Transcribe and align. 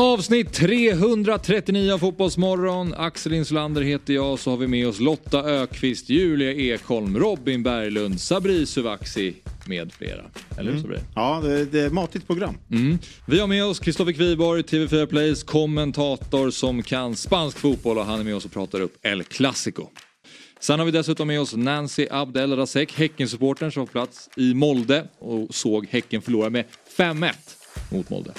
Avsnitt 0.00 0.52
339 0.52 1.92
av 1.92 1.98
Fotbollsmorgon. 1.98 2.94
Axel 2.96 3.32
Insulander 3.32 3.82
heter 3.82 4.14
jag. 4.14 4.38
Så 4.38 4.50
har 4.50 4.56
vi 4.56 4.66
med 4.66 4.88
oss 4.88 5.00
Lotta 5.00 5.42
Ökvist, 5.42 6.10
Julia 6.10 6.52
Ekholm, 6.52 7.18
Robin 7.18 7.62
Berglund, 7.62 8.20
Sabri 8.20 8.66
Suvaxi 8.66 9.34
med 9.66 9.92
flera. 9.92 10.22
Eller 10.58 10.72
hur 10.72 10.80
Sabri? 10.80 10.98
Ja, 11.14 11.40
det, 11.44 11.64
det 11.64 11.80
är 11.80 11.86
ett 11.86 11.92
matigt 11.92 12.26
program. 12.26 12.58
Mm. 12.70 12.98
Vi 13.26 13.40
har 13.40 13.46
med 13.46 13.64
oss 13.64 13.78
Kristoffer 13.78 14.12
Kviborg, 14.12 14.62
TV4 14.62 15.06
Plays 15.06 15.42
kommentator 15.42 16.50
som 16.50 16.82
kan 16.82 17.16
spansk 17.16 17.58
fotboll 17.58 17.98
och 17.98 18.04
han 18.04 18.20
är 18.20 18.24
med 18.24 18.36
oss 18.36 18.44
och 18.44 18.52
pratar 18.52 18.80
upp 18.80 19.06
El 19.06 19.24
Clasico. 19.24 19.86
Sen 20.60 20.78
har 20.78 20.86
vi 20.86 20.92
dessutom 20.92 21.28
med 21.28 21.40
oss 21.40 21.56
Nancy 21.56 22.06
Abdel 22.10 22.56
Razek, 22.56 22.92
Häckensupportern 22.92 23.72
som 23.72 23.80
var 23.80 23.86
på 23.86 23.92
plats 23.92 24.28
i 24.36 24.54
Molde 24.54 25.08
och 25.18 25.54
såg 25.54 25.86
Häcken 25.90 26.22
förlora 26.22 26.50
med 26.50 26.64
5-1 26.96 27.32
mot 27.90 28.10
Molde. 28.10 28.32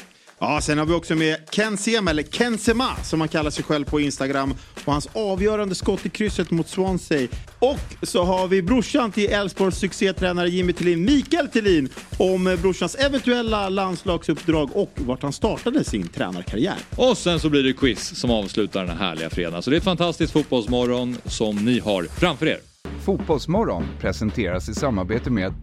Ja, 0.44 0.62
sen 0.62 0.78
har 0.78 0.86
vi 0.86 0.94
också 0.94 1.16
med 1.16 1.38
Ken 1.52 1.78
Sema, 1.78 2.12
eller 2.12 2.24
Ken 2.24 2.58
Sema 2.58 2.96
som 3.04 3.20
han 3.20 3.30
kallar 3.30 3.50
sig 3.50 3.64
själv 3.64 3.86
på 3.86 4.00
Instagram. 4.00 4.54
Och 4.86 4.94
hans 4.94 5.08
avgörande 5.14 5.76
skott 5.76 6.06
i 6.06 6.10
krysset 6.10 6.52
mot 6.52 6.68
Swansea. 6.68 7.28
Och 7.60 8.08
så 8.08 8.24
har 8.24 8.48
vi 8.48 8.62
brorsan 8.62 9.12
till 9.12 9.30
Elfsborgs 9.32 9.78
succétränare 9.78 10.50
Jimmy 10.50 10.74
Tillin, 10.74 11.06
Mikael 11.06 11.48
Tillin, 11.48 11.90
om 12.18 12.58
brorsans 12.62 12.96
eventuella 12.96 13.70
landslagsuppdrag 13.70 14.70
och 14.74 14.92
vart 14.96 15.24
han 15.24 15.34
startade 15.34 15.84
sin 15.84 16.08
tränarkarriär. 16.08 16.78
Och 16.96 17.18
sen 17.18 17.40
så 17.40 17.50
blir 17.50 17.64
det 17.64 17.74
quiz 17.74 18.16
som 18.16 18.32
avslutar 18.32 18.86
den 18.86 18.98
här 18.98 19.08
härliga 19.08 19.30
fredagen. 19.30 19.62
Så 19.62 19.70
det 19.70 19.76
är 19.76 19.78
ett 19.78 19.84
fantastiskt 19.84 20.34
fotbollsmorgon 20.34 21.18
som 21.26 21.56
ni 21.56 21.80
har 21.80 22.04
framför 22.04 22.46
er. 22.46 22.60
Fotbollsmorgon 23.06 23.84
presenteras 24.00 24.70
i 24.70 24.74
samarbete 24.74 25.30
med 25.30 25.54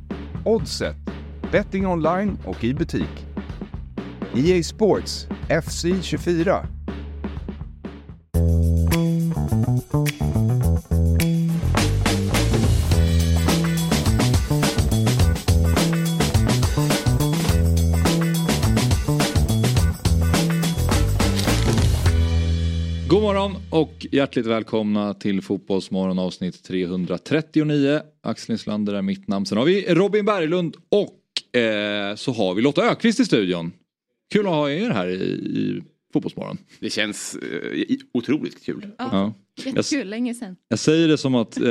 Oddset, 0.45 0.97
betting 1.53 1.87
online 1.87 2.39
och 2.45 2.65
i 2.65 2.75
butik. 2.75 3.28
EA 4.37 4.63
Sports, 4.63 5.27
FC 5.49 5.85
24. 6.03 6.67
God 23.09 23.23
morgon 23.23 23.55
och 23.71 24.07
hjärtligt 24.13 24.47
välkomna 24.47 25.15
till 25.15 25.43
Fotbollsmorgon 25.43 26.19
avsnitt 26.19 26.65
339. 26.65 28.01
Axel 28.23 28.53
Inslander 28.53 28.95
är 28.95 29.03
mitt 29.03 29.29
namn. 29.29 29.47
Sen 29.47 29.59
har 29.59 29.65
vi 29.65 29.95
Robin 29.95 30.25
Berglund 30.25 30.77
och 30.89 31.61
eh, 31.61 32.15
så 32.17 32.33
har 32.33 32.55
vi 32.55 32.63
Lotta 32.63 32.83
Ökvist 32.91 33.21
i 33.21 33.25
studion. 33.25 33.73
Kul 34.33 34.47
att 34.47 34.53
ha 34.53 34.71
er 34.71 34.91
här 34.91 35.09
i, 35.09 35.15
i 35.23 35.83
Fotbollsmorgon. 36.13 36.59
Det 36.81 36.91
känns 36.91 37.35
eh, 37.37 37.97
otroligt 38.13 38.65
kul. 38.65 38.87
Ja. 38.99 39.09
Ja, 39.13 39.35
Jag, 39.65 39.77
jättekul, 39.77 40.09
länge 40.09 40.35
sedan. 40.35 40.57
jag 40.69 40.79
säger 40.79 41.09
det 41.09 41.19
som 41.19 41.35
att 41.35 41.57
eh, 41.61 41.65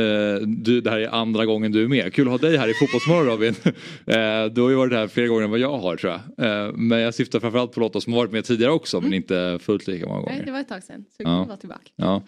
du, 0.47 0.81
det 0.81 0.89
här 0.89 0.99
är 0.99 1.07
andra 1.07 1.45
gången 1.45 1.71
du 1.71 1.83
är 1.83 1.87
med. 1.87 2.13
Kul 2.13 2.27
att 2.27 2.31
ha 2.41 2.49
dig 2.49 2.57
här 2.57 2.67
i 2.67 2.73
Fotbollsmorgon 2.73 3.25
Robin. 3.25 3.55
eh, 4.05 4.53
du 4.53 4.61
har 4.61 4.69
ju 4.69 4.75
varit 4.75 4.93
här 4.93 5.07
fler 5.07 5.27
gånger 5.27 5.43
än 5.43 5.49
vad 5.49 5.59
jag 5.59 5.77
har 5.77 5.95
tror 5.95 6.13
jag. 6.37 6.67
Eh, 6.67 6.73
men 6.73 6.99
jag 6.99 7.13
syftar 7.13 7.39
framförallt 7.39 7.71
på 7.71 7.79
Lotta 7.79 8.01
som 8.01 8.13
har 8.13 8.19
varit 8.19 8.31
med 8.31 8.45
tidigare 8.45 8.71
också 8.71 9.01
men 9.01 9.13
inte 9.13 9.59
fullt 9.61 9.87
lika 9.87 10.05
många 10.05 10.19
gånger. 10.21 10.35
Nej, 10.35 10.45
det 10.45 10.51
var 10.51 10.59
ett 10.59 10.67
tag 10.69 10.83
sedan. 10.83 11.05
Så 11.17 11.23
Ja. 11.23 11.29
ja. 11.29 11.43
vara 11.45 11.57
tillbaka. 11.57 11.81
Ja. 11.95 12.23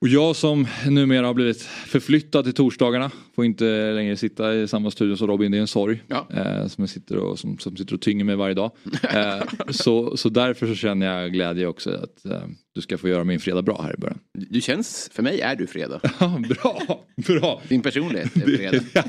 Och 0.00 0.08
jag 0.08 0.36
som 0.36 0.66
numera 0.86 1.26
har 1.26 1.34
blivit 1.34 1.62
förflyttad 1.62 2.44
till 2.44 2.54
torsdagarna 2.54 3.10
får 3.34 3.44
inte 3.44 3.92
längre 3.92 4.16
sitta 4.16 4.54
i 4.54 4.68
samma 4.68 4.90
studio 4.90 5.16
som 5.16 5.26
Robin, 5.26 5.52
det 5.52 5.58
är 5.58 5.60
en 5.60 5.66
sorg. 5.66 6.02
Ja. 6.06 6.28
Eh, 6.30 6.66
som, 6.66 6.82
jag 6.82 6.88
sitter 6.88 7.16
och, 7.16 7.38
som, 7.38 7.58
som 7.58 7.76
sitter 7.76 7.94
och 7.94 8.00
tynger 8.00 8.24
mig 8.24 8.36
varje 8.36 8.54
dag. 8.54 8.70
Eh, 9.02 9.42
så, 9.70 10.16
så 10.16 10.28
därför 10.28 10.66
så 10.66 10.74
känner 10.74 11.06
jag 11.06 11.32
glädje 11.32 11.66
också 11.66 11.90
att 11.90 12.24
eh, 12.24 12.42
du 12.74 12.80
ska 12.80 12.98
få 12.98 13.08
göra 13.08 13.24
min 13.24 13.40
fredag 13.40 13.62
bra 13.62 13.82
här 13.82 13.94
i 13.94 13.96
början. 13.96 14.18
Du 14.32 14.60
känns, 14.60 15.10
för 15.12 15.22
mig 15.22 15.40
är 15.40 15.56
du 15.56 15.66
fredag. 15.66 16.00
Ja, 16.20 16.42
bra, 16.48 17.04
bra. 17.16 17.62
Din 17.68 17.82
personlighet 17.82 18.36
är 18.36 18.40
fredag. 18.40 18.84
Det, 18.92 19.04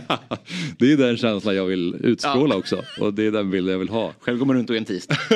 det 0.85 0.93
är 0.93 0.97
den 0.97 1.17
känslan 1.17 1.55
jag 1.55 1.65
vill 1.65 1.95
utstråla 1.99 2.55
också 2.55 2.83
och 2.99 3.13
det 3.13 3.25
är 3.25 3.31
den 3.31 3.51
bilden 3.51 3.71
jag 3.71 3.79
vill 3.79 3.89
ha. 3.89 4.13
Själv 4.19 4.37
går 4.37 4.45
man 4.45 4.55
runt 4.55 4.69
och 4.69 4.75
är 4.75 4.79
en 4.79 4.85
tisdag. 4.85 5.17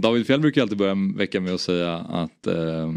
Men, 0.00 0.10
David 0.10 0.26
Fjell 0.26 0.40
brukar 0.40 0.62
alltid 0.62 0.78
börja 0.78 0.92
en 0.92 1.16
vecka 1.16 1.40
med 1.40 1.54
att 1.54 1.60
säga 1.60 1.94
att 1.98 2.46
eh, 2.46 2.92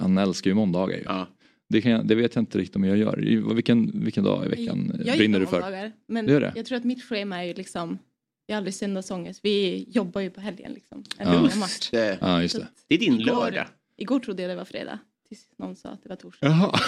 han 0.00 0.18
älskar 0.18 0.50
ju 0.50 0.54
måndagar. 0.54 0.96
Ju. 0.96 1.02
ja. 1.04 1.26
Det, 1.68 1.80
kan 1.82 1.92
jag, 1.92 2.06
det 2.06 2.14
vet 2.14 2.34
jag 2.34 2.42
inte 2.42 2.58
riktigt 2.58 2.76
om 2.76 2.84
jag 2.84 2.96
gör. 2.98 3.16
Vilken, 3.54 4.04
vilken 4.04 4.24
dag 4.24 4.46
i 4.46 4.48
veckan 4.48 4.92
jag 5.04 5.16
brinner 5.16 5.22
gillar 5.22 5.40
du 5.40 5.46
för? 5.46 5.60
måndagar, 5.60 5.92
Men 6.08 6.26
Det 6.26 6.32
gör 6.32 6.40
det? 6.40 6.52
jag 6.56 6.66
tror 6.66 6.78
att 6.78 6.84
mitt 6.84 7.04
schema 7.04 7.38
är 7.42 7.46
ju 7.46 7.54
liksom, 7.54 7.98
jag 8.46 8.54
har 8.54 8.56
aldrig 8.58 8.74
söndagsångest. 8.74 9.40
Vi 9.42 9.84
jobbar 9.90 10.20
ju 10.20 10.30
på 10.30 10.40
helgen 10.40 10.72
liksom. 10.72 11.04
En 11.18 11.32
Ja. 11.32 11.40
match. 11.56 11.90
Det. 11.90 12.18
Ja, 12.20 12.42
just 12.42 12.56
det. 12.58 12.66
Det 12.88 12.94
är 12.94 12.98
din 12.98 13.14
igår- 13.20 13.24
lördag. 13.26 13.66
Igår 13.96 14.20
trodde 14.20 14.42
jag 14.42 14.50
det 14.50 14.56
var 14.56 14.64
fredag. 14.64 14.98
Tills 15.34 15.48
någon 15.56 15.76
sa 15.76 15.88
att 15.88 16.02
det 16.02 16.08
var 16.08 16.16
torsdag. 16.16 16.46
Jaha. 16.46 16.78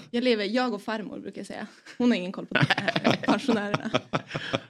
Jag 0.10 0.24
lever, 0.24 0.44
jag 0.44 0.74
och 0.74 0.82
farmor 0.82 1.18
brukar 1.18 1.38
jag 1.40 1.46
säga. 1.46 1.66
Hon 1.98 2.10
har 2.10 2.16
ingen 2.16 2.32
koll 2.32 2.46
på 2.46 2.54
det 2.54 2.66
här, 2.68 3.16
pensionärerna. 3.26 3.90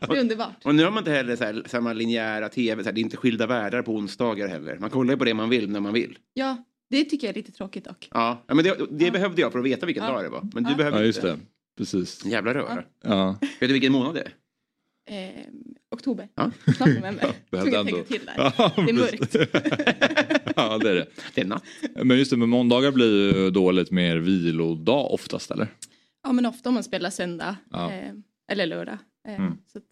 Det 0.00 0.16
är 0.16 0.20
underbart. 0.20 0.64
Och 0.64 0.74
nu 0.74 0.84
har 0.84 0.91
man 0.91 0.98
inte 0.98 1.10
heller 1.10 1.36
så 1.36 1.44
här, 1.44 1.62
samma 1.66 1.92
linjära 1.92 2.48
tv. 2.48 2.82
Så 2.82 2.88
här, 2.88 2.94
det 2.94 3.00
är 3.00 3.02
inte 3.02 3.16
skilda 3.16 3.47
världar 3.47 3.82
på 3.82 3.92
onsdagar 3.92 4.48
heller. 4.48 4.78
Man 4.78 4.91
kollar 4.91 5.12
ju 5.14 5.19
på 5.19 5.24
det 5.24 5.34
man 5.34 5.48
vill 5.48 5.70
när 5.70 5.80
man 5.80 5.92
vill. 5.92 6.19
Ja, 6.34 6.64
det 6.91 7.04
tycker 7.04 7.26
jag 7.26 7.32
är 7.32 7.41
lite 7.41 7.52
tråkigt 7.52 7.84
dock. 7.84 8.08
Ja, 8.12 8.44
ja 8.47 8.54
men 8.54 8.64
det, 8.64 8.76
det 8.91 9.10
behövde 9.10 9.41
jag 9.42 9.53
för 9.53 9.58
att 9.58 9.64
veta 9.64 9.86
vilken 9.86 10.04
Ja. 10.04 10.10
dag 10.12 10.24
det 10.24 10.28
var. 10.28 10.48
Men 10.54 10.64
du 10.64 10.70
Ja. 10.70 10.76
behöver 10.76 10.98
ja, 10.98 11.04
just 11.04 11.18
inte. 11.18 11.28
det. 11.30 11.38
Precis. 11.78 12.24
Jävla 12.24 12.54
röra. 12.54 12.82
Ja. 13.04 13.36
Vet 13.41 13.60
du 13.60 13.72
vilken 13.72 13.92
månad 13.92 14.14
det 14.14 14.20
är? 14.20 14.32
Eh, 15.08 15.44
oktober. 15.90 16.28
Ja. 16.34 16.50
Snart 16.76 16.88
november. 16.88 17.32
Behövde 17.50 17.70
Tvungen 17.72 17.80
att 17.80 18.08
tänka 18.08 18.18
till 18.18 18.26
där. 18.26 18.34
Ja, 18.58 18.72
Det 18.76 18.82
är 18.90 18.92
mörkt. 18.92 19.34
ja, 20.56 20.78
det 20.78 20.90
är 20.90 20.94
det. 20.94 21.06
Det 21.34 21.40
är 21.40 21.44
natt. 21.44 21.64
Men 22.04 22.18
just 22.18 22.30
det, 22.30 22.36
men 22.36 22.48
måndagar 22.48 22.92
blir 22.92 23.34
ju 23.36 23.50
då 23.50 23.70
lite 23.70 23.94
mer 23.94 24.16
vilodag 24.16 25.12
oftast 25.12 25.50
eller? 25.50 25.68
Ja 26.22 26.32
men 26.32 26.46
ofta 26.46 26.68
om 26.68 26.74
man 26.74 26.84
spelar 26.84 27.10
söndag 27.10 27.56
Ja. 27.70 27.92
eh, 27.92 28.12
eller 28.52 28.66
lördag. 28.66 28.98
Eh, 29.28 29.34
Mm. 29.40 29.58
så 29.72 29.78
att, 29.78 29.84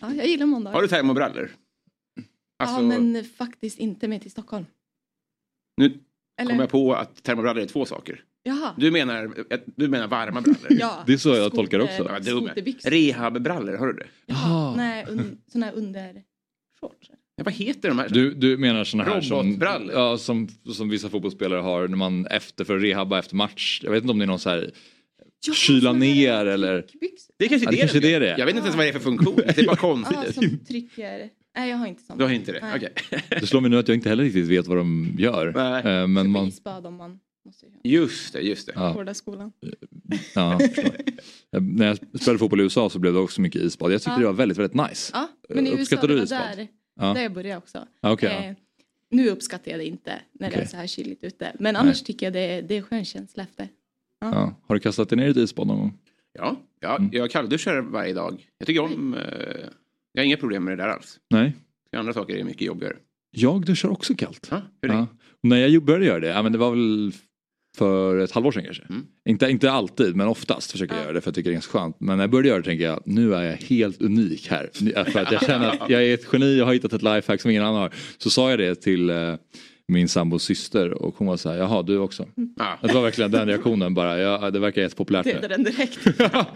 ja, 0.00 0.14
jag 0.14 0.26
gillar 0.26 0.46
måndagar. 0.46 0.74
Har 0.74 0.82
du 0.82 0.88
termobrallor? 0.88 1.50
Alltså, 2.58 2.76
Ja 2.76 2.82
men 2.82 3.24
faktiskt 3.24 3.78
inte 3.78 4.08
med 4.08 4.22
till 4.22 4.30
Stockholm. 4.30 4.66
nu 5.76 5.98
Eller? 6.40 6.50
kom 6.50 6.60
jag 6.60 6.70
på 6.70 6.94
att 6.94 7.22
termobrallor 7.22 7.62
är 7.62 7.66
två 7.66 7.84
saker. 7.84 8.24
Jaha. 8.46 8.74
Du 8.78 8.90
menar, 8.90 9.34
du 9.76 9.88
menar 9.88 10.08
varma 10.08 10.40
brallor? 10.40 10.66
Ja. 10.70 11.04
Det 11.06 11.12
är 11.12 11.16
så 11.16 11.28
jag 11.28 11.54
tolkar 11.54 11.78
det 11.78 11.84
också. 11.84 12.08
Ja, 12.08 12.20
dum 12.20 12.36
jag. 12.36 12.46
Skoterbyxor. 12.46 12.90
Rehabbrallor, 12.90 13.76
har 13.76 13.86
du 13.86 13.92
det? 13.92 14.06
Jaha. 14.26 14.76
Nej, 14.76 15.06
un, 15.08 15.38
såna 15.52 15.66
här 15.66 15.72
under. 15.74 16.22
Ja, 17.36 17.44
vad 17.44 17.54
heter 17.54 17.88
de 17.88 17.98
här? 17.98 18.08
Du, 18.08 18.34
du 18.34 18.56
menar 18.56 18.84
såna 18.84 19.04
här 19.04 19.20
som, 19.20 19.58
ja, 19.92 20.18
som, 20.18 20.48
som 20.72 20.88
vissa 20.88 21.08
fotbollsspelare 21.08 21.60
har 21.60 21.88
när 21.88 21.96
man 21.96 22.26
efter 22.26 22.64
för 22.64 22.76
att 22.76 22.82
rehabba 22.82 23.18
efter 23.18 23.36
match. 23.36 23.80
Jag 23.84 23.90
vet 23.90 24.02
inte 24.02 24.12
om 24.12 24.18
det 24.18 24.24
är 24.24 24.26
någon 24.26 24.38
så 24.38 24.50
här 24.50 24.70
Ja, 25.46 25.52
kyla 25.54 25.92
ner 25.92 26.46
eller... 26.46 26.84
Det 27.38 27.44
är 27.44 27.48
kanske 27.48 27.66
Ja, 27.66 27.70
det 27.70 27.76
det 27.76 27.80
kanske 27.80 28.00
de 28.00 28.12
det 28.12 28.18
det 28.18 28.30
är. 28.30 28.38
Jag 28.38 28.46
vet 28.46 28.54
inte 28.56 28.66
ens 28.66 28.76
vad 28.76 28.84
det 28.86 28.88
är 28.88 28.92
för 28.92 29.00
funktion. 29.00 29.36
Det 29.36 29.58
är 29.58 29.66
bara 29.66 29.76
konstigt. 29.90 30.18
Ja, 30.26 30.32
som 30.32 30.58
trycker. 30.58 31.30
Nej 31.56 31.70
jag 31.70 31.76
har 31.76 31.86
inte 31.86 32.02
sånt. 32.02 32.18
Du 32.18 32.24
har 32.24 32.32
inte 32.32 32.52
det? 32.52 32.72
Okej. 32.76 32.92
Det 33.40 33.46
slår 33.46 33.60
mig 33.60 33.70
nu 33.70 33.78
att 33.78 33.88
jag 33.88 33.94
inte 33.94 34.08
heller 34.08 34.24
riktigt 34.24 34.48
vet 34.48 34.66
vad 34.66 34.76
de 34.76 35.14
gör. 35.18 35.52
Nej. 35.56 35.78
Eh, 35.78 36.06
Men 36.06 36.16
Köpa 36.16 36.28
man... 36.28 36.48
isbad 36.48 36.86
om 36.86 36.94
man. 36.96 37.18
Just 37.84 38.32
det, 38.32 38.40
just 38.40 38.66
det. 38.66 38.72
Ja. 38.76 38.88
Hårda 38.92 39.14
skolan. 39.14 39.52
Ja, 40.34 40.58
jag 41.50 41.62
När 41.62 41.86
jag 41.86 41.96
spelade 42.20 42.38
fotboll 42.38 42.60
i 42.60 42.62
USA 42.62 42.90
så 42.90 42.98
blev 42.98 43.12
det 43.12 43.18
också 43.18 43.40
mycket 43.40 43.62
isbad. 43.62 43.92
Jag 43.92 44.00
tyckte 44.00 44.10
Ja. 44.10 44.18
det 44.18 44.26
var 44.26 44.32
väldigt, 44.32 44.58
väldigt 44.58 44.88
nice. 44.88 45.10
Ja, 45.14 45.28
men 45.48 45.66
i 45.66 45.70
USA 45.70 45.80
Uppskattar 45.80 46.08
det 46.08 46.14
du 46.14 46.22
isbad? 46.22 46.38
där, 46.56 46.68
Ja. 47.00 47.14
där 47.14 47.22
jag 47.22 47.32
började 47.32 47.58
också. 47.58 47.86
Ja, 48.00 48.12
okej, 48.12 48.28
ja. 48.42 48.44
Eh, 48.50 48.54
nu 49.10 49.28
uppskattar 49.28 49.70
jag 49.70 49.80
det 49.80 49.84
inte 49.84 50.20
när 50.32 50.48
det 50.48 50.54
Okej. 50.54 50.62
är 50.62 50.66
så 50.68 50.76
här 50.76 50.86
kyligt 50.86 51.24
ute. 51.24 51.52
Men 51.58 51.76
annars 51.76 52.02
tycker 52.02 52.26
jag 52.26 52.32
det, 52.32 52.60
det 52.60 52.76
är 52.76 52.82
skön 52.82 53.04
känsla 53.04 53.42
efter. 53.42 53.68
Ja. 54.20 54.54
Har 54.66 54.74
du 54.74 54.80
kastat 54.80 55.08
dig 55.08 55.16
ner 55.18 55.26
i 55.26 55.30
ett 55.30 55.36
isbad 55.36 55.66
någon 55.66 55.78
gång? 55.78 55.98
Ja, 56.32 56.56
ja 56.80 56.96
Mm. 56.96 57.10
jag 57.12 57.30
kallduschar 57.30 57.80
varje 57.80 58.12
dag. 58.14 58.46
Jag 58.58 58.66
tycker 58.66 58.80
om... 58.82 59.14
Eh, 59.14 59.20
jag 60.12 60.20
har 60.22 60.26
inga 60.26 60.36
problem 60.36 60.64
med 60.64 60.78
det 60.78 60.82
där 60.82 60.90
alls. 60.90 61.18
Nej. 61.30 61.52
Andra 61.96 62.12
saker 62.12 62.36
är 62.36 62.44
mycket 62.44 62.62
jobbigare. 62.62 62.96
Jag 63.30 63.64
duschar 63.66 63.88
också 63.88 64.14
kallt. 64.14 64.48
Ja, 64.50 64.62
hur 64.82 64.88
länge? 64.88 65.00
Ja. 65.00 65.06
När 65.40 65.56
jag 65.56 65.84
började 65.84 66.04
göra 66.06 66.20
det, 66.20 66.26
ja, 66.28 66.42
men 66.42 66.52
det 66.52 66.58
var 66.58 66.70
väl 66.70 67.12
för 67.76 68.18
ett 68.18 68.30
halvår 68.32 68.52
sedan 68.52 68.64
kanske. 68.64 68.82
Mm. 68.88 69.02
Inte, 69.28 69.46
inte 69.50 69.70
alltid 69.70 70.16
men 70.16 70.26
oftast 70.28 70.72
försöker 70.72 70.94
jag 70.94 71.00
Ja. 71.00 71.04
göra 71.04 71.12
det 71.12 71.20
för 71.20 71.28
jag 71.28 71.34
tycker 71.34 71.50
det 71.50 71.52
är 71.52 71.54
ganska 71.54 71.78
skönt. 71.78 71.96
Men 72.00 72.16
när 72.16 72.22
jag 72.24 72.30
började 72.30 72.48
göra 72.48 72.58
det 72.58 72.64
tänker 72.64 72.84
jag 72.84 73.02
nu 73.06 73.34
är 73.34 73.42
jag 73.42 73.56
helt 73.56 74.02
unik 74.02 74.48
här. 74.50 74.70
För 75.04 75.20
att 75.20 75.32
jag 75.32 75.46
känner 75.46 75.68
att 75.68 75.90
jag 75.90 76.04
är 76.04 76.14
ett 76.14 76.26
geni 76.32 76.60
och 76.62 76.66
har 76.66 76.74
hittat 76.74 76.92
ett 76.92 77.02
lifehack 77.02 77.40
som 77.40 77.50
ingen 77.50 77.62
annan 77.64 77.80
har. 77.80 77.90
Så 78.18 78.30
sa 78.30 78.50
jag 78.50 78.58
det 78.58 78.74
till 78.74 79.10
eh, 79.10 79.34
min 79.88 80.08
sambos 80.08 80.42
syster 80.42 81.02
och 81.02 81.14
hon 81.18 81.26
var 81.26 81.36
så 81.36 81.50
här, 81.50 81.58
jaha 81.58 81.82
du 81.82 81.98
också. 81.98 82.28
Ja. 82.56 82.78
Det 82.82 82.92
var 82.92 83.02
verkligen 83.02 83.30
den 83.30 83.46
reaktionen 83.46 83.94
bara, 83.94 84.18
ja, 84.18 84.50
det 84.50 84.58
verkar 84.58 84.82
jättepopulärt. 84.82 85.24
Dödar 85.24 85.40
här. 85.40 85.48
den 85.48 85.64
direkt. 85.64 85.98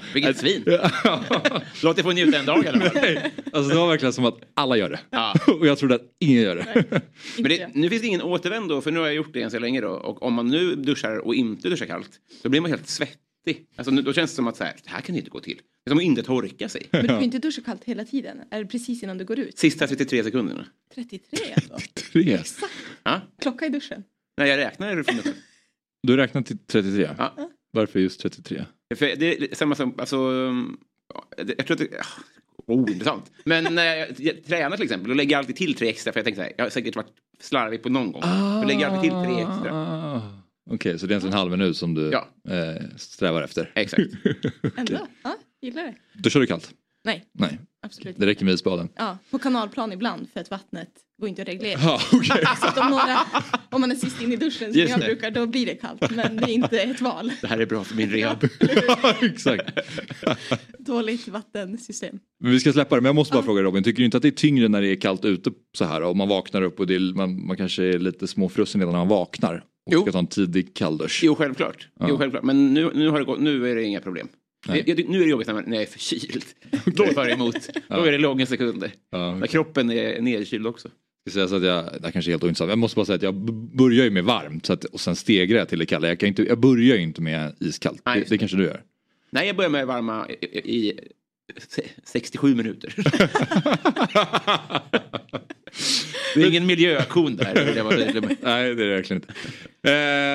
Vilket 0.14 0.38
svin. 0.38 0.64
Låt 1.82 1.96
dig 1.96 2.04
få 2.04 2.12
njuta 2.12 2.38
en 2.38 2.46
dag 2.46 2.64
fall. 2.64 2.90
Nej, 2.94 3.32
alltså 3.52 3.70
det 3.70 3.76
var 3.76 3.88
verkligen 3.88 4.12
som 4.12 4.25
att 4.25 4.38
alla 4.54 4.76
gör 4.76 4.90
det. 4.90 5.00
Ja. 5.10 5.34
Och 5.60 5.66
jag 5.66 5.78
trodde 5.78 5.94
att 5.94 6.02
ingen 6.19 6.42
gör 6.42 6.56
det. 6.56 6.84
Men 7.38 7.48
det, 7.48 7.69
nu 7.75 7.88
finns 7.88 8.02
det 8.02 8.08
ingen 8.08 8.22
återvändo, 8.22 8.80
för 8.80 8.90
nu 8.90 8.98
har 8.98 9.06
jag 9.06 9.14
gjort 9.14 9.32
det 9.32 9.40
ganska 9.40 9.58
länge 9.58 9.80
då. 9.80 9.88
Och 9.88 10.22
om 10.22 10.34
man 10.34 10.46
nu 10.46 10.75
duschar 10.75 11.19
och 11.19 11.34
inte 11.34 11.69
duschar 11.69 11.86
kallt, 11.86 12.10
då 12.42 12.48
blir 12.48 12.60
man 12.60 12.70
helt 12.70 12.88
svettig. 12.88 13.19
Alltså, 13.76 13.90
nu, 13.90 14.02
då 14.02 14.12
känns 14.12 14.30
det 14.30 14.36
som 14.36 14.46
att 14.46 14.56
så 14.56 14.64
här, 14.64 14.75
det 14.84 14.90
här 14.90 15.00
kan 15.00 15.16
inte 15.16 15.30
gå 15.30 15.40
till. 15.40 15.60
Det 15.88 15.93
är 15.93 15.94
som 15.94 15.99
att 15.99 16.05
inte 16.05 16.23
torka 16.23 16.69
sig. 16.69 16.88
Men 16.90 17.02
du 17.02 17.08
kan 17.08 17.19
ju 17.19 17.25
inte 17.25 17.38
duscha 17.38 17.62
kallt 17.62 17.85
hela 17.85 18.05
tiden. 18.05 18.40
Är 18.50 18.58
det 18.58 18.67
precis 18.67 19.02
innan 19.02 19.19
du 19.19 19.25
går 19.25 19.38
ut? 19.38 19.58
Sista 19.58 19.87
33 19.87 20.25
sekunderna. 20.25 20.67
33 20.94 21.38
alltså. 21.56 21.79
Tre. 22.12 22.32
Exakt. 22.35 22.73
Ja? 23.05 23.20
Klocka 23.43 23.67
i 23.67 23.69
duschen. 23.69 24.05
Nej, 24.37 24.49
jag 24.49 24.56
räknar 24.58 25.02
från 25.02 25.19
själv. 25.19 25.35
Du 26.02 26.17
räknar 26.17 26.43
till 26.43 26.58
33? 26.58 27.11
Ja. 27.19 27.50
Varför 27.70 28.00
just 28.00 28.20
33? 28.20 28.64
För 28.96 29.17
det 29.17 29.43
är 29.52 29.55
samma 29.55 29.75
som, 29.75 29.94
alltså, 30.00 30.17
jag 31.37 31.67
tror 31.67 31.73
att 31.73 31.79
det, 31.79 31.88
oh, 32.67 32.90
intressant. 32.93 33.31
Men 33.44 33.75
när 33.75 33.96
jag, 33.96 34.08
jag 34.19 34.44
tränar 34.44 34.76
till 34.76 34.85
exempel, 34.85 35.08
då 35.08 35.14
lägger 35.14 35.32
jag 35.32 35.38
alltid 35.38 35.56
till 35.56 35.75
tre 35.75 35.88
extra 35.88 36.12
för 36.12 36.20
jag 36.20 36.25
tänker 36.25 36.40
så 36.40 36.43
här, 36.44 36.52
jag 36.56 36.64
har 36.64 36.70
säkert 36.70 36.96
varit 36.96 37.12
slarvig 37.40 37.82
på 37.82 37.88
någon 37.88 38.12
gång. 38.12 38.23
Då 38.62 38.64
lägger 38.69 38.81
jag 38.81 38.93
alltid 38.93 39.11
till 39.11 39.20
tre 39.25 39.40
extra. 39.43 39.73
Ah. 39.75 40.23
Okej, 40.70 40.99
så 40.99 41.06
det 41.06 41.12
är 41.12 41.17
alltså 41.17 41.29
en 41.29 41.32
halv 41.35 41.50
minut 41.50 41.76
som 41.76 41.94
du 41.94 42.11
Ja. 42.12 42.29
eh, 42.55 42.82
strävar 42.96 43.43
efter? 43.43 43.73
Exakt. 43.75 44.02
Ändå. 44.76 45.06
Ja, 45.23 45.37
gillar 45.62 45.82
det. 45.82 45.94
Då 46.14 46.31
kör 46.31 46.40
du 46.40 46.46
kallt? 46.46 46.70
Nej, 47.05 47.25
Nej, 47.32 47.58
absolut 47.87 48.16
det 48.19 48.26
räcker 48.26 48.44
med 48.44 48.55
isbaden. 48.55 48.88
Ja, 48.96 49.19
på 49.31 49.38
kanalplan 49.38 49.93
ibland 49.93 50.28
för 50.32 50.40
att 50.40 50.50
vattnet 50.50 50.88
går 51.20 51.28
inte 51.28 51.43
att 51.43 51.49
reglera. 51.49 51.78
Ja, 51.82 52.00
okej. 52.12 52.44
Så 52.60 52.66
att 52.66 52.78
om, 52.78 52.90
några, 52.90 53.19
om 53.70 53.81
man 53.81 53.90
är 53.90 53.94
sist 53.94 54.22
in 54.22 54.32
i 54.32 54.37
duschen 54.37 54.72
som 54.72 54.81
Just 54.81 54.90
jag 54.90 55.00
det. 55.00 55.06
brukar 55.06 55.31
då 55.31 55.46
blir 55.46 55.66
det 55.66 55.75
kallt. 55.75 56.10
Men 56.10 56.37
det 56.37 56.44
är 56.44 56.55
inte 56.55 56.81
ett 56.81 57.00
val. 57.00 57.32
Det 57.40 57.46
här 57.46 57.58
är 57.58 57.66
bra 57.66 57.84
för 57.84 57.94
min 57.96 58.10
rehab. 58.12 58.49
Ja, 58.87 59.14
Exakt. 59.22 59.78
Dåligt 60.78 61.28
vattensystem. 61.28 62.19
Men 62.40 62.52
vi 62.52 62.61
ska 62.61 62.72
släppa 62.72 62.94
det, 62.94 63.00
men 63.00 63.08
jag 63.08 63.14
måste 63.14 63.32
bara 63.34 63.43
fråga 63.43 63.62
Robin, 63.62 63.84
tycker 63.84 63.99
du 63.99 64.04
inte 64.04 64.16
att 64.16 64.22
det 64.22 64.28
är 64.28 64.32
tyngre 64.32 64.69
när 64.69 64.82
det 64.82 64.88
är 64.88 64.96
kallt 65.00 65.25
ute 65.25 65.50
så 65.78 65.84
här 65.84 66.02
och 66.02 66.16
man 66.16 66.28
vaknar 66.28 66.62
upp 66.62 66.81
och 66.81 66.87
det 66.87 66.94
är, 66.94 67.14
man, 67.14 67.46
man 67.46 67.56
kanske 67.56 67.84
är 67.84 67.99
lite 67.99 68.26
småfrusen 68.26 68.81
redan 68.81 68.93
när 68.93 68.99
man 69.00 69.08
vaknar 69.08 69.54
och 69.87 69.93
Jo. 69.93 70.02
ska 70.02 70.12
ta 70.12 70.19
en 70.19 70.26
tidig 70.26 70.75
kalldusch? 70.75 71.20
Jo, 71.25 71.34
självklart. 71.34 71.88
Ja. 72.00 72.06
Jo, 72.08 72.19
självklart. 72.19 72.44
Men 72.44 72.75
nu, 72.75 72.90
nu, 72.94 73.08
har 73.08 73.19
det 73.19 73.25
gått, 73.25 73.40
nu 73.40 73.70
är 73.70 73.75
det 73.75 73.82
inga 73.82 74.00
problem. 74.00 74.28
Jag, 74.66 74.88
jag, 74.88 75.08
nu 75.08 75.19
är 75.19 75.25
det 75.25 75.31
jobbigt 75.31 75.46
när, 75.49 75.72
jag 75.72 75.82
är 75.82 75.87
förkyld. 75.87 76.44
Då 76.84 77.06
tar 77.06 77.26
det 77.26 77.32
emot. 77.32 77.69
Då 77.88 78.05
är 78.05 78.12
det 78.12 78.19
långa 78.19 78.46
sekunder. 78.46 78.93
Ja, 79.10 79.34
När 79.34 79.46
kroppen 79.46 79.90
är 79.90 80.20
nedkyld 80.20 80.66
också. 80.66 80.88
säga 81.31 81.49
så 81.49 81.56
att 81.56 81.62
jag, 81.62 81.84
det 81.84 82.00
här 82.05 82.10
kanske 82.10 82.31
är 82.31 82.32
helt 82.32 82.44
ointressant, 82.44 82.69
jag 82.69 82.78
måste 82.78 82.96
bara 82.96 83.06
säga 83.06 83.16
att 83.16 83.22
jag 83.22 83.34
börjar 83.76 84.05
ju 84.05 84.10
med 84.10 84.25
varmt 84.25 84.66
så 84.66 84.72
att, 84.72 84.84
och 84.84 85.00
sen 85.00 85.16
stegrar 85.16 85.58
jag 85.58 85.69
till 85.69 85.78
det 85.78 85.87
kalla. 85.87 86.08
Jag, 86.08 86.20
kan 86.20 86.28
inte, 86.28 86.43
jag 86.43 86.58
börjar 86.58 86.96
ju 86.96 87.02
inte 87.02 87.22
med 87.22 87.56
iskallt, 87.60 88.02
Nej, 88.05 88.14
det, 88.19 88.25
det 88.25 88.28
det. 88.31 88.38
kanske 88.38 88.56
du 88.56 88.64
gör? 88.64 88.82
Nej, 89.31 89.46
jag 89.46 89.56
börjar 89.56 89.70
med 89.70 89.87
varma 89.87 90.28
i, 90.31 90.88
i 90.88 91.00
67 92.04 92.54
minuter. 92.54 92.94
det 96.35 96.43
är 96.43 96.49
ingen 96.49 96.67
miljöaktion 96.67 97.37
där. 97.37 97.65
vill 97.65 97.76
jag 97.76 97.85
vara 97.85 97.97
tydlig 97.97 98.23
med. 98.23 98.37
Nej, 98.43 98.75
det 98.75 98.85
är 98.85 98.88
det 98.88 98.94
verkligen 98.94 99.23
inte. 99.23 99.35
Eh, 99.82 99.93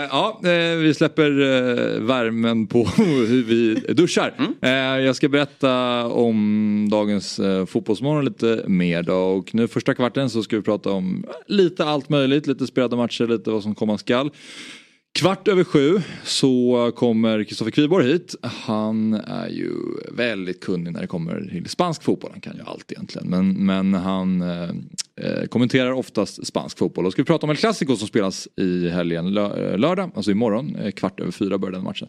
ja, 0.09 0.41
eh, 0.43 0.77
vi 0.77 0.93
släpper 0.93 1.31
eh, 1.41 2.01
värmen 2.01 2.67
på 2.67 2.85
hur 2.97 3.43
vi 3.43 3.73
duschar. 3.93 4.33
Eh, 4.61 4.71
jag 4.71 5.15
ska 5.15 5.29
berätta 5.29 6.05
om 6.07 6.87
dagens 6.91 7.39
eh, 7.39 7.65
fotbollsmorgon 7.65 8.25
lite 8.25 8.63
mer 8.67 9.03
då. 9.03 9.15
Och 9.15 9.55
nu 9.55 9.67
första 9.67 9.93
kvarten 9.93 10.29
så 10.29 10.43
ska 10.43 10.55
vi 10.55 10.61
prata 10.61 10.91
om 10.91 11.25
lite 11.47 11.85
allt 11.85 12.09
möjligt, 12.09 12.47
lite 12.47 12.67
spelade 12.67 12.95
matcher, 12.95 13.27
lite 13.27 13.49
vad 13.49 13.63
som 13.63 13.75
komma 13.75 13.97
skall. 13.97 14.31
Kvart 15.19 15.47
över 15.47 15.63
sju 15.63 16.01
så 16.23 16.91
kommer 16.95 17.43
Kristoffer 17.43 17.71
Kviborg 17.71 18.07
hit. 18.11 18.35
Han 18.41 19.13
är 19.13 19.47
ju 19.47 19.71
väldigt 20.11 20.59
kunnig 20.59 20.93
när 20.93 21.01
det 21.01 21.07
kommer 21.07 21.49
till 21.51 21.69
spansk 21.69 22.03
fotboll. 22.03 22.31
Han 22.31 22.41
kan 22.41 22.55
ju 22.55 22.61
allt 22.65 22.91
egentligen. 22.91 23.29
Men, 23.29 23.65
men 23.65 23.93
han 23.93 24.41
eh, 25.21 25.45
kommenterar 25.47 25.91
oftast 25.91 26.47
spansk 26.47 26.77
fotboll. 26.77 27.05
Och 27.05 27.11
ska 27.11 27.21
vi 27.21 27.25
prata 27.25 27.45
om 27.45 27.49
El 27.49 27.57
Clasico 27.57 27.95
som 27.95 28.07
spelas 28.07 28.47
i 28.57 28.89
helgen 28.89 29.27
lö- 29.37 29.71
eh, 29.71 29.77
lördag, 29.77 30.11
alltså 30.15 30.31
imorgon. 30.31 30.75
Eh, 30.75 30.91
kvart 30.91 31.19
över 31.19 31.31
fyra 31.31 31.57
börjar 31.57 31.71
den 31.73 31.83
matchen. 31.83 32.07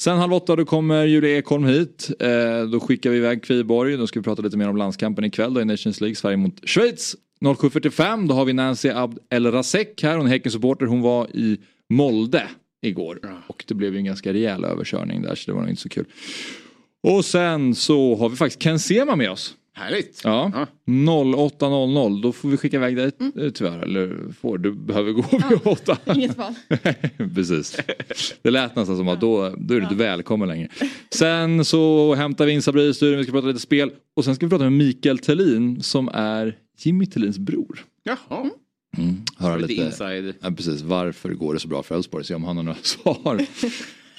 Sen 0.00 0.18
halv 0.18 0.32
åtta 0.34 0.56
då 0.56 0.64
kommer 0.64 1.04
Julia 1.04 1.38
Ekholm 1.38 1.64
hit. 1.64 2.10
Eh, 2.20 2.64
då 2.72 2.80
skickar 2.80 3.10
vi 3.10 3.16
iväg 3.16 3.44
Kviborg. 3.44 3.96
Då 3.96 4.06
ska 4.06 4.20
vi 4.20 4.24
prata 4.24 4.42
lite 4.42 4.56
mer 4.56 4.68
om 4.68 4.76
landskampen 4.76 5.24
ikväll 5.24 5.54
då 5.54 5.60
i 5.60 5.64
Nations 5.64 6.00
League, 6.00 6.14
Sverige 6.16 6.36
mot 6.36 6.68
Schweiz. 6.68 7.16
07.45 7.40 8.28
då 8.28 8.34
har 8.34 8.44
vi 8.44 8.52
Nancy 8.52 8.88
Abd 8.90 9.18
El 9.30 9.52
Rasek 9.52 10.02
här. 10.02 10.16
Hon 10.16 10.26
är 10.26 10.30
Häckensupporter. 10.30 10.86
Hon 10.86 11.00
var 11.00 11.36
i 11.36 11.58
Molde 11.90 12.48
igår. 12.82 13.18
Och 13.46 13.64
det 13.68 13.74
blev 13.74 13.92
ju 13.92 13.98
en 13.98 14.04
ganska 14.04 14.32
rejäl 14.32 14.64
överkörning 14.64 15.22
där 15.22 15.34
så 15.34 15.50
det 15.50 15.54
var 15.54 15.60
nog 15.60 15.70
inte 15.70 15.82
så 15.82 15.88
kul. 15.88 16.04
Och 17.02 17.24
sen 17.24 17.74
så 17.74 18.16
har 18.16 18.28
vi 18.28 18.36
faktiskt 18.36 18.62
Ken 18.62 18.78
Sema 18.78 19.16
med 19.16 19.30
oss. 19.30 19.54
Härligt. 19.76 20.20
Ja. 20.24 20.50
Ja. 20.54 20.66
08.00 20.86 22.22
då 22.22 22.32
får 22.32 22.48
vi 22.48 22.56
skicka 22.56 22.76
iväg 22.76 22.96
dig 22.96 23.10
eh, 23.36 23.50
tyvärr. 23.50 23.78
Eller 23.78 24.32
får, 24.40 24.58
du 24.58 24.72
behöver 24.72 25.12
gå 25.12 25.24
vid 25.32 25.60
åtta. 25.64 25.98
Inget 26.14 26.36
val. 26.38 26.54
Precis. 27.34 27.76
Det 28.42 28.50
lät 28.50 28.76
nästan 28.76 28.96
som 28.96 29.08
att 29.08 29.20
då, 29.20 29.54
då 29.58 29.74
är 29.74 29.78
du 29.78 29.82
inte 29.82 29.94
välkommen 29.94 30.48
längre. 30.48 30.68
Sen 31.10 31.64
så 31.64 32.14
hämtar 32.14 32.46
vi 32.46 32.52
in 32.52 32.62
Sabri 32.62 32.88
i 32.88 32.94
studion, 32.94 33.18
vi 33.18 33.24
ska 33.24 33.32
prata 33.32 33.46
lite 33.46 33.60
spel. 33.60 33.90
Och 34.16 34.24
sen 34.24 34.34
ska 34.34 34.46
vi 34.46 34.50
prata 34.50 34.64
med 34.64 34.72
Mikael 34.72 35.18
Tellin 35.18 35.82
som 35.82 36.08
är 36.12 36.56
Jimmy 36.78 37.06
Tellins 37.06 37.38
bror. 37.38 37.84
Jaha. 38.02 38.50
Höra 39.38 39.56
Lite 39.56 39.68
lite, 39.72 39.82
inside. 39.84 40.34
ja, 40.40 40.50
precis, 40.50 40.82
varför 40.82 41.28
går 41.28 41.54
det 41.54 41.60
så 41.60 41.68
bra 41.68 41.82
för 41.82 41.94
Elfsborg? 41.94 42.24
Se 42.24 42.34
om 42.34 42.44
han 42.44 42.56
har 42.56 42.64
några 42.64 42.78
svar. 42.82 43.46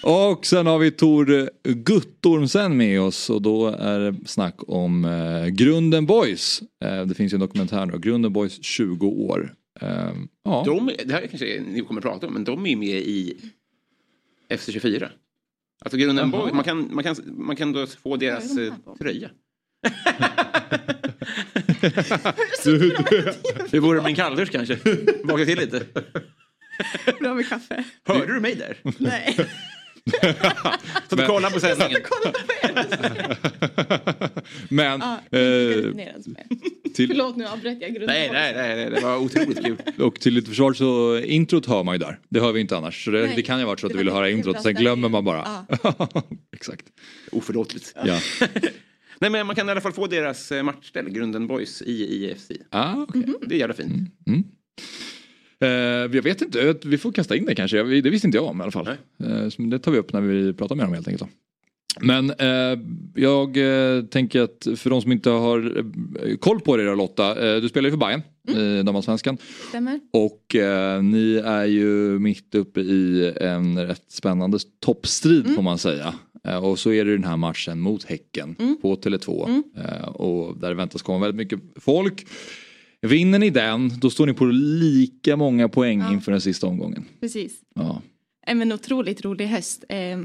Och 0.03 0.45
sen 0.45 0.67
har 0.67 0.79
vi 0.79 0.91
Tor 0.91 1.49
Guttormsen 1.63 2.77
med 2.77 3.01
oss 3.01 3.29
och 3.29 3.41
då 3.41 3.67
är 3.67 3.99
det 3.99 4.15
snack 4.25 4.55
om 4.57 5.05
eh, 5.05 5.47
Grunden 5.47 6.05
Boys. 6.05 6.61
Eh, 6.83 7.05
det 7.05 7.15
finns 7.15 7.33
ju 7.33 7.35
en 7.35 7.39
dokumentär 7.39 7.85
nu, 7.85 7.99
Grunden 7.99 8.33
Boys 8.33 8.63
20 8.63 9.07
år. 9.07 9.53
Eh, 9.81 10.11
ja. 10.43 10.63
De, 10.65 10.91
det 11.05 11.13
här 11.13 11.27
kanske 11.27 11.63
ni 11.71 11.81
kommer 11.81 12.01
att 12.01 12.05
prata 12.05 12.27
om, 12.27 12.33
men 12.33 12.43
de 12.43 12.65
är 12.65 12.75
med 12.75 12.97
i 12.97 13.37
FC24. 14.49 15.07
Alltså 15.81 15.97
grunden. 15.97 16.31
Boys, 16.31 16.53
man 16.53 16.63
kan, 16.63 16.95
man, 16.95 17.03
kan, 17.03 17.15
man 17.25 17.55
kan 17.55 17.71
då 17.71 17.87
få 17.87 18.17
deras 18.17 18.55
de 18.55 18.67
eh, 18.67 18.73
tröja. 18.99 19.29
Hur 23.71 23.79
vore 23.79 23.97
det 23.97 24.01
med 24.01 24.09
en 24.09 24.15
kalldusch 24.15 24.51
kanske? 24.51 24.77
Baka 25.23 25.45
till 25.45 25.59
lite. 25.59 25.85
Bra 27.19 27.33
med 27.33 27.49
kaffe. 27.49 27.83
Hörde 28.03 28.33
du 28.33 28.39
mig 28.39 28.55
där? 28.55 28.77
Nej. 28.97 29.37
Så 31.09 31.15
du 31.15 31.25
kollar 31.25 31.49
på 31.49 31.59
sändningen. 31.59 32.01
Kolla 32.03 32.31
på 32.31 32.39
er. 32.67 32.87
Men 34.69 35.01
är 35.01 35.87
eh, 35.87 35.91
till, 36.95 37.07
Förlåt 37.07 37.35
nu 37.35 37.45
avbröt 37.45 37.77
jag 37.81 37.89
grunden. 37.89 38.07
Nej, 38.07 38.29
nej, 38.33 38.53
nej, 38.55 38.75
nej, 38.75 38.89
det 38.89 39.01
var 39.01 39.17
otroligt 39.17 39.63
kul. 39.63 39.77
och 39.99 40.19
till 40.19 40.35
ditt 40.35 40.47
försvar 40.47 40.73
så 40.73 41.19
introt 41.19 41.65
hör 41.65 41.83
man 41.83 41.95
ju 41.95 41.99
där. 41.99 42.19
Det 42.29 42.39
hör 42.39 42.51
vi 42.51 42.61
inte 42.61 42.77
annars. 42.77 43.05
Så 43.05 43.11
det, 43.11 43.21
Nej, 43.21 43.33
det 43.35 43.41
kan 43.41 43.57
ju 43.59 43.63
ha 43.63 43.71
varit 43.71 43.79
så 43.79 43.87
att 43.87 43.91
du 43.91 43.97
ville 43.97 44.11
höra 44.11 44.29
introt. 44.29 44.61
Sen 44.61 44.73
glömmer 44.73 45.09
man 45.09 45.25
bara. 45.25 45.65
Exakt. 46.55 46.85
Oförlåtligt. 47.31 47.93
Ja. 48.05 48.19
Nej, 49.19 49.29
men 49.29 49.47
man 49.47 49.55
kan 49.55 49.67
i 49.67 49.71
alla 49.71 49.81
fall 49.81 49.93
få 49.93 50.07
deras 50.07 50.51
eh, 50.51 50.63
matchställ, 50.63 51.09
Grunden 51.09 51.47
Boys, 51.47 51.81
i 51.81 51.91
IFC. 51.91 52.51
Ah, 52.69 52.95
okay. 52.95 53.23
Det 53.41 53.55
är 53.55 53.59
jävla 53.59 53.75
fint. 53.75 53.91
Eh, 54.27 54.33
jag 56.11 56.21
vet 56.21 56.41
inte, 56.41 56.75
vi 56.85 56.97
får 56.97 57.11
kasta 57.11 57.35
in 57.35 57.45
det 57.45 57.55
kanske. 57.55 57.83
Det 57.83 58.09
visste 58.09 58.27
inte 58.27 58.37
jag 58.37 58.45
om 58.45 58.59
i 58.59 58.63
alla 58.63 58.71
fall. 58.71 58.87
Eh, 58.87 59.49
så 59.49 59.61
det 59.61 59.79
tar 59.79 59.91
vi 59.91 59.97
upp 59.97 60.13
när 60.13 60.21
vi 60.21 60.53
pratar 60.53 60.75
med 60.75 60.85
dem 60.85 60.93
helt 60.93 61.07
enkelt. 61.07 61.31
Men 61.99 62.29
eh, 62.29 62.79
jag 63.15 63.57
eh, 63.57 64.03
tänker 64.03 64.41
att 64.41 64.67
för 64.75 64.89
de 64.89 65.01
som 65.01 65.11
inte 65.11 65.29
har 65.29 65.77
eh, 66.27 66.35
koll 66.37 66.59
på 66.61 66.77
då 66.77 66.95
Lotta, 66.95 67.55
eh, 67.55 67.61
du 67.61 67.69
spelar 67.69 67.87
ju 67.87 67.91
för 67.91 67.97
Bayern 67.97 68.21
i 68.79 68.83
damallsvenskan. 68.83 69.37
Och 70.13 70.55
eh, 70.55 71.03
ni 71.03 71.41
är 71.45 71.65
ju 71.65 72.19
mitt 72.19 72.55
uppe 72.55 72.79
i 72.81 73.33
en 73.41 73.87
rätt 73.87 74.05
spännande 74.11 74.59
toppstrid 74.79 75.55
får 75.55 75.61
man 75.61 75.77
säga. 75.77 76.13
Eh, 76.47 76.65
och 76.65 76.79
så 76.79 76.91
är 76.91 77.05
det 77.05 77.11
den 77.11 77.23
här 77.23 77.37
matchen 77.37 77.79
mot 77.79 78.03
Häcken 78.03 78.55
på 78.81 78.95
Tele2. 78.95 79.63
Eh, 79.77 80.07
och 80.07 80.57
där 80.57 80.69
det 80.69 80.75
väntas 80.75 81.01
komma 81.01 81.19
väldigt 81.19 81.35
mycket 81.35 81.59
folk. 81.75 82.25
Vinner 83.05 83.39
ni 83.39 83.49
den, 83.49 83.99
då 83.99 84.09
står 84.09 84.25
ni 84.27 84.33
på 84.33 84.45
lika 84.45 85.35
många 85.35 85.69
poäng 85.69 85.99
Ja. 85.99 86.13
inför 86.13 86.31
den 86.31 86.41
sista 86.41 86.67
omgången. 86.67 87.05
Precis. 87.19 87.59
Ja. 87.75 88.01
En 88.45 88.57
men 88.57 88.71
otroligt 88.71 89.25
rolig 89.25 89.47
höst. 89.47 89.83
Eh, 89.89 90.19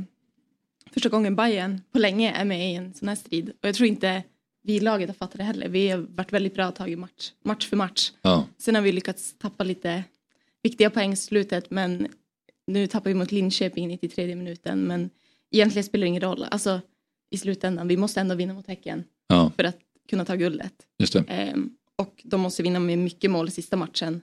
första 0.90 1.08
gången 1.08 1.36
Bayern 1.36 1.80
på 1.92 1.98
länge 1.98 2.32
är 2.32 2.44
med 2.44 2.70
i 2.72 2.74
en 2.74 2.94
sån 2.94 3.08
här 3.08 3.16
strid. 3.16 3.48
Och 3.48 3.68
jag 3.68 3.74
tror 3.74 3.88
inte 3.88 4.22
vi 4.62 4.76
i 4.76 4.80
laget 4.80 5.08
har 5.08 5.14
fattat 5.14 5.36
det 5.38 5.44
heller. 5.44 5.68
Vi 5.68 5.88
har 5.88 5.98
varit 5.98 6.32
väldigt 6.32 6.54
bra 6.54 6.70
tagit 6.70 6.98
match, 6.98 7.30
match 7.44 7.66
för 7.66 7.76
match. 7.76 8.10
Ja. 8.22 8.46
Sen 8.58 8.74
har 8.74 8.82
vi 8.82 8.92
lyckats 8.92 9.34
tappa 9.38 9.64
lite 9.64 10.04
viktiga 10.62 10.90
poäng 10.90 11.12
i 11.12 11.16
slutet 11.16 11.70
men 11.70 12.08
nu 12.66 12.86
tappar 12.86 13.10
vi 13.10 13.14
mot 13.14 13.32
Linköping 13.32 13.84
i 13.84 13.88
93 13.88 14.34
minuten 14.36 14.86
men 14.86 15.10
egentligen 15.50 15.84
spelar 15.84 16.02
det 16.02 16.08
ingen 16.08 16.22
roll. 16.22 16.44
Alltså 16.50 16.80
i 17.30 17.38
slutändan, 17.38 17.88
vi 17.88 17.96
måste 17.96 18.20
ändå 18.20 18.34
vinna 18.34 18.54
mot 18.54 18.66
Häcken 18.66 19.04
ja, 19.28 19.52
för 19.56 19.64
att 19.64 19.76
kunna 20.10 20.24
ta 20.24 20.34
guldet. 20.36 20.72
just 20.98 21.12
det. 21.12 21.24
Ehm, 21.28 21.70
och 22.00 22.20
de 22.24 22.40
måste 22.40 22.62
vinna 22.62 22.78
med 22.80 22.98
mycket 22.98 23.30
mål 23.30 23.48
i 23.48 23.50
sista 23.50 23.76
matchen 23.76 24.20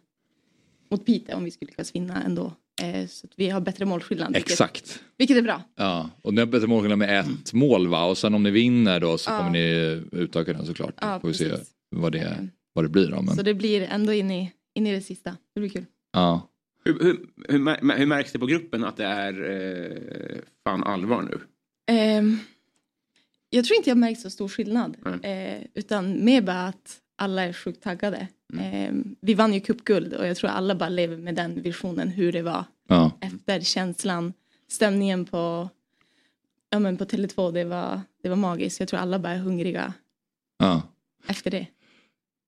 mot 0.92 1.06
Piteå 1.06 1.36
om 1.38 1.44
vi 1.44 1.52
skulle 1.52 1.70
lyckas 1.72 1.96
vinna 1.96 2.24
ändå. 2.24 2.54
Eh, 2.84 3.08
så 3.08 3.28
att 3.28 3.34
vi 3.36 3.50
har 3.50 3.62
bättre 3.62 3.86
målskillnad. 3.86 4.34
Vilket, 4.34 4.52
Exakt. 4.52 5.04
vilket 5.18 5.38
är 5.38 5.42
bra. 5.42 5.62
Ja. 5.76 6.10
Och 6.22 6.34
ni 6.34 6.40
har 6.40 6.46
bättre 6.46 6.68
målskillnad 6.68 7.00
med 7.00 7.20
ett 7.20 7.54
mål 7.54 7.88
va? 7.88 8.06
Och 8.06 8.18
sen 8.18 8.34
om 8.34 8.44
ni 8.44 8.52
vinner 8.52 9.00
då 9.00 9.18
så 9.18 9.32
Ja. 9.32 9.38
kommer 9.38 9.52
ni 9.52 10.02
utöka 10.12 10.54
den 10.54 10.66
såklart. 10.66 10.94
Ja, 11.02 11.20
får 11.20 11.28
vi 11.28 11.34
se 11.34 11.52
vad 11.90 12.12
det, 12.12 12.48
vad 12.74 12.86
det 12.86 12.90
blir 12.90 13.08
då. 13.08 13.22
Men, 13.22 13.36
Så 13.36 13.42
det 13.42 13.54
blir 13.54 13.82
ändå 13.82 14.14
in 14.14 14.32
i, 14.32 14.52
in 14.74 14.88
i 14.88 14.92
det 14.94 15.02
sista. 15.02 15.38
Det 15.54 15.60
blir 15.60 15.70
kul. 15.70 15.86
ja. 16.14 16.50
Hur, 16.84 17.00
hur, 17.00 17.20
hur, 17.48 17.98
hur 17.98 18.06
märks 18.06 18.32
det 18.32 18.40
på 18.40 18.46
gruppen 18.46 18.84
att 18.84 18.98
det 18.98 19.06
är 19.06 19.50
eh, 19.52 20.38
fan 20.64 20.84
allvar 20.84 21.22
nu? 21.22 21.40
Ehm, 21.94 22.38
Jag 23.50 23.66
tror 23.66 23.78
inte 23.78 23.90
jag 23.90 23.98
märkt 23.98 24.22
så 24.22 24.30
stor 24.30 24.48
skillnad. 24.48 24.98
Eh, 25.24 25.62
utan 25.74 26.26
mer 26.26 26.42
bara 26.42 26.68
att 26.68 26.98
alla 27.18 27.44
är 27.44 27.54
sjukt 27.54 27.84
taggade. 27.84 28.28
Eh, 28.60 28.94
vi 29.22 29.34
vann 29.34 29.54
ju 29.54 29.60
cupguld 29.60 30.14
och 30.14 30.28
jag 30.28 30.38
tror 30.38 30.50
alla 30.50 30.76
bara 30.76 30.90
lever 30.90 31.18
med 31.18 31.36
den 31.36 31.62
visionen 31.62 32.08
hur 32.10 32.32
det 32.32 32.42
var 32.42 32.64
Ja. 32.88 33.12
efter 33.22 33.60
känslan. 33.62 34.34
Stämningen 34.70 35.26
på, 35.26 35.70
ja, 36.70 36.80
men 36.80 36.98
på 36.98 37.06
Tele2 37.06 37.52
det 37.52 37.64
var, 37.64 38.02
det 38.24 38.30
var 38.30 38.36
magiskt. 38.36 38.80
Jag 38.80 38.90
tror 38.90 39.00
alla 39.00 39.20
bara 39.20 39.34
är 39.34 39.38
hungriga 39.38 39.94
Ja. 40.58 40.82
efter 41.28 41.52
det. 41.52 41.68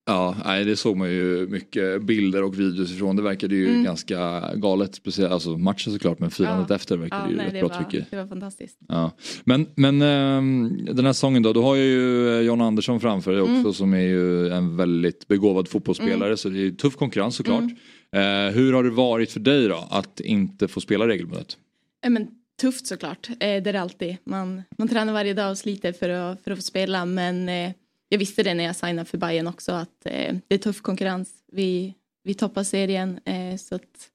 Ja, 0.09 0.35
nej, 0.45 0.65
det 0.65 0.75
såg 0.75 0.97
man 0.97 1.09
ju 1.09 1.47
mycket 1.47 2.01
bilder 2.03 2.43
och 2.43 2.59
videos 2.59 2.91
ifrån. 2.91 3.15
Det 3.15 3.21
verkade 3.21 3.55
ju 3.55 3.67
Mm. 3.69 3.83
ganska 3.83 4.41
galet. 4.55 4.95
Speciellt, 4.95 5.31
alltså 5.33 5.57
matchen 5.57 5.93
såklart 5.93 6.19
men 6.19 6.31
firandet 6.31 6.69
Ja. 6.69 6.75
efter 6.75 6.97
verkade 6.97 7.21
Ja, 7.25 7.29
ju 7.31 7.35
nej, 7.37 7.49
rätt 7.51 7.67
bra 7.69 7.83
tycker 7.83 8.05
det 8.09 8.17
var 8.17 8.27
fantastiskt. 8.27 8.77
Ja. 8.87 9.11
Men, 9.43 9.67
men 9.75 10.01
ehm, 10.01 10.85
den 10.91 11.05
här 11.05 11.13
säsongen 11.13 11.43
då, 11.43 11.53
då 11.53 11.61
har 11.63 11.75
ju 11.75 12.29
eh, 12.35 12.41
John 12.41 12.61
Andersson 12.61 12.99
framför 12.99 13.31
dig 13.31 13.41
också 13.41 13.53
Mm. 13.53 13.73
som 13.73 13.93
är 13.93 13.97
ju 14.01 14.49
en 14.51 14.77
väldigt 14.77 15.27
begåvad 15.27 15.67
fotbollsspelare 15.67 16.37
så 16.37 16.49
det 16.49 16.57
är 16.57 16.61
ju 16.61 16.71
tuff 16.71 16.95
konkurrens 16.95 17.35
såklart. 17.35 17.63
Mm. 18.11 18.47
Eh, 18.47 18.53
hur 18.53 18.73
har 18.73 18.83
det 18.83 18.89
varit 18.89 19.31
för 19.31 19.39
dig 19.39 19.67
då 19.67 19.87
att 19.89 20.19
inte 20.19 20.67
få 20.67 20.81
spela 20.81 21.07
regelbundet? 21.07 21.57
Men, 22.07 22.27
tufft 22.61 22.87
såklart, 22.87 23.29
eh, 23.29 23.35
det 23.39 23.45
är 23.45 23.73
det 23.73 23.81
alltid. 23.81 24.17
Man, 24.23 24.61
man 24.77 24.87
tränar 24.87 25.13
varje 25.13 25.33
dag 25.33 25.51
och 25.51 25.57
sliter 25.57 25.91
för 25.93 26.09
att, 26.09 26.41
för 26.43 26.51
att 26.51 26.57
få 26.57 26.61
spela 26.61 27.05
men 27.05 27.49
eh, 27.49 27.71
jag 28.09 28.19
visste 28.19 28.43
det 28.43 28.53
när 28.53 28.63
jag 28.63 28.75
signade 28.75 29.05
för 29.09 29.17
Bayern 29.17 29.47
också 29.47 29.71
att 29.71 30.05
eh, 30.05 30.35
det 30.47 30.55
är 30.55 30.57
tuff 30.57 30.81
konkurrens. 30.81 31.29
Vi, 31.51 31.93
vi 32.23 32.33
toppar 32.33 32.63
serien 32.63 33.19
eh, 33.25 33.57
så 33.57 33.75
att 33.75 34.09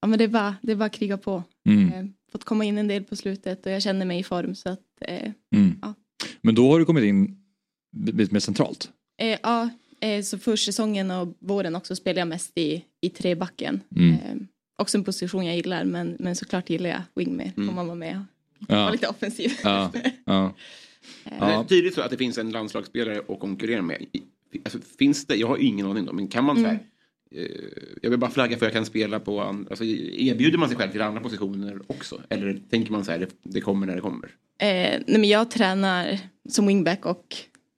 ja, 0.00 0.08
men 0.08 0.18
det, 0.18 0.24
är 0.24 0.28
bara, 0.28 0.56
det 0.62 0.72
är 0.72 0.76
bara 0.76 0.84
att 0.84 0.92
kriga 0.92 1.18
på. 1.18 1.42
Mm. 1.68 1.92
Eh, 1.92 2.04
fått 2.32 2.44
komma 2.44 2.64
in 2.64 2.78
en 2.78 2.88
del 2.88 3.04
på 3.04 3.16
slutet 3.16 3.66
och 3.66 3.72
jag 3.72 3.82
känner 3.82 4.06
mig 4.06 4.18
i 4.18 4.22
form 4.22 4.54
så 4.54 4.68
att 4.68 4.80
eh, 5.00 5.32
Mm. 5.54 5.78
Ja. 5.82 5.94
Men 6.40 6.54
då 6.54 6.70
har 6.72 6.78
du 6.78 6.84
kommit 6.84 7.04
in 7.04 7.38
lite 8.16 8.32
mer 8.32 8.40
centralt. 8.40 8.90
eh, 9.18 9.38
ja, 9.42 9.68
eh, 10.00 10.22
så 10.22 10.38
försäsongen 10.38 11.10
och 11.10 11.36
våren 11.38 11.76
också 11.76 11.96
spelar 11.96 12.18
jag 12.20 12.28
mest 12.28 12.52
i, 12.58 12.84
i 13.00 13.08
trebacken. 13.10 13.80
Mm. 13.96 14.12
Eh, 14.14 14.36
också 14.78 14.98
en 14.98 15.04
position 15.04 15.46
jag 15.46 15.56
gillar 15.56 15.84
men, 15.84 16.16
men 16.20 16.36
såklart 16.36 16.70
gillar 16.70 16.90
jag 16.90 17.02
wing 17.14 17.36
mer 17.36 17.52
Mm. 17.56 17.68
om 17.68 17.74
man 17.74 17.86
var 17.86 17.94
med 17.94 18.22
och 18.60 18.68
vara 18.68 18.80
Ja. 18.80 18.90
lite 18.90 19.08
offensiv. 19.08 19.52
Ja. 19.62 19.92
Ja. 20.24 20.54
Men 21.24 21.40
Det 21.40 21.46
är 21.46 21.50
Ja. 21.52 21.64
tydligt 21.68 21.94
så 21.94 22.00
att 22.00 22.10
det 22.10 22.16
finns 22.16 22.38
en 22.38 22.50
landslagsspelare 22.50 23.20
att 23.28 23.40
konkurrera 23.40 23.82
med. 23.82 24.06
Alltså, 24.64 24.78
finns 24.98 25.26
det, 25.26 25.36
jag 25.36 25.46
har 25.46 25.56
ingen 25.58 25.86
aning 25.86 26.04
då, 26.04 26.12
men 26.12 26.28
kan 26.28 26.44
man 26.44 26.56
så 26.56 26.62
här, 26.62 26.78
Mm. 27.30 27.44
eh, 27.44 27.50
jag 28.02 28.10
vill 28.10 28.18
bara 28.18 28.30
flagga 28.30 28.56
för 28.58 28.66
att 28.66 28.72
jag 28.72 28.78
kan 28.78 28.86
spela 28.86 29.20
på, 29.20 29.40
alltså, 29.40 29.84
erbjuder 29.84 30.58
man 30.58 30.68
sig 30.68 30.78
själv 30.78 30.90
till 30.92 31.02
andra 31.02 31.20
positioner 31.20 31.80
också? 31.86 32.22
Eller 32.28 32.60
tänker 32.70 32.92
man 32.92 33.04
så 33.04 33.10
här, 33.12 33.28
det, 33.42 33.60
kommer 33.60 33.86
när 33.86 33.94
det 33.94 34.00
kommer? 34.00 34.24
Eh, 34.58 34.66
nej 34.66 35.04
men 35.06 35.24
jag 35.24 35.50
tränar 35.50 36.18
som 36.48 36.66
wingback 36.66 37.06
och 37.06 37.36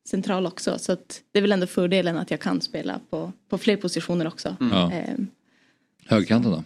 central 0.08 0.46
också 0.46 0.78
så 0.78 0.92
att 0.92 1.22
det 1.32 1.38
är 1.38 1.42
väl 1.42 1.52
ändå 1.52 1.66
fördelen 1.66 2.16
att 2.16 2.30
jag 2.30 2.40
kan 2.40 2.60
spela 2.60 3.00
på, 3.10 3.32
på 3.48 3.58
fler 3.58 3.76
positioner 3.76 4.26
också. 4.26 4.56
Ja. 4.60 4.92
Eh, 4.92 5.14
Högerkanten 6.06 6.50
då? 6.52 6.64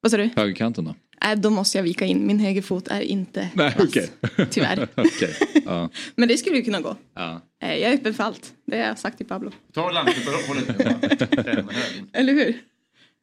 vad 0.00 0.10
sa 0.10 0.16
du? 0.16 0.30
Högerkanten 0.36 0.84
då? 0.84 0.94
Eh, 1.24 1.38
då 1.38 1.50
måste 1.50 1.78
jag 1.78 1.82
vika 1.82 2.04
in, 2.04 2.26
min 2.26 2.38
högerfot 2.38 2.88
är 2.88 3.00
inte 3.00 3.50
Nej, 3.54 3.74
vass, 3.78 3.88
okej. 3.88 4.10
tyvärr. 4.50 4.88
Okej. 4.94 5.34
Ja. 5.64 5.90
Men 6.16 6.28
det 6.28 6.36
skulle 6.36 6.56
ju 6.56 6.62
kunna 6.62 6.80
gå. 6.80 6.96
Ja. 7.14 7.40
Eh, 7.62 7.74
jag 7.74 7.90
är 7.90 7.94
öppen 7.94 8.14
för 8.14 8.24
allt, 8.24 8.52
det 8.66 8.76
har 8.78 8.84
jag 8.86 8.98
sagt 8.98 9.16
till 9.16 9.26
Pablo. 9.26 9.50
Ta 9.74 9.90
landslagsuppehållet 9.90 10.78
nu. 10.78 11.64
Eller 12.12 12.32
hur? 12.32 12.56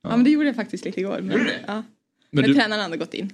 Ja, 0.03 0.09
men 0.09 0.23
det 0.23 0.29
gjorde 0.29 0.45
jag 0.45 0.55
faktiskt 0.55 0.85
lite 0.85 0.99
igår. 0.99 1.19
Men, 1.21 1.37
det? 1.37 1.51
ja. 1.67 1.73
Men, 1.73 1.83
men 2.31 2.43
du, 2.43 2.53
tränaren 2.53 2.81
hade 2.81 2.97
gått 2.97 3.13
in. 3.13 3.33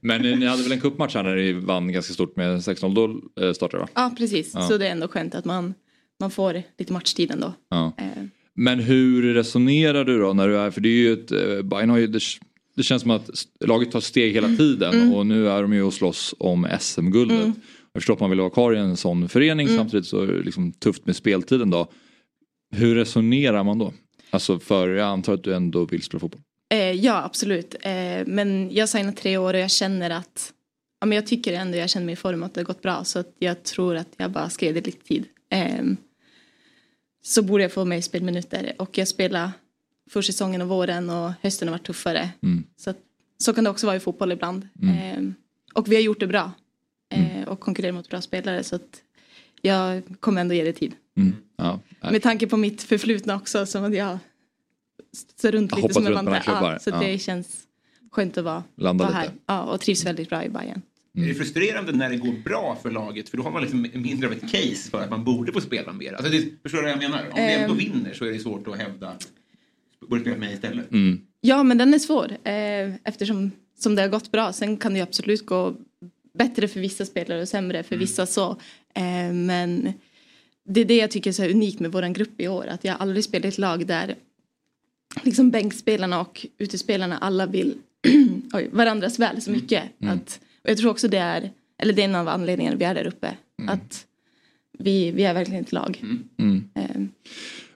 men 0.00 0.22
ni 0.22 0.46
hade 0.46 0.62
väl 0.62 0.72
en 0.72 0.80
cupmatch 0.80 1.14
här 1.14 1.22
när 1.22 1.36
ni 1.36 1.52
vann 1.52 1.92
ganska 1.92 2.12
stort 2.14 2.36
med 2.36 2.56
6-0. 2.58 2.94
Då 2.94 3.44
eh, 3.46 3.52
startade 3.52 3.82
va? 3.82 3.88
Ja 3.94 4.14
precis, 4.18 4.50
Ja. 4.54 4.60
så 4.68 4.78
det 4.78 4.86
är 4.86 4.90
ändå 4.92 5.08
skönt 5.08 5.34
att 5.34 5.44
man, 5.44 5.74
man 6.20 6.30
får 6.30 6.62
lite 6.78 6.92
matchtid 6.92 7.30
ändå. 7.30 7.52
Ja. 7.68 7.92
Eh, 7.98 8.06
Men 8.54 8.78
hur 8.78 9.34
resonerar 9.34 10.04
du 10.04 10.18
då 10.20 10.32
när 10.32 10.48
du 10.48 10.58
är, 10.58 10.70
för 10.70 10.80
det 10.80 10.88
är 10.88 10.92
ju 10.92 11.12
ett, 11.12 11.28
Bayern 11.64 11.90
har 11.90 11.98
ju, 11.98 12.06
det, 12.78 12.82
känns 12.84 13.02
som 13.02 13.10
att 13.10 13.30
laget 13.60 13.92
tar 13.92 14.00
steg 14.00 14.34
hela 14.34 14.56
tiden 14.56 15.14
och 15.14 15.26
nu 15.26 15.48
är 15.48 15.62
de 15.62 15.72
ju 15.72 15.82
och 15.82 15.94
slåss 15.94 16.34
om 16.38 16.66
SM-guldet. 16.80 17.44
Mm. 17.44 17.52
Jag 17.92 18.02
förstår 18.02 18.14
att 18.14 18.20
man 18.20 18.30
vill 18.30 18.40
vara 18.40 18.50
kvar 18.50 18.74
i 18.74 18.78
en 18.78 18.96
sån 18.96 19.28
förening 19.28 19.68
samtidigt 19.68 20.06
så 20.06 20.22
är 20.22 20.26
det 20.26 20.42
liksom 20.42 20.72
tufft 20.72 21.06
med 21.06 21.16
speltiden 21.16 21.70
då. 21.70 21.88
Hur 22.70 22.94
resonerar 22.94 23.64
man 23.64 23.78
då? 23.78 23.92
Alltså 24.30 24.58
för 24.58 24.88
jag 24.88 25.08
antar 25.08 25.34
att 25.34 25.44
du 25.44 25.54
ändå 25.54 25.84
vill 25.84 26.02
spela 26.02 26.20
fotboll. 26.20 26.40
Eh, 26.70 26.92
ja, 26.92 27.22
absolut. 27.24 27.74
Eh, 27.80 28.26
men 28.26 28.74
jag 28.74 28.88
signat 28.88 29.16
tre 29.16 29.36
år 29.36 29.54
och 29.54 29.60
jag 29.60 29.70
känner 29.70 30.10
att 30.10 30.52
ja, 31.00 31.06
men 31.06 31.16
jag 31.16 31.26
tycker 31.26 31.52
ändå 31.52 31.78
jag 31.78 31.90
känner 31.90 32.06
mig 32.06 32.12
i 32.12 32.16
form 32.16 32.42
att 32.42 32.54
det 32.54 32.60
har 32.60 32.66
gått 32.66 32.82
bra 32.82 33.04
så 33.04 33.18
att 33.18 33.36
jag 33.38 33.62
tror 33.62 33.96
att 33.96 34.08
jag 34.16 34.30
bara 34.30 34.50
skrev 34.50 34.74
det 34.74 34.86
lite 34.86 35.04
tid. 35.04 35.24
Eh, 35.50 35.84
så 37.22 37.42
borde 37.42 37.62
jag 37.64 37.72
få 37.72 37.84
mer 37.84 38.00
spelminuter 38.00 38.72
och 38.78 38.98
jag 38.98 39.08
spelar 39.08 39.50
försäsongen 40.08 40.62
och 40.62 40.68
våren 40.68 41.10
och 41.10 41.32
hösten 41.42 41.68
har 41.68 41.72
varit 41.74 41.86
tuffare. 41.86 42.30
Mm. 42.42 42.64
Så, 42.76 42.94
så 43.38 43.54
kan 43.54 43.64
det 43.64 43.70
också 43.70 43.86
vara 43.86 43.96
i 43.96 44.00
fotboll 44.00 44.32
ibland. 44.32 44.68
Eh, 44.82 45.22
och 45.74 45.92
vi 45.92 45.94
har 45.94 46.02
gjort 46.02 46.20
det 46.20 46.26
bra 46.26 46.52
eh, 47.14 47.48
och 47.48 47.60
konkurrerar 47.60 47.92
mot 47.92 48.08
bra 48.10 48.20
spelare 48.20 48.64
så 48.64 48.76
att 48.76 49.02
jag 49.62 50.02
kommer 50.20 50.40
ändå 50.40 50.54
ge 50.54 50.64
det 50.64 50.72
tid. 50.72 50.94
Mm. 51.16 51.36
Ja. 51.56 51.80
Med 52.10 52.22
tanke 52.22 52.46
på 52.46 52.56
mitt 52.56 52.82
förflutna 52.82 53.36
också 53.36 53.66
som 53.66 53.84
att 53.84 53.94
jag 53.94 54.18
står 55.36 55.52
runt 55.52 55.76
lite 55.76 55.94
som 55.94 56.06
en 56.06 56.12
klubbar, 56.42 56.72
Ja, 56.72 56.78
så 56.78 56.90
ja. 56.90 57.00
det 57.00 57.18
känns 57.18 57.62
skönt 58.10 58.38
att 58.38 58.44
vara, 58.44 58.64
Landa 58.76 59.04
vara 59.04 59.14
här. 59.14 59.30
Ja, 59.46 59.62
och 59.62 59.80
trivs 59.80 60.06
väldigt 60.06 60.28
bra 60.28 60.44
i 60.44 60.48
Bayern. 60.48 60.82
Är 61.18 61.26
det 61.26 61.34
frustrerande 61.34 61.92
när 61.92 62.10
det 62.10 62.16
går 62.16 62.32
bra 62.44 62.78
för 62.82 62.90
laget? 62.90 63.28
För 63.28 63.36
då 63.36 63.42
har 63.42 63.50
man 63.50 63.62
liksom 63.62 63.86
mindre 63.94 64.26
av 64.26 64.32
ett 64.32 64.50
case 64.50 64.90
för 64.90 65.02
att 65.02 65.10
man 65.10 65.24
borde 65.24 65.52
få 65.52 65.60
spela 65.60 65.92
mer. 65.92 66.12
Alltså 66.12 66.32
det, 66.32 66.48
förstår 66.62 66.78
du 66.78 66.82
vad 66.84 66.92
jag 66.92 66.98
menar? 66.98 67.22
Om 67.30 67.34
vi 67.36 67.54
ändå 67.54 67.72
Ehm. 67.72 67.78
vinner 67.78 68.14
så 68.14 68.24
är 68.24 68.32
det 68.32 68.38
svårt 68.38 68.68
att 68.68 68.78
hävda 68.78 69.12
borde 70.06 70.20
spela 70.20 70.36
med 70.36 70.46
mig 70.46 70.54
istället. 70.54 70.92
Mm. 70.92 71.20
Ja, 71.40 71.62
men 71.62 71.78
den 71.78 71.94
är 71.94 71.98
svår 71.98 72.36
eh, 72.44 72.94
eftersom 73.04 73.50
som 73.78 73.94
det 73.94 74.02
har 74.02 74.08
gått 74.08 74.32
bra. 74.32 74.52
Sen 74.52 74.76
kan 74.76 74.92
det 74.92 74.98
ju 74.98 75.02
absolut 75.02 75.46
gå 75.46 75.76
bättre 76.34 76.68
för 76.68 76.80
vissa 76.80 77.04
spelare 77.04 77.42
och 77.42 77.48
sämre 77.48 77.82
för 77.82 77.96
vissa 77.96 78.26
så. 78.26 78.50
Eh, 78.94 79.32
men 79.32 79.92
det 80.64 80.80
är 80.80 80.84
det 80.84 80.96
jag 80.96 81.10
tycker 81.10 81.30
är 81.30 81.34
så 81.34 81.42
här 81.42 81.50
unikt 81.50 81.80
med 81.80 81.92
våran 81.92 82.12
grupp 82.12 82.40
i 82.40 82.48
år. 82.48 82.66
Att 82.66 82.84
jag 82.84 82.96
aldrig 83.00 83.24
spelat 83.24 83.44
i 83.44 83.48
ett 83.48 83.58
lag 83.58 83.86
där 83.86 84.16
liksom 85.22 85.50
bänkspelarna 85.50 86.20
och 86.20 86.46
utespelarna 86.58 87.18
alla 87.18 87.46
vill 87.46 87.74
oj, 88.52 88.68
varandras 88.72 89.18
väl 89.18 89.42
så 89.42 89.50
mycket. 89.50 89.82
Att, 90.00 90.40
och 90.64 90.70
jag 90.70 90.78
tror 90.78 90.90
också 90.90 91.08
det 91.08 91.18
är, 91.18 91.50
eller 91.78 91.92
det 91.92 92.02
är 92.02 92.04
en 92.04 92.14
av 92.14 92.28
anledningarna 92.28 92.76
vi 92.76 92.84
är 92.84 92.94
där 92.94 93.06
uppe. 93.06 93.36
Att 93.66 94.06
vi, 94.78 95.10
vi 95.10 95.24
är 95.24 95.34
verkligen 95.34 95.62
ett 95.62 95.72
lag. 95.72 96.02
Mm. 96.38 96.70
Eh, 96.74 97.02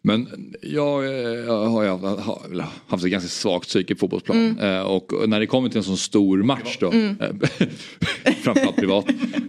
Men 0.05 0.29
jag, 0.63 1.05
eh, 1.05 1.11
jag 1.21 1.67
har 1.67 1.87
haft, 1.87 2.03
har 2.27 2.65
haft 2.87 3.05
ett 3.05 3.11
ganska 3.11 3.29
svagt 3.29 3.69
psyke 3.69 3.93
i 3.93 3.97
fotbollsplan. 3.97 4.39
Mm. 4.39 4.59
Eh, 4.77 4.83
och 4.83 5.13
när 5.29 5.41
det 5.41 5.47
kommer 5.47 5.69
till 5.69 5.79
en 5.79 5.85
sån 5.85 5.97
stor 5.97 6.43
match 6.43 6.77
då. 6.81 6.93
eh, 6.93 7.13
framförallt 8.43 8.77
privat. 8.77 9.07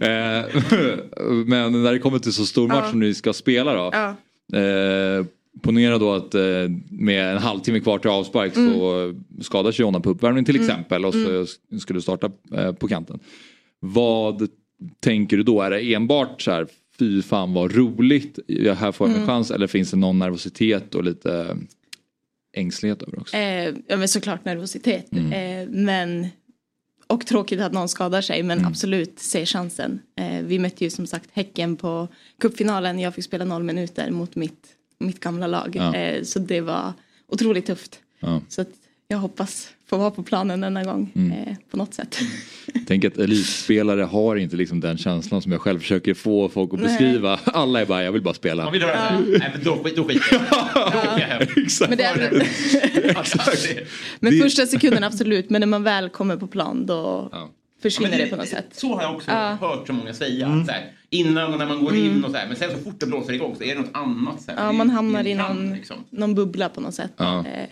Men 1.46 1.82
när 1.82 1.92
det 1.92 1.98
kommer 1.98 2.18
till 2.18 2.32
så 2.32 2.46
stor 2.46 2.68
match 2.68 2.80
Ja. 2.84 2.90
som 2.90 3.00
ni 3.00 3.14
ska 3.14 3.32
spela 3.32 3.74
då. 3.74 3.90
ja. 3.92 4.14
Eh, 4.58 5.24
ponera 5.62 5.98
då 5.98 6.12
att 6.12 6.34
eh, 6.34 6.42
med 6.90 7.32
en 7.32 7.38
halvtimme 7.38 7.80
kvar 7.80 7.98
till 7.98 8.10
avspark 8.10 8.56
Mm. 8.56 8.74
så 8.74 9.14
skadar 9.40 9.72
sig 9.72 9.82
Jonna 9.82 10.00
på 10.00 10.10
uppvärmning 10.10 10.44
till 10.44 10.56
exempel 10.60 11.04
och 11.04 11.14
så 11.14 11.46
skulle 11.80 11.96
du 11.96 12.02
starta 12.02 12.30
eh, 12.54 12.72
på 12.72 12.88
kanten. 12.88 13.18
Vad 13.80 14.48
tänker 15.00 15.36
du 15.36 15.42
då? 15.42 15.62
Är 15.62 15.70
det 15.70 15.94
enbart 15.94 16.42
så 16.42 16.50
här 16.50 16.66
fy 16.98 17.22
fan 17.22 17.52
vad 17.52 17.72
roligt, 17.74 18.38
jag 18.46 18.74
här 18.74 18.92
får 18.92 19.06
jag 19.08 19.12
Mm. 19.16 19.22
en 19.22 19.26
chans 19.28 19.50
eller 19.50 19.66
finns 19.66 19.90
det 19.90 19.96
någon 19.96 20.18
nervositet 20.18 20.94
och 20.94 21.04
lite 21.04 21.56
ängslighet 22.56 23.02
över 23.02 23.18
också? 23.20 23.36
Eh, 23.36 23.74
ja 23.86 23.96
men 23.96 24.08
såklart 24.08 24.44
nervositet. 24.44 25.12
Mm. 25.12 25.32
Eh, 25.32 25.68
men, 25.74 26.26
och 27.06 27.26
tråkigt 27.26 27.60
att 27.60 27.72
någon 27.72 27.88
skadar 27.88 28.20
sig 28.20 28.42
men 28.42 28.58
Mm. 28.58 28.70
absolut 28.70 29.18
se 29.18 29.46
chansen. 29.46 30.00
Eh, 30.16 30.42
vi 30.44 30.58
mötte 30.58 30.84
ju 30.84 30.90
som 30.90 31.06
sagt 31.06 31.28
Häcken 31.32 31.76
på 31.76 32.08
cupfinalen. 32.40 32.98
Jag 32.98 33.14
fick 33.14 33.24
spela 33.24 33.44
noll 33.44 33.62
minuter 33.62 34.10
mot 34.10 34.36
mitt, 34.36 34.66
mitt 34.98 35.20
gamla 35.20 35.46
lag. 35.46 35.76
Ja. 35.76 35.94
Eh, 35.94 36.22
så 36.22 36.38
det 36.38 36.60
var 36.60 36.92
otroligt 37.28 37.66
tufft. 37.66 38.00
Ja. 38.20 38.40
Så 38.48 38.60
att 38.60 38.70
jag 39.08 39.18
hoppas 39.18 39.68
få 39.94 40.00
vara 40.00 40.10
på 40.10 40.22
planen 40.22 40.60
denna 40.60 40.84
gång 40.84 41.12
Mm. 41.14 41.32
eh, 41.32 41.56
på 41.70 41.76
något 41.76 41.94
sätt. 41.94 42.18
Tänk 42.86 43.04
att 43.04 43.16
elitspelare 43.18 44.02
har 44.02 44.36
inte 44.36 44.56
liksom 44.56 44.80
den 44.80 44.98
känslan 44.98 45.42
som 45.42 45.52
jag 45.52 45.60
själv 45.60 45.78
försöker 45.78 46.14
få 46.14 46.48
folk 46.48 46.74
att 46.74 46.80
Nej. 46.80 46.88
beskriva. 46.88 47.38
Alla 47.44 47.80
är 47.80 47.86
bara, 47.86 48.04
jag 48.04 48.12
vill 48.12 48.22
bara 48.22 48.34
spela. 48.34 48.66
Om 48.66 48.72
vi 48.72 48.78
drar 48.78 48.88
det 48.88 48.94
här. 48.96 49.20
Nej 49.38 49.50
men 49.54 49.64
då, 49.64 49.78
då 49.96 50.04
skiter 50.04 50.40
jag. 51.30 51.42
Exakt. 51.64 51.88
Men, 51.88 51.98
det 51.98 52.04
är, 52.04 52.30
det- 52.30 52.46
men 54.20 54.32
Det- 54.32 54.42
första 54.42 54.66
sekunden 54.66 55.04
absolut 55.04 55.50
men 55.50 55.60
när 55.60 55.66
man 55.66 55.82
väl 55.82 56.08
kommer 56.08 56.36
på 56.36 56.46
plan 56.46 56.86
då 56.86 57.28
Ja. 57.32 57.50
försvinner 57.82 58.10
Ja, 58.10 58.16
men 58.18 58.24
det 58.24 58.30
på 58.30 58.36
något 58.36 58.48
sätt. 58.48 58.66
Så 58.72 58.94
har 58.94 59.02
jag 59.02 59.14
också 59.14 59.30
Ja. 59.30 59.56
hört 59.60 59.86
så 59.86 59.92
många 59.92 60.12
säga. 60.14 60.64
Så 60.66 60.72
här, 60.72 60.84
innan 61.10 61.52
och 61.52 61.58
när 61.58 61.66
man 61.66 61.84
går 61.84 61.94
in 61.96 62.24
och 62.24 62.30
så 62.30 62.36
här. 62.36 62.46
Men 62.46 62.56
sen 62.56 62.70
så 62.70 62.78
fort 62.78 63.00
det 63.00 63.06
blåser 63.06 63.32
igång 63.32 63.54
så 63.58 63.64
är 63.64 63.74
det 63.74 63.80
något 63.80 63.90
annat. 63.96 64.42
Så 64.42 64.50
här, 64.50 64.58
Ja, 64.62 64.66
Det 64.66 64.72
man 64.78 64.90
hamnar 64.90 65.22
det 65.22 65.30
i 65.30 65.34
någon, 65.34 65.74
liksom. 65.74 65.96
någon 66.10 66.34
bubbla 66.34 66.68
på 66.68 66.80
något 66.80 66.94
sätt. 66.94 67.12
Ja. 67.16 67.38
Eh, 67.38 67.68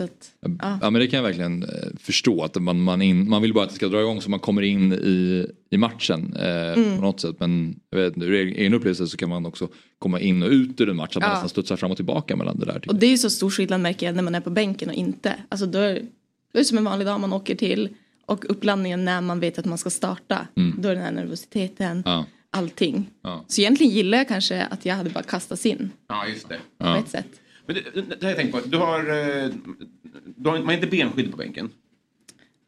att, 0.00 0.30
Ja. 0.60 0.90
men 0.90 0.94
det 0.94 1.06
kan 1.06 1.16
jag 1.16 1.22
verkligen 1.24 1.62
eh, 1.62 1.68
förstå 2.00 2.42
att 2.42 2.62
man, 2.62 2.80
man, 2.82 3.02
in, 3.02 3.28
man 3.30 3.42
vill 3.42 3.54
bara 3.54 3.64
att 3.64 3.70
det 3.70 3.76
ska 3.76 3.88
dra 3.88 4.00
igång 4.00 4.20
så 4.20 4.30
man 4.30 4.40
kommer 4.40 4.62
in 4.62 4.92
i, 4.92 5.46
i 5.70 5.76
matchen 5.76 6.36
eh, 6.36 6.72
Mm. 6.72 6.96
på 6.96 7.02
något 7.02 7.20
sätt. 7.20 7.36
Men 7.40 7.80
jag 7.90 7.98
vet, 7.98 8.16
ur 8.18 8.32
egen 8.34 8.74
upplevelse 8.74 9.06
så 9.06 9.16
kan 9.16 9.28
man 9.28 9.46
också 9.46 9.68
komma 9.98 10.20
in 10.20 10.42
och 10.42 10.48
ut 10.50 10.80
ur 10.80 10.88
en 10.88 10.96
match. 10.96 11.16
Att 11.16 11.22
man 11.22 11.28
Ja. 11.30 11.34
nästan 11.34 11.48
studsar 11.48 11.76
fram 11.76 11.90
och 11.90 11.96
tillbaka 11.96 12.36
mellan 12.36 12.58
det 12.58 12.66
där. 12.66 12.82
och 12.88 12.94
det 12.94 13.06
är 13.06 13.10
ju 13.10 13.18
så 13.18 13.30
stor 13.30 13.50
skillnad 13.50 13.80
märker 13.80 14.06
jag 14.06 14.16
när 14.16 14.22
man 14.22 14.34
är 14.34 14.40
på 14.40 14.50
bänken 14.50 14.88
och 14.88 14.94
inte. 14.94 15.34
Alltså 15.48 15.66
då 15.66 15.78
är, 15.78 15.94
då 15.94 16.58
är 16.58 16.58
det 16.58 16.64
som 16.64 16.78
en 16.78 16.84
vanlig 16.84 17.06
dag 17.06 17.20
man 17.20 17.32
åker 17.32 17.54
till 17.54 17.88
och 18.26 18.50
uppladdningen 18.50 19.04
när 19.04 19.20
man 19.20 19.40
vet 19.40 19.58
att 19.58 19.64
man 19.64 19.78
ska 19.78 19.90
starta. 19.90 20.46
Då 20.78 20.88
är 20.88 20.94
den 20.94 21.04
här 21.04 21.12
nervositeten, 21.12 21.86
Mm. 21.90 22.02
Ja. 22.04 22.24
allting. 22.50 23.10
Ja. 23.22 23.44
Så 23.48 23.60
egentligen 23.60 23.92
gillar 23.92 24.18
jag 24.18 24.28
kanske 24.28 24.62
att 24.62 24.86
jag 24.86 24.94
hade 24.94 25.10
bara 25.10 25.22
kastats 25.24 25.66
in 25.66 25.90
Ja, 26.08 26.26
just 26.28 26.48
det. 26.48 26.58
på 26.78 26.86
ett 26.86 27.08
sätt. 27.08 27.26
Men 27.66 27.74
det, 27.76 28.00
det 28.02 28.22
har 28.22 28.28
jag 28.30 28.36
tänkt 28.36 28.52
på. 28.52 28.60
Du 28.68 28.78
har, 28.78 28.98
eh, 29.00 29.50
du 30.36 30.48
har, 30.48 30.56
man 30.58 30.66
har 30.66 30.72
inte 30.72 30.86
benskydd 30.86 31.30
på 31.30 31.36
bänken. 31.36 31.70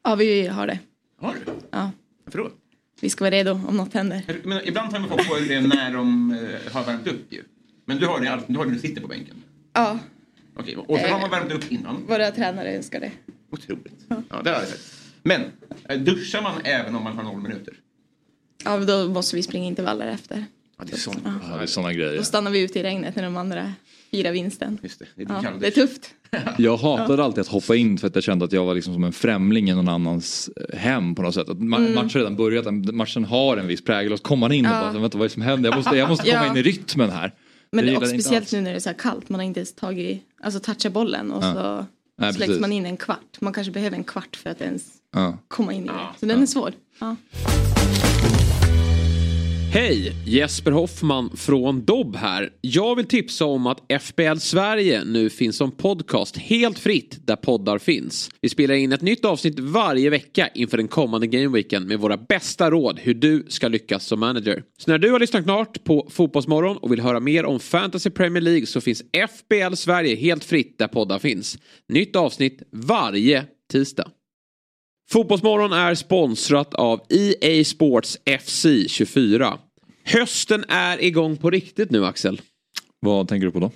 Ja, 0.05 0.15
vi 0.15 0.47
har 0.47 0.67
det. 0.67 0.79
Har 1.21 1.35
du? 1.35 1.53
Ja. 1.71 1.91
Varför 2.25 2.39
då? 2.39 2.51
Vi 3.01 3.11
ska 3.11 3.25
vara 3.25 3.35
redo 3.35 3.51
om 3.69 3.77
något 3.77 3.95
händer. 3.95 4.23
Men 4.45 4.61
ibland 4.69 4.91
tar 4.91 4.99
man 4.99 5.09
folk 5.09 5.29
på 5.29 5.35
det 5.49 5.61
när 5.61 5.93
de 5.93 6.31
eh, 6.31 6.73
har 6.73 6.85
värmt 6.85 7.07
upp 7.07 7.27
ju. 7.33 7.43
Men 7.85 7.97
du 7.99 8.07
har 8.07 8.21
det 8.21 8.25
du 8.47 8.57
har 8.59 8.65
det 8.65 8.71
när 8.71 8.75
du 8.75 8.89
sitter 8.89 9.01
på 9.01 9.09
bänken. 9.09 9.37
Ja, 9.73 9.99
Okej, 10.57 10.77
och 10.77 10.99
så 10.99 11.07
har 11.07 11.21
man 11.21 11.31
värmt 11.31 11.53
upp 11.53 11.73
innan. 11.73 12.07
våra 12.07 12.31
tränare 12.31 12.77
önskar 12.77 13.01
det. 13.01 13.13
Otroligt. 13.51 14.07
Ja, 14.09 14.43
det 14.45 14.51
har 14.51 14.57
jag 14.59 14.69
sett. 14.69 14.81
Men 15.23 15.43
eh, 15.89 15.99
duschar 16.01 16.43
man 16.43 16.61
även 16.65 16.95
om 16.95 17.05
man 17.05 17.17
har 17.17 17.23
noll 17.23 17.41
minuter? 17.41 17.75
Ja, 18.65 18.79
då 18.79 19.09
måste 19.09 19.37
vi 19.37 19.43
springa 19.43 19.67
intervaller 19.67 20.07
efter. 20.07 20.45
Ja, 20.83 20.87
det 20.91 20.97
är 20.97 21.01
sånt. 21.01 21.19
jag. 21.25 21.35
Ja, 21.51 21.57
det 21.57 21.63
är 21.63 21.67
sådana 21.67 21.93
grejer. 21.93 22.17
Då 22.17 22.23
stannar 22.25 22.51
vi 22.51 22.61
ute 22.61 22.79
i 22.79 22.83
regnet 22.83 23.17
när 23.17 23.23
de 23.23 23.37
andra 23.37 23.73
firar 24.11 24.33
vinsten. 24.33 24.79
Just 24.83 24.99
det, 24.99 25.05
det 25.15 25.23
är, 25.23 25.27
Ja, 25.43 25.51
det 25.61 25.67
är 25.67 25.71
tufft. 25.71 26.11
Jag 26.59 26.77
hatade 26.77 27.25
alltid 27.25 27.41
att 27.41 27.47
hoppa 27.49 27.77
in 27.77 27.99
för 27.99 28.07
att 28.07 28.15
jag 28.15 28.25
kände 28.25 28.45
att 28.45 28.53
jag 28.53 28.65
var 28.65 28.75
liksom 28.75 28.95
som 28.95 29.05
en 29.05 29.13
främling 29.13 29.71
i 29.71 29.75
någon 29.75 29.89
annans 29.89 30.51
eh, 30.71 30.79
hem 30.79 31.15
på 31.15 31.23
något 31.23 31.35
sätt. 31.35 31.49
Att 31.49 31.57
ma- 31.57 31.77
Mm. 31.77 31.95
Matchen 31.95 32.11
har 32.15 32.19
redan 32.21 32.37
börjat, 32.37 32.95
matchen 32.95 33.25
har 33.25 33.57
en 33.57 33.67
viss 33.67 33.85
prägel 33.85 34.13
och 34.13 34.19
så 34.19 34.25
kommer 34.25 34.41
man 34.41 34.53
in 34.53 34.67
och 34.67 34.71
bara, 34.73 34.93
vänta 34.93 35.19
vad 35.19 35.25
är 35.25 35.29
det 35.29 35.33
som 35.33 35.43
händer? 35.43 35.71
Jag 35.71 35.77
måste, 35.77 35.97
jag 35.97 36.09
måste 36.09 36.31
komma 36.31 36.45
Ja. 36.47 36.51
in 36.51 36.57
i 36.57 36.63
rytmen 36.63 37.11
här. 37.11 37.33
Men 37.73 37.87
Det 37.87 37.97
och 37.97 38.09
speciellt 38.09 38.37
alls. 38.43 38.53
nu 38.53 38.61
när 38.61 38.71
det 38.71 38.77
är 38.77 38.81
så 38.81 38.89
här 38.89 38.97
kallt. 38.97 39.29
Man 39.29 39.41
har 39.41 39.47
inte 39.47 39.61
ens 39.61 39.75
tagit, 39.75 40.23
alltså 40.43 40.61
touchat 40.61 40.93
bollen 40.93 41.33
och 41.33 41.43
så 41.43 41.87
Nej, 42.19 42.35
släcks 42.35 42.61
man 42.61 42.73
in 42.73 42.87
en 42.87 42.97
kvart. 42.97 43.41
Man 43.41 43.53
kanske 43.53 43.73
behöver 43.73 43.97
en 43.97 44.05
kvart 44.05 44.37
för 44.37 44.51
att 44.51 44.61
ens 44.61 44.83
Ja. 45.13 45.39
komma 45.49 45.73
in 45.73 45.85
i 45.85 45.87
det. 45.87 45.93
Så 46.21 46.27
den 46.27 46.43
är 46.43 46.47
svår. 46.47 46.73
Hej! 49.75 50.13
Jesper 50.27 50.71
Hoffman 50.71 51.37
från 51.37 51.85
Dobb 51.85 52.17
här. 52.17 52.51
Jag 52.61 52.97
vill 52.97 53.07
tipsa 53.07 53.45
om 53.45 53.67
att 53.67 54.03
FBL 54.03 54.37
Sverige 54.39 55.05
nu 55.05 55.31
finns 55.31 55.57
som 55.57 55.71
podcast 55.71 56.37
helt 56.37 56.79
fritt 56.79 57.27
där 57.27 57.37
poddar 57.37 57.79
finns. 57.79 58.31
Vi 58.41 58.49
spelar 58.49 58.75
in 58.75 58.93
ett 58.93 59.01
nytt 59.01 59.25
avsnitt 59.25 59.59
varje 59.59 60.11
vecka 60.11 60.49
inför 60.55 60.77
den 60.77 60.89
kommande 60.89 61.27
gameweeken 61.27 61.87
med 61.87 61.99
våra 61.99 62.17
bästa 62.17 62.71
råd 62.71 62.99
hur 62.99 63.15
du 63.15 63.47
ska 63.49 63.69
lyckas 63.69 64.07
som 64.07 64.21
manager. 64.21 64.63
Så 64.79 64.91
när 64.91 64.99
du 64.99 65.11
har 65.11 65.21
lyssnat 65.21 65.45
klart 65.45 65.85
på 65.85 66.09
Fotbollsmorgon 66.11 66.77
och 66.77 66.93
vill 66.93 67.01
höra 67.01 67.21
mer 67.21 67.45
om 67.45 67.61
Fantasy 67.61 68.11
Premier 68.11 68.43
League 68.43 68.67
så 68.67 68.81
finns 68.81 69.03
FBL 69.13 69.75
Sverige 69.75 70.17
helt 70.17 70.45
fritt 70.45 70.79
där 70.79 70.89
poddar 70.89 71.19
finns. 71.19 71.59
Nytt 71.89 72.17
avsnitt 72.17 72.63
varje 72.73 73.45
tisdag. 73.73 74.11
Fotbollsmorgon 75.11 75.73
är 75.73 75.95
sponsrat 75.95 76.75
av 76.75 77.01
EA 77.09 77.65
Sports 77.65 78.19
FC 78.41 78.67
24. 78.87 79.59
Hösten 80.05 80.65
är 80.69 81.03
igång 81.05 81.37
på 81.37 81.51
riktigt 81.51 81.91
nu 81.91 82.07
Axel. 82.07 82.41
Vad 83.01 83.29
tänker 83.29 83.47
du 83.47 83.53
på 83.53 83.61
då? 83.61 83.71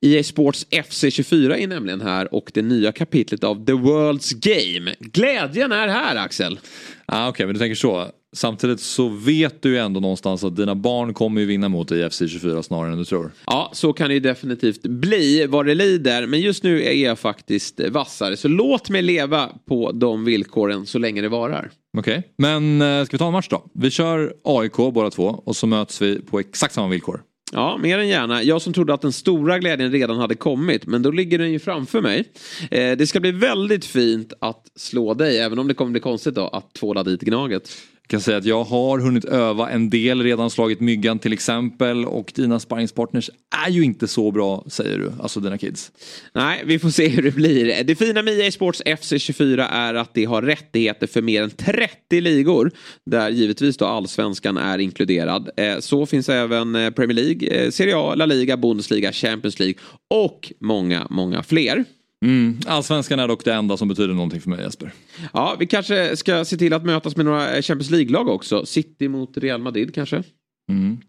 EA 0.00 0.22
Sports 0.22 0.66
FC 0.88 1.04
24 1.10 1.58
är 1.58 1.66
nämligen 1.66 2.00
här 2.00 2.34
och 2.34 2.50
det 2.54 2.62
nya 2.62 2.92
kapitlet 2.92 3.44
av 3.44 3.66
The 3.66 3.72
World's 3.72 4.34
Game. 4.34 4.94
Glädjen 5.00 5.72
är 5.72 5.88
här 5.88 6.16
Axel. 6.16 6.58
Ah, 7.06 7.28
Okej, 7.28 7.46
men 7.46 7.54
du 7.54 7.58
tänker 7.58 7.74
så. 7.74 8.10
Samtidigt 8.36 8.80
så 8.80 9.08
vet 9.08 9.62
du 9.62 9.68
ju 9.68 9.78
ändå 9.78 10.00
någonstans 10.00 10.44
att 10.44 10.56
dina 10.56 10.74
barn 10.74 11.14
kommer 11.14 11.40
ju 11.40 11.46
vinna 11.46 11.68
mot 11.68 11.88
dig 11.88 12.06
i 12.06 12.10
FC 12.10 12.18
24 12.18 12.62
snarare 12.62 12.92
än 12.92 12.98
du 12.98 13.04
tror. 13.04 13.32
Ja, 13.46 13.70
så 13.74 13.92
kan 13.92 14.08
det 14.08 14.14
ju 14.14 14.20
definitivt 14.20 14.82
bli 14.82 15.46
vad 15.46 15.66
det 15.66 15.74
lider. 15.74 16.26
Men 16.26 16.40
just 16.40 16.62
nu 16.62 16.82
är 16.84 16.92
jag 16.92 17.18
faktiskt 17.18 17.80
vassare. 17.90 18.36
Så 18.36 18.48
låt 18.48 18.90
mig 18.90 19.02
leva 19.02 19.50
på 19.68 19.92
de 19.92 20.24
villkoren 20.24 20.86
så 20.86 20.98
länge 20.98 21.20
det 21.20 21.28
varar. 21.28 21.70
Okej, 21.98 22.22
men 22.38 22.82
eh, 22.82 23.04
ska 23.04 23.14
vi 23.14 23.18
ta 23.18 23.26
en 23.26 23.32
match 23.32 23.48
då? 23.50 23.64
Vi 23.74 23.90
kör 23.90 24.32
AIK 24.44 24.76
båda 24.76 25.10
två 25.10 25.42
och 25.44 25.56
så 25.56 25.66
möts 25.66 26.02
vi 26.02 26.20
på 26.20 26.40
exakt 26.40 26.74
samma 26.74 26.88
villkor. 26.88 27.22
Ja, 27.52 27.78
mer 27.82 27.98
än 27.98 28.08
gärna. 28.08 28.42
Jag 28.42 28.62
som 28.62 28.72
trodde 28.72 28.94
att 28.94 29.00
den 29.00 29.12
stora 29.12 29.58
glädjen 29.58 29.92
redan 29.92 30.18
hade 30.18 30.34
kommit, 30.34 30.86
men 30.86 31.02
då 31.02 31.10
ligger 31.10 31.38
den 31.38 31.52
ju 31.52 31.58
framför 31.58 32.00
mig. 32.00 32.24
Eh, 32.70 32.96
det 32.96 33.06
ska 33.06 33.20
bli 33.20 33.30
väldigt 33.30 33.84
fint 33.84 34.32
att 34.40 34.66
slå 34.76 35.14
dig, 35.14 35.38
även 35.38 35.58
om 35.58 35.68
det 35.68 35.74
kommer 35.74 35.90
bli 35.90 36.00
konstigt 36.00 36.34
då 36.34 36.48
att 36.48 36.74
tvåla 36.74 37.02
dit 37.02 37.20
Gnaget. 37.20 37.70
Jag 38.08 38.10
kan 38.10 38.20
säga 38.20 38.36
att 38.36 38.44
jag 38.44 38.64
har 38.64 38.98
hunnit 38.98 39.24
öva 39.24 39.70
en 39.70 39.90
del, 39.90 40.22
redan 40.22 40.50
slagit 40.50 40.80
myggan 40.80 41.18
till 41.18 41.32
exempel 41.32 42.04
och 42.04 42.32
dina 42.34 42.60
sparringspartners 42.60 43.30
är 43.66 43.70
ju 43.70 43.84
inte 43.84 44.08
så 44.08 44.30
bra 44.30 44.64
säger 44.68 44.98
du, 44.98 45.12
alltså 45.20 45.40
dina 45.40 45.58
kids. 45.58 45.92
Nej, 46.34 46.62
vi 46.64 46.78
får 46.78 46.90
se 46.90 47.08
hur 47.08 47.22
det 47.22 47.30
blir. 47.30 47.84
Det 47.84 47.94
fina 47.94 48.22
med 48.22 48.40
EA 48.40 48.52
Sports 48.52 48.82
FC24 48.86 49.68
är 49.70 49.94
att 49.94 50.14
det 50.14 50.24
har 50.24 50.42
rättigheter 50.42 51.06
för 51.06 51.22
mer 51.22 51.42
än 51.42 51.50
30 51.50 52.20
ligor. 52.20 52.70
Där 53.06 53.30
givetvis 53.30 53.76
då 53.76 53.84
allsvenskan 53.84 54.56
är 54.56 54.78
inkluderad. 54.78 55.50
Eh, 55.56 55.78
så 55.78 56.06
finns 56.06 56.28
även 56.28 56.74
eh, 56.74 56.90
Premier 56.90 57.16
League, 57.16 57.48
eh, 57.48 57.70
Serie 57.70 57.96
A, 57.96 58.14
La 58.14 58.26
Liga, 58.26 58.56
Bundesliga, 58.56 59.12
Champions 59.12 59.58
League 59.58 59.78
och 60.10 60.52
många, 60.60 61.06
många 61.10 61.42
fler. 61.42 61.84
Mm. 62.24 62.58
Allsvenskan 62.66 63.18
är 63.18 63.28
dock 63.28 63.44
det 63.44 63.54
enda 63.54 63.76
som 63.76 63.88
betyder 63.88 64.14
någonting 64.14 64.40
för 64.40 64.50
mig 64.50 64.60
Jesper. 64.60 64.92
Ja, 65.32 65.56
vi 65.58 65.66
kanske 65.66 66.16
ska 66.16 66.44
se 66.44 66.56
till 66.56 66.72
att 66.72 66.84
mötas 66.84 67.16
med 67.16 67.26
några 67.26 67.56
eh, 67.56 67.62
Champions 67.62 67.90
League-lag 67.90 68.28
också. 68.28 68.66
City 68.66 69.08
mot 69.08 69.36
Real 69.36 69.60
Madrid 69.60 69.94
kanske. 69.94 70.22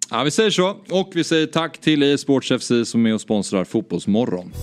Ja, 0.10 0.24
vi 0.24 0.32
säger 0.32 0.50
så 0.50 0.70
och 0.90 1.12
vi 1.16 1.24
säger 1.24 1.48
tack 1.48 1.78
till 1.78 2.04
EA 2.04 2.18
Sports 2.18 2.52
FC 2.60 2.68
som 2.68 3.00
är 3.00 3.04
med 3.04 3.14
och 3.14 3.22
sponsrar 3.22 3.64
Fotbollsmorgon. 3.64 4.54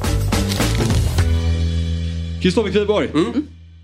Kristoffer 2.42 2.72
Kviborg, 2.72 3.08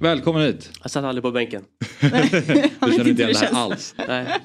välkommen 0.03 0.43
hit. 0.43 0.71
Jag 0.83 0.91
satt 0.91 1.05
aldrig 1.05 1.23
på 1.23 1.31
bänken. 1.31 1.63
Du 2.01 2.93
känner 2.93 3.09
inte 3.09 3.23
igen 3.23 3.35
det 3.41 3.47
här 3.47 3.55
alls. 3.65 3.95
Nej, 4.09 4.27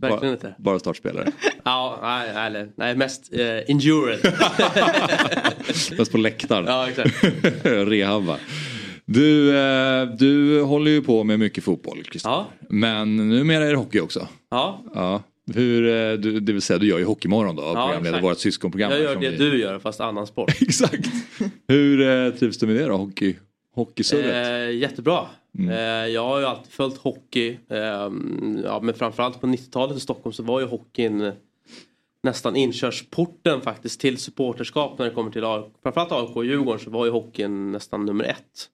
Bara, 0.00 0.10
verkligen 0.10 0.34
inte. 0.34 0.54
bara 0.58 0.78
startspelare. 0.78 1.32
Ja, 1.64 1.98
nej, 2.02 2.46
eller, 2.46 2.68
nej 2.76 2.96
mest 2.96 3.32
uh, 3.34 3.40
endured. 3.68 4.18
Fast 5.96 6.12
på 6.12 6.18
läktaren. 6.18 6.64
ja, 6.66 6.88
exakt. 6.88 7.24
Rehabba. 7.64 8.36
Du, 9.04 9.56
eh, 9.58 10.06
du 10.18 10.62
håller 10.62 10.90
ju 10.90 11.02
på 11.02 11.24
med 11.24 11.38
mycket 11.38 11.64
fotboll 11.64 12.02
Kristoffer. 12.04 12.34
Ja, 12.36 12.66
Men 12.68 13.16
numera 13.16 13.64
är 13.64 13.70
det 13.70 13.76
hockey 13.76 14.00
också. 14.00 14.28
ja. 14.50 14.84
Ja. 14.94 15.22
Hur, 15.54 15.86
eh, 15.88 16.12
du, 16.18 16.40
det 16.40 16.52
vill 16.52 16.62
säga 16.62 16.78
du 16.78 16.86
gör 16.86 16.98
ju 16.98 17.04
Hockeymorgon 17.04 17.56
då, 17.56 17.62
programledare, 17.62 18.08
exakt. 18.08 18.24
vårt 18.24 18.38
syskonprogram. 18.38 18.90
Jag 18.90 19.00
gör 19.00 19.16
det 19.16 19.30
vi- 19.30 19.36
du 19.36 19.58
gör 19.60 19.78
fast 19.78 20.00
annan 20.00 20.26
sport. 20.26 20.50
Exakt. 20.62 21.06
Hur 21.68 22.00
eh, 22.26 22.30
trivs 22.32 22.58
du 22.58 22.66
med 22.66 22.76
det 22.76 22.84
då, 22.86 22.96
hockey, 22.96 23.36
hockeysurret? 23.76 24.46
Eh, 24.46 24.76
jättebra. 24.76 25.26
Mm. 25.58 25.70
Eh, 25.70 26.12
jag 26.14 26.24
har 26.24 26.40
ju 26.40 26.46
alltid 26.46 26.72
följt 26.72 26.96
hockey. 26.96 27.58
Eh, 27.68 27.78
ja, 28.64 28.80
men 28.82 28.94
framförallt 28.94 29.40
på 29.40 29.46
90-talet 29.46 29.96
i 29.96 30.00
Stockholm 30.00 30.32
så 30.32 30.42
var 30.42 30.60
ju 30.60 30.66
hockeyn 30.66 31.32
nästan 32.22 32.56
inkörsporten 32.56 33.60
faktiskt 33.60 34.00
till 34.00 34.18
supporterskap 34.18 34.98
när 34.98 35.06
det 35.06 35.12
kommer 35.12 35.30
till 35.30 35.44
AIK. 35.44 35.64
Framförallt 35.82 36.12
AIK 36.12 36.36
och 36.36 36.44
Djurgården 36.44 36.80
så 36.80 36.90
var 36.90 37.04
ju 37.04 37.10
hockeyn 37.10 37.72
nästan 37.72 38.06
nummer 38.06 38.24
ett. 38.24 38.68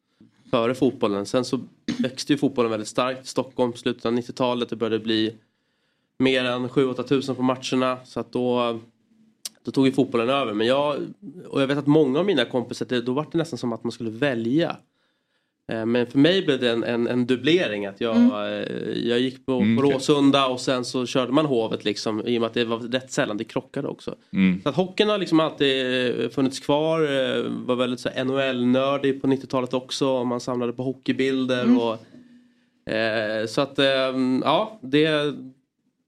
Före 0.50 0.74
fotbollen. 0.74 1.26
Sen 1.26 1.44
så 1.44 1.60
växte 1.98 2.32
ju 2.32 2.38
fotbollen 2.38 2.70
väldigt 2.70 2.88
starkt 2.88 3.24
i 3.24 3.28
Stockholm. 3.28 3.72
Slutet 3.72 4.06
av 4.06 4.12
90-talet. 4.12 4.68
Det 4.68 4.76
började 4.76 4.98
bli 4.98 5.36
mer 6.18 6.44
än 6.44 6.68
7-8 6.68 7.02
tusen 7.02 7.34
på 7.34 7.42
matcherna. 7.42 7.98
Så 8.04 8.20
att 8.20 8.32
då, 8.32 8.80
då 9.64 9.70
tog 9.70 9.86
ju 9.86 9.92
fotbollen 9.92 10.30
över. 10.30 10.52
Men 10.52 10.66
jag, 10.66 10.96
och 11.48 11.62
jag 11.62 11.66
vet 11.66 11.78
att 11.78 11.86
många 11.86 12.18
av 12.18 12.26
mina 12.26 12.44
kompisar, 12.44 12.86
det, 12.86 13.00
då 13.00 13.12
var 13.12 13.26
det 13.32 13.38
nästan 13.38 13.58
som 13.58 13.72
att 13.72 13.84
man 13.84 13.92
skulle 13.92 14.10
välja. 14.10 14.76
Eh, 15.72 15.86
Men 15.86 16.06
för 16.06 16.18
mig 16.18 16.42
blev 16.42 16.60
det 16.60 16.70
en, 16.70 16.84
en, 16.84 17.06
en 17.08 17.26
dubblering. 17.26 17.86
Att 17.86 18.00
jag, 18.00 18.16
eh, 18.16 18.68
jag 18.94 19.20
gick 19.20 19.46
på, 19.46 19.52
Mm, 19.52 19.76
på. 19.76 19.82
Råsunda 19.82 20.46
och 20.46 20.60
sen 20.60 20.84
så 20.84 21.06
körde 21.06 21.32
man 21.32 21.46
Hovet 21.46 21.84
liksom. 21.84 22.26
I 22.26 22.36
och 22.36 22.40
med 22.40 22.46
att 22.46 22.54
det 22.54 22.64
var 22.64 22.78
rätt 22.78 23.12
sällan 23.12 23.36
det 23.36 23.44
krockade 23.44 23.88
också. 23.88 24.14
Mm. 24.32 24.62
Så 24.62 24.68
att 24.68 24.74
hockeyn 24.76 25.08
har 25.08 25.18
liksom 25.18 25.40
alltid 25.40 26.20
eh, 26.20 26.28
funnits 26.28 26.60
kvar. 26.60 27.00
Var 27.66 27.76
väldigt 27.76 28.04
NHL-nördig 28.26 29.22
på 29.22 29.26
90-talet 29.26 29.74
också. 29.74 30.08
Och 30.08 30.26
man 30.26 30.40
samlade 30.40 30.72
på 30.72 30.82
hockeybilder. 30.82 31.66
Och, 31.80 32.92
eh, 32.92 33.46
så 33.46 33.60
att 33.60 33.78
eh, 33.78 33.84
ja, 34.44 34.78
det, 34.82 35.34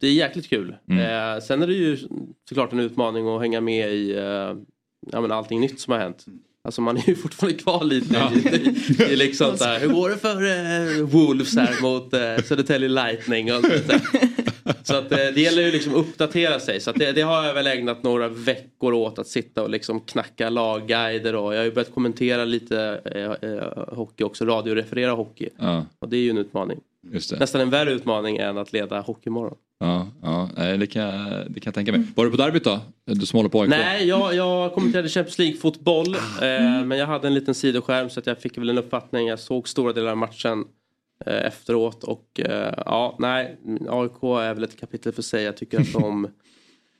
det 0.00 0.06
är 0.06 0.12
jäkligt 0.12 0.48
kul. 0.48 0.70
Eh, 0.90 1.42
sen 1.42 1.62
är 1.62 1.66
det 1.66 1.72
ju 1.74 1.98
såklart 2.48 2.72
en 2.72 2.80
utmaning 2.80 3.28
att 3.28 3.40
hänga 3.40 3.60
med 3.60 3.92
i 3.94 4.16
eh, 4.16 4.54
ja, 5.12 5.20
men 5.20 5.32
allting 5.32 5.60
nytt 5.60 5.80
som 5.80 5.92
har 5.92 6.00
hänt. 6.00 6.24
Alltså 6.64 6.80
man 6.80 6.96
är 6.96 7.08
ju 7.08 7.14
fortfarande 7.22 7.58
kvar 7.58 7.84
lite 7.84 8.16
i, 8.34 9.02
i, 9.02 9.12
i 9.12 9.16
liksom 9.16 9.58
så 9.58 9.64
här, 9.64 9.80
hur 9.80 9.88
går 9.88 10.08
det 10.10 10.16
för 10.16 10.42
eh, 10.42 11.06
Wolves 11.06 11.56
här 11.56 11.82
mot 11.82 12.14
eh, 12.14 12.44
Södertälje 12.44 12.88
Lightning 12.88 13.50
och 13.50 13.56
allt 13.56 13.68
det 13.68 13.88
där. 13.88 14.00
Så 14.82 14.96
att, 14.96 15.12
eh, 15.12 15.18
det 15.18 15.40
gäller 15.40 15.62
ju 15.62 15.70
liksom 15.70 15.92
att 15.94 15.98
uppdatera 16.00 16.60
sig. 16.60 16.80
Så 16.80 16.90
att 16.90 16.96
det, 16.96 17.12
det 17.12 17.22
har 17.22 17.44
jag 17.44 17.54
väl 17.54 17.66
ägnat 17.66 18.02
några 18.02 18.28
veckor 18.28 18.92
åt 18.92 19.18
att 19.18 19.26
sitta 19.26 19.62
och 19.62 19.70
liksom 19.70 20.00
knacka 20.00 20.50
lagguider 20.50 21.34
och 21.34 21.54
jag 21.54 21.58
har 21.58 21.64
ju 21.64 21.72
börjat 21.72 21.94
kommentera 21.94 22.44
lite 22.44 23.00
eh, 23.04 23.50
eh, 23.50 23.94
hockey 23.96 24.24
också, 24.24 24.44
radioreferera 24.44 25.12
hockey. 25.12 25.48
Ja, 25.58 25.86
Och 25.98 26.08
det 26.08 26.16
är 26.16 26.20
ju 26.20 26.30
en 26.30 26.38
utmaning. 26.38 26.80
Nästan 27.12 27.60
en 27.60 27.70
värre 27.70 27.92
utmaning 27.92 28.36
än 28.36 28.58
att 28.58 28.72
leda 28.72 29.00
Hockeymorgon. 29.00 29.56
Ja, 29.80 30.08
ja, 30.22 30.48
det, 30.56 30.86
kan, 30.86 31.28
det 31.48 31.60
kan 31.60 31.62
jag 31.64 31.74
tänka 31.74 31.92
mig. 31.92 32.02
Var 32.14 32.24
du 32.24 32.30
på 32.30 32.36
derbyt 32.36 32.64
då? 32.64 32.80
Du 33.04 33.26
som 33.26 33.36
håller 33.36 33.50
på 33.50 33.60
AIK? 33.60 33.70
Nej, 33.70 34.06
jag, 34.06 34.34
jag 34.34 34.72
kommenterade 34.72 35.08
Champions 35.08 35.38
League-fotboll. 35.38 36.14
Eh, 36.14 36.84
men 36.84 36.98
jag 36.98 37.06
hade 37.06 37.26
en 37.26 37.34
liten 37.34 37.54
sidoskärm 37.54 38.10
så 38.10 38.20
att 38.20 38.26
jag 38.26 38.38
fick 38.38 38.58
väl 38.58 38.68
en 38.68 38.78
uppfattning. 38.78 39.26
Jag 39.26 39.38
såg 39.38 39.68
stora 39.68 39.92
delar 39.92 40.10
av 40.10 40.16
matchen 40.16 40.64
eh, 41.26 41.46
efteråt. 41.46 42.04
Och 42.04 42.40
eh, 42.40 42.74
ja, 42.86 43.16
nej, 43.18 43.56
AIK 43.88 44.22
är 44.22 44.54
väl 44.54 44.64
ett 44.64 44.80
kapitel 44.80 45.12
för 45.12 45.22
sig. 45.22 45.44
Jag 45.44 45.56
tycker 45.56 45.80
att 45.80 45.92
de 45.92 46.28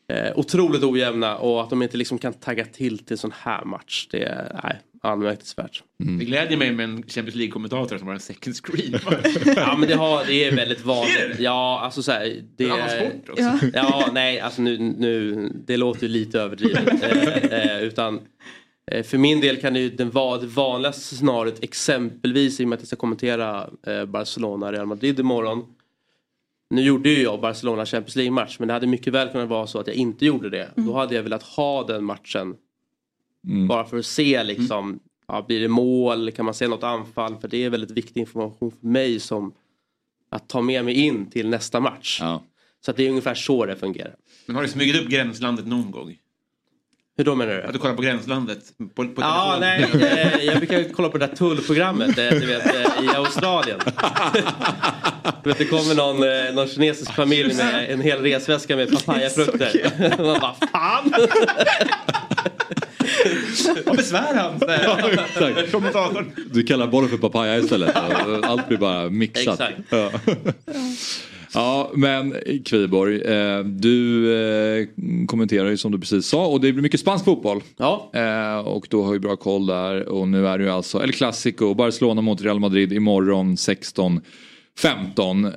är 0.09 0.39
otroligt 0.39 0.83
ojämna 0.83 1.37
och 1.37 1.63
att 1.63 1.71
de 1.71 1.83
inte 1.83 1.97
liksom 1.97 2.19
kan 2.19 2.33
tagga 2.33 2.65
till 2.65 2.99
till 2.99 3.19
sån 3.19 3.33
här 3.37 3.65
match. 3.65 4.09
Det 4.11 4.51
nej, 4.65 4.81
anmärkningsvärt. 5.05 5.83
Det 6.19 6.25
glädjer 6.25 6.59
mig 6.59 6.73
med 6.73 6.85
en 6.85 7.03
Champions 7.03 7.35
League-kommentator 7.35 7.99
som 7.99 8.07
har 8.07 8.15
en 8.15 8.21
second 8.21 8.57
screen. 8.57 8.99
Ja 9.57 9.77
men 9.77 9.89
det, 9.89 9.95
har, 9.95 10.25
det 10.25 10.45
är 10.45 10.57
väldigt 10.57 10.85
vanligt. 10.85 11.37
det? 11.37 11.43
Ja 11.43 11.81
alltså 11.81 12.03
så 12.03 12.13
här, 12.13 12.43
det 12.57 12.65
är- 12.65 13.01
sport 13.11 13.29
också. 13.29 13.43
Ja. 13.43 13.59
Ja, 13.73 14.11
nej, 14.13 14.41
alltså 14.41 14.63
nu, 14.63 14.79
nu 14.79 15.35
det 15.67 15.77
låter 15.77 16.03
ju 16.03 16.09
lite 16.09 16.41
överdrivet. 16.41 17.03
eh, 17.53 17.77
eh, 17.77 17.83
utan 17.83 18.21
eh, 18.91 19.03
för 19.03 19.19
min 19.19 19.41
del 19.41 19.57
kan 19.61 19.73
det 19.75 19.81
ju 19.81 19.91
den 19.91 20.11
vara 20.11 20.41
det 20.41 20.47
vanligaste 20.47 21.15
scenariot 21.15 21.59
exempelvis 21.65 22.61
i 22.61 22.65
och 22.65 22.69
med 22.69 22.77
att 22.77 22.81
jag 22.81 22.87
ska 22.87 22.97
kommentera 22.97 23.71
eh, 23.87 24.05
Barcelona 24.05 24.73
Real 24.73 24.87
Madrid 24.87 25.21
imorgon. 25.21 25.65
Nu 26.71 26.83
gjorde 26.83 27.09
ju 27.11 27.23
jag 27.23 27.41
Barcelona 27.41 27.87
Champions 27.87 28.17
League-match 28.17 28.57
men 28.59 28.69
det 28.69 28.75
hade 28.75 28.87
mycket 28.87 29.13
väl 29.13 29.29
kunnat 29.29 29.49
vara 29.49 29.67
så 29.67 29.79
att 29.79 29.87
jag 29.87 29.97
inte 29.97 30.27
gjorde 30.27 30.51
det. 30.51 30.71
Då 30.77 30.95
hade 30.95 31.15
jag 31.15 31.23
velat 31.23 31.43
ha 31.43 31.85
den 31.87 32.05
matchen 32.05 32.55
Mm. 33.47 33.69
bara 33.69 33.85
för 33.85 33.99
att 33.99 34.07
se 34.07 34.43
liksom, 34.45 34.99
ja, 35.29 35.45
blir 35.49 35.61
det 35.61 35.69
mål, 35.69 36.31
kan 36.33 36.45
man 36.45 36.55
se 36.55 36.69
något 36.69 36.83
anfall? 36.83 37.37
För 37.41 37.49
det 37.49 37.65
är 37.65 37.71
väldigt 37.71 37.91
viktig 37.91 38.21
information 38.21 38.71
för 38.81 38.87
mig 38.89 39.21
som 39.21 39.53
att 40.31 40.49
ta 40.49 40.61
med 40.61 40.85
mig 40.85 40.95
in 40.95 41.31
till 41.31 41.49
nästa 41.49 41.81
match. 41.81 42.19
Ja. 42.23 42.43
Så 42.85 42.91
att 42.91 42.97
det 42.97 43.05
är 43.07 43.09
ungefär 43.11 43.35
så 43.35 43.67
det 43.67 43.77
fungerar. 43.77 44.15
Men 44.47 44.57
har 44.57 44.63
du 44.63 44.69
smugit 44.69 45.03
upp 45.03 45.09
gränslandet 45.09 45.67
någon 45.67 45.91
gång? 45.91 46.17
Hur 47.17 47.25
då 47.25 47.35
menar 47.35 47.53
du? 47.55 47.63
Att 47.63 47.73
du 47.73 47.79
kollar 47.79 47.95
på 47.95 48.03
gränslandet? 48.03 48.59
På, 48.95 49.05
på 49.09 49.21
Ja, 49.23 49.59
telefon? 49.61 50.01
nej, 50.01 50.33
eh, 50.39 50.45
jag 50.45 50.59
brukar 50.59 50.85
kolla 50.93 51.09
på 51.09 51.19
det 51.19 51.27
där 51.27 51.37
tullprogrammet 51.37 52.19
eh, 52.19 52.31
du 52.31 52.47
vet, 52.47 52.67
eh, 52.67 53.05
i 53.05 53.09
Australien. 53.09 53.81
Du 55.43 55.51
vet, 55.51 55.59
det 55.59 55.65
kommer 55.65 55.95
någon, 55.95 56.23
eh, 56.49 56.55
någon 56.55 56.69
kinesisk 56.69 57.13
familj 57.15 57.55
med 57.57 57.91
en 57.91 58.01
hel 58.01 58.19
resväska 58.23 58.77
med 58.77 58.91
papayafrukter. 58.91 59.91
Man 60.23 60.41
bara, 60.41 60.55
fan! 60.73 61.13
Vad 63.87 63.97
besvär 63.97 64.35
han? 64.35 64.61
Kommentatorn. 65.71 66.31
Du 66.53 66.63
kallar 66.63 66.87
bollen 66.87 67.11
för 67.11 67.19
papaya 67.19 67.59
istället. 67.59 67.97
Allt 68.43 68.69
blir 68.69 68.79
bara 68.79 69.11
mixat. 69.11 69.61
Exakt. 69.61 69.79
Ja. 69.91 70.11
ja, 71.55 71.91
men 71.95 72.35
Kviborg, 72.65 73.21
eh, 73.23 73.59
du 73.65 74.33
eh, 74.37 74.87
kommenterar 75.27 75.69
ju 75.69 75.77
som 75.77 75.93
du 75.93 75.99
precis 75.99 76.27
sa 76.27 76.47
och 76.47 76.61
det 76.61 76.73
blir 76.73 76.83
mycket 76.83 77.01
spansk 77.01 77.25
fotboll. 77.25 77.63
Ja, 77.77 78.11
Eh, 78.15 78.59
och 78.59 78.87
då 78.91 79.05
har 79.05 79.13
ju 79.13 79.19
bra 79.19 79.37
koll 79.37 79.67
där 79.67 80.09
och 80.09 80.29
nu 80.29 80.47
är 80.49 80.59
det 80.59 80.65
ju 80.65 80.71
alltså 80.71 81.03
El 81.03 81.13
Clasico, 81.13 81.75
Barcelona 81.75 82.21
mot 82.21 82.43
Real 82.43 82.61
Madrid 82.61 82.93
imorgon 82.93 83.57
16-15. 83.57 84.21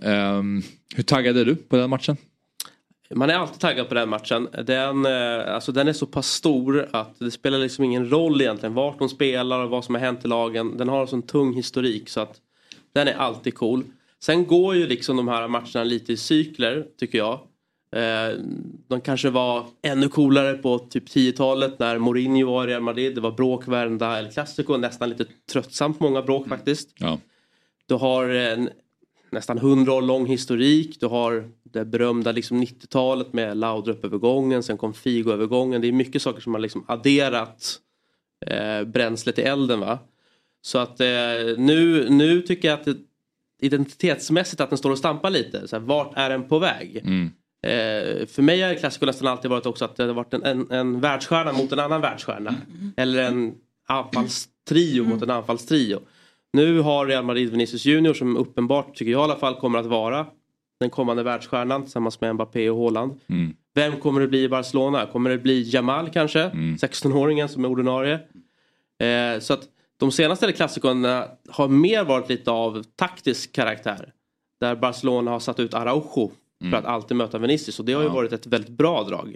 Eh, 0.04 0.44
hur 0.96 1.04
taggad 1.04 1.38
är 1.38 1.46
du 1.46 1.56
på 1.56 1.76
den 1.78 1.90
matchen? 1.90 2.18
Man 3.16 3.30
är 3.30 3.34
alltid 3.34 3.60
taggad 3.60 3.90
på 3.90 3.94
den 3.94 4.10
matchen. 4.10 4.48
Den, 4.66 5.06
eh, 5.06 5.54
alltså, 5.56 5.72
den 5.72 5.88
är 5.88 5.94
så 5.94 6.06
pass 6.06 6.28
stor 6.28 6.90
att 6.92 7.20
det 7.20 7.32
spelar 7.32 7.60
liksom 7.60 7.84
ingen 7.84 8.10
roll 8.10 8.42
egentligen 8.42 8.74
vart 8.74 9.00
de 9.00 9.10
spelar 9.10 9.60
och 9.60 9.70
vad 9.70 9.86
som 9.86 9.96
har 9.96 10.02
hänt 10.02 10.26
i 10.26 10.28
lagen. 10.28 10.78
Den 10.78 10.90
har 10.90 11.02
en 11.02 11.08
sån 11.08 11.22
tung 11.22 11.54
historik 11.54 12.10
så 12.10 12.20
att 12.20 12.42
den 12.94 13.08
är 13.08 13.14
alltid 13.14 13.56
cool. 13.56 13.84
Sen 14.20 14.46
går 14.46 14.76
ju 14.76 14.88
liksom 14.88 15.18
de 15.18 15.28
här 15.28 15.48
matcherna 15.48 15.84
lite 15.84 16.14
i 16.14 16.18
cykler 16.18 16.86
tycker 17.00 17.18
jag. 17.18 17.40
Eh, 17.92 18.38
de 18.88 19.02
kanske 19.02 19.30
var 19.30 19.66
ännu 19.82 20.10
coolare 20.10 20.54
på 20.54 20.80
typ 20.80 21.10
10-talet 21.10 21.80
när 21.80 21.98
Mourinho 21.98 22.48
var 22.48 22.68
i 22.68 22.72
Real 22.72 22.82
Madrid. 22.82 23.16
Det 23.16 23.22
var 23.22 23.32
bråk 23.32 23.68
varenda 23.68 24.20
El 24.20 24.32
Clasico, 24.32 24.78
nästan 24.78 25.10
lite 25.10 25.26
tröttsamt 25.52 26.00
många 26.00 26.22
bråk 26.22 26.48
faktiskt. 26.48 26.90
Ja. 27.00 27.18
Du 27.86 27.96
har 27.96 28.30
en 28.30 28.70
nästan 29.32 29.58
100 29.58 29.94
år 29.94 30.02
lång 30.02 30.26
historik. 30.26 31.00
Du 31.00 31.06
har 31.06 31.50
det 31.64 31.86
berömda 31.86 32.32
liksom 32.32 32.64
90-talet 32.64 33.34
med 33.34 33.58
Laudrup-övergången. 33.58 34.64
Sen 34.64 34.78
kom 34.78 34.94
Figo-övergången. 34.94 35.82
Det 35.82 35.88
är 35.88 35.92
mycket 35.92 36.22
saker 36.22 36.42
som 36.42 36.54
har 36.54 36.62
liksom 36.62 36.86
adderat 36.88 37.80
eh, 38.46 38.84
bränsle 38.84 39.32
till 39.32 39.44
elden. 39.44 39.80
Va? 39.80 40.00
Så 40.62 40.78
att 40.78 41.00
eh, 41.00 41.08
nu, 41.58 42.10
nu 42.10 42.42
tycker 42.42 42.68
jag 42.68 42.80
att 42.80 42.86
det, 42.86 42.98
identitetsmässigt 43.62 44.62
att 44.62 44.70
den 44.70 44.78
står 44.78 44.92
och 44.92 44.98
stampar 44.98 45.30
lite. 45.30 45.68
Så 45.68 45.76
här, 45.76 45.84
vart 45.84 46.18
är 46.18 46.30
den 46.30 46.48
på 46.48 46.60
väg? 46.60 46.98
Mm. 46.98 47.32
Eh, 47.64 48.28
för 48.28 48.42
mig 48.42 48.62
har 48.62 48.76
Clasico 48.76 49.06
nästan 49.06 49.28
alltid 49.28 49.52
varit 49.52 49.66
också 49.66 49.86
att 49.86 49.96
det 49.96 50.04
har 50.04 50.14
varit 50.14 50.34
en, 50.34 50.44
en, 50.44 50.72
en 50.72 51.00
världsstjärna 51.00 51.54
mot 51.54 51.72
en 51.72 51.80
annan 51.80 52.02
världsstjärna. 52.02 52.56
Eller 52.98 53.24
en 53.24 53.56
anfallstrio 53.88 55.04
mot 55.04 55.22
en 55.22 55.30
anfallstrio. 55.30 56.00
Nu 56.54 56.80
har 56.80 57.06
Real 57.06 57.26
Madrid 57.26 57.50
Vinicius 57.50 57.86
Junior 57.86 58.14
som 58.14 58.38
uppenbart, 58.38 58.96
tycker 58.96 59.12
jag 59.12 59.22
i 59.22 59.24
alla 59.24 59.36
fall, 59.36 59.56
kommer 59.56 59.80
att 59.80 59.86
vara 59.86 60.26
den 60.80 60.90
kommande 60.90 61.24
världsstjärnan 61.24 61.84
tillsammans 61.84 62.22
med 62.22 62.36
Mbappé 62.36 62.70
och 62.70 62.78
Haaland. 62.78 63.20
Mm. 63.28 63.56
Vem 63.76 64.00
kommer 64.00 64.22
det 64.22 64.28
bli 64.28 64.44
i 64.44 64.50
Barcelona? 64.50 65.06
Kommer 65.06 65.30
det 65.30 65.38
bli 65.38 65.62
Jamal 65.62 66.10
kanske? 66.10 66.50
16-åringen 66.50 67.48
som 67.48 67.66
är 67.66 67.70
ordinarie. 67.70 68.20
Eh, 69.00 69.40
så 69.40 69.54
att 69.54 69.64
de 70.00 70.12
senaste 70.12 70.52
klassikerna 70.52 71.28
har 71.50 71.68
mer 71.68 72.04
varit 72.04 72.30
lite 72.30 72.52
av 72.52 72.84
taktisk 72.96 73.52
karaktär. 73.52 74.14
Där 74.60 74.76
Barcelona 74.76 75.32
har 75.32 75.40
satt 75.40 75.60
ut 75.60 75.74
Araujo 75.74 76.32
för 76.72 76.78
att 76.78 76.86
alltid 76.86 77.18
möta 77.18 77.38
Vinicius 77.38 77.80
och 77.80 77.86
det 77.86 77.94
har 77.94 78.04
ju 78.04 78.10
varit 78.10 78.34
ett 78.34 78.48
väldigt 78.48 78.72
bra 78.72 79.04
drag. 79.04 79.36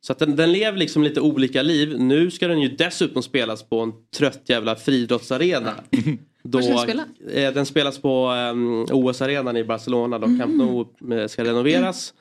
Så 0.00 0.12
att 0.12 0.18
den, 0.18 0.36
den 0.36 0.52
lever 0.52 0.78
liksom 0.78 1.02
lite 1.02 1.20
olika 1.20 1.62
liv. 1.62 2.00
Nu 2.00 2.30
ska 2.30 2.48
den 2.48 2.60
ju 2.60 2.68
dessutom 2.68 3.22
spelas 3.22 3.62
på 3.62 3.80
en 3.80 3.92
trött 4.16 4.42
jävla 4.44 4.76
friidrottsarena. 4.76 5.74
Då, 6.44 6.58
Var 6.58 6.62
ska 6.62 6.72
den 6.72 7.06
spela? 7.24 7.46
eh, 7.46 7.54
den 7.54 7.66
spelas 7.66 7.98
på 7.98 8.28
um, 8.52 8.86
OS-arenan 8.90 9.56
i 9.56 9.64
Barcelona. 9.64 10.18
Då 10.18 10.26
Camp 10.26 10.56
Nou 10.56 10.86
eh, 11.20 11.26
ska 11.26 11.44
renoveras. 11.44 12.14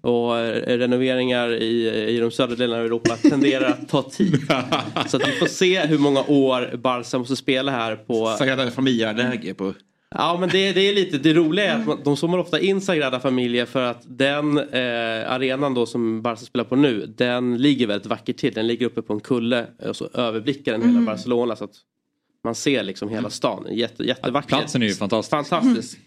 Och 0.00 0.38
eh, 0.38 0.78
renoveringar 0.78 1.62
i, 1.62 1.88
i 2.08 2.18
de 2.18 2.30
södra 2.30 2.56
delarna 2.56 2.80
av 2.80 2.86
Europa 2.86 3.16
tenderar 3.16 3.68
att 3.68 3.88
ta 3.88 4.02
tid. 4.02 4.38
Så 5.06 5.16
att 5.16 5.28
vi 5.28 5.32
får 5.32 5.46
se 5.46 5.80
hur 5.86 5.98
många 5.98 6.24
år 6.28 6.76
Barca 6.76 7.18
måste 7.18 7.36
spela 7.36 7.72
här 7.72 7.96
på 7.96 8.26
Sagrada 8.38 8.70
Familia-läge 8.70 9.54
på... 9.54 9.72
Ja 10.10 10.36
men 10.40 10.48
det, 10.48 10.72
det 10.72 10.80
är 10.80 10.94
lite 10.94 11.18
det 11.18 11.34
roliga 11.34 11.72
är 11.74 11.80
att 11.80 11.86
man, 11.86 11.98
de 12.04 12.16
zoomar 12.16 12.38
ofta 12.38 12.60
in 12.60 12.80
Sagrada 12.80 13.20
Familia 13.20 13.66
för 13.66 13.82
att 13.82 14.02
den 14.06 14.58
eh, 14.58 15.32
arenan 15.32 15.74
då 15.74 15.86
som 15.86 16.22
Barca 16.22 16.40
spelar 16.40 16.64
på 16.64 16.76
nu 16.76 17.14
den 17.16 17.56
ligger 17.58 17.86
väldigt 17.86 18.06
vackert 18.06 18.36
till. 18.36 18.52
Den 18.52 18.66
ligger 18.66 18.86
uppe 18.86 19.02
på 19.02 19.12
en 19.12 19.20
kulle 19.20 19.66
och 19.88 19.96
så 19.96 20.08
överblickar 20.14 20.72
den 20.72 20.82
hela 20.88 21.06
Barcelona 21.06 21.56
så 21.56 21.64
att 21.64 21.74
man 22.44 22.54
ser 22.54 22.82
liksom 22.82 23.08
hela 23.08 23.30
stan. 23.30 23.66
Jätte, 23.70 24.04
jättevackert. 24.04 24.48
Platsen 24.48 24.82
är 24.82 24.86
ju 24.86 24.94
fantastisk. 24.94 25.30
Fantastisk. 25.30 25.98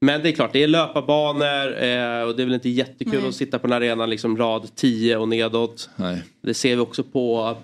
Men 0.00 0.22
det 0.22 0.28
är 0.28 0.32
klart 0.32 0.52
det 0.52 0.62
är 0.62 0.68
löparbanor 0.68 1.66
eh, 1.66 2.28
och 2.28 2.36
det 2.36 2.42
är 2.42 2.44
väl 2.44 2.54
inte 2.54 2.68
jättekul 2.68 3.20
Nej. 3.20 3.28
att 3.28 3.34
sitta 3.34 3.58
på 3.58 3.66
den 3.66 3.76
arenan 3.76 4.10
liksom 4.10 4.36
rad 4.36 4.68
10 4.74 5.16
och 5.16 5.28
nedåt. 5.28 5.90
Nej. 5.96 6.22
Det 6.40 6.54
ser 6.54 6.76
vi 6.76 6.82
också 6.82 7.02
på 7.02 7.56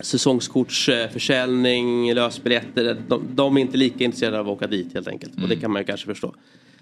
säsongskortsförsäljning, 0.00 2.14
lösbiljetter. 2.14 2.96
De, 3.08 3.22
de 3.30 3.56
är 3.56 3.60
inte 3.60 3.76
lika 3.76 4.04
intresserade 4.04 4.38
av 4.38 4.48
att 4.48 4.56
åka 4.56 4.66
dit 4.66 4.94
helt 4.94 5.08
enkelt. 5.08 5.42
Och 5.42 5.48
det 5.48 5.56
kan 5.56 5.70
man 5.70 5.82
ju 5.82 5.86
kanske 5.86 6.06
förstå. 6.06 6.34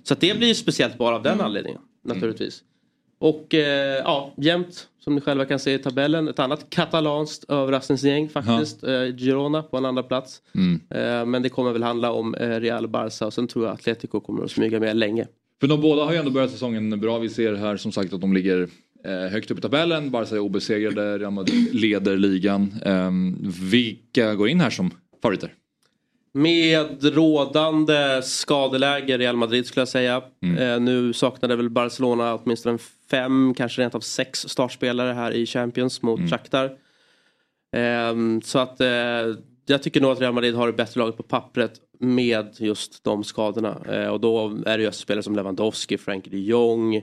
Så 0.02 0.14
det 0.14 0.38
blir 0.38 0.54
speciellt 0.54 0.98
bara 0.98 1.16
av 1.16 1.22
den 1.22 1.40
anledningen. 1.40 1.80
Naturligtvis. 2.04 2.62
Och 3.18 3.54
eh, 3.54 4.02
ja, 4.04 4.32
jämnt 4.36 4.88
som 5.00 5.14
ni 5.14 5.20
själva 5.20 5.44
kan 5.44 5.58
se 5.58 5.74
i 5.74 5.78
tabellen. 5.78 6.28
Ett 6.28 6.38
annat 6.38 6.70
katalanskt 6.70 7.50
överraskningsgäng 7.50 8.28
faktiskt. 8.28 8.84
Eh, 8.84 9.16
Girona 9.16 9.62
på 9.62 9.76
en 9.76 9.84
andra 9.84 10.02
plats. 10.02 10.42
Eh, 10.90 11.26
men 11.26 11.42
det 11.42 11.48
kommer 11.48 11.72
väl 11.72 11.82
handla 11.82 12.12
om 12.12 12.34
eh, 12.34 12.60
Real 12.60 12.88
Barca 12.88 13.26
och 13.26 13.34
sen 13.34 13.48
tror 13.48 13.64
jag 13.66 13.74
Atletico 13.74 14.20
kommer 14.20 14.44
att 14.44 14.50
smyga 14.50 14.80
med 14.80 14.96
länge. 14.96 15.26
För 15.60 15.66
de 15.66 15.80
båda 15.80 16.04
har 16.04 16.12
ju 16.12 16.18
ändå 16.18 16.30
börjat 16.30 16.50
säsongen 16.50 17.00
bra. 17.00 17.18
Vi 17.18 17.28
ser 17.28 17.54
här 17.54 17.76
som 17.76 17.92
sagt 17.92 18.12
att 18.12 18.20
de 18.20 18.32
ligger 18.32 18.68
högt 19.30 19.50
upp 19.50 19.58
i 19.58 19.60
tabellen. 19.60 20.10
Barca 20.10 20.34
är 20.34 20.38
obesegrade, 20.38 21.18
Real 21.18 21.32
Madrid 21.32 21.74
leder 21.74 22.16
ligan. 22.16 22.74
Ehm, 22.84 23.36
vilka 23.70 24.34
går 24.34 24.48
in 24.48 24.60
här 24.60 24.70
som 24.70 24.90
favoriter? 25.22 25.54
Med 26.32 27.04
rådande 27.04 28.22
skadeläge 28.22 29.14
i 29.14 29.18
Real 29.18 29.36
Madrid 29.36 29.66
skulle 29.66 29.80
jag 29.80 29.88
säga. 29.88 30.22
Eh, 30.58 30.80
nu 30.80 31.12
saknade 31.12 31.56
väl 31.56 31.70
Barcelona 31.70 32.34
åtminstone 32.34 32.78
fem, 33.10 33.54
kanske 33.54 33.82
rent 33.82 33.94
av 33.94 34.00
sex 34.00 34.48
startspelare 34.48 35.12
här 35.12 35.32
i 35.32 35.46
Champions 35.46 36.02
mot 36.02 36.30
Shakhtar. 36.30 36.76
Ehm, 37.76 38.42
så 38.42 38.58
att 38.58 38.80
eh, 38.80 38.88
jag 39.66 39.82
tycker 39.82 40.00
nog 40.00 40.10
att 40.10 40.20
Real 40.20 40.34
Madrid 40.34 40.54
har 40.54 40.66
det 40.66 40.72
bättre 40.72 41.00
laget 41.00 41.16
på 41.16 41.22
pappret 41.22 41.72
med 41.98 42.56
just 42.58 43.04
de 43.04 43.24
skadorna. 43.24 43.76
Eh, 43.88 44.08
och 44.08 44.20
då 44.20 44.58
är 44.66 44.78
det 44.78 44.84
ju 44.84 44.92
spelare 44.92 45.22
som 45.22 45.36
Lewandowski, 45.36 45.98
Frankie 45.98 46.30
de 46.30 46.38
Jong. 46.38 47.02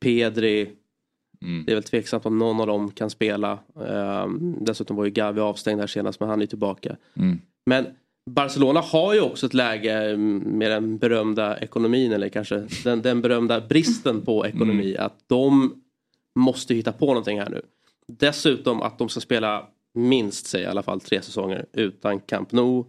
Pedri. 0.00 0.70
Mm. 1.42 1.64
Det 1.64 1.72
är 1.72 1.76
väl 1.76 1.82
tveksamt 1.82 2.26
om 2.26 2.38
någon 2.38 2.60
av 2.60 2.66
dem 2.66 2.90
kan 2.90 3.10
spela. 3.10 3.58
Ehm, 3.88 4.56
dessutom 4.60 4.96
var 4.96 5.04
ju 5.04 5.10
Gavi 5.10 5.40
avstängd 5.40 5.80
här 5.80 5.86
senast 5.86 6.20
men 6.20 6.28
han 6.28 6.42
är 6.42 6.46
tillbaka. 6.46 6.96
Mm. 7.16 7.40
Men 7.66 7.86
Barcelona 8.30 8.80
har 8.80 9.14
ju 9.14 9.20
också 9.20 9.46
ett 9.46 9.54
läge 9.54 9.92
mm, 9.92 10.38
med 10.38 10.70
den 10.70 10.98
berömda 10.98 11.58
ekonomin 11.58 12.12
eller 12.12 12.28
kanske 12.28 12.66
den, 12.84 13.02
den 13.02 13.20
berömda 13.22 13.60
bristen 13.60 14.22
på 14.22 14.46
ekonomi. 14.46 14.96
Att 14.96 15.18
de 15.26 15.74
måste 16.34 16.74
hitta 16.74 16.92
på 16.92 17.06
någonting 17.06 17.40
här 17.40 17.50
nu. 17.50 17.62
Dessutom 18.08 18.82
att 18.82 18.98
de 18.98 19.08
ska 19.08 19.20
spela 19.20 19.66
minst, 19.94 20.46
säg 20.46 20.62
i 20.62 20.66
alla 20.66 20.82
fall, 20.82 21.00
tre 21.00 21.22
säsonger 21.22 21.66
utan 21.72 22.20
Camp 22.20 22.52
Nou. 22.52 22.84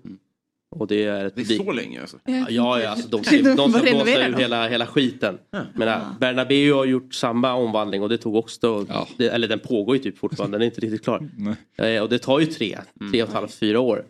Och 0.69 0.87
det 0.87 1.03
är 1.03 1.25
ett 1.25 1.35
Det 1.35 1.41
är 1.41 1.57
så 1.57 1.71
länge 1.71 2.01
alltså. 2.01 2.17
Ja, 2.25 2.49
ja 2.49 2.87
alltså, 2.87 3.07
de, 3.17 3.23
ska, 3.23 3.37
de 3.41 3.71
ska 3.71 3.81
blåsa 3.81 4.27
ur 4.27 4.33
hela, 4.33 4.67
hela 4.67 4.87
skiten. 4.87 5.37
Ja. 5.51 5.61
Men 5.73 6.01
Bernabéu 6.19 6.73
har 6.73 6.85
gjort 6.85 7.13
samma 7.13 7.53
omvandling 7.53 8.01
och 8.03 8.09
det 8.09 8.17
tog 8.17 8.35
också, 8.35 8.85
Ja. 8.89 9.07
det, 9.17 9.27
eller 9.29 9.47
den 9.47 9.59
pågår 9.59 9.95
ju 9.95 10.03
typ 10.03 10.17
fortfarande, 10.17 10.57
den 10.57 10.61
är 10.61 10.65
inte 10.65 10.81
riktigt 10.81 11.03
klar. 11.03 11.29
Nej. 11.37 11.95
Eh, 11.95 12.03
och 12.03 12.09
det 12.09 12.19
tar 12.19 12.39
ju 12.39 12.45
tre, 12.45 12.77
tre 13.11 13.23
och 13.23 13.29
ett 13.29 13.35
halvt, 13.35 13.53
fyra 13.53 13.79
år. 13.79 14.05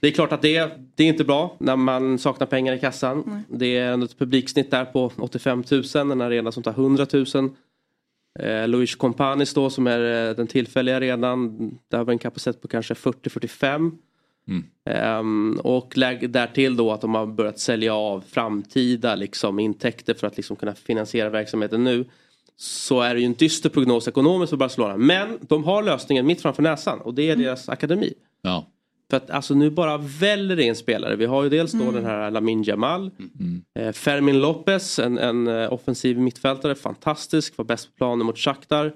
Det 0.00 0.06
är 0.06 0.10
klart 0.10 0.32
att 0.32 0.42
det, 0.42 0.70
det 0.94 1.04
är 1.04 1.08
inte 1.08 1.24
bra 1.24 1.56
när 1.60 1.76
man 1.76 2.18
saknar 2.18 2.46
pengar 2.46 2.72
i 2.72 2.78
kassan. 2.78 3.44
Det 3.48 3.76
är 3.76 3.92
ändå 3.92 4.06
ett 4.06 4.18
publiksnitt 4.18 4.70
där 4.70 4.84
på 4.84 5.12
85 5.18 5.64
000, 5.70 6.12
en 6.12 6.20
arena 6.20 6.52
som 6.52 6.62
tar 6.62 6.72
100 6.72 7.06
000. 7.12 7.26
Eh, 8.40 8.68
Luis 8.68 8.94
Companis 8.94 9.54
då 9.54 9.70
som 9.70 9.86
är 9.86 10.28
eh, 10.28 10.36
den 10.36 10.46
tillfälliga 10.46 10.96
arenan, 10.96 11.58
där 11.88 11.98
har 11.98 12.04
vi 12.04 12.12
en 12.12 12.18
kapacitet 12.18 12.62
på 12.62 12.68
kanske 12.68 12.94
40-45. 12.94 13.92
Ehm, 14.84 15.60
och 15.64 15.96
lägg 15.96 16.30
därtill 16.30 16.76
då 16.76 16.92
att 16.92 17.00
de 17.00 17.14
har 17.14 17.26
börjat 17.26 17.58
sälja 17.58 17.94
av 17.94 18.20
framtida 18.20 19.14
liksom, 19.14 19.58
intäkter 19.58 20.14
för 20.14 20.26
att 20.26 20.36
liksom 20.36 20.56
kunna 20.56 20.74
finansiera 20.74 21.30
verksamheten 21.30 21.84
nu. 21.84 22.04
Så 22.56 23.00
är 23.00 23.14
det 23.14 23.20
ju 23.20 23.26
en 23.26 23.34
dyster 23.34 23.68
prognos 23.68 24.08
ekonomiskt 24.08 24.50
för 24.50 24.56
Barcelona. 24.56 24.96
Men 24.96 25.38
de 25.40 25.64
har 25.64 25.82
lösningen 25.82 26.26
mitt 26.26 26.42
framför 26.42 26.62
näsan 26.62 27.00
och 27.00 27.14
det 27.14 27.30
är 27.30 27.36
deras 27.36 27.68
akademi. 27.68 28.14
Ja. 28.42 28.66
För 29.12 29.16
att 29.16 29.30
alltså 29.30 29.54
nu 29.54 29.70
bara 29.70 29.98
väller 29.98 30.56
det 30.56 30.62
in 30.62 30.76
spelare. 30.76 31.16
Vi 31.16 31.26
har 31.26 31.42
ju 31.42 31.48
dels 31.48 31.72
då 31.72 31.90
den 31.90 32.04
här 32.04 32.30
Lamin 32.30 32.62
Jamal. 32.62 33.10
Eh, 33.78 33.92
Fermin 33.92 34.40
Lopez, 34.40 34.98
en, 34.98 35.18
en 35.18 35.48
eh, 35.48 35.72
offensiv 35.72 36.18
mittfältare, 36.18 36.74
fantastisk, 36.74 37.56
var 37.56 37.64
bäst 37.64 37.86
på 37.86 37.96
planen 37.96 38.26
mot 38.26 38.38
Shakhtar. 38.38 38.92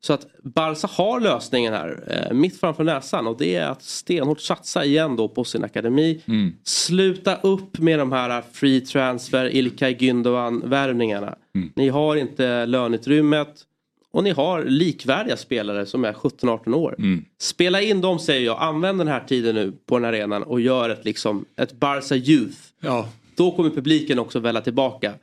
Så 0.00 0.12
att 0.12 0.26
Barca 0.42 0.88
har 0.90 1.20
lösningen 1.20 1.72
här, 1.72 2.04
eh, 2.06 2.34
mitt 2.34 2.60
framför 2.60 2.84
näsan 2.84 3.26
och 3.26 3.38
det 3.38 3.56
är 3.56 3.66
att 3.66 3.82
stenhårt 3.82 4.40
satsa 4.40 4.84
igen 4.84 5.16
då 5.16 5.28
på 5.28 5.44
sin 5.44 5.64
akademi. 5.64 6.20
Sluta 6.64 7.36
upp 7.36 7.78
med 7.78 7.98
de 7.98 8.12
här 8.12 8.42
free 8.52 8.80
transfer, 8.80 9.54
Ilkay 9.54 9.94
Gündogan 9.94 10.68
värvningarna. 10.68 11.34
Ni 11.76 11.88
har 11.88 12.16
inte 12.16 12.66
löneutrymmet 12.66 13.66
och 14.12 14.24
ni 14.24 14.30
har 14.30 14.64
likvärdiga 14.64 15.36
spelare 15.36 15.86
som 15.86 16.04
är 16.04 16.12
17-18 16.12 16.74
år. 16.74 16.96
Spela 17.38 17.80
in 17.80 18.00
dem 18.00 18.18
säger 18.18 18.46
jag, 18.46 18.58
använd 18.60 18.98
den 18.98 19.08
här 19.08 19.20
tiden 19.20 19.54
nu 19.54 19.72
på 19.86 19.98
den 19.98 20.04
arenan 20.08 20.42
och 20.42 20.60
gör 20.60 20.90
ett, 20.90 21.04
liksom, 21.04 21.44
ett 21.56 21.72
Barca 21.72 22.16
Youth. 22.16 22.58
Ja. 22.80 23.08
Då 23.34 23.50
kommer 23.50 23.70
publiken 23.70 24.18
också 24.18 24.38
välla 24.38 24.60
tillbaka. 24.60 25.14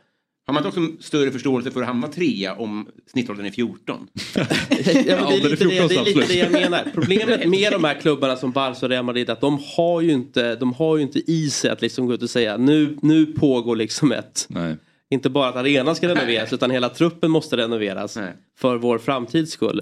Har 0.48 0.54
man 0.54 0.66
inte 0.66 0.80
också 0.80 1.04
större 1.04 1.32
förståelse 1.32 1.72
för 1.72 1.82
att 1.82 1.88
hamna 1.88 2.08
trea 2.08 2.56
om 2.56 2.88
snittåldern 3.12 3.46
är 3.46 3.52
14? 3.52 4.08
Ja, 4.36 4.46
det, 4.70 5.12
är 5.12 5.50
lite 5.50 5.50
det, 5.50 5.58
14 5.58 5.88
det 5.88 5.96
är 5.96 6.06
lite 6.06 6.34
det 6.34 6.40
jag 6.40 6.52
menar. 6.52 6.92
Problemet 6.94 7.50
med 7.50 7.72
de 7.72 7.84
här 7.84 8.02
klubbarna 8.02 8.36
som 8.36 8.52
Barca 8.52 8.86
och 8.86 8.90
Real 8.90 9.06
Madrid 9.06 9.30
är 9.30 9.34
att 9.34 9.42
de 9.42 9.60
har 9.76 10.02
ju 10.02 10.12
inte, 10.12 10.56
de 10.56 10.74
har 10.74 10.98
ju 10.98 11.04
inte 11.04 11.32
i 11.32 11.50
sig 11.50 11.70
att 11.72 11.82
liksom 11.82 12.08
gå 12.08 12.14
ut 12.14 12.24
och 12.24 12.30
säga 12.30 12.58
nu, 12.58 12.98
nu 13.02 13.26
pågår 13.26 13.76
liksom 13.76 14.12
ett 14.12 14.46
Nej. 14.50 14.76
Inte 15.10 15.30
bara 15.30 15.48
att 15.50 15.56
arenan 15.56 15.96
ska 15.96 16.08
renoveras 16.08 16.54
utan 16.54 16.72
hela 16.72 16.90
truppen 16.90 17.32
måste 17.32 17.58
renoveras 17.58 18.16
Nej. 18.16 18.34
för 18.58 18.78
vår 18.78 18.98
framtids 18.98 19.52
skull. 19.52 19.82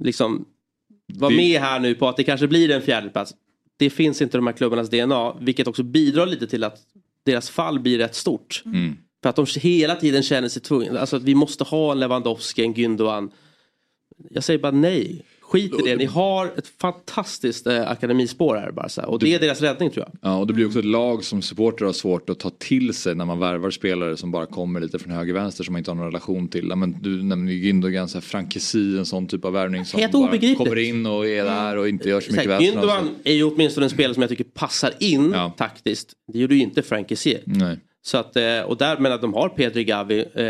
Liksom, 0.00 0.44
var 1.14 1.30
Det- 1.30 1.36
med 1.36 1.60
här 1.60 1.80
nu 1.80 1.94
på 1.94 2.08
att 2.08 2.16
det 2.16 2.24
kanske 2.24 2.46
blir 2.48 2.70
en 2.70 2.82
fjärde 2.82 3.08
plats. 3.08 3.34
Det 3.76 3.90
finns 3.90 4.22
inte 4.22 4.38
de 4.38 4.46
här 4.46 4.54
klubbarnas 4.54 4.90
DNA 4.90 5.34
vilket 5.40 5.66
också 5.68 5.82
bidrar 5.82 6.26
lite 6.26 6.46
till 6.46 6.64
att 6.64 6.78
deras 7.24 7.50
fall 7.50 7.78
blir 7.80 7.98
rätt 7.98 8.14
stort. 8.14 8.62
Mm. 8.66 8.96
För 9.22 9.30
att 9.30 9.36
de 9.36 9.46
hela 9.60 9.94
tiden 9.96 10.22
känner 10.22 10.48
sig 10.48 10.62
tvungna, 10.62 11.00
alltså 11.00 11.16
att 11.16 11.22
vi 11.22 11.34
måste 11.34 11.64
ha 11.64 11.92
en 11.92 12.00
Lewandowski, 12.00 12.62
en 12.62 12.74
Gündogan. 12.74 13.30
Jag 14.30 14.44
säger 14.44 14.58
bara 14.60 14.72
nej. 14.72 15.22
Skit 15.48 15.72
i 15.80 15.82
det. 15.84 15.96
Ni 15.96 16.04
har 16.04 16.46
ett 16.46 16.68
fantastiskt 16.80 17.66
eh, 17.66 17.90
akademispår 17.90 18.56
här 18.56 18.70
Barca. 18.72 19.06
Och 19.06 19.18
det 19.18 19.34
är 19.34 19.40
deras 19.40 19.60
räddning 19.60 19.90
tror 19.90 20.06
jag. 20.06 20.30
Ja, 20.30 20.36
och 20.36 20.46
det 20.46 20.52
blir 20.52 20.66
också 20.66 20.78
ett 20.78 20.84
lag 20.84 21.24
som 21.24 21.42
supporter 21.42 21.84
har 21.84 21.92
svårt 21.92 22.30
att 22.30 22.38
ta 22.38 22.50
till 22.50 22.94
sig 22.94 23.14
när 23.14 23.24
man 23.24 23.38
värvar 23.38 23.70
spelare 23.70 24.16
som 24.16 24.30
bara 24.30 24.46
kommer 24.46 24.80
lite 24.80 24.98
från 24.98 25.12
höger 25.12 25.34
vänster 25.34 25.64
som 25.64 25.72
man 25.72 25.78
inte 25.78 25.90
har 25.90 25.96
någon 25.96 26.06
relation 26.06 26.48
till. 26.48 26.66
Ja, 26.68 26.76
men 26.76 27.02
du 27.02 27.22
nämner 27.22 27.52
ju 27.52 27.72
Gündogan, 27.72 28.06
så 28.06 28.18
här 28.18 28.22
Frankesi, 28.22 28.98
en 28.98 29.06
sån 29.06 29.26
typ 29.26 29.44
av 29.44 29.52
värvning 29.52 29.84
som 29.84 30.00
Helt 30.00 30.12
bara 30.12 30.38
kommer 30.56 30.78
in 30.78 31.06
och 31.06 31.26
är 31.26 31.44
där 31.44 31.76
och 31.76 31.88
inte 31.88 32.08
gör 32.08 32.20
så 32.20 32.32
mycket 32.32 32.46
väsen. 32.46 32.66
Gündogan 32.66 33.08
är 33.24 33.32
ju 33.32 33.44
åtminstone 33.44 33.86
en 33.86 33.90
spelare 33.90 34.14
som 34.14 34.20
jag 34.22 34.30
tycker 34.30 34.44
passar 34.44 34.92
in 35.00 35.30
Ja. 35.34 35.54
taktiskt. 35.56 36.12
Det 36.32 36.38
gjorde 36.38 36.54
ju 36.54 36.60
inte 36.62 36.82
Frank 36.82 37.08
Kessie. 37.08 37.40
Nej. 37.44 37.78
Så 38.06 38.18
att, 38.18 38.36
eh, 38.36 38.60
och 38.66 38.76
där 38.76 38.96
menar 38.98 39.14
att 39.16 39.20
de 39.22 39.34
har 39.34 39.48
Pedri 39.48 39.84
Gavi, 39.84 40.18
eh, 40.20 40.44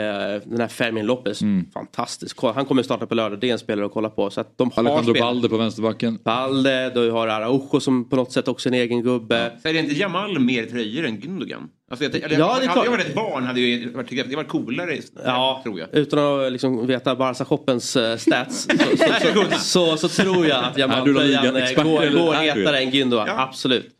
den 0.45 0.61
här 0.61 0.69
Fermin 0.69 1.07
Lopez, 1.07 1.43
Mm. 1.43 1.67
fantastisk. 1.75 2.39
Han 2.43 2.65
kommer 2.65 2.83
starta 2.83 3.07
på 3.07 3.15
lördag, 3.15 3.41
det 3.41 3.49
är 3.49 3.53
en 3.53 3.59
spelare 3.59 3.87
att 3.87 3.93
kolla 3.93 4.11
på. 4.11 4.31
Så 4.31 4.41
att 4.41 4.59
de 4.59 4.71
har 4.75 4.81
Alejandro 4.83 5.15
spelare. 5.15 5.33
Balde 5.33 5.49
på 5.49 5.57
vänsterbacken. 5.57 6.19
Balde, 6.25 6.91
du 6.95 7.11
har 7.11 7.29
Araujo 7.29 7.81
som 7.81 8.09
på 8.09 8.17
något 8.17 8.33
sätt 8.33 8.49
också 8.49 8.69
är 8.69 8.73
en 8.73 8.79
egen 8.81 9.03
gubbe. 9.03 9.53
Så 9.63 9.69
är 9.69 9.73
det 9.73 9.79
inte 9.79 9.95
Jamal 9.95 10.39
mer 10.39 10.65
tröjor 10.67 11.07
än 11.07 11.19
Gündogan? 11.21 11.69
Alltså, 11.91 12.05
jag, 12.05 12.15
eller, 12.15 12.39
Ja, 12.39 12.57
det 12.59 12.65
är 12.65 12.69
hade 12.69 12.85
jag 12.85 12.91
varit 12.91 13.07
ett 13.07 13.15
barn 13.15 13.45
hade 13.45 13.61
jag 13.61 13.69
ju 13.69 13.91
varit, 13.93 14.11
det 14.31 14.37
var 14.37 14.45
coolare, 14.45 14.99
Ja, 15.25 15.61
tror 15.65 15.81
jag. 15.81 15.89
utan 15.93 16.19
att 16.19 16.53
liksom 16.53 16.87
veta 16.87 17.15
Barca-shoppens 17.17 17.97
eh, 17.97 18.17
stats 18.17 18.69
så, 18.71 18.77
så, 18.97 19.59
så, 19.59 19.97
så, 19.97 20.09
så 20.09 20.23
tror 20.23 20.47
jag 20.47 20.65
att 20.65 20.79
eh, 20.79 21.57
expert 21.63 21.85
går, 21.85 22.25
går 22.25 22.35
hetare 22.35 22.79
än 22.79 22.91
Gündogan. 22.91 23.27
Ja. 23.27 23.43
Absolut. 23.43 23.96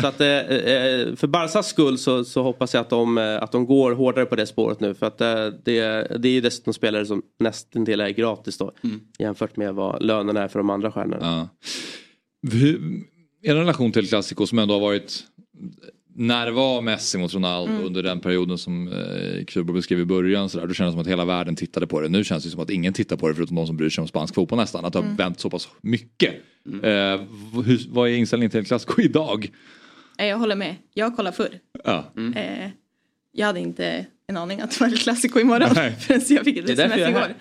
Så 0.00 0.06
att, 0.06 0.20
eh, 0.20 0.28
eh, 0.28 1.14
för 1.16 1.26
Barcas 1.26 1.68
skull 1.68 1.98
så, 1.98 2.24
så 2.24 2.42
hoppas 2.42 2.74
jag 2.74 2.80
att 2.80 2.90
de, 2.90 3.18
eh, 3.18 3.42
att 3.42 3.52
de 3.52 3.66
går 3.66 3.92
hårdare 3.92 4.26
på 4.26 4.36
det 4.36 4.46
spåret 4.46 4.80
nu. 4.80 4.94
För 4.94 5.06
att 5.06 5.18
det, 5.18 5.58
det 6.18 6.28
är 6.28 6.32
ju 6.32 6.40
dessutom 6.40 6.74
spelare 6.74 7.06
som 7.06 7.22
nästan 7.40 7.84
del 7.84 8.00
är 8.00 8.10
gratis 8.10 8.58
då. 8.58 8.72
Jämfört 9.18 9.56
med 9.56 9.74
vad 9.74 10.02
lönerna 10.02 10.42
är 10.42 10.48
för 10.48 10.58
de 10.58 10.70
andra 10.70 10.92
stjärnorna. 10.92 11.18
Ja. 11.20 11.48
Hur, 12.52 12.80
er 13.42 13.54
relation 13.54 13.92
till 13.92 14.08
Clasico 14.08 14.46
som 14.46 14.58
ändå 14.58 14.74
har 14.74 14.80
varit 14.80 15.24
när 16.20 16.46
det 16.46 16.52
var 16.52 16.82
Messi 16.82 17.18
mot 17.18 17.34
Ronaldo 17.34 17.72
under 17.86 18.02
den 18.02 18.20
perioden 18.20 18.58
som 18.58 18.88
eh, 18.88 19.44
Kubo 19.44 19.72
beskrev 19.72 20.00
i 20.00 20.04
början 20.04 20.48
så 20.48 20.58
där, 20.60 20.66
då 20.66 20.74
kändes 20.74 20.92
det 20.92 20.94
som 20.94 21.00
att 21.00 21.06
hela 21.08 21.24
världen 21.24 21.56
tittade 21.56 21.86
på 21.86 22.00
det. 22.00 22.08
Nu 22.08 22.24
känns 22.24 22.44
det 22.44 22.50
som 22.50 22.60
att 22.60 22.70
ingen 22.70 22.92
tittar 22.92 23.16
på 23.16 23.28
det 23.28 23.34
förutom 23.34 23.56
de 23.56 23.66
som 23.66 23.76
bryr 23.76 23.90
sig 23.90 24.02
om 24.02 24.08
spansk 24.08 24.34
fotboll 24.34 24.58
nästan. 24.58 24.84
Att 24.84 24.92
det 24.92 24.98
har 24.98 25.16
vänt 25.16 25.40
så 25.40 25.50
pass 25.50 25.68
mycket. 25.80 26.34
Eh, 26.82 27.20
hur, 27.64 27.88
vad 27.92 28.08
är 28.08 28.12
inställningen 28.14 28.50
till 28.50 28.58
El 28.60 28.64
Clasico 28.66 29.00
idag? 29.02 29.50
Eh, 30.18 30.26
Jag 30.26 30.38
håller 30.38 30.56
med. 30.56 30.76
Jag 30.94 31.16
kollar 31.16 31.32
förr. 31.32 31.58
Ja. 31.84 32.12
Eh, 32.36 32.70
jag 33.32 33.46
hade 33.46 33.60
inte 33.60 34.06
en 34.26 34.36
aning 34.36 34.60
att 34.60 34.70
det 34.70 34.80
var 34.80 34.88
El 34.88 34.98
Clasico 34.98 35.40
imorgon 35.40 35.68
Nej. 35.74 35.92
förrän 36.00 36.20
jag 36.28 36.44
fick 36.44 36.56
ett 36.56 36.68
är 36.68 36.72
sms 36.72 36.92
är 36.96 37.08
igår. 37.10 37.20
här. 37.20 37.34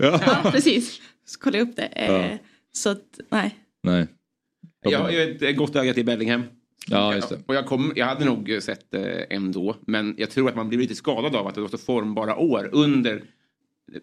Ja. 0.44 0.52
precis. 0.52 1.02
Så 1.26 1.40
kollade 1.40 1.58
jag 1.58 1.70
upp 1.70 1.76
det. 1.76 1.86
Eh, 1.86 2.12
Ja. 2.16 2.38
Så 2.74 2.90
att, 2.90 3.04
nej. 3.30 3.56
Nej. 3.84 4.08
Jag 4.90 5.00
har 5.00 5.12
ju 5.12 5.38
ett 5.42 5.58
gott 5.58 5.76
öga 5.76 5.94
till 5.94 6.06
Bellingham. 6.06 6.44
Ja, 6.88 7.16
just 7.16 7.30
det. 7.30 7.40
Och 7.46 7.56
jag, 7.56 7.66
kom, 7.66 7.94
jag 7.96 8.06
hade 8.06 8.26
nog 8.26 8.58
sett 8.62 8.92
det 8.92 9.24
ändå. 9.30 9.76
Men 9.82 10.16
jag 10.18 10.30
tror 10.30 10.50
att 10.50 10.56
man 10.56 10.70
blir 10.70 10.80
lite 10.80 10.96
skadad 10.96 11.36
av 11.36 11.48
att 11.48 11.56
det 11.56 11.62
var 11.62 11.68
så 11.68 11.78
formbara 11.78 12.36
år 12.36 12.70
under 12.72 13.24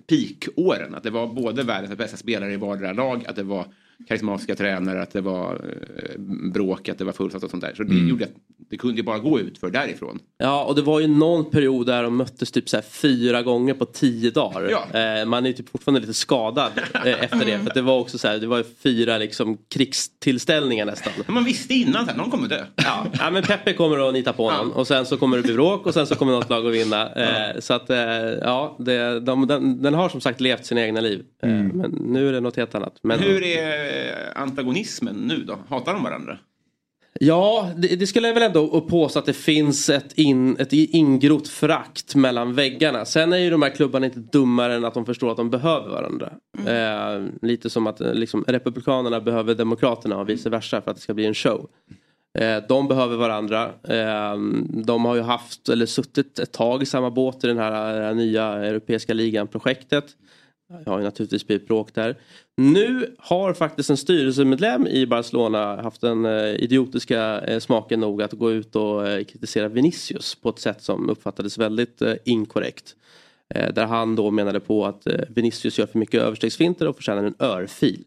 peakåren. 0.09 0.95
Att 0.95 1.03
det 1.03 1.11
var 1.11 1.27
både 1.27 1.63
världens 1.63 1.99
bästa 1.99 2.17
spelare 2.17 2.53
i 2.53 2.57
vardera 2.57 2.93
lag, 2.93 3.27
att 3.27 3.37
det 3.37 3.43
var 3.43 3.67
karismatiska 4.09 4.54
tränare, 4.54 5.02
att 5.02 5.11
det 5.12 5.20
var 5.20 5.52
eh, 5.54 6.20
bråk, 6.52 6.88
att 6.88 6.98
det 6.98 7.04
var 7.04 7.12
fullsatt 7.12 7.42
och 7.44 7.50
sånt 7.50 7.62
där. 7.62 7.74
Så 7.76 7.83
det 7.83 7.94
Mm. 7.94 8.09
gjorde 8.09 8.24
att 8.24 8.30
det 8.70 8.76
kunde 8.76 8.96
ju 8.96 9.02
bara 9.02 9.18
gå 9.18 9.40
ut 9.40 9.59
för 9.59 9.70
därifrån. 9.70 10.18
Ja, 10.38 10.64
och 10.64 10.74
det 10.74 10.83
var 10.83 11.00
ju 11.00 11.07
någon 11.07 11.50
period 11.50 11.87
där 11.87 12.02
de 12.02 12.16
möttes 12.16 12.50
typ 12.50 12.68
så 12.68 12.83
fyra 12.83 13.42
gånger 13.42 13.74
på 13.74 13.85
tio 13.85 14.30
dagar. 14.30 14.68
Ja. 14.92 15.00
Eh, 15.00 15.24
man 15.26 15.44
är 15.44 15.48
ju 15.48 15.52
typ 15.54 15.68
fortfarande 15.68 16.00
lite 16.00 16.14
skadad 16.14 16.70
eh, 16.94 17.24
efter 17.24 17.44
det. 17.46 17.59
För 17.59 17.66
att 17.68 17.74
det 17.74 17.83
var 17.83 17.98
också 17.98 18.18
så 18.18 18.28
här, 18.28 18.38
det 18.38 18.46
var 18.46 18.59
ju 18.59 18.64
fyra 18.83 19.18
liksom 19.18 19.59
krigstillställningar 19.74 20.87
nästan. 20.87 21.12
Man 21.26 21.44
visste 21.44 21.74
innan 21.74 22.09
att 22.09 22.16
någon 22.16 22.30
kommer 22.30 22.48
dö. 22.48 22.64
Ja, 22.76 23.07
ja 23.18 23.30
men 23.30 23.42
Peppe 23.42 23.72
kommer 23.72 24.09
att 24.09 24.14
nita 24.14 24.33
på 24.33 24.50
någon 24.50 24.72
och 24.72 24.87
sen 24.87 25.07
så 25.07 25.16
kommer 25.16 25.37
det 25.37 25.42
bli 25.42 25.54
bråk 25.54 25.87
och 25.87 25.94
sen 25.94 26.07
så 26.07 26.14
kommer 26.14 26.33
något 26.33 26.50
lag 26.50 26.66
att 26.66 26.74
vinna. 26.74 27.12
Eh, 27.12 27.61
så 27.61 27.74
att 27.74 27.90
eh, 27.90 27.98
ja, 28.42 28.76
det, 28.78 29.20
de, 29.20 29.46
den, 29.46 29.83
den 29.83 29.94
har 29.94 30.09
som 30.09 30.20
sagt 30.20 30.40
levt 30.40 30.66
sina 30.66 30.83
egna 30.83 31.00
liv. 31.00 31.22
Eh, 31.42 31.48
Men 31.50 31.90
nu 31.90 32.28
är 32.28 32.33
det 32.33 32.40
något 32.40 32.57
helt 32.57 32.74
annat. 32.74 32.94
Men, 33.02 33.18
Hur 33.18 33.42
är 33.42 33.84
antagonismen 34.35 35.14
nu 35.14 35.37
då? 35.37 35.59
Hatar 35.68 35.92
de 35.94 36.03
varandra? 36.03 36.38
Ja, 37.20 37.70
det, 37.77 37.97
det 37.97 38.07
skulle 38.07 38.27
jag 38.27 38.35
väl 38.35 38.42
ändå 38.42 38.81
påstå 38.81 39.18
att 39.18 39.27
det 39.27 39.33
finns 39.33 39.88
ett, 39.88 40.12
in, 40.18 40.57
ett 40.59 40.73
ingrott 40.73 41.49
förakt 41.49 42.14
mellan 42.14 42.55
väggarna. 42.55 43.05
Sen 43.05 43.33
är 43.33 43.37
ju 43.37 43.51
de 43.51 43.62
här 43.62 43.70
klubbarna 43.70 44.07
inte 44.07 44.18
dummare 44.18 44.75
än 44.75 44.85
att 44.85 44.94
de 44.94 45.07
förstår 45.07 45.31
att 45.31 45.37
de 45.37 45.51
behöver 45.51 45.88
varandra. 45.88 46.33
Eh, 46.66 47.27
lite 47.42 47.70
som 47.70 47.87
att 47.87 48.01
eh, 48.01 48.14
liksom, 48.14 48.44
Republikanerna 48.47 49.20
behöver 49.20 49.55
Demokraterna 49.55 50.16
och 50.18 50.29
vice 50.29 50.51
versa 50.51 50.81
för 50.81 50.90
att 50.90 50.97
det 50.97 51.03
ska 51.03 51.14
bli 51.14 51.27
en 51.27 51.35
show. 51.35 51.68
Eh, 52.38 52.57
De 52.68 52.88
behöver 52.88 53.16
varandra. 53.16 53.64
Eh, 53.88 54.37
De 54.85 55.05
har 55.05 55.14
ju 55.14 55.23
haft, 55.23 55.68
eller 55.68 55.87
suttit 55.87 56.38
ett 56.38 56.53
tag 56.53 56.83
i 56.83 56.87
samma 56.87 57.11
båt 57.11 57.44
i 57.44 57.47
den 57.47 57.59
här, 57.59 57.94
det 57.94 58.05
här 58.05 58.14
nya 58.14 58.44
Europeiska 58.44 59.14
ligan-projektet. 59.14 60.05
Det 60.85 60.91
har 60.91 60.99
ju 60.99 61.05
naturligtvis 61.05 61.47
blivit 61.47 61.67
bråk 61.67 61.95
där. 61.95 62.17
Nu 62.57 63.15
har 63.19 63.55
faktiskt 63.55 63.91
en 63.91 63.97
styrelsemedlem 63.97 64.87
i 64.87 65.07
Barcelona 65.07 65.83
haft 65.83 66.01
den 66.01 66.25
eh, 66.25 66.55
idiotiska 66.55 67.41
eh, 67.41 67.59
smaken 67.59 68.01
nog 68.01 68.23
att 68.23 68.33
gå 68.33 68.53
ut 68.53 68.77
och 68.77 69.09
eh, 69.09 69.25
kritisera 69.25 69.69
Vinicius 69.69 70.35
på 70.35 70.49
ett 70.49 70.59
sätt 70.59 70.83
som 70.83 71.11
uppfattades 71.11 71.59
väldigt 71.59 72.03
inkorrekt. 72.25 72.97
Där 73.49 73.87
han 73.87 74.17
då 74.17 74.31
menade 74.31 74.61
på 74.61 74.87
att 74.87 75.07
Vinicius 75.29 75.79
gör 75.79 75.87
för 75.87 75.99
mycket 75.99 76.23
överstegsfinter 76.23 76.89
och 76.89 76.97
förtjänar 76.97 77.25
en 77.25 77.35
örfil. 77.39 78.05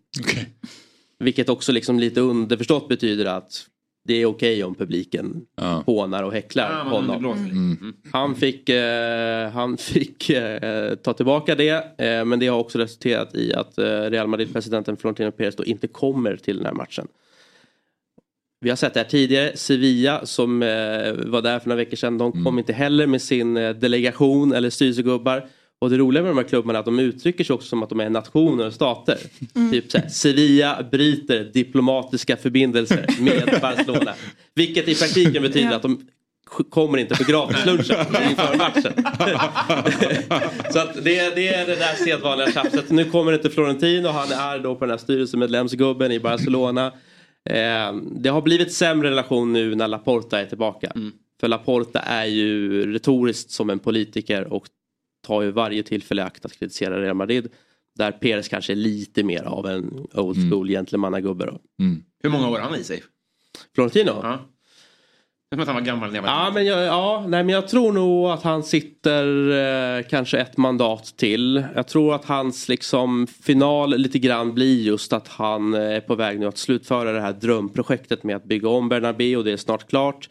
Vilket 1.20 1.50
också 1.50 1.72
liksom 1.72 2.00
lite 2.00 2.22
underförstått 2.22 2.88
betyder 2.88 3.26
att 3.26 3.68
det 4.08 4.22
är 4.22 4.26
okej 4.26 4.64
om 4.64 4.76
publiken 4.76 5.46
Ja. 5.56 5.84
hånar 5.86 6.24
och 6.24 6.34
häcklar 6.34 6.70
Ja, 6.72 6.84
honom. 6.98 7.24
lite. 7.44 7.56
Mm. 7.56 7.94
Han 8.12 8.36
fick, 8.36 8.70
eh, 8.70 9.50
han 9.50 9.78
fick 9.78 10.30
eh, 10.30 10.96
ta 10.96 11.14
tillbaka 11.14 11.56
det 11.56 11.70
eh, 11.98 12.26
men 12.26 12.40
det 12.40 12.48
har 12.48 12.60
också 12.60 12.80
resulterat 12.80 13.36
i 13.36 13.54
att 13.54 13.78
eh, 13.78 13.84
Real 13.86 14.28
Madrid-presidenten 14.28 14.98
Florentino 14.98 15.32
Perez 15.32 15.56
då 15.56 15.66
inte 15.66 15.88
kommer 15.88 16.36
till 16.38 16.58
den 16.58 16.66
här 16.66 16.74
matchen. 16.74 17.08
Vi 18.60 18.70
har 18.70 18.78
sett 18.78 18.94
det 18.94 19.00
här 19.00 19.08
tidigare. 19.08 19.58
Sevilla 19.58 20.26
som 20.26 20.62
eh, 20.64 20.68
var 21.14 21.42
där 21.42 21.60
för 21.60 21.70
några 21.70 21.78
veckor 21.78 21.98
sedan. 21.98 22.18
De 22.18 22.44
kom 22.44 22.60
inte 22.60 22.74
heller 22.74 23.08
med 23.08 23.22
sin 23.22 23.58
eh, 23.58 23.70
delegation 23.76 24.54
eller 24.54 24.70
styrelsegubbar. 24.70 25.48
Och 25.82 25.90
det 25.90 25.98
roliga 25.98 26.24
med 26.24 26.30
de 26.32 26.38
här 26.38 26.44
klubbarna 26.46 26.78
är 26.78 26.80
att 26.80 26.86
de 26.86 27.00
uttrycker 27.00 27.44
sig 27.44 27.54
också 27.54 27.68
som 27.68 27.84
att 27.84 27.90
de 27.90 28.00
är 28.00 28.10
nationer 28.10 28.68
och 28.68 28.74
stater. 28.74 29.18
Typ 29.72 29.92
såhär, 29.92 30.10
Sevilla 30.10 30.84
bryter 30.92 31.44
diplomatiska 31.54 32.38
förbindelser 32.38 33.06
med 33.20 33.58
Barcelona. 33.62 34.14
Vilket 34.56 34.88
i 34.88 34.96
praktiken 34.96 35.42
betyder 35.44 35.70
Ja. 35.70 35.76
att 35.76 35.82
de 35.82 36.02
kommer 36.70 36.98
inte 36.98 37.16
på 37.16 37.24
gratislunchen 37.32 38.06
inför 38.30 38.58
matchen. 38.58 38.94
Så 40.74 40.80
att 40.80 40.94
det, 41.04 41.36
det 41.36 41.48
är 41.48 41.66
det 41.68 41.76
där 41.76 42.06
sedvanliga 42.06 42.52
tjafset. 42.52 42.90
Nu 42.90 43.06
kommer 43.06 43.34
inte 43.34 43.50
Florentin 43.50 44.06
och 44.06 44.14
han 44.14 44.32
är 44.32 44.60
då 44.60 44.76
på 44.76 44.86
den 44.86 44.90
här 44.90 44.98
styrelsemedlemsgubben 44.98 46.12
i 46.12 46.20
Barcelona. 46.20 46.86
Eh, 47.50 47.94
det 48.12 48.30
har 48.30 48.42
blivit 48.42 48.74
sämre 48.74 49.10
relation 49.10 49.54
nu 49.54 49.76
när 49.76 49.88
Laporta 49.88 50.40
är 50.42 50.46
tillbaka. 50.46 50.92
För 51.40 51.48
Laporta 51.48 52.00
är 52.00 52.26
ju 52.26 52.72
retoriskt 52.94 53.52
som 53.52 53.70
en 53.70 53.80
politiker 53.80 54.54
och 54.54 54.66
tar 55.28 55.42
ju 55.42 55.52
varje 55.52 55.84
tillfälle 55.84 56.22
i 56.22 56.26
akt 56.26 56.46
att 56.46 56.60
kritisera 56.60 57.02
Real 57.02 57.16
Madrid. 57.16 57.50
Där 57.96 58.12
Perez 58.12 58.48
kanske 58.48 58.74
är 58.74 58.76
lite 58.76 59.24
mer 59.24 59.44
av 59.44 59.68
en 59.68 60.08
old 60.14 60.50
school 60.50 60.68
gentlemannagubbe 60.68 61.46
då. 61.46 61.60
Hur 62.24 62.30
många 62.30 62.50
år 62.50 62.60
har 62.60 62.70
han 62.70 62.76
i 62.76 62.84
sig? 62.84 63.04
Florentino? 63.76 64.20
Ja. 64.24 64.40
Det 65.50 65.56
är 65.56 65.58
som 65.58 65.62
att 65.62 65.68
han 65.68 65.76
var 65.76 65.82
gammal 65.82 66.10
när 66.10 66.16
jag 66.16 66.24
var 66.24 66.30
Ja 66.30 66.52
men, 66.54 66.66
jag, 66.66 66.84
ja, 66.84 67.26
nej, 67.28 67.44
men 67.44 67.56
jag 67.56 67.68
tror 67.68 67.92
nog 67.92 68.28
att 68.28 68.44
han 68.44 68.64
sitter 68.64 69.50
eh, 69.98 70.04
kanske 70.10 70.40
ett 70.40 70.58
mandat 70.58 71.18
till. 71.18 71.66
Jag 71.76 71.88
tror 71.88 72.16
att 72.16 72.26
hans 72.26 72.70
liksom 72.70 73.28
final 73.28 73.98
lite 73.98 74.20
grann 74.20 74.54
blir 74.54 74.82
just 74.82 75.14
att 75.14 75.28
han 75.28 75.74
eh, 75.74 75.82
är 75.82 76.02
på 76.02 76.16
väg 76.16 76.40
nu 76.40 76.46
att 76.46 76.58
slutföra 76.58 77.12
det 77.12 77.22
här 77.22 77.34
drömprojektet 77.34 78.24
med 78.24 78.36
att 78.36 78.44
bygga 78.44 78.70
om 78.70 78.90
Bernabéu 78.90 79.38
och 79.38 79.44
det 79.44 79.52
är 79.52 79.58
snart 79.58 79.90
klart. 79.90 80.30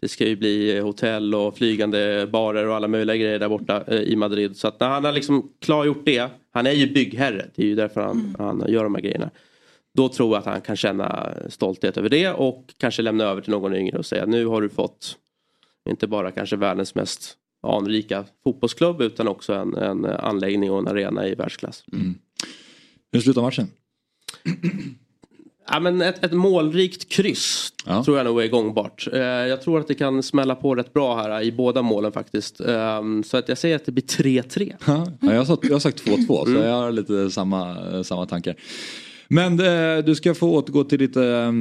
Det 0.00 0.08
ska 0.08 0.26
ju 0.26 0.36
bli 0.36 0.80
hotell 0.80 1.34
och 1.34 1.56
flygande 1.56 2.26
barer 2.32 2.66
och 2.66 2.76
alla 2.76 2.88
möjliga 2.88 3.16
grejer 3.16 3.38
där 3.38 3.48
borta 3.48 3.84
eh, 3.86 4.00
i 4.00 4.16
Madrid. 4.16 4.56
Så 4.56 4.68
att 4.68 4.80
när 4.80 4.88
han 4.88 5.04
har 5.04 5.12
liksom 5.12 5.52
klargjort 5.60 6.02
det, 6.04 6.30
han 6.50 6.66
är 6.66 6.72
ju 6.72 6.92
byggherre, 6.92 7.50
det 7.54 7.62
är 7.62 7.66
ju 7.66 7.74
därför 7.74 8.00
han, 8.00 8.36
han 8.38 8.64
gör 8.68 8.84
de 8.84 8.94
här 8.94 9.02
grejerna. 9.02 9.30
Då 9.94 10.08
tror 10.08 10.30
jag 10.30 10.38
att 10.38 10.46
han 10.46 10.60
kan 10.60 10.76
känna 10.76 11.34
stolthet 11.48 11.96
över 11.96 12.08
det 12.08 12.28
och 12.28 12.74
kanske 12.76 13.02
lämna 13.02 13.24
över 13.24 13.40
till 13.40 13.50
någon 13.50 13.74
yngre 13.74 13.98
och 13.98 14.06
säga 14.06 14.26
nu 14.26 14.46
har 14.46 14.62
du 14.62 14.68
fått 14.68 15.16
inte 15.88 16.06
bara 16.06 16.30
kanske 16.30 16.56
världens 16.56 16.94
mest 16.94 17.36
anrika 17.62 18.24
fotbollsklubb 18.44 19.00
utan 19.00 19.28
också 19.28 19.54
en, 19.54 19.74
en 19.74 20.04
anläggning 20.04 20.70
och 20.70 20.78
en 20.78 20.88
arena 20.88 21.26
i 21.26 21.34
världsklass. 21.34 21.84
Hur 23.12 23.20
slutar 23.20 23.42
matchen? 23.42 23.66
Ja, 25.70 25.80
men 25.80 26.02
ett, 26.02 26.24
ett 26.24 26.32
målrikt 26.32 27.08
kryss 27.12 27.72
Ja. 27.86 28.04
tror 28.04 28.16
jag 28.16 28.26
nog 28.26 28.42
är 28.42 28.48
gångbart. 28.48 29.08
Eh, 29.12 29.20
jag 29.20 29.62
tror 29.62 29.80
att 29.80 29.88
det 29.88 29.94
kan 29.94 30.22
smälla 30.22 30.54
på 30.54 30.74
rätt 30.74 30.92
bra 30.92 31.16
här 31.16 31.42
i 31.42 31.52
båda 31.52 31.82
målen 31.82 32.12
faktiskt. 32.12 32.60
Eh, 32.60 33.02
så 33.24 33.36
att 33.36 33.48
jag 33.48 33.58
säger 33.58 33.76
att 33.76 33.86
det 33.86 33.92
blir 33.92 34.04
3-3. 34.04 34.74
Ja, 34.86 35.06
jag, 35.20 35.38
har 35.38 35.44
sagt, 35.44 35.64
jag 35.64 35.72
har 35.72 35.80
sagt 35.80 36.04
2-2 36.06 36.26
så 36.26 36.46
Mm. 36.50 36.62
jag 36.62 36.74
har 36.74 36.92
lite 36.92 37.30
samma, 37.30 37.76
samma 38.04 38.26
tankar. 38.26 38.54
Men 39.28 39.60
eh, 39.60 40.04
du 40.04 40.14
ska 40.14 40.34
få 40.34 40.50
återgå 40.52 40.84
till 40.84 40.98
lite 41.00 41.52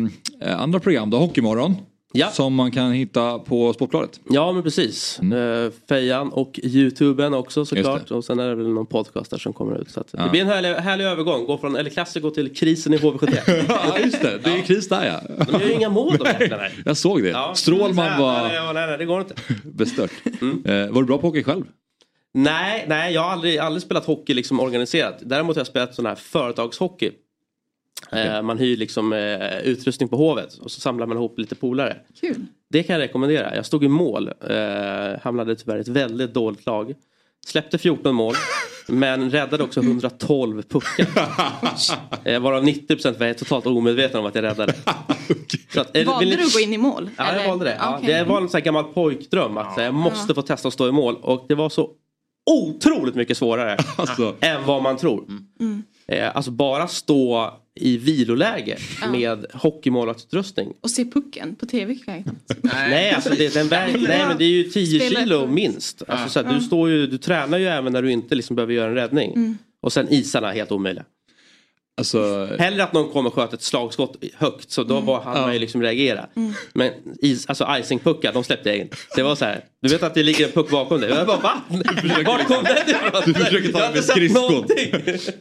eh, 0.42 0.62
andra 0.62 0.80
program 0.80 1.10
då, 1.10 1.18
Hockeymorgon. 1.18 1.76
Ja. 2.14 2.30
Som 2.30 2.56
man 2.56 2.72
kan 2.72 2.92
hitta 2.92 3.40
på 3.40 3.74
Sportbladet. 3.74 4.20
Ja 4.30 4.52
men 4.52 4.64
precis. 4.64 5.20
Eh, 5.20 5.72
Fejan 5.90 6.30
och 6.32 6.60
Youtuben 6.64 7.34
också 7.34 7.66
såklart. 7.66 8.10
Mm. 8.10 8.18
Och 8.18 8.26
sen 8.26 8.40
är 8.40 8.50
det 8.50 8.56
väl 8.56 8.68
någon 8.68 8.86
podcast 8.86 9.32
där 9.32 9.38
som 9.38 9.54
kommer 9.54 9.82
ut. 9.82 9.92
Så 9.92 10.04
Ja. 10.12 10.24
Det 10.24 10.30
blir 10.30 10.42
en 10.42 10.48
härlig, 10.48 10.74
härlig 10.74 11.06
övergång. 11.06 11.46
Gå 11.46 11.58
från 11.58 11.76
El 11.76 11.90
Clasico 11.90 12.30
till 12.30 12.56
krisen 12.56 12.94
i 12.94 12.98
HV71. 12.98 13.66
Ja 13.68 14.00
just 14.00 14.22
det, 14.22 14.40
det 14.44 14.50
är 14.50 14.62
kris 14.62 14.90
där 14.90 15.06
ja. 15.06 15.46
De 15.46 15.60
gör 15.62 15.68
ju 15.68 15.74
inga 15.74 15.90
mål 15.90 16.18
de 16.18 16.26
jäklarna. 16.40 16.64
Jag 16.86 16.98
såg 16.98 17.24
det. 17.24 17.30
Ja. 17.30 17.54
Strålman 17.56 18.06
Nej, 18.06 18.20
var 18.20 18.42
Nej, 18.42 18.74
nej, 18.74 18.88
nej, 18.88 18.98
det 18.98 19.06
går 19.06 19.22
inte. 19.22 19.36
bestört. 19.64 20.12
Mm. 20.42 20.66
Eh, 20.66 20.94
var 20.94 21.02
du 21.02 21.08
bra 21.08 21.18
på 21.18 21.28
hockey 21.28 21.44
själv? 21.44 21.64
Nej, 22.34 22.86
nej, 22.88 23.14
jag 23.14 23.22
har 23.22 23.30
aldrig, 23.30 23.58
aldrig 23.58 23.84
spelat 23.84 24.06
hockey 24.06 24.34
liksom 24.34 24.60
organiserat. 24.60 25.18
Däremot 25.22 25.56
har 25.56 25.60
jag 25.60 25.68
spelat 25.68 25.96
sån 25.96 26.06
här 26.06 26.16
företagshockey. 26.16 27.12
Eh, 28.12 28.42
man 28.42 28.58
hyr 28.58 28.78
liksom 28.78 29.14
eh, 29.14 29.60
utrustning 29.60 30.10
på 30.10 30.18
Hovet 30.18 30.54
och 30.58 30.72
så 30.72 30.82
samlar 30.82 31.06
man 31.06 31.18
ihop 31.18 31.40
lite 31.40 31.56
polare. 31.56 31.98
Kul. 32.22 32.46
Det 32.70 32.84
kan 32.84 32.94
jag 32.94 33.02
rekommendera. 33.04 33.56
Jag 33.56 33.66
stod 33.66 33.84
i 33.84 33.88
mål. 33.88 34.28
Eh, 34.28 35.20
hamnade 35.22 35.56
tyvärr 35.56 35.78
i 35.78 35.82
ett 35.82 35.88
väldigt 35.88 36.34
dåligt 36.34 36.66
lag. 36.66 36.94
Släppte 37.46 37.78
14 37.78 38.16
mål. 38.16 38.36
men 38.88 39.32
räddade 39.32 39.64
också 39.64 39.80
112 39.80 40.62
puckar. 40.62 41.08
eh, 42.24 42.40
varav 42.40 42.64
90% 42.64 43.20
var 43.20 43.26
jag 43.26 43.38
totalt 43.38 43.66
omedveten 43.66 44.20
om 44.20 44.26
att 44.26 44.36
jag 44.36 44.44
räddade. 44.44 44.74
Så 45.74 45.82
att, 45.82 46.06
Valde 46.06 46.26
vill 46.26 46.38
du 46.38 46.44
att 46.44 46.54
gå 46.54 46.60
in 46.60 46.74
i 46.74 46.78
mål? 46.78 47.10
Ja, 47.18 47.36
jag 47.36 47.48
valde 47.48 47.66
det. 47.66 47.78
Ja, 47.80 47.98
Okej. 47.98 48.14
Det 48.14 48.24
var 48.24 48.42
en 48.42 48.50
sån 48.50 48.58
här 48.58 48.66
gammal 48.66 48.84
pojkdröm 48.84 49.58
att 49.58 49.76
här, 49.76 49.84
jag 49.84 49.94
måste 49.94 50.34
få 50.34 50.42
testa 50.42 50.68
att 50.68 50.74
stå 50.74 50.88
i 50.88 50.92
mål. 50.92 51.16
Och 51.22 51.46
det 51.48 51.56
var 51.56 51.70
så 51.70 51.90
otroligt 52.52 53.16
mycket 53.16 53.38
svårare 53.38 53.78
Alltså, 53.96 54.36
än 54.40 54.66
vad 54.66 54.84
man 54.84 54.98
tror. 54.98 55.26
Mm. 55.60 55.84
Eh, 56.08 56.36
alltså 56.36 56.52
bara 56.52 56.88
stå 56.88 57.54
i 57.78 57.98
viloläge 57.98 58.78
med 59.12 59.46
hockeymålvaktsutrustning. 59.54 60.74
Och 60.82 60.90
se 60.90 61.06
pucken 61.06 61.56
på 61.56 61.66
tv 61.66 61.96
kan. 61.96 62.24
Nej, 62.62 63.12
alltså 63.12 63.30
det, 63.30 63.54
den 63.54 63.68
väger, 63.68 63.98
nej 64.08 64.26
men 64.28 64.38
det 64.38 64.44
är 64.44 64.50
ju 64.50 64.64
10 64.64 65.00
Spela 65.00 65.20
kilo 65.20 65.48
minst. 65.48 66.04
Alltså, 66.08 66.30
så 66.30 66.40
att 66.40 66.50
du, 66.50 66.62
står 66.62 66.90
ju, 66.90 67.08
du 67.08 67.18
tränar 67.18 67.58
ju 67.58 67.66
även 67.68 67.94
när 67.94 68.02
du 68.02 68.12
inte 68.12 68.36
liksom 68.36 68.56
behöver 68.56 68.74
göra 68.74 68.88
en 68.90 68.96
räddning. 68.96 69.34
Mm. 69.36 69.58
Och 69.82 69.94
sen 69.94 70.08
isarna 70.10 70.52
helt 70.52 70.72
omöjliga. 70.72 71.06
alltså, 71.98 72.50
Hellre 72.60 72.84
att 72.84 72.94
någon 72.94 73.12
kommer 73.12 73.30
och 73.30 73.36
sköter 73.36 73.58
ett 73.58 73.64
slagskott 73.64 74.16
högt 74.36 74.72
så 74.72 74.84
då 74.84 74.94
Mm. 74.96 75.06
var, 75.06 75.22
hann 75.22 75.42
man 75.42 75.54
ju 75.54 75.60
liksom 75.60 75.82
reagera. 75.82 76.28
Men 76.74 76.92
is, 77.22 77.46
alltså 77.48 77.68
icingpuckar 77.80 78.34
de 78.34 78.44
släppte 78.44 78.70
jag 78.70 78.78
in. 78.78 78.90
Det 79.16 79.24
var 79.24 79.36
så 79.36 79.46
här. 79.46 79.62
Du 79.82 79.90
vet 79.90 80.04
att 80.04 80.14
det 80.14 80.24
ligger 80.24 80.46
en 80.46 80.52
puck 80.52 80.70
bakom 80.70 81.02
dig. 81.02 81.10
Jag 81.10 81.28
bara 81.28 81.38
va? 81.38 81.62
Vart 82.26 82.48
kom 82.48 82.64
den 82.64 82.78
ifrån? 82.90 83.22
Du 83.26 83.34
försöker 83.34 83.72
ta 83.72 83.80
med 83.92 84.04
skridskon. 84.04 84.68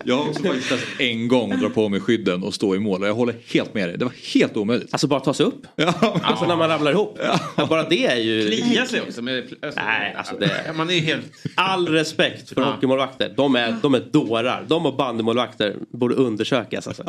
jag 0.05 0.16
har 0.16 0.29
också 0.29 0.42
faktiskt 0.42 0.68
testat 0.68 1.01
en 1.01 1.29
gång 1.29 1.53
att 1.53 1.61
dra 1.61 1.68
på 1.70 1.88
mig 1.88 2.01
skydden 2.01 2.42
och 2.42 2.55
stå 2.55 2.75
i 2.75 2.79
mål 2.79 3.03
och 3.03 3.09
jag 3.09 3.14
håller 3.14 3.35
helt 3.46 3.75
med 3.75 3.88
dig. 3.88 3.99
Det 3.99 4.05
var 4.05 4.12
helt 4.35 4.57
omöjligt. 4.57 4.88
Alltså 4.92 5.07
bara 5.07 5.20
ta 5.20 5.35
sig 5.35 5.46
upp. 5.46 5.66
Ja. 5.77 6.18
Alltså 6.22 6.46
när 6.46 6.57
man 6.57 6.68
ramlar 6.68 6.90
ihop. 6.92 7.18
Ja, 7.57 7.66
bara 7.66 7.88
det 7.88 8.07
är 8.07 8.16
ju... 8.16 8.46
Klia 8.51 8.87
sig 8.87 9.01
också. 9.01 9.22
Med, 9.22 9.55
alltså, 9.62 9.81
Nej, 9.81 10.14
alltså 10.18 10.37
det- 10.37 10.62
Ja, 10.66 10.72
Man 10.72 10.90
är 10.90 11.01
helt... 11.01 11.27
All 11.55 11.88
respekt 11.88 12.49
för 12.55 12.62
hockeymålvakter. 12.62 13.33
De 13.37 13.57
är, 13.57 13.77
de 13.83 13.94
är 13.94 14.01
dårar. 14.01 14.64
De 14.68 14.87
och 14.87 14.96
bandymålvakter 14.96 15.75
borde 15.92 16.14
undersökas. 16.14 16.87
Alltså. 16.87 17.05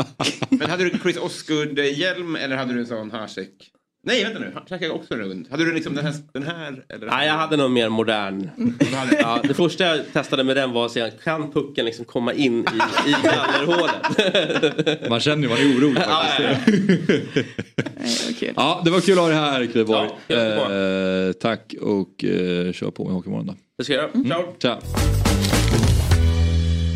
Men 0.49 0.69
hade 0.69 0.83
du 0.83 0.99
Chris 1.03 1.17
Osgood-hjälm 1.17 2.35
eller 2.35 2.55
hade 2.55 2.73
du 2.73 2.79
en 2.79 2.85
sån 2.87 3.11
Hasek? 3.11 3.49
Nej, 4.07 4.23
vänta 4.23 4.39
nu. 4.39 4.51
Hasek 4.55 4.81
är 4.81 4.91
också 4.91 5.15
rund. 5.15 5.47
Hade 5.51 5.65
du 5.65 5.73
liksom 5.73 5.95
den 5.95 6.05
här? 6.05 6.13
Den 6.33 6.43
här 6.43 6.83
eller? 6.89 7.07
Nej, 7.07 7.27
jag 7.27 7.33
hade 7.33 7.57
någon 7.57 7.73
mer 7.73 7.89
modern. 7.89 8.49
Ja, 9.21 9.39
det 9.43 9.53
första 9.53 9.83
jag 9.83 9.99
testade 10.13 10.43
med 10.43 10.55
den 10.55 10.71
var 10.71 10.85
att 10.85 10.91
se, 10.91 11.11
kan 11.23 11.51
pucken 11.51 11.85
liksom 11.85 12.05
komma 12.05 12.33
in 12.33 12.59
i, 12.59 13.09
i 13.09 13.15
gallerhålet? 13.23 15.09
Man 15.09 15.19
känner 15.19 15.43
ju, 15.43 15.49
man 15.49 15.57
är 15.57 15.77
orolig 15.77 16.01
Ja, 16.07 16.23
faktiskt. 16.37 16.67
Nej. 18.41 18.53
Ja, 18.55 18.81
det 18.85 18.91
var 18.91 18.99
kul 18.99 19.13
att 19.13 19.19
ha 19.19 19.27
dig 19.27 19.37
här 19.37 19.65
Kviborg. 19.65 20.09
Ja, 20.27 20.35
eh, 20.35 21.33
tack 21.33 21.73
och 21.81 22.23
eh, 22.23 22.71
kör 22.73 22.91
på 22.91 23.05
med 23.05 23.13
Hockeymorgon 23.13 23.45
då. 23.45 23.55
Det 23.77 23.83
ska 23.83 23.93
jag 23.93 24.03
göra. 24.03 24.23
Ciao. 24.27 24.55
Tja. 24.61 24.79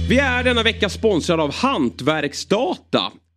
Vi 0.10 0.20
är 0.20 0.44
denna 0.44 0.64
vecka 0.64 0.90
sponsrade 0.90 1.44
av 1.44 1.54
Hantverksdata. 1.54 3.12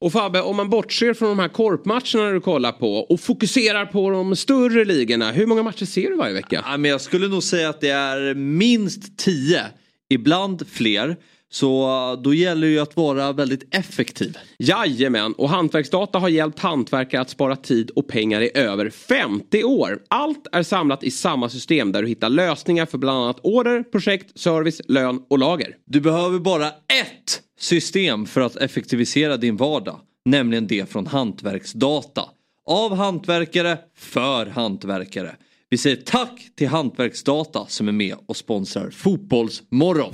Och 0.00 0.12
Fabbe, 0.12 0.40
om 0.40 0.56
man 0.56 0.70
bortser 0.70 1.14
från 1.14 1.28
de 1.28 1.38
här 1.38 1.48
korpmatcherna 1.48 2.30
du 2.30 2.40
kollar 2.40 2.72
på 2.72 2.94
och 2.98 3.20
fokuserar 3.20 3.86
på 3.86 4.10
de 4.10 4.36
större 4.36 4.84
ligorna. 4.84 5.32
Hur 5.32 5.46
många 5.46 5.62
matcher 5.62 5.84
ser 5.84 6.10
du 6.10 6.16
varje 6.16 6.34
vecka? 6.34 6.64
Ja, 6.66 6.76
men 6.76 6.90
jag 6.90 7.00
skulle 7.00 7.28
nog 7.28 7.42
säga 7.42 7.68
att 7.68 7.80
det 7.80 7.90
är 7.90 8.34
minst 8.34 9.18
tio, 9.18 9.64
ibland 10.08 10.68
fler. 10.68 11.16
Så 11.50 12.20
då 12.24 12.34
gäller 12.34 12.66
det 12.66 12.72
ju 12.72 12.80
att 12.80 12.96
vara 12.96 13.32
väldigt 13.32 13.74
effektiv. 13.74 14.38
Jajamän, 14.58 15.32
och 15.32 15.48
Hantverksdata 15.48 16.18
har 16.18 16.28
hjälpt 16.28 16.58
hantverkare 16.58 17.20
att 17.20 17.30
spara 17.30 17.56
tid 17.56 17.90
och 17.90 18.08
pengar 18.08 18.40
i 18.40 18.50
över 18.54 18.90
50 18.90 19.64
år. 19.64 19.98
Allt 20.08 20.46
är 20.52 20.62
samlat 20.62 21.04
i 21.04 21.10
samma 21.10 21.48
system 21.48 21.92
där 21.92 22.02
du 22.02 22.08
hittar 22.08 22.28
lösningar 22.28 22.86
för 22.86 22.98
bland 22.98 23.18
annat 23.18 23.40
order, 23.42 23.82
projekt, 23.82 24.38
service, 24.38 24.80
lön 24.88 25.22
och 25.30 25.38
lager. 25.38 25.74
Du 25.86 26.00
behöver 26.00 26.38
bara 26.38 26.66
ett 26.68 27.42
system 27.58 28.26
för 28.26 28.40
att 28.40 28.56
effektivisera 28.56 29.36
din 29.36 29.56
vardag. 29.56 30.00
Nämligen 30.24 30.66
det 30.66 30.90
från 30.90 31.06
Hantverksdata. 31.06 32.24
Av 32.66 32.96
hantverkare, 32.96 33.78
för 33.96 34.46
hantverkare. 34.46 35.36
Vi 35.70 35.78
säger 35.78 35.96
tack 35.96 36.48
till 36.54 36.68
Hantverksdata 36.68 37.66
som 37.66 37.88
är 37.88 37.92
med 37.92 38.16
och 38.26 38.36
sponsrar 38.36 38.90
Fotbollsmorgon. 38.90 40.12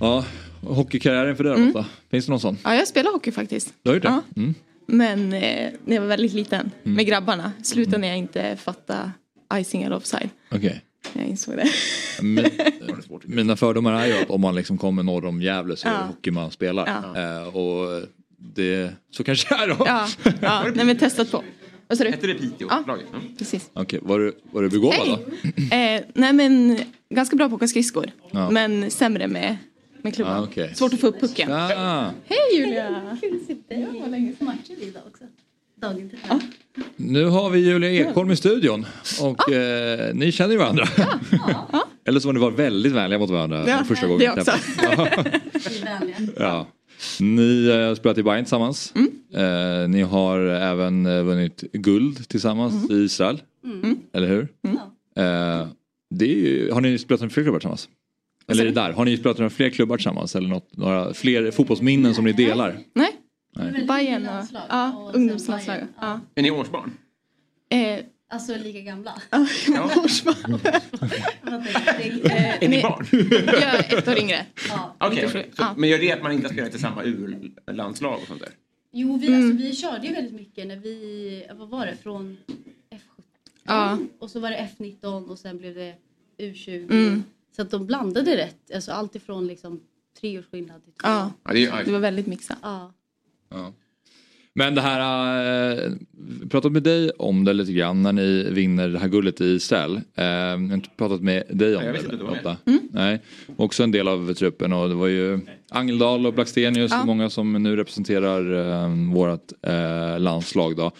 Ja, 0.00 0.24
hockeykarriären 0.60 1.36
för 1.36 1.44
dig 1.44 1.52
då 1.52 1.58
Lotta? 1.58 1.86
Finns 2.10 2.26
det 2.26 2.30
någon 2.30 2.40
sån? 2.40 2.58
Ja, 2.64 2.74
jag 2.74 2.88
spelar 2.88 3.12
hockey 3.12 3.32
faktiskt. 3.32 3.74
Du 3.82 3.90
har 3.90 3.94
gjort 3.94 4.02
det? 4.02 4.20
Mm. 4.36 4.54
Men 4.86 5.32
eh, 5.32 5.70
när 5.84 5.94
jag 5.94 6.00
var 6.00 6.08
väldigt 6.08 6.32
liten 6.32 6.70
med 6.82 7.06
grabbarna. 7.06 7.52
Slutade 7.62 7.98
när 7.98 8.08
jag 8.08 8.18
inte 8.18 8.56
fattade 8.56 9.10
icing 9.54 9.82
eller 9.82 9.96
offside. 9.96 10.28
Okej. 10.50 10.82
Jag 11.12 11.26
insåg 11.26 11.56
det. 11.56 11.68
Min, 12.22 12.46
mina 13.24 13.56
fördomar 13.56 13.92
är 14.02 14.06
ju 14.06 14.12
att 14.22 14.30
om 14.30 14.40
man 14.40 14.54
liksom 14.54 14.78
kommer 14.78 15.02
norr 15.02 15.24
om 15.24 15.42
Gävle 15.42 15.76
så 15.76 15.88
är 15.88 15.92
det 15.92 15.98
Ja. 15.98 16.04
hockey 16.06 16.30
man 16.30 16.50
spelar. 16.50 17.02
Ja. 17.14 17.20
Eh, 17.42 17.56
och 17.56 18.02
det, 18.38 18.92
så 19.10 19.24
kanske 19.24 19.54
det 19.54 19.62
är 19.62 19.68
då. 19.68 19.76
Ja, 19.86 20.08
ja 20.40 20.66
nej 20.74 20.84
men 20.84 20.98
testat 20.98 21.30
på. 21.30 21.44
Vad 21.88 21.98
sa 21.98 22.04
du? 22.04 22.10
Hette 22.10 22.26
det 22.26 22.34
Piteå? 22.34 22.68
Ja. 22.70 22.84
Ja. 22.86 22.96
Precis. 23.38 23.70
Okej, 23.72 24.00
var, 24.02 24.18
du, 24.18 24.32
var 24.52 24.62
du 24.62 24.68
begåvad 24.68 25.06
då? 25.06 25.12
Eh, 25.76 26.00
nej 26.14 26.32
men 26.32 26.78
ganska 27.10 27.36
bra 27.36 27.48
på 27.48 27.54
att 27.54 27.58
åka 27.58 27.68
skridskor. 27.68 28.10
Ja. 28.30 28.50
Men 28.50 28.90
sämre 28.90 29.26
med, 29.28 29.56
med 30.02 30.14
klubban. 30.14 30.36
Ah, 30.36 30.44
okej. 30.44 30.74
Svårt 30.74 30.92
att 30.94 31.00
få 31.00 31.06
upp 31.06 31.20
pucken. 31.20 31.52
Ah, 31.52 32.10
Hej 32.24 32.38
Julia! 32.60 33.18
Kul 33.20 33.36
att 33.40 33.46
se 33.46 33.54
dig. 33.54 33.86
Det 33.92 34.00
var 34.00 34.08
länge 34.08 34.32
sedan 34.38 34.46
matcher 34.46 34.82
idag 34.82 35.02
också. 35.06 35.24
Ja. 35.80 36.40
nu 36.96 37.24
har 37.24 37.50
vi 37.50 37.58
Julia 37.58 37.90
Ekholm 37.90 38.30
i 38.30 38.36
studion 38.36 38.86
och 39.20 39.52
eh, 39.52 40.14
ni 40.14 40.32
känner 40.32 40.52
ju 40.52 40.58
varandra. 40.58 40.84
Eller 42.04 42.20
så 42.20 42.28
var 42.28 42.32
ni 42.32 42.40
var 42.40 42.50
väldigt 42.50 42.92
vänliga 42.92 43.18
mot 43.18 43.30
varandra 43.30 43.64
Ja, 43.68 43.84
första 43.88 44.06
gången 44.06 44.20
det 44.34 44.40
också. 44.40 44.52
Ja. 46.36 46.66
Ni 47.20 47.68
eh, 47.68 47.76
har 47.76 47.94
spelat 47.94 48.18
i 48.18 48.22
Bayern 48.22 48.44
tillsammans. 48.44 48.92
Eh, 49.34 49.88
ni 49.88 50.02
har 50.02 50.38
även 50.40 51.06
eh, 51.06 51.22
vunnit 51.22 51.64
guld 51.72 52.28
tillsammans 52.28 52.90
i 52.90 52.94
Israel. 52.94 53.42
Eller 54.12 54.28
hur? 54.28 54.48
Eh, 55.16 55.68
det 56.14 56.24
är 56.24 56.36
ju, 56.36 56.70
har 56.72 56.80
ni 56.80 56.98
spelat 56.98 57.20
med 57.20 57.32
fler 57.32 57.42
klubbar 57.42 57.58
tillsammans? 57.58 57.88
Eller 58.48 58.62
är 58.62 58.66
det 58.66 58.72
där? 58.80 58.92
Har 58.92 59.04
ni 59.04 59.16
spelat 59.16 59.38
med 59.38 59.52
fler 59.52 59.70
klubbar 59.70 59.96
tillsammans? 59.96 60.36
Eller 60.36 60.48
något, 60.48 60.76
några 60.76 61.14
fler 61.14 61.50
fotbollsminnen 61.50 62.14
som 62.14 62.24
ni 62.24 62.32
delar? 62.32 62.78
Nej, 62.94 63.08
Nej. 63.52 63.84
Bayern 63.86 64.26
och 64.26 64.34
landslag 64.34 64.62
ja, 64.68 64.96
och 64.96 65.14
ungdomslandslag. 65.14 65.86
Ja. 66.00 66.20
Är 66.34 66.42
ni 66.42 66.50
årsbarn? 66.50 66.96
Eh, 67.68 67.98
Alltså 68.32 68.56
lika 68.56 68.80
gamla. 68.80 69.22
Ja. 69.30 69.36
Eh, 69.36 69.42
Är 72.64 72.68
ni 72.68 72.82
barn? 72.82 73.06
Jag 73.46 73.62
är 73.62 73.98
ett 73.98 74.08
år 74.08 74.18
yngre. 74.18 74.46
Ja. 74.68 74.96
Okej, 75.00 75.28
sju. 75.28 75.42
Så- 75.42 75.48
Ja. 75.62 75.74
men 75.76 75.88
gör 75.88 75.98
det 75.98 76.12
att 76.12 76.22
man 76.22 76.32
inte 76.32 76.46
har 76.48 76.52
spelat 76.52 76.74
i 76.74 76.78
samma 76.78 77.02
U-landslag 77.04 78.18
och 78.22 78.26
sånt 78.28 78.40
där? 78.40 78.50
Jo, 78.92 79.16
vi, 79.16 79.26
Mm. 79.26 79.42
alltså, 79.50 79.64
vi 79.64 79.76
körde 79.76 80.06
ju 80.06 80.14
väldigt 80.14 80.34
mycket 80.34 80.66
när 80.66 80.76
vi, 80.76 81.46
vad 81.54 81.68
var 81.68 81.86
det, 81.86 81.96
från 82.02 82.36
F17 82.90 83.22
Ja. 83.62 83.98
och 84.18 84.30
så 84.30 84.40
var 84.40 84.50
det 84.50 84.68
F19 84.78 85.28
och 85.28 85.38
sen 85.38 85.58
blev 85.58 85.74
det 85.74 85.94
U20. 86.38 86.90
Mm. 86.92 87.24
Så 87.56 87.62
att 87.62 87.70
de 87.70 87.86
blandade 87.86 88.36
rätt, 88.36 88.70
alltså 88.74 88.92
allt 88.92 89.14
ifrån 89.14 89.46
liksom 89.46 89.80
tre 90.20 90.38
års 90.38 90.46
skillnad 90.50 90.84
till 90.84 90.92
två. 90.92 91.08
Ja, 91.08 91.32
Ja, 91.44 91.52
det 91.52 91.64
är, 91.66 91.84
det 91.84 91.92
var 91.92 91.98
väldigt 91.98 92.26
mixat. 92.26 92.58
Ja. 92.62 92.92
Ja. 93.50 93.72
Men 94.54 94.74
det 94.74 94.80
här, 94.80 95.84
äh, 95.86 95.92
pratat 96.50 96.72
med 96.72 96.82
dig 96.82 97.10
om 97.10 97.44
det 97.44 97.52
lite 97.52 97.72
grann 97.72 98.02
när 98.02 98.12
ni 98.12 98.50
vinner 98.50 98.88
det 98.88 98.98
här 98.98 99.08
guldet 99.08 99.40
i 99.40 99.44
Israel. 99.44 99.96
Eh, 100.14 100.24
jag 100.24 100.58
har 100.58 100.74
inte 100.74 100.88
pratat 100.96 101.20
med 101.20 101.42
dig 101.50 101.76
om 101.76 101.82
Nej, 101.82 101.86
jag 101.86 101.94
det. 101.94 101.98
visste 101.98 102.12
inte 102.14 102.24
Lotta. 102.24 102.56
Nej, 102.92 103.20
också 103.56 103.82
en 103.82 103.90
del 103.90 104.08
av 104.08 104.34
truppen 104.34 104.72
och 104.72 104.88
det 104.88 104.94
var 104.94 105.06
ju 105.06 105.40
Angeldal 105.70 106.26
och 106.26 106.34
Blackstenius 106.34 106.90
Ja. 106.90 107.04
många 107.04 107.30
som 107.30 107.52
nu 107.52 107.76
representerar 107.76 108.52
äh, 108.84 109.12
vårt 109.14 109.52
äh, 109.62 110.20
landslag 110.20 110.76
då. 110.76 110.90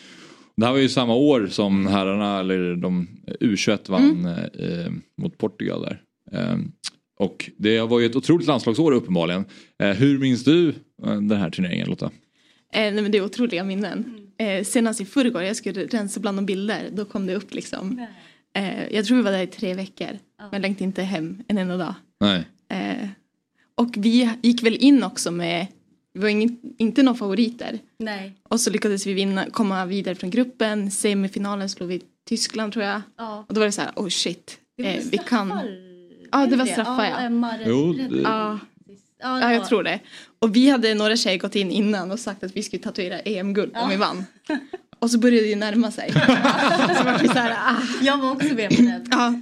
Det 0.57 0.65
här 0.67 0.73
var 0.73 0.79
ju 0.79 0.89
samma 0.89 1.15
år 1.15 1.47
som 1.51 1.87
herrarna, 1.87 2.41
eller 2.41 2.77
de 2.77 3.09
U21 3.41 3.91
vann 3.91 4.27
eh, 4.27 4.93
mot 5.23 5.39
Portugal 5.39 5.83
där. 5.83 6.01
Eh, 6.33 6.59
och 7.19 7.51
det 7.57 7.81
var 7.81 8.01
ju 8.01 8.07
ett 8.07 8.17
otroligt 8.17 8.47
landslagsår 8.47 8.93
uppenbarligen. 8.93 9.45
Eh, 9.83 9.91
hur 9.91 10.19
minns 10.19 10.45
du 10.45 10.69
eh, 10.69 10.75
den 11.21 11.33
här 11.33 11.51
turneringen 11.51 11.89
Lotta? 11.89 12.11
Eh, 12.73 12.81
nej, 12.93 13.03
men 13.03 13.13
det 13.13 13.19
är 13.19 13.25
otroliga 13.25 13.65
minnen. 13.65 14.27
Eh, 14.39 14.65
senast 14.65 15.01
i 15.01 15.05
förrgår, 15.05 15.43
jag 15.43 15.57
skulle 15.57 15.85
rensa 15.87 16.21
bland 16.21 16.39
de 16.39 16.47
bilder, 16.47 16.89
då 16.93 17.05
kom 17.05 17.27
det 17.27 17.35
upp 17.35 17.55
liksom. 17.55 18.07
Eh, 18.55 18.95
jag 18.95 19.05
tror 19.05 19.17
vi 19.17 19.23
var 19.23 19.33
där 19.33 19.43
i 19.43 19.47
tre 19.47 19.75
veckor. 19.75 20.19
Men 20.39 20.49
jag 20.53 20.63
längtade 20.63 20.85
inte 20.85 21.03
hem 21.03 21.43
en 21.49 21.59
enda 21.59 21.77
dag. 21.77 21.95
Nej. 22.21 22.45
Eh, 22.69 23.09
och 23.75 23.89
vi 23.97 24.31
gick 24.43 24.63
väl 24.63 24.77
in 24.77 25.03
också 25.05 25.31
med, 25.31 25.67
vi 26.15 26.21
var 26.21 26.29
ingen, 26.29 26.59
inte 26.79 27.03
några 27.03 27.19
favoriter. 27.19 27.79
Nej. 27.99 28.33
Och 28.43 28.61
så 28.61 28.71
lyckades 28.71 29.07
vi 29.07 29.15
vinna, 29.15 29.51
komma 29.51 29.87
vidare 29.87 30.15
från 30.15 30.31
gruppen. 30.31 30.91
Semifinalen 30.91 31.69
slog 31.69 31.89
vi 31.89 32.03
Tyskland 32.29 32.73
tror 32.73 32.85
jag. 32.85 33.03
Ja. 33.17 33.45
Och 33.49 33.55
då 33.55 33.61
var 33.61 33.67
det 33.67 33.73
så 33.73 33.81
här, 33.81 33.91
oh 33.97 34.09
shit, 34.09 34.59
Det 34.77 34.97
eh, 34.97 35.05
vi 35.11 35.19
kan. 35.19 35.49
Ja, 36.33 36.47
det 36.47 36.55
Är 36.55 36.59
var 36.59 36.67
straffar, 36.67 37.05
ja. 37.05 37.19
Emma 37.21 37.59
rädd- 37.59 37.69
Jo, 37.69 37.93
det- 37.93 38.21
Ja, 38.21 38.59
Ja, 39.23 39.29
det 39.35 39.41
ja, 39.41 39.53
jag 39.53 39.69
tror 39.69 39.83
det. 39.83 40.01
Och 40.41 40.57
vi 40.57 40.71
hade 40.71 40.95
några 40.95 41.17
tjejer 41.17 41.39
gått 41.39 41.57
in 41.57 41.71
innan 41.71 42.11
och 42.11 42.19
sagt 42.21 42.45
att 42.45 42.57
vi 42.57 42.63
skulle 42.63 42.83
tatuera 42.83 43.21
EM-guld 43.21 43.73
om 43.77 43.91
vi 43.91 43.97
vann. 43.97 44.25
Och 44.99 45.11
så 45.11 45.19
började 45.19 45.43
det 45.43 45.49
ju 45.51 45.57
närma 45.57 45.91
sig. 45.91 46.13
så 46.99 47.05
var 47.05 47.19
vi 47.23 47.29
så 47.29 47.35
här, 47.35 47.51
ah. 47.51 47.77
Jag 48.03 48.19
var 48.19 48.31
också 48.33 48.55
med 48.55 48.77
på 48.77 48.83
den. 48.83 49.07
ja, 49.11 49.35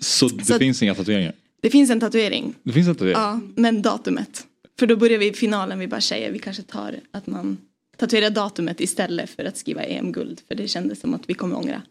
Så 0.00 0.28
det 0.28 0.44
Så 0.44 0.58
finns 0.58 0.82
inga 0.82 0.94
tatueringar? 0.94 1.32
det 1.60 1.70
finns 1.70 1.90
en 1.90 2.00
tatuering. 2.00 2.54
Det 2.62 2.72
finns 2.72 2.88
en 2.88 2.94
tatuering? 2.94 3.16
Ja, 3.16 3.40
men 3.56 3.82
datumet. 3.82 4.46
För 4.78 4.86
då 4.86 4.96
börjar 4.96 5.18
vi 5.18 5.26
i 5.28 5.32
finalen, 5.32 5.78
vi 5.78 5.88
bara 5.88 6.00
tjejer, 6.00 6.32
vi 6.32 6.38
kanske 6.38 6.62
tar 6.62 6.94
att 7.10 7.26
man 7.26 7.58
tatuerar 7.96 8.30
datumet 8.30 8.80
istället 8.80 9.30
för 9.30 9.44
att 9.44 9.56
skriva 9.56 9.82
EM-guld. 9.82 10.40
För 10.48 10.54
det 10.54 10.68
kändes 10.68 11.00
som 11.00 11.14
att 11.14 11.22
vi 11.26 11.34
kommer 11.34 11.56
ångra. 11.56 11.82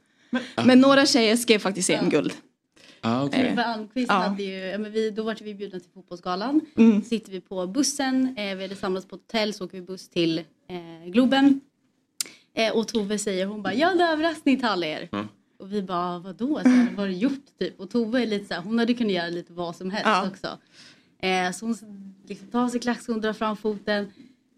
Men, 0.65 0.79
några 0.79 1.05
tjejer 1.05 1.35
skrev 1.35 1.59
faktiskt 1.59 1.89
EM-guld. 1.89 2.33
Ah, 3.01 3.25
okej. 3.25 3.47
Eh, 3.57 3.69
Almqvist 3.69 4.07
Ja. 4.09 4.15
hade 4.15 4.43
ju, 4.43 4.53
ja, 4.57 4.77
men 4.77 4.91
vi, 4.91 5.09
då 5.09 5.23
var 5.23 5.37
vi 5.43 5.53
bjudna 5.55 5.79
till 5.79 5.89
fotbollsgalan. 5.93 6.61
Mm. 6.77 7.01
Sitter 7.03 7.31
vi 7.31 7.41
på 7.41 7.67
bussen, 7.67 8.37
eh, 8.37 8.55
vi 8.55 8.61
hade 8.61 8.75
samlats 8.75 9.05
på 9.07 9.15
ett 9.15 9.21
hotell 9.21 9.53
så 9.53 9.65
åker 9.65 9.77
vi 9.77 9.81
buss 9.85 10.09
till 10.09 10.37
eh, 10.39 11.09
Globen. 11.11 11.61
Eh, 12.53 12.75
och 12.77 12.87
Tove 12.87 13.17
säger, 13.17 13.45
hon 13.45 13.61
bara, 13.63 13.73
jag 13.73 13.87
har 13.87 13.95
en 13.95 14.01
överraskning 14.01 14.57
till 14.57 14.65
alla 14.65 14.85
er. 14.85 15.09
Ja. 15.11 15.27
Och 15.59 15.73
vi 15.73 15.81
bara, 15.81 16.19
vadå? 16.19 16.59
Så 16.63 16.69
här, 16.69 16.85
vad 16.89 16.99
har 16.99 17.07
du 17.07 17.13
gjort? 17.13 17.45
Typ. 17.59 17.79
Och 17.79 17.89
Tove 17.89 18.21
är 18.21 18.25
lite 18.27 18.45
så 18.45 18.53
här, 18.53 18.61
hon 18.61 18.79
hade 18.79 18.93
kunnat 18.93 19.13
göra 19.13 19.29
lite 19.29 19.53
vad 19.53 19.75
som 19.75 19.89
helst 19.91 20.05
Ja. 20.07 20.27
också. 20.27 20.57
Eh, 21.27 21.51
så 21.51 21.65
hon 21.65 21.75
liksom 22.27 22.47
tar 22.47 22.67
sig 22.69 22.79
klackskon, 22.79 23.21
drar 23.21 23.33
fram 23.33 23.57
foten. 23.57 24.11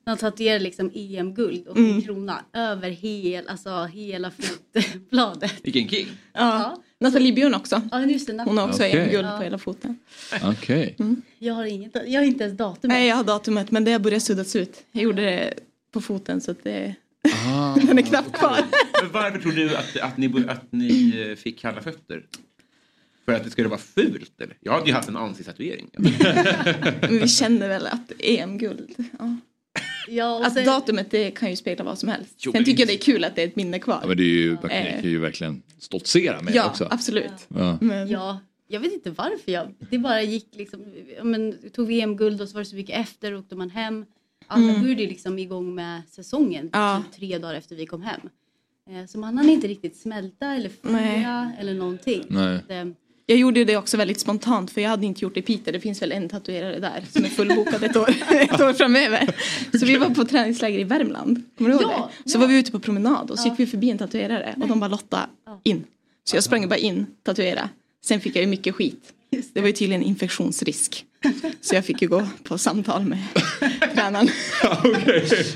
Hon 0.06 0.18
tatuerar 0.18 0.60
liksom 0.60 0.92
EM-guld 0.94 1.68
och 1.68 1.78
Mm. 1.78 2.02
krona 2.02 2.46
över 2.54 2.90
hel, 2.90 3.48
alltså, 3.48 3.84
hela 3.84 4.32
fotbladet. 4.32 5.54
Vilken 5.64 5.88
king. 5.90 6.08
Ja. 6.34 6.78
Nathalie 7.04 7.34
Björn 7.34 7.54
också. 7.54 7.82
Ja, 7.92 8.02
just 8.06 8.28
det. 8.28 8.44
Hon 8.46 8.58
har 8.58 8.68
också 8.68 8.80
Okej. 8.84 9.00
EM-guld 9.00 9.26
Ja. 9.28 9.38
på 9.38 9.44
hela 9.44 9.58
foten. 9.58 10.00
Okej. 10.44 10.96
Jag 11.40 11.54
har, 11.54 11.66
inget, 11.66 11.96
jag 12.08 12.20
har 12.22 12.26
inte 12.28 12.44
ens 12.44 12.58
datum. 12.58 12.88
Nej, 12.90 13.08
jag 13.08 13.16
har 13.16 13.24
datumet 13.24 13.72
men 13.72 13.84
det 13.84 13.92
har 13.92 14.00
börjat 14.00 14.24
suddas 14.24 14.56
ut. 14.56 14.84
Jag 14.92 15.04
gjorde 15.04 15.22
det 15.22 15.54
på 15.92 16.02
foten 16.02 16.42
så 16.42 16.52
att 16.52 16.64
det, 16.64 16.96
Ah, 17.48 17.76
den 17.88 17.98
är 17.98 18.02
knappt 18.02 18.32
kvar. 18.38 18.58
Men 19.02 19.12
varför 19.12 19.40
tror 19.40 19.52
du 19.52 19.76
att, 19.76 19.98
att, 20.02 20.18
ni, 20.18 20.46
att 20.48 20.72
ni 20.72 21.24
eh, 21.30 21.36
fick 21.36 21.60
kalla 21.60 21.82
fötter? 21.82 22.24
För 23.26 23.34
att 23.34 23.44
det 23.44 23.50
skulle 23.50 23.68
vara 23.70 23.80
fult 23.80 24.42
eller? 24.42 24.58
Jag 24.60 24.72
hade 24.74 24.86
ju 24.88 24.94
haft 24.94 25.10
en 25.10 25.18
ansiktstatuering. 25.18 25.90
Men 27.02 27.20
vi 27.20 27.28
känner 27.28 27.68
väl 27.68 27.88
att 27.88 28.12
EM-guld. 28.20 28.96
Ja. 29.20 29.38
Ja, 30.08 30.36
och 30.38 30.46
Att 30.46 30.54
sen, 30.54 30.66
datumet 30.66 31.12
det 31.12 31.32
kan 31.32 31.50
ju 31.50 31.56
spegla 31.56 31.84
vad 31.86 32.00
som 32.00 32.10
helst. 32.10 32.34
Jo, 32.38 32.52
Sen 32.52 32.60
men 32.60 32.66
tycker 32.66 32.82
jag 32.82 32.88
det- 32.88 32.94
är 32.94 32.98
kul 32.98 33.24
att 33.24 33.36
det 33.36 33.44
är 33.44 33.48
ett 33.48 33.56
minne 33.56 33.78
Ja, 33.78 33.82
kvar. 33.84 34.04
men 34.08 34.18
det 34.18 34.24
är 34.24 34.28
ju, 34.28 34.58
man 34.62 34.72
Eh. 34.72 35.02
kan 35.02 35.10
ju 35.10 35.20
verkligen 35.20 35.62
stoltsera 35.80 36.42
med 36.42 36.54
det 36.54 36.58
Ja, 36.58 36.70
också. 36.70 36.88
absolut. 36.92 37.32
Ja. 37.48 37.78
Men, 37.82 38.08
ja, 38.10 38.40
jag 38.68 38.80
vet 38.80 38.94
inte 38.94 39.12
varför 39.12 39.52
jag... 39.52 39.74
Det 39.90 39.98
bara 39.98 40.22
gick 40.22 40.48
liksom... 40.52 40.86
Ja, 41.18 41.24
men, 41.24 41.58
tog 41.74 41.88
vi 41.88 42.02
EM-guld 42.02 42.42
och 42.42 42.48
så 42.50 42.54
var 42.54 42.62
det 42.62 42.66
så 42.70 42.76
mycket 42.76 43.00
efter 43.00 43.32
och 43.34 43.40
åkte 43.40 43.56
man 43.56 43.70
hem. 43.70 44.06
Alla 44.48 44.74
började 44.82 45.02
ju 45.02 45.08
liksom 45.08 45.40
igång 45.40 45.76
med 45.76 46.02
säsongen 46.10 46.70
Ja. 46.74 47.04
typ 47.12 47.20
tre 47.20 47.38
dagar 47.38 47.56
efter 47.56 47.76
vi 47.76 47.86
kom 47.86 48.02
hem. 48.02 48.22
Eh, 48.90 49.06
Så 49.08 49.18
man 49.20 49.38
hann 49.38 49.50
inte 49.50 49.68
riktigt 49.68 49.96
smälta 49.98 50.54
eller 50.54 50.70
fria 50.70 51.52
eller 51.60 51.74
någonting. 51.74 52.24
Nej. 52.30 52.58
Så 52.60 52.64
att, 52.66 52.72
eh, 52.72 52.94
Jag 53.26 53.38
gjorde 53.38 53.64
det 53.66 53.78
också 53.78 53.98
väldigt 53.98 54.20
spontant 54.20 54.72
för 54.72 54.82
jag 54.82 54.90
hade 54.90 55.06
inte 55.06 55.22
gjort 55.26 55.34
det 55.34 55.40
i 55.40 55.44
Piteå. 55.44 55.72
Det 55.74 55.80
finns 55.80 56.02
väl 56.02 56.12
en 56.12 56.30
tatuerare 56.30 56.80
där 56.80 57.04
som 57.12 57.26
är 57.26 57.30
fullbokad 57.30 57.84
ett 57.84 57.96
år, 57.96 58.10
ett 58.30 58.62
år 58.62 58.74
framöver. 58.74 59.36
Så 59.80 59.86
vi 59.86 59.98
var 59.98 60.10
på 60.10 60.26
träningsläger 60.26 60.80
i 60.80 60.84
Värmland. 60.84 61.42
Kommer 61.58 61.70
du 61.70 61.76
ihåg 61.76 61.84
Ja, 61.84 62.10
det? 62.24 62.30
Så 62.30 62.40
var 62.40 62.48
vi 62.48 62.58
ute 62.60 62.72
på 62.72 62.80
promenad 62.80 63.32
och 63.32 63.40
så 63.40 63.48
gick 63.50 63.60
vi 63.60 63.68
förbi 63.68 63.90
en 63.90 63.98
tatuerare 63.98 64.56
och 64.62 64.68
de 64.68 64.80
bara 64.80 64.88
Lotta 64.88 65.20
in. 65.64 65.84
Så 66.24 66.36
jag 66.36 66.44
sprang 66.44 66.70
bara 66.70 66.78
in, 66.78 67.06
tatuera. 67.24 67.70
Sen 68.06 68.20
fick 68.22 68.36
jag 68.36 68.42
ju 68.42 68.48
mycket 68.48 68.76
skit. 68.76 69.04
Det 69.54 69.62
var 69.62 69.68
ju 69.68 69.74
tydligen 69.74 70.04
infektionsrisk. 70.04 71.06
Så 71.62 71.76
jag 71.76 71.86
fick 71.86 72.02
ju 72.02 72.08
gå 72.08 72.28
på 72.44 72.58
samtal 72.58 73.04
med 73.06 73.20
tränaren. 73.96 74.28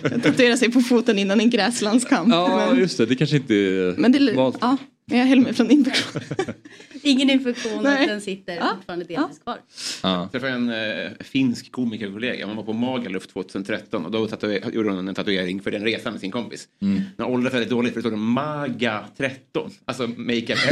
Jag 0.03 0.23
tatuerade 0.23 0.57
sig 0.57 0.71
på 0.71 0.81
foten 0.81 1.19
innan 1.19 1.39
en 1.39 1.49
gräslandskamp. 1.49 2.29
Ja, 2.33 2.67
men, 2.69 2.79
just 2.79 2.97
det. 2.97 3.05
Det 3.05 3.15
kanske 3.15 3.35
inte 3.35 3.53
är 3.53 3.95
men 3.97 4.11
det, 4.11 4.33
valt. 4.33 4.57
ja, 4.61 4.77
men 5.09 5.19
jag 5.19 5.25
höll 5.25 5.39
mig 5.39 5.53
från 5.53 5.71
infektion. 5.71 6.21
ingen 7.03 7.29
infektion, 7.29 7.83
Nej. 7.83 8.07
den 8.07 8.21
sitter 8.21 8.61
fortfarande 8.75 9.05
delvis 9.05 9.39
kvar. 9.39 9.57
Ja. 10.03 10.21
Jag 10.21 10.31
träffade 10.31 10.51
en 10.51 10.69
eh, 10.69 11.11
finsk 11.19 11.71
komikerkollega. 11.71 12.45
Hon 12.45 12.55
var 12.55 12.63
på 12.63 12.73
Magaluf 12.73 13.27
2013 13.27 14.05
och 14.05 14.11
då 14.11 14.27
tatuer- 14.27 14.71
gjorde 14.71 14.89
hon 14.89 15.07
en 15.07 15.15
tatuering 15.15 15.61
för 15.61 15.71
den 15.71 15.83
resan 15.83 16.11
med 16.13 16.21
sin 16.21 16.31
kompis. 16.31 16.67
Mm. 16.81 17.01
Den 17.17 17.25
åldrades 17.25 17.53
väldigt 17.53 17.69
dåligt 17.69 17.93
för 17.93 18.01
det 18.01 18.07
stod 18.09 18.19
Maga 18.19 19.05
13. 19.17 19.71
Alltså 19.85 20.07
makeup. 20.07 20.57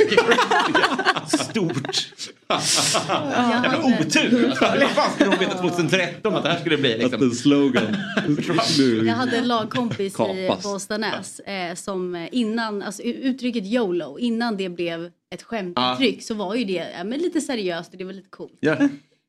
Stort. 1.27 2.11
Jävla 2.49 3.79
otur. 3.83 4.47
Vad 4.47 4.89
fan 4.89 5.11
skulle 5.11 5.31
de 5.31 5.39
veta 5.39 5.57
2013 5.57 6.35
att 6.35 6.43
det 6.43 6.49
här 6.49 6.59
skulle 6.59 6.77
bli 6.77 6.97
liksom. 6.97 7.15
Att 7.15 7.21
en 7.21 7.31
slogan. 7.31 7.97
Jag 9.05 9.13
hade 9.13 9.37
en 9.37 9.47
lagkompis 9.47 10.13
i, 10.13 10.17
Kapas. 10.17 10.87
på 10.87 10.93
eh, 11.45 11.75
som 11.75 12.27
innan, 12.31 12.81
alltså 12.81 13.03
uttrycket 13.03 13.65
YOLO, 13.65 14.19
innan 14.19 14.57
det 14.57 14.69
blev 14.69 15.11
ett 15.33 15.43
skämtuttryck 15.43 16.23
så 16.23 16.33
var 16.33 16.55
ju 16.55 16.63
det 16.63 16.91
ja, 16.97 17.03
men 17.03 17.19
lite 17.19 17.41
seriöst 17.41 17.91
och 17.91 17.97
det 17.97 18.03
var 18.03 18.13
lite 18.13 18.29
coolt. 18.29 18.59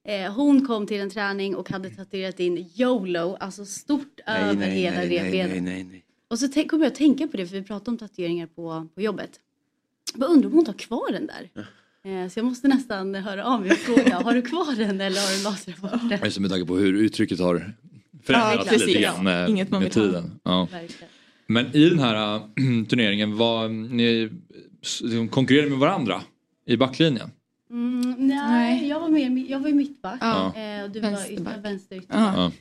Eh, 0.09 0.32
hon 0.32 0.66
kom 0.66 0.86
till 0.86 1.01
en 1.01 1.11
träning 1.11 1.57
och 1.57 1.70
hade 1.70 1.90
tatuerat 1.90 2.40
in 2.40 2.70
YOLO, 2.74 3.36
alltså 3.40 3.64
stort 3.64 4.20
över 4.26 4.66
hela 4.66 5.01
revbenet. 5.03 5.62
nej, 5.62 5.84
nej. 5.84 6.03
Och 6.28 6.38
så 6.38 6.49
kom 6.49 6.80
jag 6.82 6.86
att 6.86 6.94
tänka 6.94 7.28
på 7.28 7.36
det 7.36 7.47
för 7.47 7.57
vi 7.57 7.62
pratade 7.62 7.90
om 7.90 7.99
tatueringar 7.99 8.47
på, 8.47 8.88
på 8.94 9.01
jobbet. 9.01 9.30
Jag 10.14 10.30
undrar 10.30 10.49
om 10.49 10.55
hon 10.55 10.64
tar 10.64 10.72
kvar 10.72 11.12
den 11.12 11.26
där. 11.26 11.51
Eh, 12.07 12.28
så 12.28 12.38
jag 12.38 12.46
måste 12.46 12.68
nästan 12.68 13.14
höra 13.14 13.44
av 13.44 13.61
mig 13.61 13.70
och 13.70 13.76
fråga, 13.76 14.14
har 14.24 14.34
du 14.34 14.42
kvar 14.42 14.76
den 14.76 15.00
eller 15.00 15.20
har 15.20 15.38
du 15.38 15.44
lasrat 15.44 15.76
bort 15.76 16.11
den? 16.11 16.20
Just 16.24 16.38
med 16.38 16.50
tanke 16.50 16.66
på 16.66 16.76
hur 16.76 16.92
uttrycket 16.94 17.40
har 17.40 17.72
förändrats 18.22 18.72
Ja, 18.72 18.78
lite 18.86 19.00
grann 19.00 19.24
med, 19.24 19.48
Inget 19.48 19.70
man 19.70 19.82
med 19.82 19.92
tiden. 19.92 20.40
Ja. 20.42 20.68
Men 21.46 21.76
i 21.76 21.88
den 21.90 21.98
här 21.98 22.36
äh, 22.36 22.42
turneringen, 22.88 23.36
var 23.36 23.68
ni 23.68 24.30
liksom 24.80 25.28
konkurrerade 25.28 25.70
med 25.70 25.78
varandra 25.78 26.22
i 26.66 26.76
backlinjen? 26.76 27.30
Mm, 27.70 28.14
nej, 28.18 28.38
Nej. 28.48 28.88
Jag, 28.88 29.00
var 29.00 29.09
med, 29.09 29.46
jag 29.50 29.61
var 29.61 29.68
i 29.68 29.72
mittback 29.72 30.18
Ja. 30.20 30.54
eh, 30.57 30.84
och 30.84 30.90
du 30.90 31.00
var 31.00 31.11
Vänsterback. 31.11 31.52
ytter, 31.54 31.62
vänster 31.62 31.96
ytter. 31.96 32.14
Ja. 32.18 32.52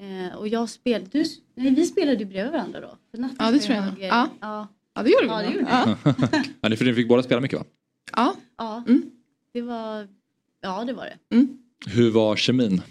Eh, 0.00 0.36
och 0.38 0.48
jag 0.48 0.68
spelade, 0.68 1.06
du, 1.12 1.24
nej, 1.54 1.74
vi 1.74 1.86
spelade 1.86 2.16
ju 2.18 2.24
bredvid 2.24 2.52
varandra 2.52 2.80
då. 2.80 2.96
Ja, 3.12 3.18
det 3.46 3.52
var 3.52 3.58
tror 3.58 3.76
jag 3.76 3.86
nog. 3.86 3.94
Ja. 4.00 4.28
Ja. 4.40 4.68
ja, 4.94 5.02
det 5.02 5.10
gjorde 5.10 5.24
vi. 5.24 5.28
Ja, 5.28 5.42
det 5.42 5.54
gjorde 5.54 5.66
ja. 5.70 6.42
Ja, 6.60 6.68
ni 6.68 6.76
fick 6.76 7.08
båda 7.08 7.22
spela 7.22 7.40
mycket 7.40 7.58
va? 7.58 7.64
Ja. 8.16 8.36
ja. 8.56 8.84
Mm. 8.88 9.10
Det 9.52 9.62
var, 9.62 10.08
ja 10.60 10.84
det 10.84 10.92
var 10.92 11.04
det. 11.04 11.46
Hur 11.86 12.10
var 12.10 12.36
kemin? 12.36 12.82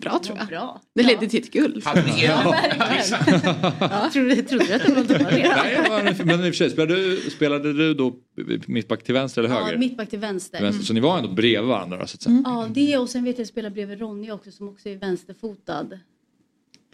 Bra 0.00 0.18
tror 0.18 0.38
jag. 0.38 0.46
bra. 0.46 0.80
Det 0.94 1.02
ledde 1.02 1.28
till 1.28 1.40
ett 1.40 1.50
guld. 1.52 1.82
Ja, 1.84 1.92
verkligen. 1.94 3.70
ja, 3.80 4.10
trodde, 4.12 4.42
trodde 4.42 4.64
du 4.66 4.72
att 4.74 4.86
det 4.86 4.94
var 4.94 5.04
dåligt? 5.04 5.30
Nej, 5.30 6.16
men- 6.24 6.40
i 6.40 6.42
och 6.42 6.44
för 6.44 6.52
sig, 6.52 6.70
spelade 6.70 6.94
du, 6.94 7.16
spelade 7.30 7.72
du 7.72 7.94
då 7.94 8.16
mittback 8.66 9.02
till 9.02 9.14
vänster 9.14 9.42
eller 9.44 9.54
höger? 9.54 9.72
Ja, 9.72 9.78
mittback 9.78 10.10
till 10.10 10.18
vänster. 10.18 10.62
Vänster. 10.62 10.84
Så 10.84 10.92
ni 10.94 11.00
var 11.00 11.18
ändå 11.18 11.28
bredvid 11.32 11.68
varandra 11.68 12.06
så 12.06 12.14
att 12.14 12.22
säga? 12.22 12.42
Ja, 12.44 12.68
det 12.70 12.98
och 12.98 13.08
sen 13.08 13.24
vet 13.24 13.28
jag 13.28 13.34
att 13.34 13.38
jag 13.38 13.48
spelade 13.48 13.74
bredvid 13.74 14.00
Ronny 14.00 14.30
också 14.30 14.50
som 14.50 14.68
också 14.68 14.88
är 14.88 14.96
vänsterfotad. 14.96 15.86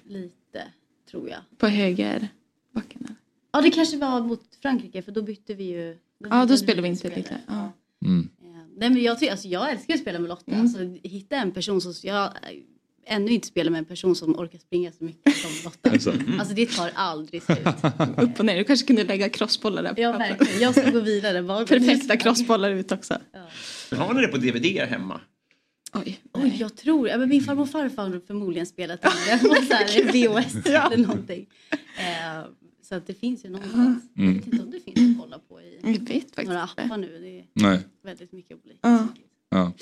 Lite, 0.05 0.63
tror 1.11 1.29
jag. 1.29 1.39
På 1.59 1.67
höger 1.67 2.29
backen. 2.73 3.17
Ja, 3.53 3.61
det 3.61 3.71
kanske 3.71 3.97
var 3.97 4.21
mot 4.21 4.43
Frankrike 4.63 5.03
för 5.03 5.13
då 5.13 5.23
bytte 5.23 5.55
vi 5.55 5.65
ju. 5.65 5.99
Ja, 6.31 6.45
då 6.47 6.57
spelade 6.57 6.83
vi 6.83 6.89
inte 6.89 7.17
lite. 7.17 7.37
Ja. 7.47 7.73
Mm. 8.05 8.29
Nej, 8.77 8.91
men 8.91 9.03
jag, 9.03 9.21
ty- 9.21 9.29
alltså, 9.29 9.49
jag 9.49 9.71
älskar 9.73 9.95
att 9.95 10.01
spela 10.01 10.19
med 10.19 10.29
Lotta. 10.29 10.57
Alltså, 10.57 10.79
hitta 11.03 11.37
en 11.37 11.53
person 11.53 11.81
som... 11.81 11.93
Jag 12.03 12.31
ännu 13.07 13.31
inte 13.33 13.47
spelat 13.47 13.73
med 13.73 13.79
en 13.79 13.85
person 13.85 14.17
som 14.17 14.39
orkar 14.39 14.59
springa 14.59 14.93
så 14.93 15.05
mycket 15.05 15.37
som 15.37 15.51
Lotta. 15.65 15.91
Alltså. 15.93 16.13
Alltså 16.39 16.55
det 16.55 16.67
tar 16.67 16.91
aldrig 16.95 17.43
slut. 17.43 17.59
Upp 18.19 18.39
och 18.41 18.45
ner. 18.47 18.57
Du 18.57 18.65
kanske 18.65 18.87
kunde 18.87 19.05
lägga 19.05 19.29
crossbollar 19.29 19.83
där. 19.83 19.95
på 19.95 20.01
Ja, 20.01 20.13
verkligen. 20.13 20.61
Jag 20.61 20.75
ska 20.75 20.91
gå 20.91 21.01
vidare. 21.01 21.43
Bara 21.43 21.67
Perfekta 21.67 22.17
crossbollar 22.17 22.71
ut 22.71 22.93
också. 22.93 23.19
Men 23.91 23.99
Har 24.01 24.15
ni 24.15 24.21
det 24.21 24.29
på 24.29 24.37
DVD 24.37 24.67
hemma? 24.89 25.21
Oj. 25.93 26.21
Oj, 26.33 26.57
jag 26.61 26.77
tror... 26.77 27.09
Ja, 27.09 27.19
men 27.19 27.29
min 27.29 27.41
farmor 27.43 27.63
och 27.63 27.71
farfar 27.71 28.03
har 28.11 28.21
förmodligen 28.27 28.67
spelat 28.67 29.03
den. 29.03 29.13
VHS 30.13 30.67
eller 30.67 30.97
någonting. 30.97 31.47
Eh, 31.99 32.45
så 32.85 32.95
att 32.95 33.07
det 33.07 33.15
finns 33.15 33.45
ju 33.45 33.49
någonstans. 33.49 34.05
Jag 34.15 34.25
vet 34.33 34.47
inte 34.47 34.63
om 34.63 34.71
det 34.71 34.81
finns 34.95 35.17
att 35.17 35.23
kolla 35.25 35.39
på 35.49 35.61
i 35.61 36.45
några 36.47 36.63
appar 36.63 36.97
nu. 36.97 37.19
Det 37.23 37.39
är 37.39 37.45
Nej. 37.69 37.79
väldigt 38.05 38.33
mycket 38.33 38.57
olika. 38.65 38.79
Ja. 38.83 39.07
Ja. 39.51 39.73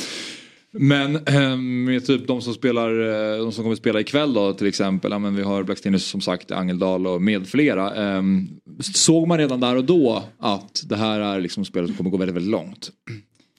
Men 0.75 1.17
eh, 1.17 1.57
med 1.57 2.07
typ 2.07 2.27
de 2.27 2.43
som 2.43 2.55
spelar, 2.55 2.91
eh, 3.35 3.39
de 3.39 3.53
som 3.53 3.65
kommer 3.65 3.77
spela 3.77 4.01
ikväll 4.01 4.35
då 4.35 4.53
till 4.53 4.67
exempel. 4.67 5.11
Ja, 5.13 5.19
men 5.19 5.37
vi 5.37 5.43
har 5.43 5.63
Blackstenius 5.63 6.05
som 6.05 6.21
sagt, 6.21 6.51
Angeldal 6.51 7.07
och 7.07 7.23
med 7.23 7.47
flera. 7.49 8.17
Eh, 8.17 8.23
såg 8.81 9.29
man 9.29 9.39
redan 9.39 9.61
där 9.61 9.77
och 9.77 9.85
då 9.85 10.23
att 10.39 10.83
det 10.87 10.97
här 10.97 11.21
är 11.21 11.41
liksom 11.41 11.65
spelet 11.65 11.89
som 11.89 11.97
kommer 11.97 12.11
gå 12.11 12.17
väldigt, 12.17 12.37
väldigt 12.37 12.51
långt? 12.51 12.91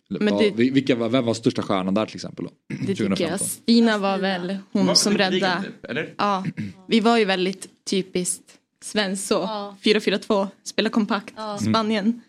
Men 0.10 0.38
det- 0.38 0.52
vi- 0.56 0.70
vilka, 0.70 0.96
var- 0.96 1.10
vem 1.10 1.26
var 1.26 1.34
största 1.34 1.62
stjärnan 1.62 1.94
där 1.94 2.06
till 2.06 2.16
exempel? 2.16 2.46
Då? 2.46 2.52
Det 2.70 2.76
tycker 2.76 3.04
jag. 3.04 3.18
2015. 3.18 3.48
Stina 3.48 3.98
var 3.98 4.18
väl 4.18 4.58
hon 4.72 4.86
Var 4.86 4.94
som 4.96 5.18
räddade. 5.18 5.64
typ? 5.94 6.14
Ja, 6.18 6.46
vi 6.88 7.00
var 7.00 7.18
ju 7.18 7.26
väldigt 7.26 7.68
typiskt 7.90 8.44
svenskt 8.84 9.28
så. 9.28 9.34
Ja. 9.34 9.76
4-4-2, 9.84 10.48
spela 10.64 10.90
kompakt. 10.90 11.34
Ja. 11.38 11.58
Spanien. 11.58 12.22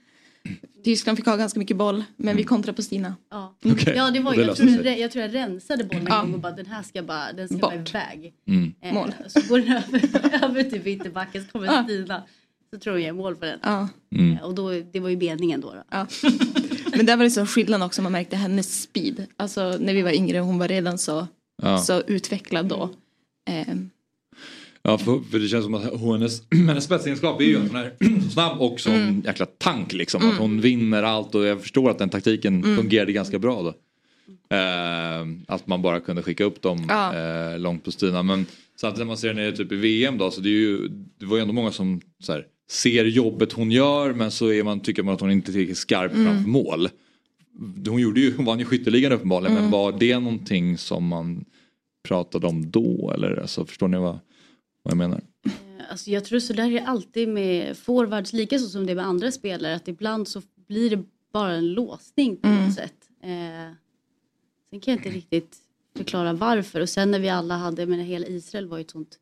Tyskland 0.84 1.18
fick 1.18 1.26
ha 1.26 1.36
ganska 1.36 1.59
mycket 1.59 1.76
boll, 1.76 2.05
men 2.16 2.36
vi 2.36 2.44
kontrade 2.44 2.76
på 2.76 2.82
Stina. 2.82 3.14
Ja. 3.30 3.55
Okej, 3.64 3.94
ja, 3.96 4.11
det 4.11 4.20
var 4.20 4.30
och 4.30 4.36
ju, 4.36 4.42
det 4.42 4.46
jag, 4.48 4.57
tror 4.57 4.84
jag, 4.86 4.98
jag 4.98 5.11
tror 5.11 5.24
jag 5.24 5.34
rensade 5.34 5.84
bollen 5.84 6.07
Ja. 6.09 6.16
en 6.20 6.24
gång 6.26 6.34
och 6.34 6.40
bara 6.40 6.52
den 6.52 6.66
här 6.66 6.82
ska 6.82 7.02
bara, 7.02 7.32
den 7.32 7.48
ska 7.48 7.57
Bort. 7.59 7.70
bara 7.70 7.74
iväg. 8.11 8.34
Mm. 8.48 8.72
Eh, 8.80 8.94
Mål. 8.94 9.12
Så 9.28 9.40
går 9.48 9.59
den 9.59 9.72
över, 9.72 10.44
över 10.44 10.62
till 10.62 10.86
ytterbacken 10.88 11.44
så 11.44 11.50
kommer 11.50 11.66
Ja. 11.66 11.84
Stina. 11.84 12.22
Så 12.74 12.78
tror 12.80 13.00
jag 13.00 13.16
mål 13.16 13.36
på 13.36 13.44
den. 13.44 13.59
Ja, 13.62 13.88
Mm. 14.14 14.32
Eh, 14.36 14.42
Och 14.42 14.55
då, 14.55 14.70
det 14.92 15.00
var 15.00 15.09
ju 15.09 15.16
meningen 15.16 15.61
då. 15.61 15.72
då. 15.72 15.82
ja. 15.90 16.07
Men 16.96 17.07
där 17.07 17.16
var 17.16 17.24
det 17.24 17.30
så 17.30 17.46
skillnad 17.46 17.82
också, 17.82 18.02
man 18.02 18.12
märkte 18.12 18.36
hennes 18.36 18.82
speed. 18.82 19.26
Alltså 19.36 19.76
när 19.80 19.94
vi 19.94 20.02
var 20.02 20.11
yngre, 20.11 20.38
hon 20.38 20.59
var 20.59 20.68
redan 20.68 20.98
så, 20.98 21.26
Ja. 21.62 21.78
så 21.78 22.00
utvecklad 22.00 22.66
då. 22.66 22.90
Ehm, 23.50 23.90
Ja, 24.87 24.99
för, 24.99 25.20
för 25.30 25.39
det 25.39 25.49
känns 25.49 25.64
som 25.64 25.74
att 25.74 26.01
hennes, 26.01 26.43
hennes 26.51 26.85
spetsegenskap 26.85 27.41
är 27.41 27.45
ju 27.45 27.57
att 27.57 27.68
hon 27.68 27.76
är 27.76 27.93
snabb 28.30 28.61
och 28.61 28.80
som 28.80 28.93
Mm. 28.93 29.22
jäkla 29.26 29.47
tank 29.47 29.93
liksom. 29.93 30.30
Att 30.30 30.37
hon 30.39 30.61
vinner 30.61 31.03
allt 31.03 31.35
och 31.35 31.45
jag 31.45 31.61
förstår 31.62 31.91
att 31.91 31.99
den 31.99 32.09
taktiken 32.09 32.64
Mm. 32.64 32.76
fungerade 32.76 33.12
ganska 33.12 33.39
bra 33.39 33.62
då. 33.62 33.68
Eh, 34.57 35.26
att 35.49 35.66
man 35.66 35.82
bara 35.82 36.01
kunde 36.01 36.22
skicka 36.22 36.45
upp 36.45 36.62
dem 36.62 36.87
Ja. 36.89 37.14
eh, 37.14 37.59
långt 37.59 37.85
på 37.85 37.93
Stina. 37.93 38.22
Men 38.22 38.47
samtidigt 38.76 38.99
när 38.99 39.07
man 39.07 39.16
ser 39.16 39.35
henne 39.35 39.53
typ 39.53 39.72
i 39.72 39.76
VM 39.76 40.18
då 40.18 40.30
så 40.30 40.41
det, 40.41 40.49
är 40.49 40.51
ju, 40.51 40.89
det 41.20 41.26
var 41.26 41.37
ju 41.37 41.41
ändå 41.43 41.55
många 41.55 41.70
som 41.70 42.01
så 42.22 42.32
här, 42.32 42.47
ser 42.70 43.05
jobbet 43.05 43.53
hon 43.53 43.70
gör 43.70 44.12
men 44.12 44.30
så 44.30 44.53
är 44.53 44.62
man, 44.62 44.80
tycker 44.80 45.03
man 45.03 45.14
att 45.14 45.20
hon 45.20 45.30
inte 45.30 45.51
är 45.51 45.53
tillräckligt 45.53 45.78
skarp 45.78 46.12
Mm. 46.14 46.26
framför 46.26 46.49
mål. 46.51 46.89
Hon, 47.89 48.01
gjorde 48.01 48.20
ju, 48.20 48.37
hon 48.37 48.45
vann 48.45 48.59
ju 48.59 48.64
skytteligan 48.64 49.12
uppenbarligen 49.12 49.53
Mm. 49.53 49.62
men 49.62 49.72
var 49.72 49.93
det 49.99 50.18
någonting 50.18 50.78
som 50.78 51.07
man 51.07 51.45
pratade 52.09 52.47
om 52.47 52.70
då 52.70 53.12
eller 53.14 53.37
alltså, 53.41 53.64
förstår 53.66 53.89
ni 53.89 53.99
vad, 53.99 54.18
vad 54.85 54.91
jag 54.93 54.99
menar? 54.99 55.20
Eh, 55.47 55.51
Alltså 55.91 56.11
jag 56.11 56.24
tror 56.24 56.39
så 56.41 56.53
där 56.53 56.66
är 56.66 56.70
det 56.70 56.87
alltid 56.87 57.28
med 57.28 57.76
forwards, 57.76 58.32
lika 58.32 58.59
så 58.59 58.66
som 58.68 58.87
det 58.87 58.93
är 58.93 58.97
med 58.97 59.07
andra 59.07 59.32
spelare. 59.32 59.74
Att 59.74 59.89
ibland 59.89 60.28
så 60.28 60.43
blir 60.66 60.91
det 60.97 61.03
bara 61.32 61.53
en 61.55 61.72
låsning 61.72 62.37
på 62.37 62.49
Mm. 62.49 62.64
något 62.64 62.74
sätt. 62.74 62.95
Eh, 63.22 63.28
sen 64.70 64.80
kan 64.80 64.95
jag 64.95 64.99
inte 65.01 65.09
riktigt 65.11 65.57
förklara 65.97 66.32
varför. 66.32 66.80
Och 66.80 66.89
sen 66.89 67.11
när 67.11 67.18
vi 67.18 67.28
alla 67.28 67.57
hade, 67.57 67.87
men 67.87 68.01
hela 68.01 68.26
Israel 68.26 68.66
var 68.66 68.78
ju 68.78 68.82
ett 68.82 68.91
sånt 68.91 69.18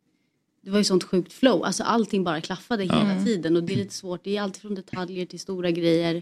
det 0.64 0.70
var 0.70 0.78
ju 0.78 0.84
sånt 0.84 1.04
sjukt 1.04 1.32
flow, 1.32 1.64
alltså 1.64 1.82
allting 1.82 2.24
bara 2.24 2.40
klaffade 2.40 2.82
hela 2.84 3.24
tiden 3.24 3.56
och 3.56 3.62
det 3.64 3.72
är 3.72 3.76
lite 3.76 3.94
svårt, 3.94 4.24
det 4.24 4.36
är 4.36 4.42
allt 4.42 4.56
från 4.56 4.74
detaljer 4.74 5.26
till 5.26 5.40
stora 5.40 5.70
grejer. 5.70 6.14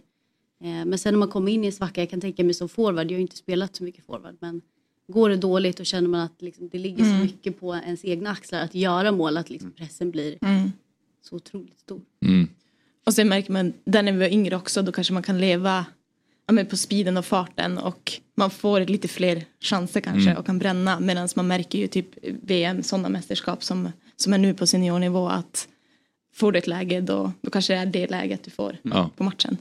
Eh, 0.61 0.85
men 0.85 0.99
sen 0.99 1.15
när 1.15 1.19
man 1.19 1.29
kommer 1.29 1.53
in 1.53 1.65
i 1.65 1.67
en 1.67 1.73
svacka, 1.73 2.01
jag 2.01 2.11
kan 2.11 2.21
tänka 2.21 2.45
mig 2.45 2.55
som 2.55 2.69
forward, 2.69 3.07
jag 3.07 3.11
har 3.11 3.19
ju 3.19 3.21
inte 3.21 3.37
spelat 3.37 3.77
så 3.77 3.85
mycket 3.85 4.05
forward, 4.05 4.37
men 4.41 4.63
går 5.11 5.31
det 5.31 5.37
dåligt 5.37 5.81
och 5.81 5.87
känner 5.87 6.09
man 6.09 6.21
att 6.21 6.43
liksom, 6.43 6.69
det 6.69 6.79
ligger 6.79 7.05
så 7.05 7.25
mycket 7.25 7.61
på 7.61 7.75
ens 7.75 8.05
egna 8.05 8.31
axlar 8.31 8.61
att 8.61 8.75
göra 8.75 9.13
mål, 9.13 9.37
att 9.37 9.51
liksom 9.51 9.73
pressen 9.73 10.11
blir 10.11 10.39
mm. 10.43 10.73
så 11.23 11.37
otroligt 11.37 11.79
stor. 11.79 12.01
Mm. 12.27 12.49
Och 13.07 13.15
sen 13.15 13.29
märker 13.29 13.53
man, 13.53 13.73
där 13.85 14.03
när 14.03 14.13
vi 14.13 14.19
var 14.19 14.27
yngre 14.27 14.57
också, 14.57 14.83
då 14.83 14.93
kanske 14.93 15.13
man 15.13 15.23
kan 15.23 15.41
leva 15.41 15.87
ja, 16.47 16.53
men 16.53 16.67
på 16.67 16.77
speeden 16.77 17.17
och 17.17 17.27
farten 17.27 17.79
och 17.79 18.13
man 18.35 18.51
får 18.51 18.81
lite 18.81 19.09
fler 19.09 19.45
chanser 19.61 20.01
kanske 20.01 20.37
och 20.37 20.47
kan 20.47 20.59
bränna. 20.59 21.01
Medan 21.01 21.29
man 21.37 21.47
märker 21.47 21.79
ju 21.79 21.87
typ 21.87 22.07
VM, 22.23 22.83
sådana 22.83 23.09
mästerskap 23.09 23.65
som, 23.65 23.93
som 24.17 24.33
är 24.33 24.39
nu 24.39 24.55
på 24.55 24.67
seniornivå 24.67 25.29
att 25.29 25.69
får 26.35 26.53
du 26.53 26.59
ett 26.59 26.67
läge 26.67 27.01
då, 27.01 27.33
då 27.41 27.51
kanske 27.51 27.73
det 27.73 27.79
är 27.79 27.87
det 27.87 28.11
läget 28.11 28.45
du 28.45 28.51
får 28.51 28.77
Ja. 28.83 29.11
på 29.17 29.25
matchen. 29.25 29.57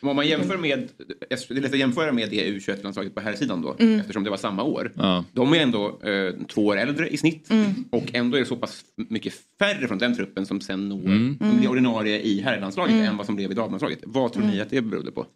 Om 0.00 0.16
man 0.16 0.26
jämför 0.28 0.56
med, 0.56 0.88
det 0.98 1.32
är 1.50 1.54
lätt 1.60 1.72
att 1.72 1.78
jämföra 1.78 2.12
med 2.12 2.30
det 2.30 2.50
U21-landslaget 2.50 3.14
på 3.14 3.20
här 3.20 3.32
sidan 3.34 3.62
då, 3.62 3.76
Mm. 3.78 4.00
eftersom 4.00 4.24
det 4.24 4.30
var 4.30 4.36
samma 4.36 4.62
år. 4.62 4.92
Ja. 4.96 5.24
De 5.32 5.52
är 5.54 5.58
ändå 5.60 6.00
eh, 6.02 6.34
två 6.48 6.66
år 6.66 6.76
äldre 6.76 7.08
i 7.08 7.16
snitt 7.16 7.50
Mm. 7.50 7.84
och 7.90 8.14
ändå 8.14 8.36
är 8.36 8.40
det 8.40 8.46
så 8.46 8.56
pass 8.56 8.84
mycket 8.96 9.34
färre 9.58 9.88
från 9.88 9.98
den 9.98 10.16
truppen 10.16 10.46
som 10.46 10.60
sen 10.60 10.88
når 10.88 10.98
Mm. 11.04 11.36
som 11.38 11.58
blir 11.58 11.70
ordinarie 11.70 12.20
i 12.22 12.40
herrlandslaget 12.40 12.94
Mm. 12.94 13.06
än 13.06 13.16
vad 13.16 13.26
som 13.26 13.36
blev 13.36 13.50
i 13.50 13.54
damlandslaget. 13.54 13.98
Vad 14.06 14.32
tror 14.32 14.42
ni 14.44 14.60
att 14.60 14.70
det 14.70 14.82
berodde 14.82 15.10
på? 15.12 15.26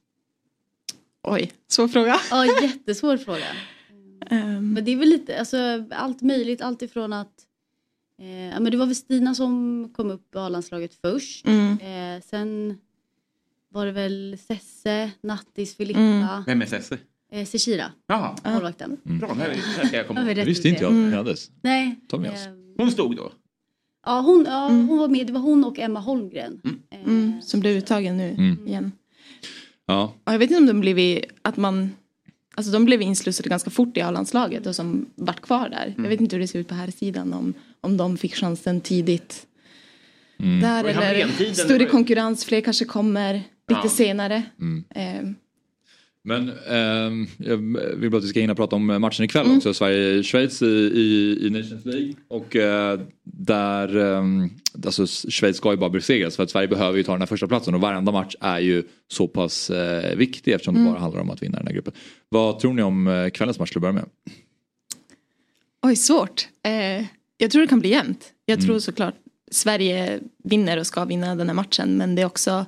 Oj, 1.22 1.52
svår 1.68 1.88
fråga. 1.88 2.16
Ja, 2.30 2.46
jättesvår 2.62 3.16
fråga. 3.16 3.44
Ehm, 4.30 4.72
Men 4.72 4.84
det 4.84 4.90
är 4.92 4.96
väl 4.96 5.08
lite, 5.08 5.38
alltså 5.38 5.56
allt 5.90 6.22
möjligt, 6.22 6.60
allt 6.62 6.82
ifrån 6.82 7.12
att 7.12 7.32
eh, 8.18 8.60
men 8.60 8.64
det 8.70 8.76
var 8.76 8.86
väl 8.86 8.94
Stina 8.94 9.34
som 9.34 9.88
kom 9.96 10.10
upp 10.10 10.34
i 10.34 10.38
A-landslaget 10.38 10.94
först. 11.02 11.46
Mm. 11.46 11.72
Eh, 12.16 12.22
sen 12.22 12.78
var 13.72 13.86
det 13.86 13.92
väl 13.92 14.38
Sesse, 14.48 15.10
Nattis, 15.22 15.76
Filippa, 15.76 16.00
Mm. 16.00 16.42
Vem 16.46 16.62
är 16.62 16.66
Sesse? 16.66 16.98
eh, 17.32 17.46
Seshira, 17.46 17.92
Jaha, 18.06 18.36
målvakten. 18.44 18.96
bra. 19.02 19.28
Det 19.28 19.34
här, 19.34 19.50
här 19.82 19.94
jag 19.96 20.06
komma 20.08 20.20
Ja, 20.20 20.26
ihåg. 20.26 20.36
Det 20.36 20.44
visste 20.44 20.68
inte 20.68 20.82
jag 20.82 20.92
det 20.94 21.16
hades. 21.16 21.50
Nej. 21.62 21.96
Ta 22.08 22.18
med 22.18 22.32
oss. 22.32 22.46
eh, 22.46 22.52
Hon 22.76 22.90
stod 22.90 23.16
då? 23.16 23.32
Ja, 24.06 24.20
hon, 24.20 24.44
ja 24.48 24.68
hon 24.68 24.98
var 24.98 25.08
med. 25.08 25.26
Det 25.26 25.32
var 25.32 25.40
hon 25.40 25.64
och 25.64 25.78
Emma 25.78 26.00
Holmgren. 26.00 26.60
Eh, 26.90 27.00
mm, 27.04 27.42
som 27.42 27.60
blev 27.60 27.76
uttagen 27.76 28.16
nu 28.16 28.28
Mm. 28.30 28.66
igen. 28.68 28.92
Ja. 29.86 30.12
Ja, 30.24 30.32
jag 30.32 30.38
vet 30.38 30.50
inte 30.50 30.60
om 30.60 30.66
de 30.66 30.80
blev 30.80 30.98
i, 30.98 31.24
att 31.42 31.56
man 31.56 31.90
Alltså 32.54 32.72
de 32.72 32.84
blev 32.84 33.02
inslussade 33.02 33.48
ganska 33.48 33.70
fort 33.70 33.96
i 33.96 34.00
A-landslaget 34.00 34.66
och 34.66 34.76
som 34.76 35.06
vart 35.14 35.40
kvar 35.40 35.68
där. 35.68 35.86
Mm. 35.86 36.04
Jag 36.04 36.08
vet 36.10 36.20
inte 36.20 36.36
hur 36.36 36.40
det 36.40 36.48
ser 36.48 36.58
ut 36.58 36.68
på 36.68 36.74
här 36.74 36.90
sidan 36.90 37.32
om, 37.32 37.54
om 37.80 37.96
de 37.96 38.16
fick 38.18 38.34
chansen 38.34 38.80
tidigt. 38.80 39.46
Mm. 40.38 40.60
Där 40.60 40.84
Och 40.84 40.90
eller 40.90 41.54
större 41.54 41.84
konkurrens, 41.86 42.44
fler 42.44 42.60
kanske 42.60 42.84
kommer 42.84 43.42
lite 43.68 43.80
Ja. 43.84 43.88
senare. 43.88 44.42
Mm. 44.60 44.84
Ehm, 44.94 45.34
Men 46.24 46.52
ehm, 46.68 47.26
jag 47.38 47.56
vill 47.96 48.10
bara 48.10 48.16
att 48.18 48.24
vi 48.24 48.28
ska 48.28 48.40
hinna 48.40 48.54
prata 48.54 48.76
om 48.76 48.86
matchen 48.86 49.24
ikväll 49.24 49.44
Mm. 49.46 49.56
också. 49.56 49.74
Sverige-Schweiz 49.74 50.62
i, 50.62 50.66
i, 50.94 51.38
i 51.46 51.50
Nations 51.50 51.84
League. 51.84 52.14
Och 52.28 52.56
eh, 52.56 53.00
där, 53.24 53.96
um, 53.96 54.50
alltså 54.86 55.06
Schweiz 55.06 55.56
ska 55.56 55.70
ju 55.70 55.76
bara 55.76 55.90
besegras 55.90 56.36
för 56.36 56.42
att 56.42 56.50
Sverige 56.50 56.68
behöver 56.68 56.96
ju 56.98 57.02
ta 57.04 57.12
den 57.12 57.20
här 57.20 57.26
första 57.26 57.46
platsen 57.48 57.74
och 57.74 57.80
varenda 57.80 58.12
match 58.12 58.34
är 58.40 58.58
ju 58.60 58.82
så 59.08 59.28
pass 59.28 59.70
eh, 59.70 60.16
viktig 60.16 60.52
eftersom 60.52 60.74
Mm. 60.76 60.86
det 60.86 60.92
bara 60.92 61.00
handlar 61.00 61.20
om 61.20 61.30
att 61.30 61.42
vinna 61.42 61.58
den 61.58 61.66
här 61.66 61.74
gruppen. 61.74 61.92
Vad 62.28 62.58
tror 62.58 62.72
ni 62.74 62.82
om 62.82 63.06
eh, 63.06 63.28
kvällens 63.30 63.58
match 63.58 63.70
till 63.70 63.78
att 63.78 63.82
börja 63.82 63.92
med? 63.92 64.04
oj, 65.82 65.96
svårt. 65.96 66.48
Eh, 66.66 67.04
jag 67.36 67.50
tror 67.50 67.62
det 67.62 67.68
kan 67.68 67.80
bli 67.80 67.90
jämnt. 67.90 68.32
Jag 68.46 68.54
Mm. 68.58 68.66
tror 68.66 68.78
såklart 68.78 69.14
Sverige 69.50 70.20
vinner 70.44 70.78
och 70.78 70.86
ska 70.86 71.04
vinna 71.04 71.34
den 71.34 71.48
här 71.48 71.54
matchen. 71.54 71.96
Men 71.96 72.14
det 72.14 72.22
är 72.22 72.26
också 72.26 72.66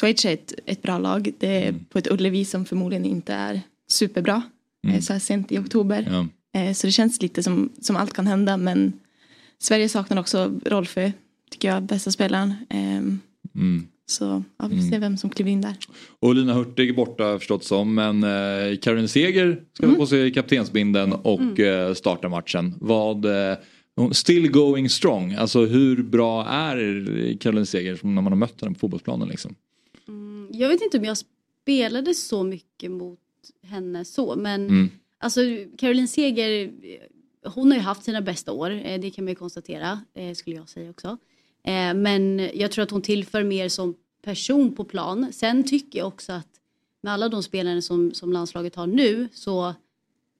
Schweiz 0.00 0.24
är 0.24 0.32
ett, 0.32 0.52
ett 0.66 0.82
bra 0.82 0.98
lag. 0.98 1.32
Det 1.38 1.46
är 1.64 1.68
Mm. 1.68 1.84
på 1.84 1.98
ett 1.98 2.10
Ullevi 2.10 2.44
som 2.44 2.64
förmodligen 2.64 3.04
inte 3.04 3.34
är 3.34 3.60
superbra. 3.88 4.42
Mm. 4.84 4.96
Eh, 4.96 5.02
så 5.02 5.12
här 5.12 5.20
sent 5.20 5.52
i 5.52 5.58
oktober. 5.58 6.08
Ja. 6.10 6.60
Eh, 6.60 6.72
Så 6.72 6.86
det 6.86 6.92
känns 6.92 7.22
lite 7.22 7.42
som, 7.42 7.72
som 7.80 7.96
allt 7.96 8.12
kan 8.12 8.26
hända 8.26 8.56
men 8.56 8.92
Sverige 9.58 9.88
saknar 9.88 10.20
också 10.20 10.52
Rolfö, 10.66 11.12
tycker 11.50 11.68
jag, 11.68 11.82
bästa 11.82 12.10
spelaren. 12.10 12.54
Ehm, 12.70 13.20
Mm. 13.54 13.86
Så 14.06 14.42
ja, 14.58 14.66
vi 14.66 14.76
får 14.76 14.90
se 14.90 14.98
vem 14.98 15.16
som 15.16 15.30
kliver 15.30 15.50
in 15.50 15.60
där. 15.60 15.74
Och 16.20 16.34
Lina 16.34 16.54
Hurtig 16.54 16.88
är 16.88 16.92
borta 16.94 17.38
förstått 17.38 17.64
som 17.64 17.94
men 17.94 18.22
eh, 18.24 18.76
Caroline 18.82 19.08
Seger 19.08 19.60
ska 19.72 19.86
Mm. 19.86 19.96
på 19.96 20.06
sig 20.06 20.32
kaptensbinden 20.32 21.12
och 21.12 21.60
eh, 21.60 21.94
starta 21.94 22.28
matchen. 22.28 22.74
Vad, 22.80 23.24
eh, 23.24 23.56
still 24.12 24.50
going 24.50 24.88
strong, 24.88 25.34
alltså 25.34 25.64
hur 25.66 26.02
bra 26.02 26.46
är 26.46 27.36
Caroline 27.40 27.66
Seger 27.66 27.98
när 28.02 28.22
man 28.22 28.26
har 28.32 28.36
mött 28.36 28.60
henne 28.60 28.72
på 28.74 28.78
fotbollsplanen 28.78 29.28
liksom? 29.28 29.54
Jag 30.54 30.68
vet 30.68 30.82
inte 30.82 30.98
om 30.98 31.04
jag 31.04 31.16
spelade 31.18 32.14
så 32.14 32.42
mycket 32.42 32.90
mot 32.90 33.20
henne 33.62 34.04
så 34.04 34.36
men 34.36 34.66
Mm. 34.68 34.90
alltså 35.18 35.40
Caroline 35.78 36.08
Seger 36.08 36.72
hon 37.46 37.70
har 37.70 37.78
ju 37.78 37.82
haft 37.84 38.04
sina 38.04 38.20
bästa 38.22 38.52
år, 38.52 38.70
eh, 38.70 39.00
det 39.00 39.10
kan 39.10 39.24
man 39.24 39.32
ju 39.32 39.36
konstatera, 39.36 40.00
eh, 40.14 40.34
skulle 40.34 40.56
jag 40.56 40.68
säga 40.68 40.90
också. 40.90 41.08
Eh, 41.64 41.94
Men 41.94 42.50
jag 42.54 42.72
tror 42.72 42.82
att 42.82 42.90
hon 42.90 43.02
tillför 43.02 43.42
mer 43.44 43.68
som 43.68 43.94
person 44.22 44.74
på 44.74 44.84
plan. 44.84 45.32
Sen 45.32 45.64
tycker 45.64 45.98
jag 45.98 46.08
också 46.08 46.32
att 46.32 46.48
med 47.02 47.12
alla 47.12 47.28
de 47.28 47.42
spelare 47.42 47.82
som, 47.82 48.14
som 48.14 48.32
landslaget 48.32 48.74
har 48.74 48.86
nu 48.86 49.28
så 49.32 49.74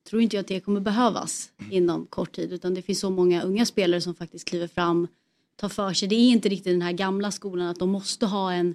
tror 0.09 0.23
inte 0.23 0.37
jag 0.37 0.41
att 0.41 0.49
det 0.49 0.61
kommer 0.61 0.81
behövas 0.81 1.51
inom 1.71 2.07
kort 2.07 2.33
tid 2.33 2.53
utan 2.53 2.75
det 2.75 2.83
finns 2.83 3.01
så 3.01 3.11
många 3.11 3.43
unga 3.43 3.67
spelare 3.67 4.01
som 4.01 4.15
faktiskt 4.15 4.45
kliver 4.49 4.67
fram, 4.69 5.09
tar 5.57 5.69
för 5.69 5.93
sig. 5.93 6.09
Det 6.09 6.15
är 6.15 6.31
inte 6.31 6.49
riktigt 6.49 6.73
den 6.73 6.83
här 6.83 6.93
gamla 6.93 7.31
skolan 7.31 7.67
att 7.67 7.79
de 7.79 7.91
måste 7.91 8.27
ha 8.27 8.53
en, 8.53 8.75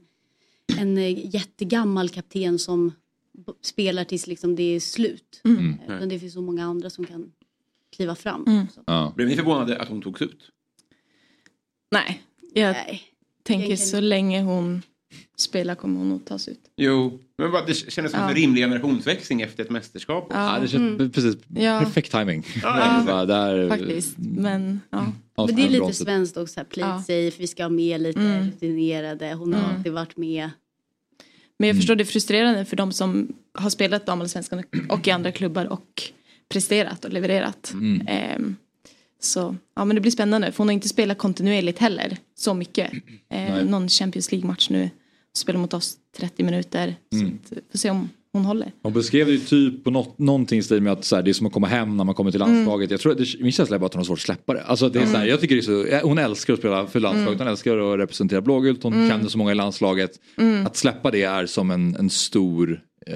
en 0.78 0.98
eh, 0.98 1.36
jättegammal 1.36 2.10
kapten 2.10 2.60
som 2.60 2.92
spelar 3.62 4.04
tills 4.04 4.28
liksom 4.28 4.56
det 4.56 4.64
är 4.64 4.80
slut. 4.80 5.42
Mm. 5.46 5.78
Eh, 5.88 5.96
Utan 5.96 6.10
det 6.10 6.20
finns 6.20 6.34
så 6.34 6.42
många 6.42 6.66
andra 6.66 6.90
som 6.90 7.06
kan 7.06 7.32
kliva 7.96 8.16
fram. 8.16 8.44
Mm. 8.48 8.66
Ja. 8.88 9.14
Blev 9.16 9.28
ni 9.28 9.36
förvånade 9.36 9.78
att 9.82 9.90
hon 9.90 10.02
togs 10.02 10.22
ut? 10.22 10.52
Nej, 11.92 12.24
jag 12.54 12.72
Nej. 12.72 13.02
tänker 13.44 13.66
egentligen- 13.66 13.90
så 13.92 14.00
länge 14.00 14.42
hon 14.42 14.82
spelar 15.42 15.76
kommer 15.76 16.00
hon 16.00 16.10
nog 16.10 16.26
tas 16.26 16.48
ut. 16.48 16.60
Jo, 16.78 17.20
men 17.38 17.52
bara, 17.52 17.66
det 17.66 17.74
kändes 17.74 18.12
som 18.12 18.22
Ja. 18.22 18.30
en 18.30 18.36
rimlig 18.36 18.62
generationsväxling 18.64 19.42
efter 19.42 19.64
ett 19.64 19.70
mästerskap. 19.70 20.28
Ja, 20.30 20.54
Ja, 20.56 20.60
det 20.62 20.68
känns 20.68 21.00
mm. 21.00 21.12
precis 21.12 21.36
Ja. 21.56 21.80
perfekt 21.80 22.12
timing. 22.12 22.46
Ja, 22.64 23.04
Bara 23.08 23.26
där, 23.26 23.70
faktiskt. 23.70 24.16
Men 24.18 24.82
ja. 24.90 25.12
Men 25.38 25.56
det 25.56 25.62
är 25.62 25.70
lite 25.70 25.94
svenskt 25.94 26.38
också, 26.38 26.64
play 26.70 26.86
Ja. 26.90 27.00
safe, 27.02 27.32
vi 27.38 27.48
ska 27.48 27.64
ha 27.64 27.70
med 27.70 28.02
lite 28.02 28.20
Mm. 28.20 28.46
rutinerade, 28.48 29.34
hon 29.34 29.54
har 29.54 29.64
Mm. 29.64 29.76
alltid 29.78 29.92
varit 29.94 30.18
med. 30.18 30.50
Men 31.58 31.68
jag 31.68 31.74
Mm. 31.74 31.78
förstår 31.80 31.96
det 31.96 32.04
är 32.04 32.06
frustrerande 32.06 32.66
för 32.66 32.76
de 32.76 32.92
som 32.92 33.34
har 33.54 33.70
spelat 33.70 34.06
damallsvenskan 34.06 34.64
och 34.90 35.08
i 35.08 35.12
andra 35.12 35.32
klubbar 35.32 35.66
och 35.66 36.04
presterat 36.50 37.06
och 37.06 37.14
levererat. 37.14 37.72
Mm. 37.74 38.08
Ehm, 38.08 38.56
så 39.22 39.56
ja 39.76 39.86
men 39.86 39.96
det 39.96 40.02
blir 40.02 40.12
spännande 40.12 40.52
för 40.52 40.58
hon 40.58 40.68
har 40.68 40.74
inte 40.74 40.90
spelat 40.90 41.18
kontinuerligt 41.18 41.80
heller 41.80 42.18
så 42.36 42.54
mycket. 42.54 42.92
Nej. 43.30 43.48
Eh, 43.50 43.66
någon 43.66 43.90
Champions 43.90 44.32
League-match 44.32 44.70
nu. 44.70 44.90
Spelar 45.38 45.60
mot 45.60 45.74
oss 45.74 45.98
30 46.18 46.44
minuter. 46.44 46.96
Mm. 47.14 47.40
Så 47.50 47.56
att, 47.56 47.62
får 47.72 47.78
se 47.78 47.90
om 47.90 48.10
hon 48.34 48.46
håller. 48.46 48.72
Hon 48.84 48.94
beskrev 48.94 49.26
det 49.26 49.32
ju 49.32 49.40
typ 49.40 49.84
på 49.84 49.92
något, 49.92 50.20
någonting 50.20 50.60
i 50.60 50.64
stil 50.64 50.82
med 50.82 50.94
att 50.94 51.06
så 51.06 51.16
här, 51.16 51.24
det 51.24 51.32
är 51.32 51.34
som 51.34 51.48
att 51.48 51.54
komma 51.54 51.68
hem 51.68 51.98
när 51.98 52.04
man 52.04 52.16
kommer 52.16 52.32
till 52.32 52.40
landslaget. 52.40 52.92
Jag 52.92 53.00
tror 53.00 53.12
att 53.12 53.18
det, 53.18 53.26
min 53.40 53.52
känsla 53.52 53.76
är 53.76 53.80
bara 53.80 53.86
att 53.86 53.94
hon 53.94 54.00
har 54.00 54.06
svårt 54.06 54.18
att 54.18 54.22
släppa 54.22 54.54
det. 54.54 54.64
Alltså, 54.64 54.90
det 54.90 55.00
är 55.00 55.06
så 55.06 55.18
här, 55.18 55.26
jag 55.26 55.42
tycker 55.42 55.56
det 55.56 55.62
så, 55.62 55.86
ja, 55.92 56.00
hon 56.04 56.18
älskar 56.18 56.54
att 56.54 56.60
spela 56.60 56.88
för 56.88 57.00
landslaget, 57.00 57.40
hon 57.40 57.48
älskar 57.48 57.78
att 57.94 58.00
representera 58.00 58.42
blågult, 58.42 58.84
hon 58.84 59.10
känner 59.10 59.28
så 59.30 59.38
många 59.38 59.52
i 59.52 59.56
landslaget. 59.56 60.12
Att 60.66 60.76
släppa 60.78 61.12
det 61.12 61.24
är 61.24 61.46
som 61.46 61.72
en, 61.72 61.96
en 61.96 62.10
stor 62.10 62.82
eh, 63.08 63.16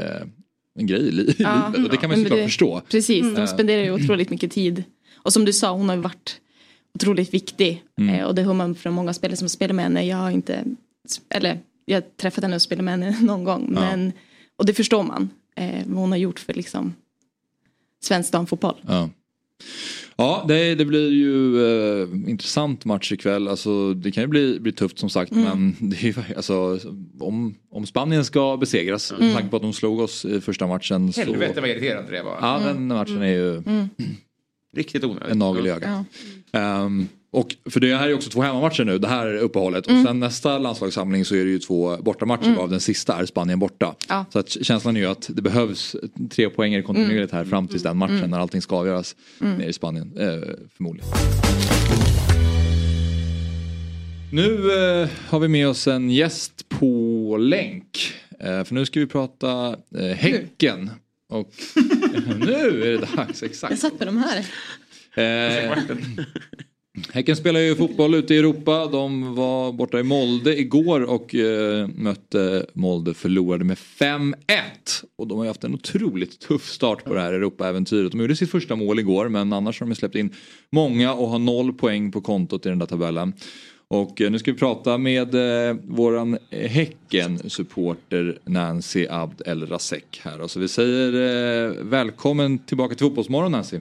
en 0.80 0.88
grej 0.88 1.02
i 1.02 1.12
li- 1.12 1.36
Ja. 1.40 1.72
livet 1.76 1.86
och 1.86 1.92
det 1.92 1.98
kan 1.98 2.10
man 2.10 2.20
ju 2.20 2.26
såklart 2.26 2.44
förstå. 2.46 2.82
Precis, 2.90 3.36
de 3.36 3.48
spenderar 3.48 3.84
ju 3.84 3.92
otroligt 3.92 4.30
mycket 4.30 4.52
tid. 4.52 4.84
Och 5.16 5.34
som 5.34 5.46
du 5.46 5.54
sa, 5.54 5.72
hon 5.72 5.90
har 5.90 5.96
ju 5.96 6.02
varit 6.02 6.38
otroligt 6.96 7.34
viktig. 7.34 7.84
Mm. 8.02 8.16
Eh, 8.16 8.26
och 8.26 8.36
det 8.36 8.42
hör 8.42 8.54
man 8.54 8.76
från 8.76 8.94
många 8.94 9.14
spelare 9.14 9.38
som 9.38 9.50
spelar 9.50 9.74
med 9.74 9.86
henne. 9.86 10.06
Jag 10.06 10.18
har 10.18 10.32
inte, 10.32 10.64
eller 11.30 11.60
jag 11.86 11.96
har 11.96 12.02
träffat 12.18 12.44
henne 12.44 12.56
och 12.56 12.62
spelat 12.62 12.84
med 12.86 12.92
henne 12.94 13.18
någon 13.22 13.44
gång. 13.44 13.72
Ja. 13.76 13.80
Men, 13.82 14.12
och 14.56 14.66
det 14.66 14.74
förstår 14.74 15.04
man. 15.04 15.30
Eh, 15.56 15.80
vad 15.86 15.98
hon 16.00 16.12
har 16.12 16.18
gjort 16.18 16.40
för 16.40 16.54
liksom 16.54 16.94
svensk 18.04 18.32
damfotboll. 18.32 18.76
Ja, 18.88 19.10
ja 20.16 20.46
det, 20.48 20.76
det 20.76 20.86
blir 20.86 21.10
ju 21.12 21.66
eh, 21.66 22.30
intressant 22.30 22.86
match 22.86 23.12
ikväll. 23.12 23.48
Alltså, 23.48 23.94
det 23.94 24.12
kan 24.12 24.24
ju 24.24 24.28
bli, 24.28 24.60
bli 24.60 24.72
tufft 24.72 25.00
som 25.00 25.10
sagt. 25.10 25.32
Mm. 25.32 25.44
Men 25.44 25.76
det 25.90 25.98
är 25.98 26.04
ju, 26.04 26.36
alltså, 26.36 26.80
om, 27.20 27.56
om 27.70 27.86
Spanien 27.86 28.26
ska 28.26 28.58
besegras, 28.58 29.12
Mm. 29.12 29.26
med 29.26 29.34
tanke 29.36 29.50
på 29.50 29.56
att 29.56 29.62
de 29.62 29.74
slog 29.74 30.00
oss 30.00 30.26
i 30.26 30.42
första 30.42 30.68
matchen. 30.68 31.14
Så, 31.14 31.22
Helvete 31.22 31.62
vad 31.62 31.70
irriterande 31.70 32.12
det 32.12 32.24
var. 32.24 32.38
ja, 32.42 32.62
den 32.66 32.88
matchen 32.88 33.22
är 33.22 33.28
ju 33.28 33.56
Mm. 33.58 33.90
Riktigt 34.76 35.04
onödigt. 35.04 35.32
en 35.32 35.40
nagel 35.40 35.68
i 35.68 35.70
ögat. 35.70 36.06
Ja. 36.52 36.60
Ehm, 36.60 37.08
och 37.34 37.56
för 37.70 37.80
det 37.80 37.96
här 37.96 38.10
är 38.10 38.14
också 38.14 38.30
två 38.30 38.42
hemmamatcher 38.42 38.84
nu, 38.84 38.98
det 38.98 39.08
här 39.08 39.28
är 39.28 39.38
uppehållet. 39.38 39.88
Mm. 39.88 40.02
Och 40.02 40.08
sen 40.08 40.20
nästa 40.20 40.58
landslagssamling 40.58 41.26
så 41.26 41.36
är 41.36 41.46
det 41.46 41.52
ju 41.52 41.60
två 41.60 41.98
bortamatcher 41.98 42.56
av 42.58 42.70
den 42.70 42.80
sista 42.80 43.16
är 43.16 43.26
Spanien 43.26 43.60
borta. 43.60 43.96
Ja. 44.10 44.26
Så 44.30 44.40
att 44.40 44.50
känslan 44.50 44.96
är 44.96 45.00
ju 45.00 45.08
att 45.08 45.30
det 45.34 45.42
behövs 45.42 45.96
tre 46.30 46.50
poäng 46.50 46.84
kontinuerligt 46.84 47.34
här 47.34 47.46
fram 47.46 47.68
tills 47.68 47.84
den 47.84 47.98
matchen 47.98 48.30
när 48.30 48.40
allting 48.40 48.62
ska 48.62 48.76
avgöras 48.76 49.16
nere 49.38 49.66
i 49.66 49.74
Spanien. 49.74 50.18
Eh, 50.18 50.28
förmodligen. 50.78 51.10
Nu 54.32 54.72
eh, 55.02 55.10
har 55.28 55.40
vi 55.40 55.48
med 55.48 55.68
oss 55.68 55.88
en 55.88 56.10
gäst 56.10 56.70
på 56.70 57.38
länk. 57.38 58.14
Eh, 58.40 58.64
för 58.64 58.74
nu 58.74 58.86
ska 58.86 59.00
vi 59.00 59.08
prata 59.08 59.76
eh, 59.98 60.16
Häcken. 60.16 60.90
Och 61.30 61.54
nu 62.40 62.84
är 62.84 62.92
det 62.92 63.16
dags, 63.16 63.44
exakt. 63.44 63.72
Jag 63.72 63.80
satt 63.80 64.00
med 64.00 64.08
de 64.08 64.18
här. 64.18 64.46
Häcken 67.14 67.36
spelar 67.36 67.60
ju 67.60 67.76
fotboll 67.76 68.16
ute 68.16 68.34
i 68.34 68.38
Europa. 68.38 68.88
De 68.88 69.36
var 69.36 69.72
borta 69.72 70.00
i 70.00 70.04
Molde 70.04 70.60
igår 70.60 71.02
och 71.02 71.36
eh, 71.36 71.88
mötte 71.88 72.66
Molde 72.74 73.14
förlorade 73.14 73.64
med 73.64 73.78
5-1. 73.78 74.36
Och 75.18 75.28
de 75.28 75.38
har 75.38 75.46
ju 75.46 75.50
haft 75.50 75.64
en 75.64 75.74
otroligt 75.74 76.40
tuff 76.40 76.70
start 76.70 77.04
på 77.04 77.14
det 77.14 77.22
här 77.22 77.34
Europa-äventyret. 77.34 78.12
De 78.12 78.22
gjorde 78.22 78.36
sitt 78.36 78.52
första 78.52 78.76
mål 78.76 79.00
igår 79.00 79.30
men 79.30 79.54
annars 79.54 79.80
har 79.80 79.88
de 79.88 79.96
släppt 79.96 80.16
in 80.16 80.34
många 80.70 81.14
och 81.14 81.28
har 81.28 81.40
noll 81.40 81.74
poäng 81.74 82.12
på 82.12 82.22
kontot 82.22 82.66
i 82.66 82.70
den 82.70 82.80
där 82.80 82.86
tabellen. 82.86 83.34
Och 83.88 84.22
eh, 84.22 84.32
nu 84.32 84.40
ska 84.40 84.52
vi 84.52 84.58
prata 84.58 84.98
med 84.98 85.36
eh, 85.36 85.76
våran 85.84 86.38
Häcken-supporter 86.52 88.38
Nancy 88.46 89.08
Abd 89.10 89.42
El 89.46 89.68
Rasek 89.68 90.22
här. 90.24 90.42
Och 90.42 90.52
så 90.52 90.60
vi 90.60 90.68
säger 90.68 91.14
eh, 91.14 91.84
välkommen 91.84 92.60
tillbaka 92.60 92.96
till 92.96 93.06
Fotbollsmorgon 93.06 93.52
Nancy. 93.52 93.80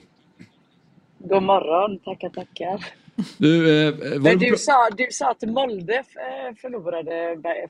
God 1.19 1.43
morgon, 1.43 1.99
tackar 1.99 2.29
tackar. 2.29 3.02
Du, 3.39 3.87
eh, 3.87 3.95
var 3.95 4.19
Men 4.19 4.39
du 4.39 4.45
du 4.47 4.51
på- 4.53 4.59
sa, 4.59 4.89
du 4.97 5.07
sa 5.11 5.31
att 5.31 5.43
Molde 5.43 5.95
eh, 5.95 6.55
förlorade 6.61 7.11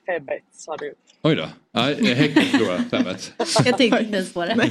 5-1, 0.07 0.41
sa 0.53 0.77
du. 0.77 0.95
Oj 1.23 1.35
då. 1.37 1.49
Nej, 1.73 1.93
eh, 2.01 2.17
Häcken 2.17 2.43
förlorade 2.43 2.85
5-1. 2.91 3.33
Jag 3.65 3.79
tänkte 3.79 3.85
inte 4.03 4.17
ens 4.17 4.33
på 4.35 4.45
det. 4.45 4.71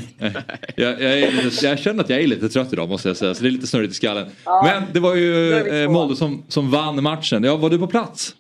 Jag, 0.76 1.02
jag, 1.02 1.20
är 1.20 1.64
jag 1.66 1.80
känner 1.80 2.04
att 2.04 2.10
jag 2.10 2.22
är 2.22 2.28
lite 2.28 2.50
trött 2.50 2.74
idag 2.74 2.90
måste 2.90 3.08
jag 3.08 3.18
säga. 3.18 3.34
Så 3.34 3.44
det 3.44 3.50
är 3.50 3.52
lite 3.52 3.68
snurrigt 3.68 3.92
i 3.92 3.96
skallen. 3.96 4.30
Ja, 4.46 4.62
Men 4.66 4.94
det 4.94 5.00
var 5.00 5.16
ju 5.16 5.64
vi 5.64 5.84
eh. 5.84 5.90
Molde 5.90 6.16
som, 6.16 6.44
som 6.48 6.72
vann 6.72 7.04
matchen. 7.04 7.44
Ja, 7.44 7.56
var 7.58 7.70
du 7.70 7.80
på 7.80 7.88
plats? 7.88 8.36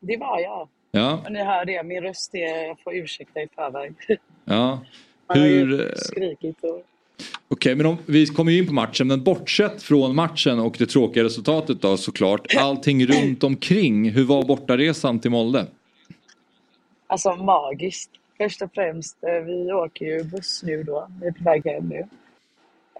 Det 0.00 0.16
var 0.16 0.40
jag. 0.40 0.68
Ja. 0.90 1.22
Och 1.26 1.32
ni 1.32 1.44
hör 1.44 1.64
det, 1.64 1.82
min 1.82 2.02
röst 2.02 2.34
är, 2.34 2.66
jag 2.66 2.80
får 2.80 2.94
ursäkta 2.96 3.40
i 3.40 3.48
förväg. 3.54 3.92
ja. 4.44 4.80
Man 5.28 5.38
har 5.38 5.46
ju 5.46 5.58
Hur... 5.58 5.80
eh, 5.86 5.92
skrikit 5.96 6.64
och... 6.64 6.82
Okej, 7.54 7.74
men 7.74 7.86
om, 7.86 7.96
vi 8.06 8.26
kommer 8.26 8.52
ju 8.52 8.58
in 8.58 8.66
på 8.66 8.72
matchen. 8.72 9.06
Men 9.08 9.22
bortsett 9.24 9.82
från 9.82 10.14
matchen 10.14 10.58
och 10.60 10.76
det 10.78 10.86
tråkiga 10.86 11.24
resultatet 11.24 11.82
då 11.82 11.96
såklart. 11.96 12.54
Allting 12.56 13.06
runt 13.06 13.44
omkring. 13.44 14.10
Hur 14.10 14.24
var 14.24 14.42
bortaresan 14.42 15.20
till 15.20 15.30
Molde? 15.30 15.66
Alltså 17.06 17.34
magiskt. 17.36 18.10
Först 18.38 18.62
och 18.62 18.70
främst, 18.74 19.16
eh, 19.24 19.44
vi 19.44 19.72
åker 19.72 20.04
ju 20.06 20.24
buss 20.24 20.62
nu 20.62 20.82
då. 20.82 21.08
Vi 21.20 21.26
är 21.26 21.32
på 21.32 21.44
väg 21.44 21.66
hem 21.66 21.88
nu. 21.88 21.98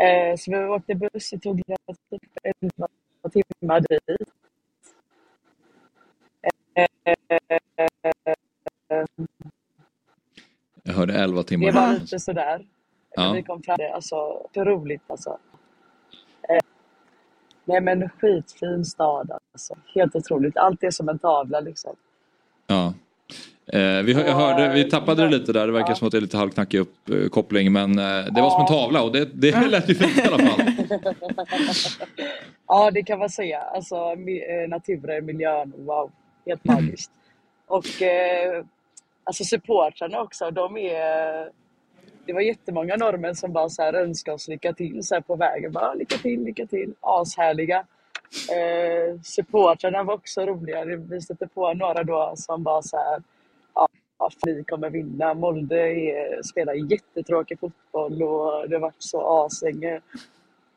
Eh, 0.05 0.37
Så 0.39 0.51
vi 0.51 0.57
åkte 0.65 0.95
buss, 0.95 1.31
det 1.31 1.39
tog 1.39 1.57
typ 1.57 2.23
11 2.61 2.89
timmar 3.33 3.81
dit. 3.81 4.29
Jag 10.83 10.95
hörde 10.95 11.15
11 11.15 11.43
timmar. 11.43 11.67
Det 11.67 11.73
var 11.73 11.93
lite 11.93 12.19
sådär. 12.19 12.67
Ja. 13.17 13.33
Vi 13.33 13.43
kom 13.43 13.63
fram, 13.63 13.77
alltså, 13.95 14.49
så 14.55 14.65
roligt 14.65 15.03
alltså. 15.07 15.39
Eh, 16.49 16.59
nej 17.65 17.81
men 17.81 18.09
skitfin 18.09 18.85
stad 18.85 19.31
alltså. 19.53 19.75
Helt 19.95 20.17
otroligt. 20.17 20.57
Allt 20.57 20.83
är 20.83 20.91
som 20.91 21.09
en 21.09 21.19
tavla 21.19 21.61
liksom. 21.61 21.97
Ja. 22.67 22.95
Eh, 23.67 24.03
vi, 24.03 24.13
jag 24.13 24.35
hörde, 24.35 24.73
vi 24.75 24.91
tappade 24.91 25.23
det 25.23 25.29
lite 25.29 25.53
där. 25.53 25.67
Det 25.67 25.73
verkar 25.73 25.95
som 25.95 26.07
att 26.07 26.13
det 26.13 26.19
är 26.19 26.21
lite 26.21 26.37
halvknackig 26.37 26.79
uppkoppling. 26.79 27.73
Men 27.73 27.99
eh, 27.99 28.25
det 28.35 28.43
var 28.43 28.51
som 28.51 28.61
en 28.61 28.67
tavla 28.67 29.03
och 29.03 29.13
det, 29.13 29.25
det 29.25 29.67
lät 29.69 29.91
ju 29.91 29.95
fint 29.95 30.19
i 30.19 30.29
alla 30.29 30.39
fall. 30.39 30.67
Ja, 32.67 32.91
det 32.91 33.03
kan 33.03 33.19
man 33.19 33.31
säga. 33.31 33.61
Alltså 33.61 33.97
eh, 33.97 34.69
naturen, 34.69 35.27
miljön, 35.27 35.73
wow. 35.77 36.11
Helt 36.47 36.65
magiskt. 36.65 37.11
Och 37.67 38.03
eh, 38.03 38.65
alltså 39.25 39.45
supportrarna 39.45 40.21
också, 40.21 40.51
de 40.51 40.77
är... 40.77 41.51
Det 42.27 42.33
var 42.33 42.41
jättemånga 42.41 42.97
norrmän 42.97 43.35
som 43.35 43.53
bara 43.53 43.69
så 43.69 43.83
här 43.83 43.95
önskade 43.95 44.35
oss 44.35 44.49
lycka 44.49 44.73
till 44.73 45.03
så 45.03 45.23
på 45.23 45.37
vägen. 45.37 45.73
Bara, 45.73 45.95
lycka 45.95 46.17
till, 46.17 46.45
lycka 46.45 46.67
till. 46.67 46.95
Ashärliga. 47.01 47.87
Eh, 48.51 49.21
supportrarna 49.23 50.03
var 50.03 50.15
också 50.15 50.47
roliga. 50.47 50.85
Vi 50.85 51.21
stötte 51.21 51.49
på 51.49 51.75
några 51.75 52.05
då 52.05 52.33
som 52.37 52.63
bara 52.63 52.83
så 52.83 52.97
här... 52.97 53.23
Ja, 53.75 53.89
ni 54.47 54.65
kommer 54.65 54.91
vinna. 54.91 55.35
Molde 55.35 55.77
är, 55.77 56.43
spelar 56.43 56.93
jättetråkig 56.93 57.61
fotboll 57.61 58.23
och 58.23 58.69
det 58.69 58.77
har 58.77 58.81
varit 58.81 59.03
så 59.03 59.45
aslänge. 59.45 60.01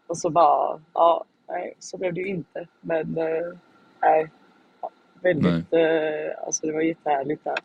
Och 0.08 0.18
så 0.18 0.30
bara, 0.30 0.82
ja, 0.94 1.24
nej, 1.48 1.74
så 1.80 1.98
blev 1.98 2.14
det 2.14 2.22
ju 2.22 2.28
inte. 2.28 2.68
Men 2.82 3.18
eh, 3.18 3.58
nej, 4.02 4.32
väldigt, 5.22 5.74
eh, 5.74 6.46
alltså 6.46 6.68
det 6.68 6.74
var 6.74 6.82
jättehärligt 6.82 7.44
där. 7.44 7.58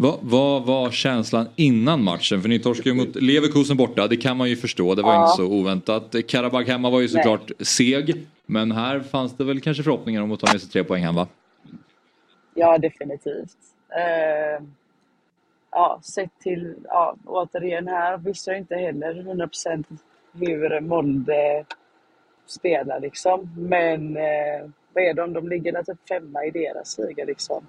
Vad 0.00 0.18
vad 0.22 0.66
var 0.66 0.90
känslan 0.90 1.48
innan 1.56 2.04
matchen? 2.04 2.42
För 2.42 2.48
ni 2.48 2.58
torskade 2.58 2.88
ju 2.90 2.94
mot 2.94 3.14
Leverkusen 3.14 3.76
borta. 3.76 4.06
Det 4.08 4.16
kan 4.16 4.36
man 4.36 4.48
ju 4.48 4.56
förstå. 4.56 4.94
Det 4.94 5.02
var 5.02 5.12
Ja. 5.14 5.22
inte 5.22 5.36
så 5.36 5.44
oväntat. 5.46 6.14
Karabag 6.28 6.62
hemma 6.62 6.90
var 6.90 7.00
ju 7.00 7.08
såklart 7.08 7.50
seg. 7.60 8.26
Men 8.46 8.72
här 8.72 9.00
fanns 9.00 9.36
det 9.36 9.44
väl 9.44 9.60
kanske 9.60 9.82
förhoppningar 9.82 10.22
om 10.22 10.32
att 10.32 10.40
ta 10.40 10.52
med 10.52 10.60
sig 10.60 10.70
tre 10.70 10.84
poäng 10.84 11.02
hem 11.04 11.14
va? 11.14 11.26
Ja, 12.54 12.78
definitivt. 12.78 13.56
Eh, 13.96 14.64
ja, 15.70 16.00
sett 16.02 16.30
till, 16.42 16.74
ja, 16.84 17.16
återigen 17.26 17.88
här 17.88 18.18
visste 18.18 18.50
jag 18.50 18.58
inte 18.58 18.74
heller 18.76 19.14
100% 19.14 19.84
hur 20.32 20.80
Molde 20.80 21.64
spelar 22.46 23.00
liksom. 23.00 23.50
Men 23.56 24.16
eh, 24.16 24.70
vad 24.94 25.04
är 25.04 25.14
de? 25.14 25.32
De 25.32 25.48
ligger 25.48 25.82
typ 25.82 26.08
femma 26.08 26.44
i 26.44 26.50
deras 26.50 26.98
liga 26.98 27.24
liksom. 27.24 27.66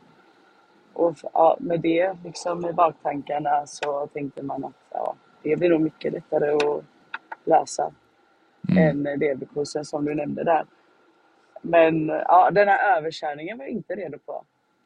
Och 0.99 1.17
ja, 1.33 1.57
med 1.59 1.81
det 1.81 2.15
liksom 2.23 2.65
i 2.65 2.73
baktankarna 2.73 3.67
så 3.67 4.07
tänkte 4.07 4.43
man 4.43 4.65
att 4.65 4.73
ja, 4.91 5.15
det 5.43 5.55
blir 5.55 5.69
nog 5.69 5.81
mycket 5.81 6.13
lättare 6.13 6.51
att 6.51 6.83
lösa 7.43 7.93
än 8.77 9.03
Leverkusen 9.03 9.85
som 9.85 10.05
du 10.05 10.15
nämnde 10.15 10.43
där. 10.43 10.65
Men 11.61 12.07
ja, 12.07 12.51
den 12.51 12.67
här 12.67 12.97
överkörningen 12.97 13.57
var 13.57 13.65
jag 13.65 13.71
inte 13.71 13.95
redo 13.95 14.17
på. 14.17 14.43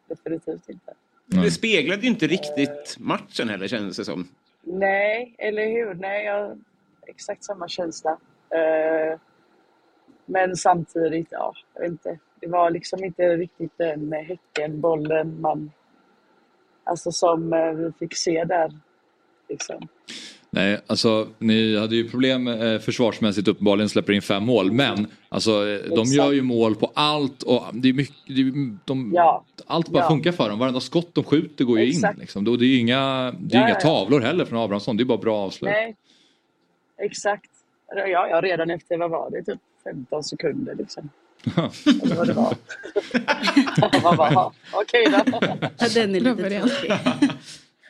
Definitivt 0.08 0.70
inte. 0.70 0.94
Det 1.26 1.52
speglade 1.52 2.02
ju 2.02 2.08
inte 2.08 2.28
riktigt 2.28 2.96
matchen 3.00 3.50
heller 3.50 3.68
kändes 3.68 3.98
det 3.98 4.06
som. 4.06 4.28
Nej, 4.62 5.36
eller 5.38 5.68
hur? 5.68 5.94
Nej, 5.94 6.26
jag 6.26 6.60
exakt 7.08 7.44
samma 7.44 7.68
känsla. 7.68 8.18
Eh, 8.50 9.20
men 10.26 10.56
samtidigt, 10.56 11.28
ja, 11.32 11.54
jag 11.74 11.82
vet 11.82 11.92
inte. 11.92 12.20
Det 12.40 12.48
var 12.48 12.70
liksom 12.70 13.04
inte 13.04 13.38
riktigt 13.38 13.78
den 13.78 14.12
Häckenbollen 14.12 15.42
man... 15.42 15.72
Alltså 16.84 17.12
som 17.12 17.54
eh, 17.54 17.72
vi 17.72 17.92
fick 18.00 18.16
se 18.18 18.44
där. 18.44 18.72
Liksom. 19.50 19.88
Nej, 20.50 20.82
alltså 20.88 21.28
ni 21.38 21.78
hade 21.78 21.96
ju 21.96 22.10
problem 22.10 22.48
eh, 22.48 22.80
försvarsmässigt 22.80 23.48
uppenbarligen 23.48 23.90
släpper 23.90 24.14
in 24.14 24.22
fem 24.22 24.44
mål. 24.44 24.72
Men 24.72 25.08
alltså 25.30 25.52
eh, 25.52 25.80
de 25.90 26.02
Exakt. 26.02 26.14
gör 26.14 26.32
ju 26.32 26.42
mål 26.42 26.76
på 26.76 26.92
allt 26.94 27.44
och 27.44 27.64
det 27.74 27.90
är 27.90 27.94
mycket, 27.94 28.16
det 28.28 28.42
är, 28.42 28.78
de, 28.86 29.12
Ja. 29.16 29.46
allt 29.66 29.90
bara 29.90 30.04
Ja. 30.04 30.10
funkar 30.10 30.32
för 30.32 30.50
dem. 30.50 30.60
Varenda 30.60 30.80
skott 30.80 31.10
de 31.14 31.24
skjuter 31.24 31.66
går 31.66 31.80
ju 31.80 31.88
Exakt. 31.90 32.14
in. 32.16 32.20
Liksom. 32.22 32.44
Det 32.44 32.52
är 32.52 32.58
ju 32.68 32.78
inga, 32.80 33.32
det 33.40 33.56
är 33.58 33.62
Ja, 33.62 33.68
inga 33.68 33.76
tavlor 33.80 34.20
heller 34.20 34.46
från 34.46 34.60
Abrahamsson. 34.60 34.98
Det 34.98 35.04
är 35.04 35.06
bara 35.06 35.18
bra 35.18 35.38
avslut. 35.38 35.72
Nej, 35.72 35.96
exakt. 36.98 37.50
Ja, 37.96 38.08
ja, 38.28 38.42
redan 38.42 38.70
efter, 38.70 38.98
vad 38.98 39.10
var 39.12 39.30
det, 39.32 39.44
typ 39.44 39.60
15 39.84 40.24
sekunder 40.24 40.76
liksom. 40.76 41.10
Eller 42.04 42.16
vad 42.16 42.28
det 42.28 42.34
var. 42.34 42.56
Man 44.04 44.18
bara, 44.18 44.32
"Ja, 44.34 44.54
okej 44.72 45.06
då. 45.12 45.40
Ja, 45.78 45.88
den 45.94 46.16
är 46.16 46.20
lite 46.20 46.60
tråkig. 46.60 46.92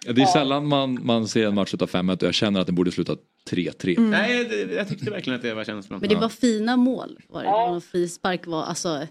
Ja, 0.05 0.13
Det 0.13 0.21
är 0.21 0.25
sällan 0.25 0.67
man, 0.67 1.05
man 1.05 1.27
ser 1.27 1.47
en 1.47 1.55
match 1.55 1.69
sluta 1.69 1.85
5-1 1.85 2.11
och 2.21 2.23
jag 2.27 2.33
känner 2.33 2.59
att 2.59 2.65
den 2.65 2.75
borde 2.75 2.91
sluta 2.91 3.15
3-3. 3.49 3.97
Mm. 3.97 4.09
Nej, 4.11 4.45
det, 4.45 4.73
jag 4.75 4.87
tyckte 4.87 5.11
verkligen 5.11 5.35
att 5.37 5.41
det 5.43 5.53
var 5.53 5.63
känslan. 5.63 5.99
Men 5.99 6.09
det 6.09 6.15
var 6.15 6.29
fina 6.29 6.77
mål. 6.77 7.19
Var 7.29 7.41
det. 7.41 7.47
det 7.47 7.51
var 7.51 7.67
någon 7.69 7.81
frispark 7.81 8.47
var, 8.47 8.63
alltså, 8.63 9.07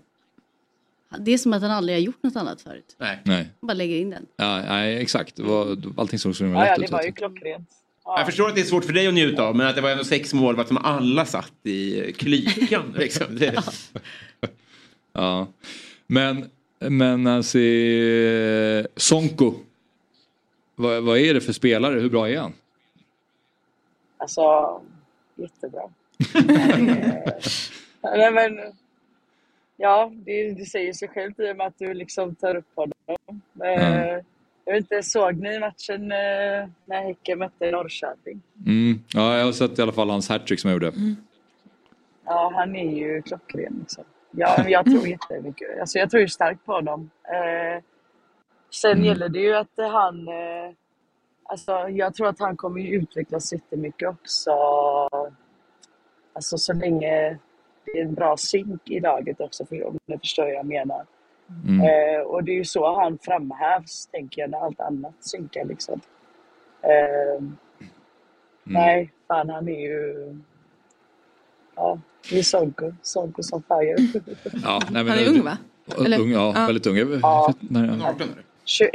det 1.18 1.32
är 1.32 1.38
som 1.38 1.53
att 1.53 1.62
han 1.62 1.70
aldrig 1.70 1.97
har 1.97 2.01
gjort 2.01 2.22
något 2.22 2.36
annat 2.36 2.61
förut. 2.62 2.97
Nej. 2.99 3.20
Nej. 3.24 3.36
Han 3.61 3.66
bara 3.66 3.74
lägger 3.74 3.97
in 3.97 4.11
den. 4.11 4.26
Ja, 4.36 4.62
nej, 4.68 4.97
exakt. 5.03 5.36
Det 5.36 5.43
var, 5.43 5.76
allting 5.97 6.18
såg 6.18 6.36
så 6.36 6.45
himla 6.45 6.61
Ja, 6.61 6.66
ja, 6.66 6.70
lätt 6.70 6.78
det 6.80 6.84
ut. 6.84 6.90
var 6.93 7.03
ju 7.03 7.12
klockrent. 7.12 7.68
Jag 8.05 8.26
förstår 8.26 8.49
att 8.49 8.55
det 8.55 8.61
är 8.61 8.64
svårt 8.64 8.84
för 8.84 8.93
dig 8.93 9.07
att 9.09 9.14
njuta 9.14 9.43
av 9.43 9.57
men 9.57 9.66
att 9.66 9.74
det 9.76 9.80
var 9.80 9.90
ändå 9.90 10.05
sex 10.05 10.34
mål 10.34 10.57
var 10.57 10.64
som 10.64 10.76
alla 10.76 11.24
satt 11.26 11.53
i 11.62 12.12
klykan. 12.18 12.95
Liksom. 12.99 13.38
Det, 13.38 13.62
Ja. 15.12 15.46
Men, 16.06 16.50
men 16.78 17.26
alltså, 17.26 17.58
eh, 17.58 18.86
Sonko. 18.96 19.54
Vad, 20.74 21.02
vad 21.02 21.18
är 21.18 21.34
det 21.34 21.40
för 21.40 21.52
spelare? 21.52 22.00
Hur 22.00 22.10
bra 22.10 22.28
är 22.30 22.38
han? 22.38 22.52
Alltså, 24.18 24.42
jättebra. 25.34 25.82
Nej, 28.02 28.32
men, 28.32 28.60
ja, 29.76 30.12
det, 30.14 30.52
det 30.52 30.64
säger 30.64 30.92
sig 30.92 31.08
självt 31.08 31.40
i 31.40 31.52
och 31.52 31.56
med 31.56 31.66
att 31.66 31.78
du 31.78 31.94
liksom 31.94 32.34
tar 32.34 32.54
upp 32.56 32.68
honom. 32.74 33.40
Eh, 33.64 34.18
Jag 34.64 34.72
vet 34.74 34.80
inte, 34.80 35.02
såg 35.02 35.36
ni 35.36 35.58
matchen 35.58 36.02
eh, 36.02 36.68
när 36.84 37.02
Häcken 37.04 37.38
mötte 37.38 37.70
Norrköping? 37.70 38.42
Mm. 38.66 39.00
Ja, 39.14 39.38
jag 39.38 39.44
har 39.44 39.52
sett 39.52 39.78
i 39.78 39.82
alla 39.82 39.92
fall 39.92 40.10
hans 40.10 40.28
hattrick 40.28 40.60
som 40.60 40.70
jag 40.70 40.82
gjorde. 40.82 40.92
Ja, 42.24 42.52
han 42.56 42.76
är 42.76 42.92
ju 42.96 43.22
klockren. 43.22 43.76
Liksom. 43.80 44.04
Ja, 44.33 44.68
jag 44.68 44.85
tror 44.85 45.09
jättemycket. 45.09 45.80
Alltså, 45.80 45.99
jag 45.99 46.11
tror 46.11 46.20
ju 46.20 46.28
starkt 46.28 46.64
på 46.66 46.72
honom. 46.72 47.11
Eh, 47.24 47.83
sen 48.70 49.05
gäller 49.05 49.28
det 49.28 49.39
ju 49.39 49.55
att 49.55 49.76
han... 49.76 50.28
Eh, 50.28 50.74
alltså, 51.43 51.89
jag 51.89 52.14
tror 52.14 52.28
att 52.28 52.39
han 52.39 52.57
kommer 52.57 52.80
ju 52.80 52.97
utvecklas 52.97 53.53
jättemycket 53.53 54.09
också. 54.09 54.53
Alltså 56.33 56.59
så 56.59 56.72
länge 56.72 57.39
det 57.85 57.99
är 57.99 58.03
en 58.03 58.14
bra 58.14 58.37
synk 58.37 58.91
i 58.91 59.01
laget 59.01 59.41
också, 59.41 59.66
för 59.66 59.87
om 59.87 59.99
ni 60.07 60.18
förstår 60.18 60.43
vad 60.43 60.53
jag 60.53 60.66
menar. 60.66 61.07
Mm. 61.68 61.80
Eh, 61.80 62.20
och 62.20 62.45
det 62.45 62.53
är 62.53 62.57
ju 62.57 62.64
så 62.64 63.01
han 63.01 63.18
framhävs, 63.18 64.07
tänker 64.07 64.41
jag, 64.41 64.51
när 64.51 64.59
allt 64.59 64.80
annat 64.80 65.14
synkar 65.20 65.64
liksom. 65.64 66.01
Eh, 66.83 67.43
Nej, 68.64 69.12
fan 69.28 69.51
han 69.51 69.68
är 69.68 69.80
ju... 69.80 70.37
Ja, 71.76 71.98
det 72.30 72.38
är 72.38 72.42
Sonko. 72.42 72.92
Sonko 73.02 73.42
som 73.42 73.62
fire. 73.62 73.96
Ja, 74.64 74.80
nej, 74.90 75.04
men 75.04 75.08
Han 75.08 75.18
är 75.18 75.28
ung 75.28 75.42
va? 75.44 75.58
Eller- 76.04 76.20
Ung, 76.20 76.30
ja, 76.32 76.52
ja. 76.56 76.66
väldigt 76.66 76.86
ung. 76.86 76.96
Jag 76.96 77.06
vet- 77.06 77.20
Ja. 77.22 77.54
när- 77.60 77.88
18 77.88 78.02
är 78.04 78.16
det. 78.16 78.42
21, 78.64 78.92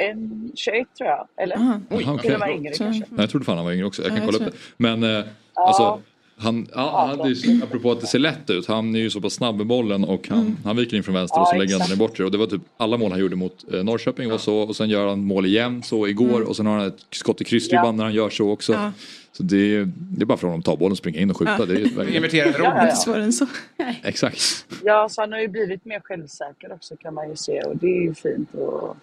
21 0.56 0.88
tror 0.98 1.10
jag. 1.10 1.28
Eller? 1.38 1.56
Aha. 1.56 1.80
Oj, 1.90 2.04
Eller 2.04 2.14
okej. 2.14 2.38
var 2.38 2.48
yngre 2.50 2.74
kanske. 2.74 3.06
Nej, 3.10 3.20
jag 3.22 3.30
trodde 3.30 3.46
fan 3.46 3.56
han 3.58 3.66
var 3.66 3.72
yngre 3.74 3.86
också. 3.86 4.02
Jag 4.02 4.10
kan 4.10 4.18
Ja, 4.18 4.24
jag 4.24 4.34
kolla 4.34 4.46
upp 4.48 4.54
det. 4.54 4.60
Men 4.78 5.04
eh, 5.18 5.24
alltså, 5.54 6.02
han, 6.40 6.68
ja, 6.74 7.08
han 7.10 7.20
hade 7.20 7.30
ju, 7.32 7.64
apropå 7.64 7.92
att 7.92 8.02
det 8.02 8.08
ser 8.08 8.20
lätt 8.20 8.50
ut. 8.50 8.68
Han 8.68 8.96
är 8.96 9.00
ju 9.00 9.10
så 9.10 9.22
pass 9.22 9.34
snabb 9.34 9.58
med 9.58 9.68
bollen 9.68 10.04
och 10.04 10.28
han, 10.30 10.58
han 10.64 10.76
viker 10.76 10.98
in 10.98 11.04
från 11.04 11.16
vänster 11.16 11.42
och 11.42 11.48
så 11.48 11.56
Ja, 11.56 11.60
lägger 11.60 11.72
han 11.74 11.80
den 11.80 11.86
exakt. 11.86 12.00
bortre. 12.00 12.26
Och 12.26 12.32
det 12.32 12.38
var 12.38 12.46
typ 12.48 12.62
alla 12.78 12.98
mål 12.98 13.12
han 13.12 13.20
gjorde 13.20 13.36
mot 13.36 13.66
eh, 13.74 13.84
Norrköping 13.84 14.30
var 14.30 14.38
så. 14.38 14.58
Och 14.58 14.76
sen 14.76 14.90
gör 14.90 15.08
han 15.08 15.20
mål 15.20 15.46
igen 15.46 15.84
så 15.84 16.08
igår. 16.08 16.42
Och 16.42 16.56
sen 16.56 16.66
har 16.66 16.78
han 16.78 16.88
ett 16.88 17.06
skott 17.12 17.42
i 17.42 17.44
krysstribban 17.44 17.86
Ja. 17.86 17.92
när 17.92 18.04
han 18.04 18.14
gör 18.14 18.30
så 18.30 18.50
också. 18.52 18.74
Ja. 18.74 18.92
Så 19.32 19.44
det 19.44 19.76
är, 19.76 19.92
det 19.96 20.24
är 20.24 20.26
bara 20.26 20.38
för 20.38 20.48
honom 20.48 20.60
att 20.60 20.66
ta 20.66 20.76
bollen, 20.76 20.96
springa 20.96 21.20
in 21.20 21.30
och 21.32 21.38
skjuta. 21.38 21.56
Ja. 21.60 21.66
Det 21.66 21.74
är 21.74 22.16
Inverterad 22.16 22.56
roll. 22.56 22.64
Ja, 22.64 22.74
ja, 22.76 22.82
Inte 22.82 22.88
ja. 22.90 22.96
svårare 22.96 23.24
än 23.24 23.34
så. 23.34 23.46
exakt. 24.04 24.66
Ja, 24.84 25.10
så 25.10 25.22
han 25.22 25.32
har 25.32 25.40
ju 25.40 25.48
blivit 25.48 25.86
mer 25.86 26.00
självsäker 26.00 26.74
också 26.74 26.96
kan 26.96 27.14
man 27.14 27.30
ju 27.30 27.36
se 27.36 27.62
och 27.62 27.78
det 27.78 27.88
är 27.88 28.02
ju 28.02 28.14
fint 28.14 28.54
och 28.54 28.98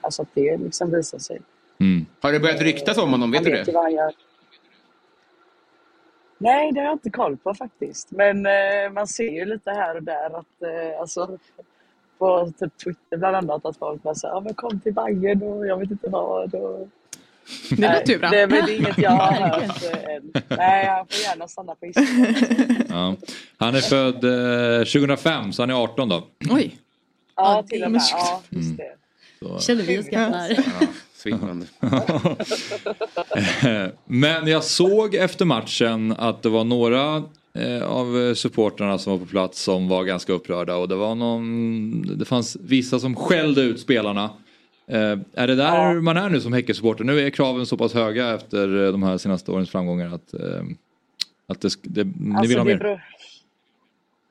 alltså 0.00 0.22
att 0.22 0.28
det 0.34 0.56
liksom 0.56 0.90
visar 0.90 1.18
sig. 1.18 1.38
Mm. 1.80 2.06
Har 2.20 2.32
det 2.32 2.40
börjat 2.40 2.60
ryktas 2.60 2.98
om 2.98 3.10
honom? 3.10 3.30
Vet 3.30 3.38
han 3.42 3.44
du 3.50 3.56
vet 3.56 3.66
det? 3.66 3.72
Nej, 6.38 6.72
det 6.72 6.80
har 6.80 6.86
jag 6.86 6.94
inte 6.94 7.10
koll 7.10 7.36
på 7.36 7.54
faktiskt. 7.54 8.10
Men 8.10 8.46
eh, 8.46 8.92
man 8.92 9.06
ser 9.06 9.30
ju 9.30 9.44
lite 9.44 9.70
här 9.70 9.96
och 9.96 10.02
där 10.02 10.38
att 10.38 10.62
eh, 10.62 11.00
alltså 11.00 11.38
på 12.18 12.52
typ 12.58 12.78
Twitter 12.84 13.16
bland 13.16 13.36
annat 13.36 13.66
att 13.66 13.76
folk 13.76 14.02
bara 14.02 14.14
säger 14.14 14.34
ja 14.34 14.40
men 14.40 14.54
kom 14.54 14.80
till 14.80 14.92
Bajen 14.94 15.42
och 15.42 15.66
jag 15.66 15.76
vet 15.78 15.90
inte 15.90 16.08
vad. 16.08 16.54
Och... 16.54 16.88
Det 17.70 17.92
låter 17.98 18.12
ju 18.12 18.18
bra. 18.18 18.28
Det, 18.30 18.46
men 18.46 18.66
det 18.66 18.72
är 18.72 18.76
inget 18.76 18.98
jag 18.98 19.10
har 19.10 19.32
hört 19.50 19.84
eh, 19.84 20.14
än. 20.14 20.32
Nej, 20.48 20.86
han 20.86 21.06
får 21.06 21.20
gärna 21.22 21.48
stanna 21.48 21.74
på 21.74 21.86
Instagram. 21.86 22.34
Ja. 22.88 23.16
Han 23.56 23.74
är 23.74 23.80
född 23.80 24.24
eh, 24.24 24.84
2005 24.84 25.52
så 25.52 25.62
han 25.62 25.70
är 25.70 25.82
18 25.82 26.08
då. 26.08 26.28
Oj. 26.50 26.78
Ja, 27.36 27.64
till 27.68 27.84
och 27.84 27.90
med. 27.90 28.00
Ja, 28.12 28.42
just 28.48 28.76
det. 28.76 28.94
Så. 29.38 29.58
Känner 29.58 29.82
vi 29.82 29.98
oss 29.98 30.06
gamla. 30.06 30.48
Svindlande. 31.24 31.66
Men 34.04 34.46
jag 34.46 34.64
såg 34.64 35.14
efter 35.14 35.44
matchen 35.44 36.14
att 36.18 36.42
det 36.42 36.48
var 36.48 36.64
några 36.64 37.22
eh, 37.54 37.82
av 37.86 38.34
supportrarna 38.34 38.98
som 38.98 39.12
var 39.12 39.20
på 39.20 39.26
plats 39.26 39.62
som 39.62 39.88
var 39.88 40.04
ganska 40.04 40.32
upprörda 40.32 40.76
och 40.76 40.88
det 40.88 40.94
var 40.94 41.14
någon, 41.14 42.18
det 42.18 42.24
fanns 42.24 42.56
vissa 42.60 42.98
som 42.98 43.16
skällde 43.16 43.62
ut 43.62 43.80
spelarna. 43.80 44.30
Eh, 44.86 45.18
är 45.34 45.46
det 45.46 45.54
där 45.54 45.94
Ja. 45.94 46.00
man 46.00 46.16
är 46.16 46.28
nu 46.30 46.40
som 46.40 46.52
Häckesupporter? 46.52 47.04
Nu 47.04 47.20
är 47.20 47.30
kraven 47.30 47.66
så 47.66 47.76
pass 47.76 47.94
höga 47.94 48.34
efter 48.34 48.84
eh, 48.86 48.92
de 48.92 49.02
här 49.02 49.18
senaste 49.18 49.50
årens 49.52 49.70
framgångar 49.70 50.14
att, 50.14 50.34
eh, 50.34 50.62
att 51.46 51.60
det, 51.60 51.68
det, 51.82 52.04
ni 52.04 52.46
vill 52.46 52.58
ha 52.58 52.64
det 52.64 52.70
mer? 52.70 52.78
beror... 52.78 53.02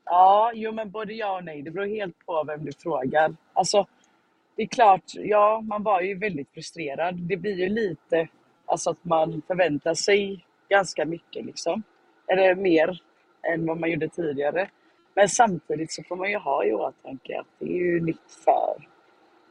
Ja, 0.06 0.52
jo 0.56 0.72
men 0.72 0.92
både 0.92 1.14
ja 1.14 1.38
och 1.38 1.44
nej. 1.44 1.62
Det 1.62 1.72
beror 1.72 1.86
helt 1.86 2.26
på 2.26 2.44
vem 2.48 2.66
du 2.66 2.72
frågar. 2.84 3.36
Alltså, 3.54 3.88
det 4.56 4.64
är 4.64 4.68
klart, 4.68 5.04
ja, 5.14 5.62
man 5.62 5.84
var 5.84 6.02
ju 6.02 6.18
väldigt 6.18 6.50
frustrerad. 6.54 7.16
Det 7.16 7.38
blir 7.38 7.60
ju 7.60 7.70
lite, 7.70 8.28
alltså 8.66 8.90
att 8.90 9.06
man 9.06 9.42
förväntar 9.48 9.94
sig 9.94 10.46
ganska 10.70 11.06
mycket 11.06 11.46
liksom. 11.46 11.84
Eller 12.28 12.56
mer 12.56 13.02
än 13.54 13.66
vad 13.66 13.80
man 13.80 13.92
gjorde 13.92 14.10
tidigare. 14.10 14.70
Men 15.16 15.30
samtidigt 15.30 15.92
så 15.92 16.04
får 16.04 16.16
man 16.16 16.30
ju 16.30 16.38
ha 16.38 16.66
i 16.66 16.74
åtanke 16.74 17.40
att 17.40 17.48
det 17.60 17.66
är 17.66 17.78
ju 17.78 18.02
nytt 18.02 18.32
för 18.46 18.88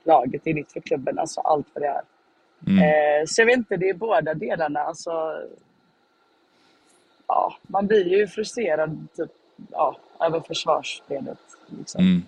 laget, 0.05 0.44
det 0.44 0.50
är 0.50 0.55
nytt 0.55 0.72
för 0.72 0.80
klubben, 0.80 1.18
alltså 1.18 1.40
allt 1.40 1.66
vad 1.74 1.82
det 1.82 1.88
är. 1.88 2.03
Mm. 2.66 2.78
Eh, 2.78 3.26
så 3.26 3.40
jag 3.40 3.46
vet 3.46 3.57
inte, 3.57 3.76
det 3.76 3.88
är 3.88 3.94
båda 3.94 4.34
delarna. 4.34 4.80
Alltså, 4.80 5.42
ja, 7.26 7.57
man 7.62 7.86
blir 7.86 8.09
ju 8.09 8.26
frustrerad 8.26 9.07
typ, 9.16 9.30
ja, 9.70 9.96
över 10.20 10.40
försvarsspelet. 10.40 11.38
Liksom. 11.66 12.00
Mm. 12.00 12.22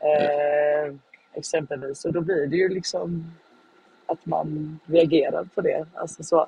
Eh, 0.00 0.94
exempelvis. 1.34 2.04
Och 2.04 2.12
då 2.12 2.20
blir 2.20 2.46
det 2.46 2.56
ju 2.56 2.68
liksom 2.68 3.32
att 4.06 4.26
man 4.26 4.78
reagerar 4.86 5.44
på 5.54 5.60
det. 5.60 5.86
Alltså 5.94 6.22
så. 6.22 6.40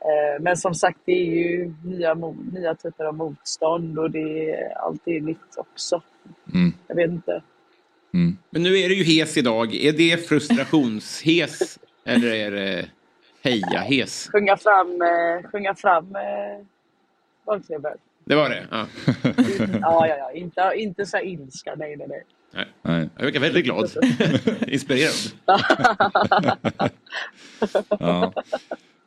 Eh, 0.00 0.40
men 0.40 0.56
som 0.56 0.74
sagt, 0.74 0.98
det 1.04 1.12
är 1.12 1.24
ju 1.24 1.74
nya, 1.84 2.14
nya 2.52 2.74
typer 2.74 3.04
av 3.04 3.14
motstånd 3.14 3.98
och 3.98 4.10
det 4.10 4.50
är 4.50 4.78
alltid 4.78 5.22
nytt 5.22 5.56
också. 5.56 6.02
Mm. 6.54 6.72
Jag 6.86 6.96
vet 6.96 7.10
inte. 7.10 7.42
Mm. 8.14 8.38
Men 8.50 8.62
nu 8.62 8.78
är 8.78 8.88
det 8.88 8.94
ju 8.94 9.04
hes 9.04 9.36
idag. 9.36 9.74
Är 9.74 9.92
det 9.92 10.28
frustrationshes 10.28 11.78
eller 12.04 12.34
är 12.34 12.50
det 12.50 12.86
heja-hes? 13.42 14.28
Sjunga 14.32 14.56
fram, 14.56 15.02
eh, 15.02 15.50
sjunga 15.50 15.74
fram 15.74 16.16
eh, 16.16 16.66
bollklubben. 17.46 17.98
Det 18.24 18.34
var 18.34 18.50
det? 18.50 18.66
Ja. 18.70 18.86
Ja, 19.80 20.06
ja, 20.06 20.16
ja. 20.16 20.32
Inte, 20.32 20.72
inte 20.74 21.06
så 21.06 21.16
här 21.16 21.24
ilska, 21.24 21.74
nej, 21.74 21.96
nej, 21.96 22.06
nej. 22.08 22.24
Nej. 22.52 22.66
Nej. 22.82 23.08
Jag 23.16 23.24
verkar 23.24 23.40
väldigt 23.40 23.64
glad. 23.64 23.90
Inspirerad. 24.68 25.14
Ja. 27.98 28.32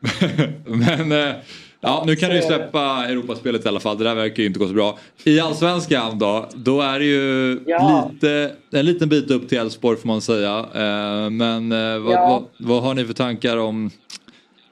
Men 0.65 1.11
eh, 1.11 1.35
ja, 1.81 2.03
nu 2.07 2.15
kan 2.15 2.29
du 2.29 2.35
ju 2.35 2.41
släppa 2.41 3.05
Europaspelet 3.07 3.65
i 3.65 3.67
alla 3.67 3.79
fall. 3.79 3.97
Det 3.97 4.03
där 4.03 4.15
verkar 4.15 4.43
ju 4.43 4.47
inte 4.47 4.59
gå 4.59 4.67
så 4.67 4.73
bra. 4.73 4.97
I 5.23 5.39
Allsvenskan 5.39 6.19
då, 6.19 6.49
då 6.55 6.81
är 6.81 6.99
det 6.99 7.05
ju 7.05 7.59
Ja. 7.67 8.09
lite, 8.13 8.55
en 8.71 8.85
liten 8.85 9.09
bit 9.09 9.31
upp 9.31 9.49
till 9.49 9.57
Elfsborg 9.57 9.97
får 9.97 10.07
man 10.07 10.21
säga. 10.21 10.57
Eh, 10.73 11.29
Men 11.29 11.71
eh, 11.71 11.99
vad, 11.99 12.13
Ja. 12.13 12.27
vad, 12.59 12.67
vad 12.69 12.83
har 12.83 12.93
ni 12.93 13.05
för 13.05 13.13
tankar 13.13 13.57
om 13.57 13.89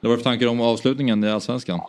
vad 0.00 0.10
har 0.10 0.16
du 0.16 0.22
för 0.22 0.30
tankar 0.30 0.46
om 0.46 0.60
avslutningen 0.60 1.24
i 1.24 1.30
Allsvenskan? 1.30 1.80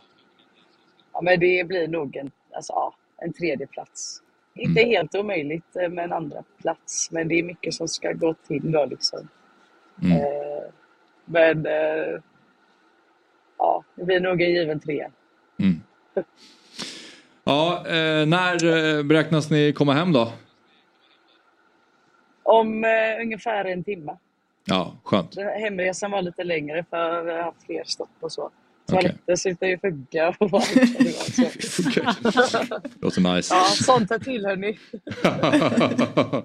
Ja, 1.13 1.21
men 1.21 1.39
det 1.39 1.67
blir 1.67 1.87
nog 1.87 2.15
en, 2.15 2.31
alltså, 2.55 2.73
en 3.21 3.33
tredje 3.33 3.67
plats. 3.67 4.19
Inte 4.55 4.81
helt 4.81 5.15
omöjligt 5.15 5.75
eh, 5.75 5.89
med 5.89 6.03
en 6.03 6.13
andra 6.13 6.43
plats, 6.61 7.11
men 7.11 7.27
det 7.27 7.39
är 7.39 7.43
mycket 7.43 7.73
som 7.73 7.87
ska 7.87 8.11
gå 8.11 8.33
till 8.33 8.71
då 8.71 8.85
liksom. 8.85 9.27
Mm. 10.03 10.17
Eh, 10.17 10.63
men 11.25 11.65
eh, 11.65 12.19
ja, 13.57 13.83
det 13.95 14.05
blir 14.05 14.19
nog 14.19 14.41
en 14.41 14.51
given 14.51 14.79
trea. 14.79 15.11
Mm. 15.59 15.81
Ja, 17.45 17.87
eh, 17.87 18.25
när 18.25 18.65
eh, 18.65 19.03
beräknas 19.03 19.49
ni 19.49 19.73
komma 19.73 19.93
hem 19.93 20.13
då? 20.13 20.31
Om 22.43 22.83
eh, 22.83 23.21
ungefär 23.21 23.65
en 23.65 23.83
timme. 23.83 24.17
Ja, 24.65 24.97
skönt. 25.03 25.35
Hemresan 25.37 26.11
var 26.11 26.21
lite 26.21 26.43
längre 26.43 26.85
för 26.89 27.21
vi 27.21 27.31
har 27.31 27.41
haft 27.41 27.63
fler 27.65 27.83
stopp 27.83 28.09
och 28.19 28.31
så. 28.31 28.49
Toaletter 28.93 29.35
slutar 29.35 29.67
ju 29.67 29.77
funka 29.79 30.27
och 30.27 30.27
allt 30.27 30.37
vad 30.39 30.49
det 30.49 30.51
var. 30.51 30.61
Så. 32.61 32.79
Låter 33.01 33.35
nice. 33.35 33.55
Ja, 33.55 33.63
sånt 33.63 34.09
tar 34.09 34.19
till 34.19 34.45
hörni. 34.45 34.67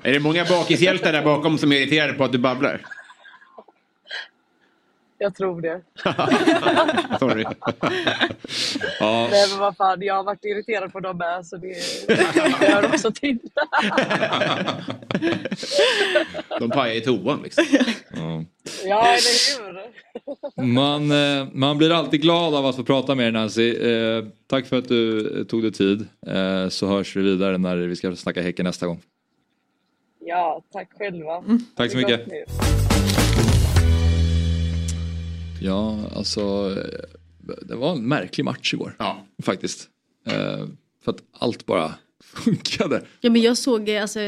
Är 0.02 0.12
det 0.12 0.20
många 0.20 0.44
bakishjältar 0.44 1.12
där 1.12 1.22
bakom 1.22 1.58
som 1.58 1.72
är 1.72 1.76
irriterade 1.76 2.12
på 2.12 2.24
att 2.24 2.32
du 2.32 2.38
babblar? 2.38 2.80
Jag 5.20 5.34
tror 5.34 5.60
det. 5.60 5.80
Sorry. 7.18 7.44
Ja, 9.00 9.28
Nej 9.30 9.48
men 9.50 9.58
vad 9.58 9.76
fan, 9.76 10.02
jag 10.02 10.14
har 10.14 10.24
varit 10.24 10.44
irriterad 10.44 10.92
på 10.92 11.00
dem 11.00 11.18
med 11.18 11.46
så 11.46 11.56
det, 11.56 11.74
det 12.06 12.66
hör 12.66 12.86
också 12.86 13.10
till. 13.10 13.38
De 16.58 16.70
pajar 16.70 16.94
i 16.94 17.00
toan 17.00 17.42
liksom. 17.42 17.64
ja. 18.10 18.44
Ja, 18.84 19.06
eller 19.06 19.64
hur? 20.56 20.64
Man, 20.66 21.10
eh, 21.10 21.46
man 21.52 21.78
blir 21.78 21.90
alltid 21.92 22.22
glad 22.22 22.54
av 22.54 22.66
att 22.66 22.76
få 22.76 22.84
prata 22.84 23.14
med 23.14 23.24
dig 23.24 23.32
Nancy. 23.32 23.76
Eh, 23.76 24.24
tack 24.46 24.66
för 24.66 24.78
att 24.78 24.88
du 24.88 25.44
tog 25.44 25.62
dig 25.62 25.72
tid. 25.72 26.06
Eh, 26.26 26.68
så 26.68 26.86
hörs 26.86 27.16
vi 27.16 27.22
vidare 27.22 27.58
när 27.58 27.76
vi 27.76 27.96
ska 27.96 28.16
snacka 28.16 28.42
Häcken 28.42 28.64
nästa 28.64 28.86
gång. 28.86 29.00
Ja, 30.20 30.62
tack 30.72 30.88
själva. 30.98 31.44
Tack 31.76 31.90
så 31.90 31.96
mycket. 31.96 32.28
Ja, 35.60 35.98
alltså 36.14 36.74
det 37.62 37.76
var 37.76 37.92
en 37.92 38.08
märklig 38.08 38.44
match 38.44 38.74
igår. 38.74 38.94
Ja. 38.98 39.26
Faktiskt. 39.42 39.88
Eh, 40.26 40.66
för 41.00 41.10
att 41.12 41.22
allt 41.32 41.66
bara 41.66 41.94
funkade. 42.20 43.06
Ja, 43.20 43.30
men 43.30 43.42
jag 43.42 43.58
såg, 43.58 43.90
alltså, 43.90 44.20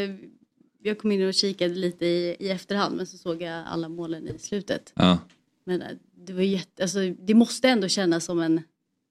jag 0.82 0.98
kom 0.98 1.12
in 1.12 1.26
och 1.28 1.34
kikade 1.34 1.74
lite 1.74 2.06
i, 2.06 2.36
i 2.40 2.50
efterhand 2.50 2.96
men 2.96 3.06
så 3.06 3.18
såg 3.18 3.42
jag 3.42 3.64
alla 3.66 3.88
målen 3.88 4.28
i 4.28 4.38
slutet. 4.38 4.92
Ja. 4.96 5.18
Men 5.64 5.82
eh, 5.82 5.88
det 6.26 6.32
var 6.32 6.42
jätte, 6.42 6.82
alltså, 6.82 6.98
det 7.18 7.34
måste 7.34 7.68
ändå 7.68 7.88
kännas 7.88 8.24
som 8.24 8.40
en, 8.40 8.62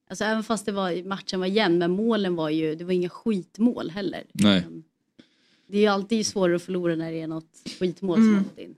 alltså 0.09 0.24
även 0.24 0.43
fast 0.43 0.65
det 0.65 0.72
var, 0.72 1.03
matchen 1.03 1.39
var 1.39 1.47
jämn 1.47 1.78
men 1.78 1.91
målen 1.91 2.36
var 2.36 2.49
ju, 2.49 2.76
det 2.76 2.84
var 2.84 2.91
inga 2.91 3.09
skitmål 3.09 3.89
heller. 3.89 4.24
Nej. 4.34 4.63
Det 5.67 5.78
är 5.78 5.82
ju 5.82 5.88
alltid 5.88 6.26
svårare 6.26 6.55
att 6.55 6.61
förlora 6.63 6.95
när 6.95 7.11
det 7.11 7.22
är 7.22 7.28
något 7.28 7.70
skitmål 7.80 8.17
som 8.17 8.34
har 8.36 8.43
gått 8.43 8.59
in. 8.59 8.76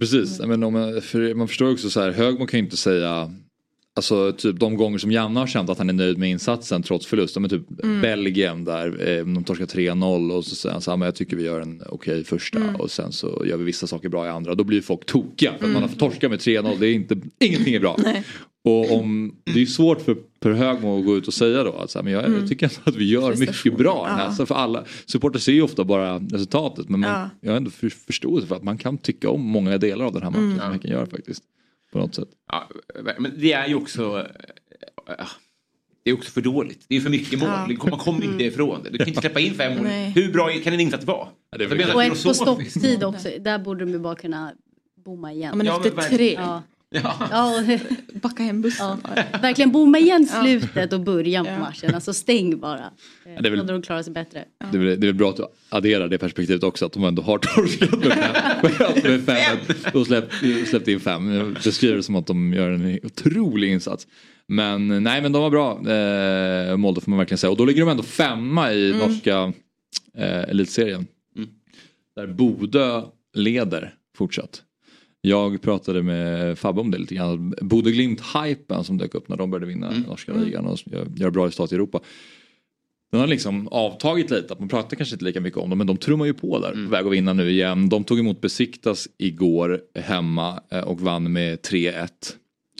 Precis, 0.00 0.40
men 0.40 0.62
om 0.62 0.72
man, 0.72 1.02
för 1.02 1.34
man 1.34 1.48
förstår 1.48 1.72
också 1.72 1.90
så 1.90 2.00
här, 2.00 2.10
Högmo 2.10 2.46
kan 2.46 2.60
ju 2.60 2.64
inte 2.64 2.76
säga 2.76 3.34
Alltså 3.98 4.32
typ 4.32 4.60
de 4.60 4.76
gånger 4.76 4.98
som 4.98 5.12
Janne 5.12 5.40
har 5.40 5.46
känt 5.46 5.70
att 5.70 5.78
han 5.78 5.88
är 5.88 5.92
nöjd 5.92 6.18
med 6.18 6.30
insatsen 6.30 6.82
trots 6.82 7.06
förlust. 7.06 7.38
Men 7.38 7.50
typ 7.50 7.62
Mm. 7.82 8.00
Belgien 8.00 8.64
där 8.64 9.08
eh, 9.18 9.24
de 9.24 9.44
torskar 9.44 9.66
3-0 9.66 10.32
och 10.32 10.44
så 10.44 10.54
säger 10.54 10.72
han 10.72 10.82
så 10.82 10.90
här, 10.90 10.96
men 10.98 11.06
jag 11.06 11.14
tycker 11.14 11.36
vi 11.36 11.42
gör 11.44 11.60
en 11.60 11.82
okej 11.88 12.24
första 12.24 12.58
Mm. 12.58 12.76
och 12.76 12.90
sen 12.90 13.12
så 13.12 13.42
gör 13.46 13.56
vi 13.56 13.64
vissa 13.64 13.86
saker 13.86 14.08
bra 14.08 14.26
i 14.26 14.28
andra. 14.28 14.54
Då 14.54 14.64
blir 14.64 14.80
folk 14.80 15.06
tokiga 15.06 15.50
för 15.50 15.56
att 15.56 15.62
Mm. 15.62 15.72
man 15.72 15.82
har 15.82 15.88
fått 15.88 15.98
torska 15.98 16.28
med 16.28 16.38
3-0. 16.38 16.76
Det 16.80 16.86
är 16.86 16.92
inte, 16.94 17.16
ingenting 17.40 17.74
är 17.74 17.80
bra. 17.80 17.96
Nej. 18.04 18.24
Och 18.64 18.92
om, 18.92 19.34
det 19.54 19.62
är 19.62 19.66
svårt 19.66 20.00
för 20.00 20.16
Per 20.40 20.50
Högmo 20.50 20.98
att 20.98 21.04
gå 21.04 21.16
ut 21.16 21.26
och 21.28 21.34
säga 21.34 21.62
då 21.64 21.72
att 21.72 21.90
så 21.90 21.98
här, 21.98 22.04
men 22.04 22.12
jag, 22.12 22.24
Mm. 22.24 22.38
jag 22.40 22.48
tycker 22.48 22.66
ändå 22.66 22.80
att 22.90 22.96
vi 22.96 23.04
gör 23.10 23.36
mycket 23.36 23.76
bra. 23.78 24.06
Ja. 24.10 24.22
Alltså 24.22 24.46
för 24.46 24.54
alla, 24.54 24.84
supportrar 25.06 25.40
ser 25.40 25.52
ju 25.52 25.62
ofta 25.62 25.84
bara 25.84 26.18
resultatet 26.18 26.88
men 26.88 27.00
man, 27.00 27.10
Ja. 27.10 27.30
jag 27.40 27.50
har 27.50 27.56
ändå 27.56 27.70
för, 27.70 27.88
förståelse 27.88 28.46
för 28.48 28.56
att 28.56 28.62
man 28.64 28.78
kan 28.78 28.98
tycka 28.98 29.30
om 29.30 29.40
många 29.46 29.78
delar 29.78 30.04
av 30.04 30.12
den 30.12 30.22
här 30.22 30.30
matchen 30.30 30.44
Mm. 30.44 30.58
som 30.58 30.68
man 30.68 30.78
kan 30.78 30.90
göra 30.90 31.06
faktiskt. 31.06 31.42
På 31.92 31.98
något 31.98 32.14
sätt. 32.14 32.28
Ja, 32.52 32.68
men 33.18 33.34
det 33.36 33.52
är 33.52 33.68
ju 33.68 33.74
också... 33.74 34.26
eh, 35.08 35.28
Det 36.02 36.10
är 36.10 36.14
också 36.14 36.30
för 36.30 36.40
dåligt. 36.40 36.84
Det 36.88 36.96
är 36.96 37.00
för 37.00 37.10
mycket 37.10 37.38
mål. 37.38 37.48
Ja. 37.48 37.66
Man 37.90 37.98
kommer 37.98 38.24
inte 38.24 38.44
ifrån 38.44 38.82
det. 38.82 38.90
Du 38.90 38.98
kan 38.98 39.08
inte 39.08 39.20
släppa 39.20 39.40
in 39.40 39.54
fem 39.54 39.74
mål. 39.74 39.82
Nej. 39.84 40.10
Hur 40.10 40.32
bra 40.32 40.48
kan 40.64 40.72
en 40.72 40.80
insats 40.80 41.04
vara? 41.04 41.28
det 41.58 41.64
är 41.64 41.94
Och 41.94 42.02
ett 42.04 42.22
på 42.22 42.34
stopptid 42.34 43.04
också. 43.04 43.28
Där 43.40 43.58
borde 43.58 43.84
de 43.84 43.90
ju 43.92 43.98
bara 43.98 44.14
kunna 44.14 44.52
bomma 45.04 45.32
igen. 45.32 45.48
Ja, 45.52 45.56
men 45.56 45.66
Ja, 45.66 45.82
efter 45.86 46.16
tre, 46.16 46.32
Ja. 46.32 46.62
Ja. 46.90 47.28
Ja, 47.30 47.60
och- 47.60 47.80
backa 48.22 48.42
hem 48.42 48.62
bussen. 48.62 48.86
ja. 49.16 49.22
Verkligen 49.42 49.72
bomma 49.72 49.98
igen 49.98 50.28
Ja. 50.32 50.42
slutet 50.42 50.92
och 50.92 51.00
början 51.00 51.44
på 51.44 51.50
Ja. 51.50 51.58
matchen. 51.58 51.94
Alltså 51.94 52.14
stäng 52.14 52.60
bara. 52.60 52.78
Eh, 53.26 53.42
det 53.42 53.48
är 53.48 53.50
väl- 53.50 53.66
Då 53.66 53.72
de 53.72 53.82
klarar 53.82 54.02
sig 54.02 54.12
bättre. 54.12 54.44
Det 54.72 54.76
är, 54.78 54.80
väl, 54.82 55.00
det 55.00 55.06
är 55.06 55.08
väl 55.08 55.14
bra 55.14 55.30
att 55.30 55.36
du 55.36 55.46
adderar 55.68 56.08
det 56.08 56.18
perspektivet 56.18 56.62
också 56.62 56.86
att 56.86 56.92
de 56.92 57.04
ändå 57.04 57.22
har 57.22 57.38
torskat 57.38 57.90
med 58.62 58.72
fem. 58.72 58.92
med 59.04 59.24
fem 59.26 59.58
och 59.94 60.06
släppt, 60.06 60.34
släppt 60.68 60.88
in 60.88 61.00
fem. 61.00 61.32
Jag 61.34 61.52
beskriver 61.64 61.96
det 61.96 62.02
som 62.02 62.16
att 62.16 62.26
de 62.26 62.52
gör 62.52 62.70
en 62.70 62.98
otrolig 63.02 63.72
insats. 63.72 64.06
Men 64.46 65.02
nej 65.02 65.22
men 65.22 65.32
de 65.32 65.42
var 65.42 65.50
bra, 65.50 65.70
eh, 65.92 66.76
Molde 66.76 67.00
får 67.00 67.10
man 67.10 67.18
verkligen 67.18 67.38
säga. 67.38 67.50
Och 67.50 67.56
då 67.56 67.64
ligger 67.64 67.80
de 67.80 67.88
ändå 67.90 68.02
femma 68.02 68.72
i 68.72 68.92
norska 68.92 69.52
eh, 70.18 70.42
elitserien. 70.50 71.06
Mm. 71.36 71.48
Där 72.16 72.26
Bodö 72.26 73.02
leder 73.34 73.94
fortsatt. 74.16 74.62
Jag 75.28 75.62
pratade 75.62 76.02
med 76.02 76.58
Fabbe 76.58 76.80
om 76.80 76.90
det 76.90 76.98
lite 76.98 77.14
grann. 77.14 77.54
Bodö 77.60 77.90
Glimt-hypen 77.90 78.84
som 78.84 78.98
dök 78.98 79.14
upp 79.14 79.28
när 79.28 79.36
de 79.36 79.50
började 79.50 79.66
vinna 79.66 79.92
norska 80.08 80.32
ligan 80.32 80.66
och 80.66 80.78
gör, 80.86 81.06
gör 81.16 81.30
bra 81.30 81.46
resultat 81.46 81.72
i 81.72 81.74
Europa. 81.74 82.00
Den 83.10 83.20
har 83.20 83.26
liksom 83.26 83.68
avtagit 83.68 84.30
lite, 84.30 84.52
att 84.52 84.58
man 84.58 84.68
pratar 84.68 84.96
kanske 84.96 85.14
inte 85.14 85.24
lika 85.24 85.40
mycket 85.40 85.58
om 85.58 85.70
dem 85.70 85.78
men 85.78 85.86
de 85.86 85.96
trummar 85.96 86.24
ju 86.24 86.34
på 86.34 86.58
där, 86.58 86.72
på 86.84 86.90
väg 86.90 87.06
att 87.06 87.12
vinna 87.12 87.32
nu 87.32 87.50
igen. 87.50 87.88
De 87.88 88.04
tog 88.04 88.18
emot 88.18 88.40
Besiktas 88.40 89.08
igår 89.18 89.80
hemma 89.94 90.60
eh, 90.70 90.80
och 90.80 91.00
vann 91.00 91.32
med 91.32 91.58
3-1. 91.58 92.08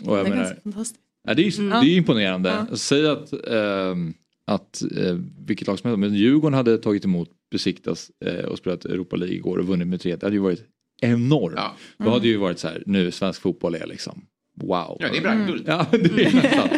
Och 0.05 0.14
Det 0.14 0.20
är 0.20 0.24
menar, 0.24 0.36
ganska 0.36 0.61
fantastiskt. 0.62 1.01
Ja, 1.28 1.34
det, 1.34 1.42
är 1.42 1.51
ju, 1.51 1.66
Mm. 1.66 1.80
det 1.84 1.90
är 1.90 1.96
imponerande. 1.96 2.66
Ja. 2.70 2.76
Säg 2.76 3.07
att, 3.07 3.32
ehm, 3.32 4.14
att 4.46 4.82
eh, 4.96 5.18
vilket 5.46 5.66
lag 5.66 5.78
som 5.78 5.88
helst, 5.90 6.01
men 6.01 6.14
Djurgården 6.14 6.55
hade 6.55 6.78
tagit 6.78 7.05
emot 7.05 7.30
Besiktas 7.51 8.11
eh, 8.26 8.44
och 8.44 8.59
spelat 8.59 8.84
Europa 8.84 9.16
League 9.16 9.36
igår 9.36 9.59
och 9.59 9.66
vunnit 9.66 9.88
med 9.88 10.01
3 10.01 10.16
Det 10.16 10.26
hade 10.26 10.36
ju 10.36 10.42
varit 10.42 10.64
enormt. 11.01 11.57
Ja. 11.57 11.76
Då 11.96 12.11
hade 12.11 12.28
ju 12.28 12.36
varit 12.36 12.59
så 12.59 12.68
här, 12.68 12.82
nu 12.86 13.11
svensk 13.11 13.40
fotboll 13.40 13.74
är 13.74 13.86
liksom 13.86 14.26
wow. 14.55 14.96
Ja, 15.01 15.09
det 15.12 15.18
är 15.18 15.22
bragdguld. 15.22 15.64
Ja, 15.66 15.86
det 15.90 16.24
är 16.24 16.34
nästan 16.34 16.68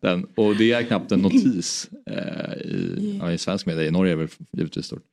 den. 0.00 0.24
Och 0.36 0.56
det 0.56 0.72
är 0.72 0.82
knappt 0.82 1.12
en 1.12 1.20
notis 1.20 1.90
eh, 2.06 2.54
i, 2.54 3.18
ja, 3.20 3.32
i 3.32 3.38
svensk 3.38 3.66
media. 3.66 3.84
I 3.84 3.90
Norge 3.90 4.12
är 4.12 4.16
det 4.16 4.22
väl 4.22 4.30
givetvis 4.52 4.86
stort. 4.86 5.04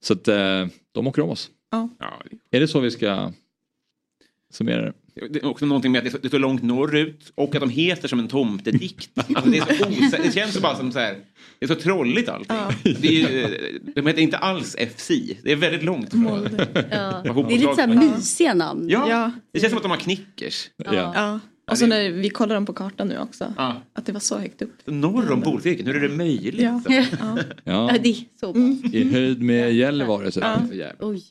Så 0.00 0.12
att 0.12 0.28
eh, 0.28 0.66
de 0.92 1.06
åker 1.06 1.22
om 1.22 1.30
oss. 1.30 1.50
Ja, 1.70 1.88
Är 2.50 2.60
det 2.60 2.68
så 2.68 2.80
vi 2.80 2.90
ska 2.90 3.32
summera 4.50 4.82
det? 4.82 4.92
Det 5.30 5.38
är 5.38 5.46
också 5.46 5.66
någonting 5.66 5.92
med 5.92 5.98
att 5.98 6.04
det 6.04 6.08
är 6.08 6.12
så, 6.12 6.18
det 6.18 6.28
är 6.28 6.30
så 6.30 6.38
långt 6.38 6.62
norrut 6.62 7.32
och 7.34 7.54
att 7.54 7.60
de 7.60 7.70
heter 7.70 8.08
som 8.08 8.18
en 8.18 8.28
tomtedikt. 8.28 9.10
Alltså 9.34 9.50
det, 9.50 9.58
är 9.58 9.64
så 9.74 9.84
osä- 9.84 10.20
det 10.24 10.32
känns 10.34 10.54
så 10.54 10.60
bara 10.60 10.76
som 10.76 10.92
så 10.92 10.98
här, 10.98 11.16
det 11.58 11.64
är 11.64 11.68
så 11.68 11.74
trolligt 11.74 12.28
allting. 12.28 12.56
Det 13.00 13.08
är 13.08 13.12
ju, 13.30 13.58
de 13.94 14.06
heter 14.06 14.22
inte 14.22 14.36
alls 14.38 14.76
FC, 14.96 15.08
det 15.42 15.52
är 15.52 15.56
väldigt 15.56 15.82
långt 15.82 16.08
ifrån. 16.08 16.48
Ja. 16.90 17.22
Det 17.24 17.28
är 17.30 17.48
lite 17.58 17.74
så 17.74 17.80
här 17.80 17.86
mysiga 18.16 18.54
namn. 18.54 18.88
Ja, 18.88 19.06
Ja. 19.10 19.30
det 19.52 19.60
känns 19.60 19.70
som 19.70 19.76
att 19.76 19.82
de 19.82 19.90
har 19.90 19.98
knickers. 19.98 20.68
Ja. 20.76 20.94
Ja. 20.94 21.40
Och 21.70 21.78
så 21.78 21.86
när 21.86 22.10
vi 22.10 22.30
kollar 22.30 22.54
dem 22.54 22.66
på 22.66 22.72
kartan 22.72 23.08
nu 23.08 23.18
också. 23.18 23.54
Ja. 23.56 23.82
Att 23.92 24.06
det 24.06 24.12
var 24.12 24.20
så 24.20 24.38
högt 24.38 24.62
upp. 24.62 24.72
Norr 24.84 25.30
om 25.32 25.42
polcirkeln, 25.42 25.86
hur 25.88 25.96
är 26.04 26.08
det 26.08 26.16
möjligt? 26.16 26.60
Ja. 26.60 26.82
Ja. 26.88 26.94
Ja. 27.20 27.38
Ja, 27.64 27.92
Ja, 27.92 27.98
det 28.02 28.08
är 28.10 28.16
så 28.40 28.52
pass. 28.52 28.94
I 28.94 29.10
höjd 29.12 29.42
med 29.42 29.74
Gällivare. 29.74 30.32
Så. 30.32 30.40
Ja. 30.40 30.56
Oj. 31.00 31.22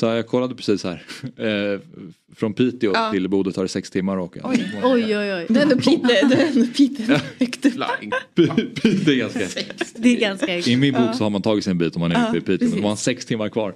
Ja, 0.00 0.06
så 0.10 0.16
jag 0.16 0.26
kollade 0.26 0.54
precis 0.54 0.84
här. 0.84 1.02
Eh, 1.36 1.80
från 2.36 2.54
Piteå 2.54 2.92
Ja. 2.94 3.10
till 3.12 3.28
Bodö 3.28 3.52
tar 3.52 3.62
det 3.62 3.68
sex 3.68 3.90
timmar 3.90 4.16
att 4.16 4.22
åka. 4.22 4.40
Oj. 4.44 4.80
Oj, 4.84 5.16
oj, 5.18 5.34
oj. 5.34 5.46
Det 5.48 5.58
är 5.58 5.62
ändå 5.62 5.76
Peter, 5.76 6.28
det 6.28 6.34
är 6.34 6.46
ändå 6.46 6.66
Peter 6.66 7.20
högt 7.38 7.66
upp. 7.66 7.74
Piteå 8.82 9.12
är 9.14 9.18
ganska... 9.18 9.40
Det 9.94 10.08
är 10.08 10.20
ganska... 10.20 10.58
I 10.58 10.76
min 10.76 10.94
bok 10.94 11.14
så 11.14 11.24
har 11.24 11.30
man 11.30 11.42
tagit 11.42 11.64
sig 11.64 11.70
en 11.70 11.78
bit 11.78 11.94
om 11.96 12.00
man 12.00 12.12
är 12.12 12.20
Ja, 12.20 12.28
uppe 12.28 12.38
i 12.38 12.40
Piteå. 12.40 12.68
Men 12.68 12.76
det 12.78 12.82
var 12.84 12.96
sex 12.96 13.26
timmar 13.26 13.48
kvar. 13.48 13.74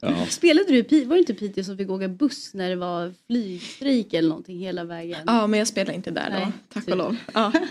Ja. 0.00 0.26
Spelade 0.28 0.68
du 0.72 0.78
i 0.78 0.82
Piteå? 0.82 1.08
Var 1.08 1.16
det 1.16 1.20
inte 1.20 1.34
Piteå 1.34 1.64
som 1.64 1.76
fick 1.76 1.90
åka 1.90 2.08
buss 2.08 2.54
när 2.54 2.70
det 2.70 2.76
var 2.76 3.12
flygstrejk 3.26 4.14
eller 4.14 4.28
någonting 4.28 4.58
hela 4.58 4.84
vägen? 4.84 5.18
Ja, 5.26 5.46
men 5.46 5.58
jag 5.58 5.68
spelar 5.68 5.92
inte 5.92 6.10
där 6.10 6.30
då. 6.30 6.36
Nej, 6.36 6.52
Tack 6.72 6.84
typ. 6.84 6.92
och 6.92 6.98
lov. 6.98 7.16
Ja. 7.34 7.52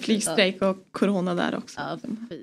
Flygstrejk 0.00 0.62
och 0.62 0.76
corona 0.92 1.34
där 1.34 1.56
också. 1.56 1.80
Ja. 1.80 1.98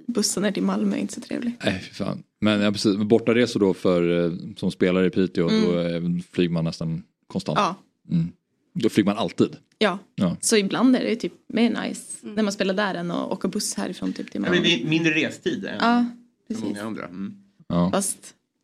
Bussen 0.07 0.43
ner 0.43 0.51
till 0.51 0.63
Malmö 0.63 0.95
är 0.95 0.99
inte 0.99 1.13
så 1.13 1.21
trevlig. 1.21 1.53
Nej, 1.65 1.79
fy 1.87 1.93
fan. 1.93 2.23
Men 2.41 2.61
ja, 2.61 2.71
precis. 2.71 2.95
Bortaresor 2.97 3.59
då 3.59 3.73
för, 3.73 4.25
eh, 4.25 4.31
som 4.57 4.71
spelare 4.71 5.05
i 5.05 5.09
Piteå, 5.09 5.49
Mm. 5.49 6.17
då 6.17 6.23
flyger 6.31 6.49
man 6.53 6.63
nästan 6.65 7.03
konstant. 7.27 7.59
Ja. 7.59 7.75
Mm. 8.11 8.31
Då 8.73 8.89
flyger 8.89 9.05
man 9.05 9.17
alltid. 9.17 9.55
Ja. 9.77 9.99
Ja. 10.15 10.37
så 10.41 10.57
ibland 10.57 10.95
är 10.95 11.03
det 11.03 11.15
typ 11.15 11.33
mer 11.47 11.81
nice 11.87 12.01
när 12.21 12.43
man 12.43 12.53
spelar 12.53 12.73
där 12.73 12.95
än 12.95 13.11
att 13.11 13.31
åka 13.31 13.47
buss 13.47 13.75
härifrån 13.75 14.13
typ 14.13 14.31
till 14.31 14.41
Ja, 14.45 14.51
men 14.51 14.59
Malmö. 14.61 14.63
vi- 14.77 14.85
mindre 14.89 15.11
restid 15.13 15.65
än 15.65 15.77
Ja, 15.79 16.05
precis. 16.47 16.63
många 16.63 16.83
andra. 16.83 17.05
Mm. 17.05 17.33
Ja. 17.67 17.91
Fast 17.91 18.17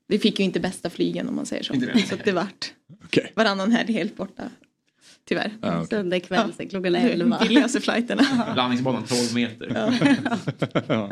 vi 0.08 0.20
fick 0.20 0.40
ju 0.40 0.46
inte 0.46 0.60
bästa 0.60 0.90
flygen 0.90 1.28
om 1.30 1.36
man 1.36 1.46
säger 1.46 1.64
så. 1.64 1.74
Inte 1.74 1.86
det. 1.94 2.08
Så 2.08 2.16
att 2.16 2.26
det 2.26 2.32
vart 2.32 2.74
Okej. 3.04 3.32
varannan 3.36 3.72
helg 3.72 3.94
helt 3.94 4.16
borta. 4.18 4.44
Tyvärr. 5.30 5.52
Ja, 5.62 5.76
okej. 5.76 5.88
Söndag 5.90 6.20
kväll 6.20 6.54
sen 6.58 6.70
klockan 6.70 6.94
De 6.94 7.00
11. 7.12 7.38
billigaste 7.42 7.82
flighterna. 7.82 8.24
Landningsbanan 8.56 9.04
12 9.04 9.36
meter. 9.36 9.90
Ja. 10.88 11.10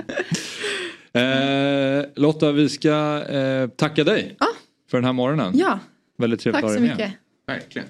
Eh, 1.21 2.05
Lotta, 2.15 2.51
vi 2.51 2.69
ska 2.69 3.23
eh, 3.29 3.67
tacka 3.69 4.03
dig 4.03 4.35
Ja. 4.39 4.47
för 4.91 4.97
den 4.97 5.05
här 5.05 5.13
morgonen. 5.13 5.51
Ja, 5.57 5.79
Väldigt 6.17 6.39
trevligt 6.39 6.61
tack 6.61 6.63
att 6.71 6.75
så 6.75 6.79
ha 6.79 6.87
dig 6.87 6.97
med. 6.97 6.97
mycket. 6.97 7.13
Verkligen. 7.47 7.87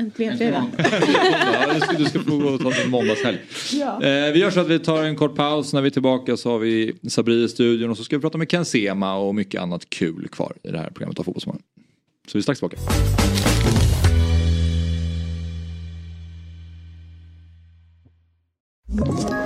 Äntligen 0.00 0.38
fredag. 0.38 0.66
ja, 0.78 1.94
du, 1.98 2.04
ska, 2.04 2.20
få 2.20 2.38
gå 2.38 2.48
och 2.48 2.60
ta 2.60 2.70
din 2.70 2.90
måndagshelg. 2.90 3.38
Ja. 3.72 4.02
Eh, 4.02 4.32
vi 4.32 4.38
gör 4.38 4.50
så 4.50 4.60
att 4.60 4.68
vi 4.68 4.78
tar 4.78 5.02
en 5.04 5.16
kort 5.16 5.36
paus. 5.36 5.72
När 5.72 5.80
vi 5.80 5.86
är 5.86 5.90
tillbaka 5.90 6.36
så 6.36 6.50
har 6.50 6.58
vi 6.58 6.96
Sabri 7.08 7.44
i 7.44 7.48
studion 7.48 7.90
och 7.90 7.96
så 7.96 8.04
ska 8.04 8.16
vi 8.16 8.20
prata 8.22 8.38
med 8.38 8.50
Ken 8.50 8.64
Sema 8.64 9.16
och 9.16 9.34
mycket 9.34 9.60
annat 9.60 9.90
kul 9.90 10.28
kvar 10.28 10.52
i 10.62 10.70
det 10.70 10.78
här 10.78 10.90
programmet 10.90 11.18
av 11.18 11.24
Fotbollsmorgon. 11.24 11.62
Så 12.26 12.30
vi 12.32 12.38
är 12.38 12.42
strax 12.42 12.60
tillbaka. 12.60 12.76
Ett 18.88 19.45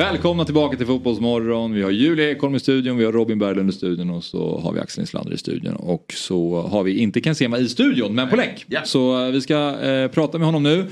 Välkomna 0.00 0.44
tillbaka 0.44 0.76
till 0.76 0.86
Fotbollsmorgon. 0.86 1.72
Vi 1.72 1.82
har 1.82 1.90
Julia 1.90 2.30
Ekholm 2.30 2.54
i 2.54 2.60
studion, 2.60 2.96
vi 2.96 3.04
har 3.04 3.12
Robin 3.12 3.38
Berglund 3.38 3.70
i 3.70 3.72
studion 3.72 4.10
och 4.10 4.24
så 4.24 4.58
har 4.58 4.72
vi 4.72 4.80
Axel 4.80 5.00
Inslander 5.00 5.32
i 5.32 5.38
studion. 5.38 5.76
Och 5.76 6.12
så 6.16 6.62
har 6.62 6.82
vi 6.82 6.98
inte 6.98 7.20
Ken 7.20 7.34
Sema 7.34 7.58
i 7.58 7.68
studion, 7.68 8.14
men 8.14 8.28
på 8.28 8.36
länk. 8.36 8.64
Ja. 8.68 8.80
Så 8.84 9.26
eh, 9.26 9.32
vi 9.32 9.40
ska 9.40 9.80
eh, 9.80 10.10
prata 10.10 10.38
med 10.38 10.46
honom 10.46 10.62
nu. 10.62 10.86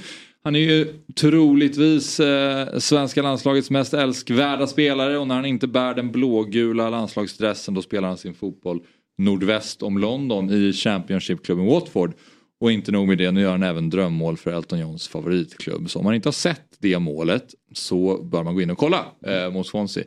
Han 0.44 0.56
är 0.56 0.61
ju 0.61 0.86
troligtvis 1.20 2.20
eh, 2.20 2.78
svenska 2.78 3.22
landslagets 3.22 3.70
mest 3.70 3.94
älskvärda 3.94 4.66
spelare 4.66 5.18
och 5.18 5.26
när 5.26 5.34
han 5.34 5.46
inte 5.46 5.66
bär 5.66 5.94
den 5.94 6.12
blågula 6.12 6.90
landslagsdressen 6.90 7.74
då 7.74 7.82
spelar 7.82 8.09
han 8.09 8.18
sin 8.18 8.34
fotboll 8.34 8.80
nordväst 9.18 9.82
om 9.82 9.98
London 9.98 10.50
i 10.50 10.72
Championship-klubben 10.72 11.66
Watford. 11.66 12.12
Och 12.61 12.72
inte 12.72 12.92
nog 12.92 13.09
med 13.09 13.18
det, 13.18 13.30
nu 13.30 13.40
gör 13.40 13.50
han 13.50 13.62
även 13.62 13.90
drömmål 13.90 14.36
för 14.36 14.50
Elton 14.50 14.78
Johns 14.78 15.09
favoritklubb. 15.09 15.90
Så 15.90 15.98
om 15.98 16.04
man 16.04 16.14
inte 16.14 16.28
har 16.28 16.32
sett 16.32 16.67
det 16.78 16.98
målet 16.98 17.54
så 17.72 18.22
bör 18.22 18.42
man 18.42 18.54
gå 18.54 18.60
in 18.62 18.70
och 18.70 18.78
kolla 18.78 19.06
eh, 19.26 19.50
mot 19.50 19.66
Swansea. 19.66 20.04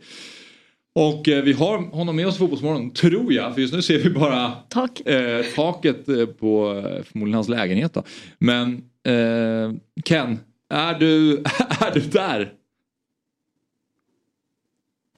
Och 0.94 1.28
eh, 1.28 1.44
vi 1.44 1.54
har 1.54 1.78
honom 1.78 2.16
med 2.16 2.28
oss 2.28 2.36
i 2.36 2.38
Fotbollsmorgon, 2.38 2.92
tror 2.94 3.34
jag. 3.34 3.54
För 3.54 3.62
just 3.62 3.74
nu 3.74 3.82
ser 3.82 3.98
vi 3.98 4.10
bara 4.10 4.52
Tak. 4.70 5.00
eh, 5.00 5.46
taket 5.56 6.10
eh, 6.10 6.26
på 6.26 6.72
eh, 6.86 7.04
förmodligen 7.04 7.36
hans 7.36 7.50
lägenhet. 7.50 7.94
Då. 7.94 8.04
Men 8.40 8.74
eh, 9.04 9.74
Ken, 10.06 10.40
är 10.70 11.00
du, 11.00 11.38
är 11.80 11.94
du 11.94 12.00
där? 12.00 12.54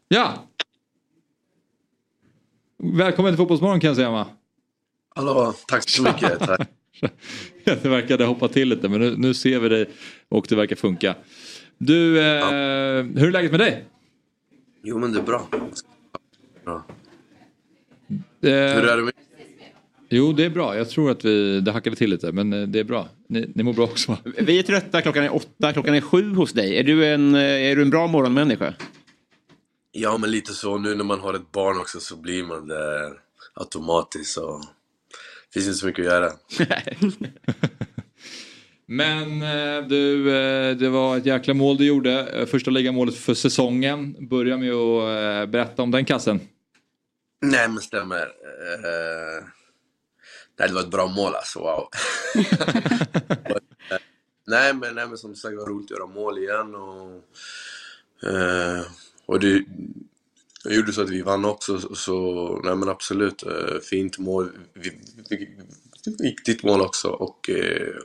Ja! 0.07 0.33
Välkommen 2.77 3.31
till 3.33 3.37
Fotbollsmorgon 3.37 3.79
kan 3.79 3.87
jag 3.87 3.95
säga 3.97 4.11
va? 4.11 4.27
Hallå, 5.15 5.53
tack 5.67 5.89
så 5.89 6.03
mycket. 6.03 6.39
Tack. 6.39 6.69
Det 7.83 7.89
verkade 7.89 8.25
hoppa 8.25 8.47
till 8.47 8.69
lite 8.69 8.89
men 8.89 8.99
nu, 8.99 9.15
nu 9.17 9.33
ser 9.33 9.59
vi 9.59 9.69
dig 9.69 9.89
och 10.29 10.45
det 10.49 10.55
verkar 10.55 10.75
funka. 10.75 11.15
Du, 11.77 12.19
eh, 12.19 12.45
hur 13.03 13.27
är 13.27 13.31
läget 13.31 13.51
med 13.51 13.59
dig? 13.59 13.85
Jo 14.83 14.99
men 14.99 15.11
det 15.13 15.19
är 15.19 15.23
bra. 15.23 15.47
bra. 16.65 16.85
Eh, 18.41 18.49
Hur 18.49 18.87
är 18.87 18.97
det 18.97 19.03
med 19.03 19.13
Jo, 20.09 20.33
det 20.33 20.45
är 20.45 20.49
bra. 20.49 20.77
Jag 20.77 20.89
tror 20.89 21.11
att 21.11 21.25
vi, 21.25 21.61
det 21.61 21.71
hackade 21.71 21.95
till 21.95 22.09
lite, 22.09 22.31
men 22.31 22.53
eh, 22.53 22.67
det 22.67 22.79
är 22.79 22.83
bra. 22.83 23.09
Ni, 23.27 23.51
ni 23.55 23.63
mår 23.63 23.73
bra 23.73 23.83
också 23.83 24.11
va? 24.11 24.17
Vi 24.37 24.59
är 24.59 24.63
trötta, 24.63 25.01
klockan 25.01 25.23
är 25.23 25.35
åtta, 25.35 25.73
klockan 25.73 25.95
är 25.95 26.01
sju 26.01 26.33
hos 26.33 26.53
dig. 26.53 26.79
Är 26.79 26.83
du 26.83 27.05
en, 27.05 27.35
eh, 27.35 27.41
är 27.41 27.75
du 27.75 27.81
en 27.81 27.89
bra 27.89 28.07
morgonmänniska? 28.07 28.73
Ja 29.91 30.17
men 30.17 30.31
lite 30.31 30.53
så, 30.53 30.77
nu 30.77 30.95
när 30.95 31.03
man 31.03 31.19
har 31.19 31.33
ett 31.33 31.51
barn 31.51 31.77
också 31.77 31.99
så 31.99 32.15
blir 32.15 32.43
man 32.43 32.67
det 32.67 33.13
automatiskt 33.53 34.37
det 34.37 34.61
finns 35.53 35.65
inte 35.65 35.77
så 35.77 35.85
mycket 35.85 36.05
att 36.05 36.11
göra. 36.11 36.31
Men 38.85 39.41
eh, 39.41 39.87
du, 39.87 40.35
eh, 40.35 40.75
det 40.75 40.89
var 40.89 41.17
ett 41.17 41.25
jäkla 41.25 41.53
mål 41.53 41.77
du 41.77 41.85
gjorde. 41.85 42.27
Eh, 42.27 42.45
Första 42.45 42.71
ligamålet 42.71 43.15
för 43.15 43.33
säsongen. 43.33 44.27
Börja 44.29 44.57
med 44.57 44.73
att 44.73 45.49
berätta 45.49 45.81
om 45.81 45.91
den 45.91 46.05
kassen. 46.05 46.39
Nej 47.41 47.67
men 47.67 47.79
stämmer. 47.79 48.27
Nej 50.59 50.67
det 50.67 50.73
var 50.73 50.81
ett 50.81 50.91
bra 50.91 51.07
mål 51.07 51.35
alltså, 51.35 51.59
wow. 51.59 51.87
nej, 54.47 54.73
men, 54.73 54.95
nej 54.95 55.07
men 55.07 55.17
som 55.17 55.35
sagt 55.35 55.51
det 55.51 55.57
var 55.57 55.65
roligt 55.65 55.91
att 55.91 55.97
göra 55.97 56.07
mål 56.07 56.37
igen 56.37 56.75
och, 56.75 57.23
och 59.25 59.39
det 59.39 59.65
jag 60.63 60.73
gjorde 60.75 60.93
så 60.93 61.01
att 61.01 61.09
vi 61.09 61.21
vann 61.21 61.45
också 61.45 61.95
så, 61.95 62.61
nej 62.63 62.75
men 62.75 62.89
absolut 62.89 63.43
eh, 63.43 63.79
fint 63.89 64.17
mål. 64.17 64.49
Vi, 64.73 64.91
vi, 65.29 65.57
viktigt 66.19 66.63
mål 66.63 66.81
också 66.81 67.07
och, 67.07 67.49
eh, 67.49 67.95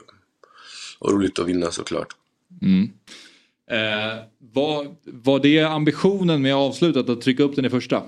och 0.99 1.11
roligt 1.11 1.39
att 1.39 1.47
vinna 1.47 1.71
såklart. 1.71 2.15
Mm. 2.61 2.91
Eh, 3.71 4.23
var, 4.37 4.95
var 5.03 5.39
det 5.39 5.59
ambitionen 5.59 6.41
med 6.41 6.55
avslutet 6.55 7.09
att 7.09 7.21
trycka 7.21 7.43
upp 7.43 7.55
den 7.55 7.65
i 7.65 7.69
första? 7.69 8.03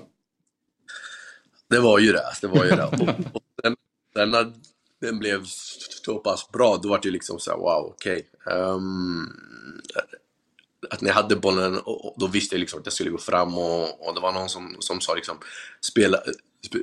Det 1.70 1.80
var 1.80 1.98
ju 1.98 2.12
det. 2.12 2.32
Det 2.40 2.46
var 2.46 2.64
ju 2.64 2.70
det. 2.70 2.84
Och, 2.92 3.08
och 3.32 3.42
sen, 3.62 3.76
sen 4.14 4.30
när 4.30 4.52
den 5.00 5.18
blev 5.18 5.44
så 6.04 6.18
pass 6.18 6.50
bra, 6.52 6.80
då 6.82 6.88
var 6.88 7.00
det 7.02 7.10
liksom 7.10 7.38
så 7.38 7.50
här, 7.50 7.58
wow, 7.58 7.94
okej. 7.94 8.26
Ehm, 8.50 9.28
att 10.92 11.00
när 11.00 11.08
jag 11.08 11.14
hade 11.14 11.36
bollen, 11.36 11.78
och, 11.78 12.04
och 12.04 12.14
då 12.18 12.26
visste 12.26 12.54
jag 12.54 12.60
liksom 12.60 12.80
att 12.80 12.86
jag 12.86 12.92
skulle 12.92 13.10
gå 13.10 13.18
fram 13.18 13.58
och, 13.58 14.08
och 14.08 14.14
det 14.14 14.20
var 14.20 14.32
någon 14.32 14.48
som, 14.48 14.76
som 14.78 15.00
sa 15.00 15.14
liksom, 15.14 15.38
spela, 15.80 16.18
spe, 16.66 16.78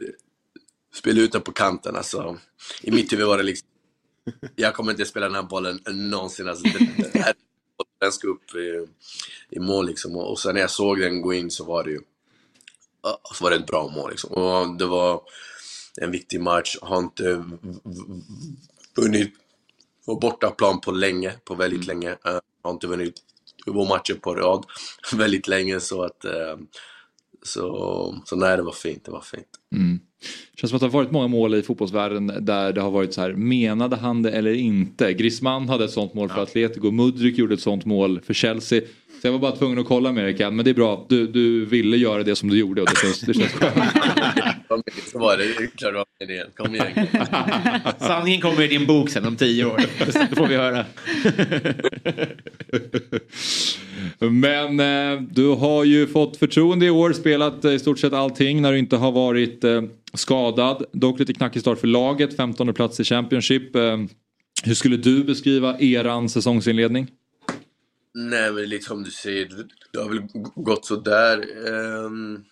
spela 0.93 1.21
ut 1.21 1.31
den 1.31 1.41
på 1.41 1.51
kanten. 1.51 1.95
Alltså, 1.95 2.37
I 2.81 2.91
mitt 2.91 3.13
huvud 3.13 3.27
var 3.27 3.37
det 3.37 3.43
liksom, 3.43 3.67
jag 4.55 4.73
kommer 4.73 4.91
inte 4.91 5.05
spela 5.05 5.25
den 5.25 5.35
här 5.35 5.43
bollen 5.43 5.79
någonsin. 5.85 6.47
Alltså, 6.47 6.63
den, 6.63 6.89
den, 6.97 7.21
här, 7.21 7.33
den 7.99 8.11
ska 8.11 8.27
upp 8.27 8.55
i, 8.55 8.87
i 9.49 9.59
mål 9.59 9.85
liksom. 9.85 10.15
Och, 10.15 10.31
och 10.31 10.39
sen 10.39 10.53
när 10.53 10.61
jag 10.61 10.71
såg 10.71 10.99
den 10.99 11.21
gå 11.21 11.33
in 11.33 11.51
så 11.51 11.63
var 11.63 11.83
det 11.83 11.91
ju 11.91 12.01
så 13.33 13.43
var 13.43 13.51
det 13.51 13.55
ett 13.55 13.67
bra 13.67 13.87
mål 13.87 14.09
liksom. 14.09 14.31
Och 14.31 14.77
det 14.77 14.85
var 14.85 15.21
en 16.01 16.11
viktig 16.11 16.41
match. 16.41 16.77
Har 16.81 16.99
inte 16.99 17.43
vunnit 18.95 19.33
på 20.05 20.15
bortaplan 20.15 20.81
på 20.81 20.91
länge, 20.91 21.31
på 21.45 21.55
väldigt 21.55 21.85
länge. 21.85 22.09
Uh, 22.11 22.39
har 22.61 22.71
inte 22.71 22.87
vunnit 22.87 23.23
två 23.65 23.85
matcher 23.85 24.13
på 24.13 24.35
rad 24.35 24.65
väldigt 25.13 25.47
länge 25.47 25.79
så 25.79 26.03
att 26.03 26.25
eh, 26.25 26.57
så, 27.43 28.21
så 28.25 28.35
nej, 28.35 28.57
det 28.57 28.63
var 28.63 28.71
fint, 28.71 29.05
det 29.05 29.11
var 29.11 29.21
fint. 29.21 29.47
Mm. 29.75 29.99
Känns 30.55 30.69
som 30.69 30.75
att 30.75 30.81
det 30.81 30.87
har 30.87 30.91
varit 30.91 31.11
många 31.11 31.27
mål 31.27 31.55
i 31.55 31.61
fotbollsvärlden 31.61 32.33
där 32.41 32.73
det 32.73 32.81
har 32.81 32.91
varit 32.91 33.13
så 33.13 33.21
här, 33.21 33.33
menade 33.33 33.95
han 33.95 34.21
det 34.21 34.31
eller 34.31 34.53
inte? 34.53 35.13
Griezmann 35.13 35.69
hade 35.69 35.85
ett 35.85 35.91
sånt 35.91 36.13
mål 36.13 36.29
för 36.29 36.41
Atletico, 36.41 36.91
Mudryk 36.91 37.37
gjorde 37.37 37.53
ett 37.53 37.61
sånt 37.61 37.85
mål 37.85 38.21
för 38.21 38.33
Chelsea. 38.33 38.81
Så 39.21 39.27
jag 39.27 39.31
var 39.31 39.39
bara 39.39 39.51
tvungen 39.51 39.79
att 39.79 39.87
kolla 39.87 40.11
med 40.11 40.23
dig 40.23 40.51
men 40.51 40.65
det 40.65 40.71
är 40.71 40.75
bra. 40.75 41.05
Du, 41.09 41.27
du 41.27 41.65
ville 41.65 41.97
göra 41.97 42.23
det 42.23 42.35
som 42.35 42.49
du 42.49 42.57
gjorde 42.57 42.81
och 42.81 42.87
det 42.87 42.95
känns, 42.95 43.19
det 43.19 43.33
känns 43.33 43.51
skönt. 43.51 43.73
Kom 44.69 44.83
igen, 44.87 45.01
Så 45.11 45.19
var 45.19 45.37
det, 45.37 45.43
det 45.43 45.49
är 45.63 45.67
klart 45.67 45.93
det 45.93 45.97
var 45.97 46.05
meningen. 46.19 46.47
Kom 46.55 46.75
igen. 46.75 47.07
Sanningen 47.99 48.41
kommer 48.41 48.61
i 48.61 48.67
din 48.67 48.87
bok 48.87 49.09
sen 49.09 49.25
om 49.25 49.35
tio 49.35 49.65
år. 49.65 49.81
Då 50.29 50.35
får 50.35 50.47
vi 50.47 50.55
höra. 50.55 50.85
Men 54.31 54.79
eh, 54.79 55.21
du 55.31 55.47
har 55.47 55.83
ju 55.83 56.07
fått 56.07 56.37
förtroende 56.37 56.85
i 56.85 56.89
år, 56.89 57.13
spelat 57.13 57.65
eh, 57.65 57.71
i 57.73 57.79
stort 57.79 57.99
sett 57.99 58.13
allting 58.13 58.61
när 58.61 58.71
du 58.71 58.77
inte 58.79 58.95
har 58.97 59.11
varit 59.11 59.63
eh, 59.63 59.81
skadad. 60.13 60.85
Dock 60.93 61.19
lite 61.19 61.33
knackig 61.33 61.61
start 61.61 61.79
för 61.79 61.87
laget, 61.87 62.35
15 62.35 62.73
plats 62.73 62.99
i 62.99 63.03
Championship. 63.03 63.75
Eh, 63.75 63.97
hur 64.63 64.73
skulle 64.73 64.97
du 64.97 65.23
beskriva 65.23 65.79
eran 65.79 66.29
säsongsinledning? 66.29 67.07
Nej 68.13 68.51
men 68.51 68.69
lite 68.69 68.85
som 68.85 69.03
du 69.03 69.11
säger, 69.11 69.45
det- 69.45 69.67
det 69.93 69.99
har 69.99 70.09
väl 70.09 70.21
gått 70.55 70.85
sådär. 70.85 71.43
Um, 72.05 72.43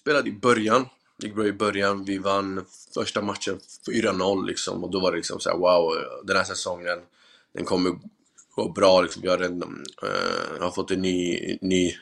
spelade 0.00 0.28
i 0.28 0.32
början, 0.32 0.86
det 1.16 1.26
gick 1.26 1.34
bra 1.34 1.46
i 1.46 1.52
början. 1.52 2.04
Vi 2.04 2.18
vann 2.18 2.64
första 2.94 3.22
matchen 3.22 3.58
4-0 3.86 4.46
liksom 4.46 4.84
och 4.84 4.90
då 4.90 5.00
var 5.00 5.10
det 5.10 5.16
liksom 5.16 5.40
såhär 5.40 5.56
wow, 5.56 5.94
den 6.24 6.36
här 6.36 6.44
säsongen 6.44 6.98
den 7.52 7.64
kommer 7.64 7.92
gå 8.54 8.68
bra 8.68 9.02
liksom. 9.02 9.22
Vi 9.22 9.28
har, 9.28 9.38
en, 9.38 9.62
uh, 9.62 10.60
har 10.60 10.70
fått 10.70 10.90
en 10.90 11.02
ny, 11.02 11.58
ny 11.60 11.96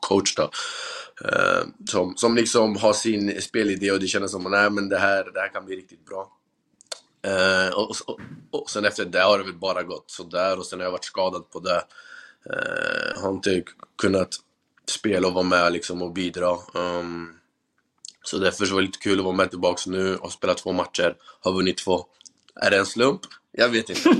coach 0.00 0.34
då. 0.34 0.50
Uh, 1.24 1.68
som, 1.88 2.16
som 2.16 2.36
liksom 2.36 2.76
har 2.76 2.92
sin 2.92 3.42
spelidé 3.42 3.90
och 3.90 4.00
det 4.00 4.06
kändes 4.06 4.32
som 4.32 4.42
nej 4.42 4.70
men 4.70 4.88
det 4.88 4.98
här, 4.98 5.30
det 5.34 5.40
här 5.40 5.52
kan 5.52 5.66
bli 5.66 5.76
riktigt 5.76 6.06
bra. 6.06 6.32
Uh, 7.26 7.74
och, 7.74 7.96
och, 8.06 8.20
och 8.50 8.70
sen 8.70 8.84
efter 8.84 9.04
det 9.04 9.20
har 9.20 9.38
det 9.38 9.44
väl 9.44 9.58
bara 9.58 9.82
gått 9.82 10.10
sådär 10.10 10.58
och 10.58 10.66
sen 10.66 10.78
har 10.78 10.84
jag 10.84 10.92
varit 10.92 11.04
skadad 11.04 11.50
på 11.50 11.60
det. 11.60 11.84
Uh, 12.46 13.22
har 13.22 13.30
inte 13.30 13.62
kunnat 13.98 14.36
spela 14.90 15.28
och 15.28 15.34
vara 15.34 15.44
med 15.44 15.72
liksom 15.72 16.02
och 16.02 16.12
bidra. 16.12 16.56
Um, 16.74 17.39
så 18.24 18.38
därför 18.38 18.66
så 18.66 18.74
var 18.74 18.80
det 18.80 18.86
lite 18.86 18.98
kul 18.98 19.18
att 19.18 19.24
vara 19.24 19.36
med 19.36 19.50
tillbaks 19.50 19.86
nu 19.86 20.16
och 20.16 20.32
spela 20.32 20.54
två 20.54 20.72
matcher. 20.72 21.16
Har 21.40 21.52
vunnit 21.52 21.78
två. 21.78 22.06
Är 22.62 22.70
det 22.70 22.78
en 22.78 22.86
slump? 22.86 23.20
Jag 23.52 23.68
vet 23.68 23.90
inte. 23.90 24.10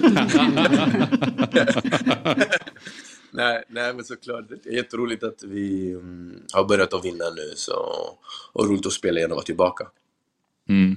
nej, 3.31 3.65
nej, 3.69 3.95
men 3.95 4.05
såklart. 4.05 4.45
Det 4.49 4.71
är 4.71 4.75
jätteroligt 4.75 5.23
att 5.23 5.43
vi 5.43 5.91
mm, 5.93 6.43
har 6.53 6.65
börjat 6.65 6.95
att 6.95 7.05
vinna 7.05 7.25
nu. 7.31 7.53
Så, 7.57 7.73
och 8.53 8.69
roligt 8.69 8.87
att 8.87 8.93
spela 8.93 9.19
igen 9.19 9.31
och 9.31 9.37
vara 9.37 9.45
tillbaka. 9.45 9.87
Mm. 10.69 10.97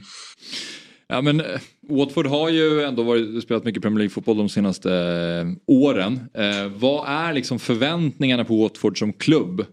Ja 1.08 1.22
men 1.22 1.39
eh, 1.39 1.60
Watford 1.89 2.28
har 2.28 2.49
ju 2.49 2.84
ändå 2.84 3.04
varit, 3.04 3.43
spelat 3.43 3.64
mycket 3.64 3.82
Premier 3.82 3.99
League-fotboll 3.99 4.38
de 4.38 4.49
senaste 4.49 4.93
eh, 4.93 5.47
åren. 5.68 6.20
Eh, 6.34 6.68
vad 6.76 7.08
är 7.08 7.34
liksom 7.34 7.60
förväntningarna 7.60 8.45
på 8.45 8.64
Watford 8.64 8.99
som 8.99 9.14
klubb? 9.14 9.66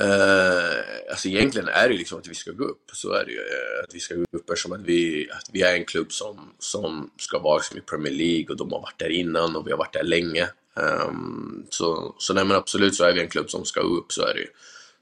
Uh, 0.00 1.10
alltså 1.10 1.28
egentligen 1.28 1.68
är 1.68 1.88
det 1.88 1.92
ju 1.92 1.98
liksom 1.98 2.18
att 2.18 2.28
vi 2.28 2.34
ska 2.34 2.50
gå 2.50 2.64
upp. 2.64 2.90
Så 2.92 3.12
är 3.12 3.24
det 3.24 3.30
ju. 3.32 3.38
Eh, 3.38 3.84
att 3.84 3.94
vi 3.94 4.00
ska 4.00 4.14
gå 4.14 4.24
upp 4.32 4.50
eftersom 4.50 4.72
att 4.72 4.80
vi, 4.80 5.30
att 5.30 5.50
vi 5.52 5.62
är 5.62 5.74
en 5.74 5.84
klubb 5.84 6.12
som, 6.12 6.52
som 6.58 7.10
ska 7.18 7.38
vara 7.38 7.56
liksom 7.56 7.78
i 7.78 7.80
Premier 7.80 8.12
League 8.12 8.46
och 8.48 8.56
de 8.56 8.72
har 8.72 8.80
varit 8.80 8.98
där 8.98 9.10
innan 9.10 9.56
och 9.56 9.66
vi 9.66 9.70
har 9.70 9.78
varit 9.78 9.92
där 9.92 10.02
länge. 10.02 10.48
Um, 10.74 11.66
så, 11.70 12.14
så 12.18 12.34
nej 12.34 12.44
men 12.44 12.56
absolut 12.56 12.94
så 12.94 13.04
är 13.04 13.12
vi 13.12 13.20
en 13.20 13.28
klubb 13.28 13.50
som 13.50 13.64
ska 13.64 13.80
upp, 13.80 14.12
så 14.12 14.22
är 14.22 14.34
det 14.34 14.40
ju. 14.40 14.48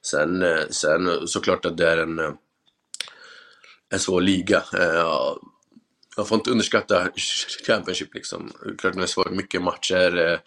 Sen, 0.02 0.42
eh, 0.42 0.68
sen 0.70 1.28
såklart 1.28 1.64
att 1.64 1.76
det 1.76 1.88
är 1.88 1.96
en, 1.96 2.18
en 3.90 3.98
svår 3.98 4.20
liga. 4.20 4.64
Uh, 4.74 5.36
jag 6.16 6.28
får 6.28 6.34
inte 6.34 6.50
underskatta 6.50 7.08
Championship 7.66 8.14
liksom. 8.14 8.52
Klart 8.78 8.94
det 8.94 9.02
är 9.02 9.06
svårt, 9.06 9.30
mycket 9.30 9.62
matcher. 9.62 10.18
Uh, 10.18 10.38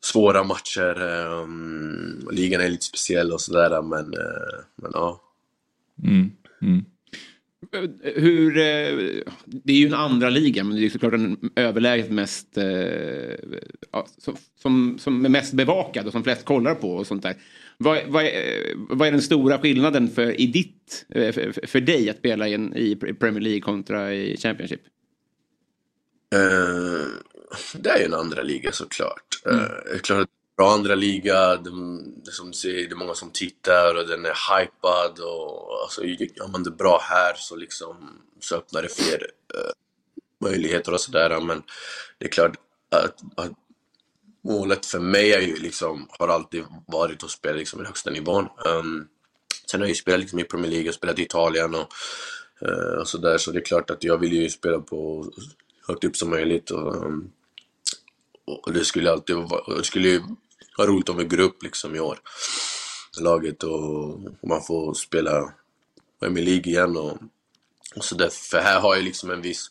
svåra 0.00 0.44
matcher. 0.44 1.02
Um, 1.42 2.28
ligan 2.32 2.60
är 2.60 2.68
lite 2.68 2.84
speciell 2.84 3.32
och 3.32 3.40
sådär 3.40 3.82
men, 3.82 4.14
eh, 4.14 4.64
men 4.76 4.90
ja. 4.94 5.22
Mm. 6.02 6.30
Mm. 6.62 6.84
Hur, 8.02 8.56
eh, 8.56 9.22
det 9.44 9.72
är 9.72 9.76
ju 9.76 9.86
en 9.86 9.94
andra 9.94 10.30
liga 10.30 10.64
men 10.64 10.76
det 10.76 10.86
är 10.86 10.90
såklart 10.90 11.12
den 11.12 11.50
överlägset 11.56 12.10
mest, 12.10 12.58
eh, 12.58 12.64
ja, 13.92 14.06
som, 14.18 14.36
som, 14.62 14.98
som 14.98 15.24
är 15.24 15.28
mest 15.28 15.52
bevakad 15.52 16.06
och 16.06 16.12
som 16.12 16.24
flest 16.24 16.44
kollar 16.44 16.74
på 16.74 16.90
och 16.90 17.06
sånt 17.06 17.22
där. 17.22 17.34
Vad, 17.76 17.98
vad, 18.06 18.24
är, 18.24 18.74
vad 18.76 19.08
är 19.08 19.12
den 19.12 19.22
stora 19.22 19.58
skillnaden 19.58 20.08
för, 20.08 20.40
i 20.40 20.46
ditt, 20.46 21.06
för, 21.08 21.66
för 21.66 21.80
dig 21.80 22.10
att 22.10 22.18
spela 22.18 22.48
i, 22.48 22.54
en, 22.54 22.76
i 22.76 22.96
Premier 22.96 23.40
League 23.40 23.60
kontra 23.60 24.14
i 24.14 24.36
Championship? 24.36 24.80
Det 27.74 27.90
är 27.90 27.98
ju 27.98 28.04
en 28.04 28.14
andra 28.14 28.42
liga 28.42 28.72
såklart. 28.72 29.42
Uh, 29.46 29.68
det 29.84 29.94
är 29.94 29.98
klart 29.98 30.20
att 30.20 30.28
bra 30.56 30.72
andra 30.72 30.94
liga. 30.94 31.56
De, 31.56 32.04
det, 32.24 32.32
som 32.32 32.52
säger, 32.52 32.88
det 32.88 32.94
är 32.94 32.96
många 32.96 33.14
som 33.14 33.30
tittar 33.30 33.94
och 33.94 34.06
den 34.06 34.26
är 34.26 34.60
hypad. 34.60 35.20
Och, 35.20 35.82
alltså, 35.82 36.04
gör 36.04 36.52
man 36.52 36.62
det 36.62 36.70
bra 36.70 37.00
här 37.02 37.34
så, 37.36 37.56
liksom, 37.56 38.22
så 38.40 38.56
öppnar 38.56 38.82
det 38.82 38.88
fler 38.88 39.30
eh, 39.54 39.70
möjligheter 40.40 40.94
och 40.94 41.00
sådär. 41.00 41.40
Men 41.40 41.62
det 42.18 42.24
är 42.24 42.30
klart 42.30 42.56
att, 42.90 43.20
att 43.36 43.52
målet 44.44 44.86
för 44.86 45.00
mig 45.00 45.32
är 45.32 45.40
ju 45.40 45.56
liksom, 45.56 46.08
har 46.18 46.28
alltid 46.28 46.64
varit 46.86 47.24
att 47.24 47.30
spela 47.30 47.56
liksom, 47.56 47.82
i 47.82 47.84
högsta 47.84 48.10
nivån. 48.10 48.48
Um, 48.66 49.08
sen 49.70 49.80
har 49.80 49.86
jag 49.86 49.88
ju 49.88 49.94
spelat 49.94 50.20
liksom, 50.20 50.38
i 50.38 50.44
Premier 50.44 50.70
League 50.70 50.88
och 50.88 50.94
spelat 50.94 51.18
i 51.18 51.22
Italien 51.22 51.74
och, 51.74 51.88
uh, 52.62 52.98
och 53.00 53.08
sådär. 53.08 53.38
Så 53.38 53.50
det 53.50 53.58
är 53.58 53.64
klart 53.64 53.90
att 53.90 54.04
jag 54.04 54.18
vill 54.18 54.32
ju 54.32 54.50
spela 54.50 54.80
på 54.80 55.32
högt 55.88 56.04
upp 56.04 56.16
som 56.16 56.30
möjligt. 56.30 56.70
Och, 56.70 57.06
um, 57.06 57.32
och 58.48 58.72
det 58.72 58.84
skulle 58.84 59.12
alltid 59.12 59.36
vara, 59.36 59.76
det 59.76 59.84
skulle 59.84 60.22
vara 60.78 60.88
roligt 60.88 61.08
om 61.08 61.16
vi 61.16 61.24
går 61.24 61.40
upp 61.40 61.62
liksom 61.62 61.94
i 61.94 62.00
år. 62.00 62.18
Laget 63.20 63.62
och, 63.62 64.14
och 64.14 64.48
man 64.48 64.62
får 64.62 64.94
spela 64.94 65.52
Premier 66.20 66.44
League 66.44 66.72
igen 66.72 66.96
och, 66.96 67.18
och 67.96 68.04
sådär. 68.04 68.28
För 68.50 68.58
här 68.58 68.80
har 68.80 68.94
jag 68.94 69.04
liksom 69.04 69.30
en 69.30 69.42
viss 69.42 69.70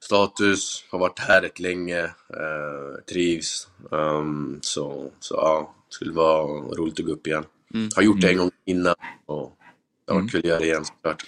status, 0.00 0.84
har 0.90 0.98
varit 0.98 1.18
här 1.18 1.42
rätt 1.42 1.60
länge, 1.60 2.04
eh, 2.04 3.04
trivs. 3.10 3.68
Um, 3.90 4.58
så, 4.62 5.10
så 5.20 5.34
ja, 5.34 5.74
det 5.88 5.94
skulle 5.94 6.12
vara 6.12 6.46
roligt 6.76 7.00
att 7.00 7.06
gå 7.06 7.12
upp 7.12 7.26
igen. 7.26 7.44
Mm. 7.74 7.88
Har 7.96 8.02
gjort 8.02 8.20
det 8.20 8.30
en 8.30 8.38
gång 8.38 8.50
innan 8.64 8.94
och 9.26 9.56
det 10.06 10.12
har 10.12 10.20
varit 10.20 10.30
kul 10.32 10.40
att 10.40 10.46
göra 10.46 10.58
det 10.58 10.66
igen 10.66 10.84
såklart. 10.84 11.24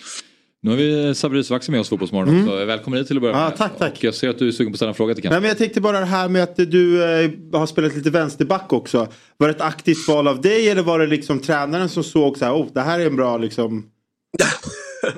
Nu 0.64 0.70
har 0.70 0.76
vi 0.76 1.14
Sabri 1.14 1.44
Svaxi 1.44 1.70
med 1.70 1.80
oss 1.80 1.88
Fotbollsmorgon 1.88 2.28
Mm. 2.34 2.48
också. 2.48 2.64
Välkommen 2.64 2.98
hit 2.98 3.06
till 3.06 3.16
att 3.16 3.22
börja 3.22 3.36
Ja, 3.36 3.48
med. 3.48 3.56
tack, 3.56 3.78
tack. 3.78 3.92
Och 3.98 4.04
jag 4.04 4.14
ser 4.14 4.28
att 4.28 4.38
du 4.38 4.48
är 4.48 4.52
sugen 4.52 4.72
på 4.72 4.74
att 4.74 4.78
ställa 4.78 4.88
en 4.88 4.94
fråga 4.94 5.14
till 5.14 5.24
Nej, 5.24 5.30
Kent. 5.32 5.42
men 5.42 5.48
jag 5.48 5.58
tänkte 5.58 5.80
bara 5.80 6.00
det 6.00 6.06
här 6.06 6.28
med 6.28 6.42
att 6.42 6.56
du 6.56 7.04
eh, 7.04 7.30
har 7.52 7.66
spelat 7.66 7.94
lite 7.96 8.10
vänsterback 8.10 8.72
också. 8.72 9.08
Var 9.36 9.48
det 9.48 9.54
ett 9.54 9.60
aktivt 9.60 10.08
val 10.08 10.28
av 10.28 10.40
dig 10.40 10.68
eller 10.70 10.82
var 10.82 10.98
det 10.98 11.06
liksom 11.06 11.38
tränaren 11.40 11.88
som 11.88 12.04
såg 12.04 12.38
så 12.38 12.44
här, 12.44 12.52
oh, 12.54 12.66
det 12.74 12.80
här 12.80 13.00
är 13.00 13.06
en 13.06 13.16
bra 13.16 13.38
liksom... 13.38 13.90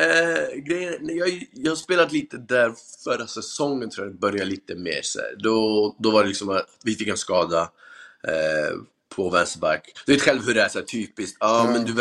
Eh, 0.00 0.60
grejen, 0.68 0.94
jag, 1.16 1.48
jag 1.52 1.70
har 1.70 1.76
spelat 1.76 2.12
lite 2.12 2.36
där 2.36 2.72
förra 3.04 3.26
säsongen 3.26 3.90
tror 3.90 4.06
jag 4.06 4.14
det 4.14 4.18
började 4.18 4.44
lite 4.50 4.74
mer 4.74 5.00
så 5.02 5.18
här. 5.18 5.28
Då, 5.38 5.96
då 5.98 6.10
var 6.10 6.22
det 6.22 6.28
liksom 6.28 6.48
att 6.48 6.66
vi 6.84 6.94
fick 6.94 7.08
en 7.08 7.16
skada 7.16 7.60
eh, 8.28 8.76
på 9.16 9.30
vänsterback. 9.30 9.92
Du 10.06 10.12
vet 10.12 10.22
själv 10.22 10.46
hur 10.46 10.54
det 10.54 10.62
är, 10.62 10.68
så 10.68 10.78
här, 10.78 10.86
typiskt. 10.86 11.36
Ja, 11.40 11.60
Mm. 11.60 11.72
men 11.72 11.84
du 11.84 11.92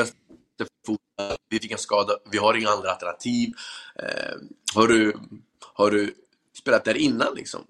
vänsterfot, 0.59 1.37
vi 1.49 1.59
fick 1.59 1.71
en 1.71 1.77
skada, 1.77 2.13
vi 2.31 2.37
har 2.37 2.53
inga 2.53 2.69
andra 2.69 2.91
alternativ. 2.91 3.53
Eh, 3.95 4.35
har, 4.75 4.87
du, 4.87 5.17
har 5.73 5.91
du 5.91 6.13
spelat 6.59 6.85
där 6.85 6.97
innan 6.97 7.35
liksom? 7.35 7.65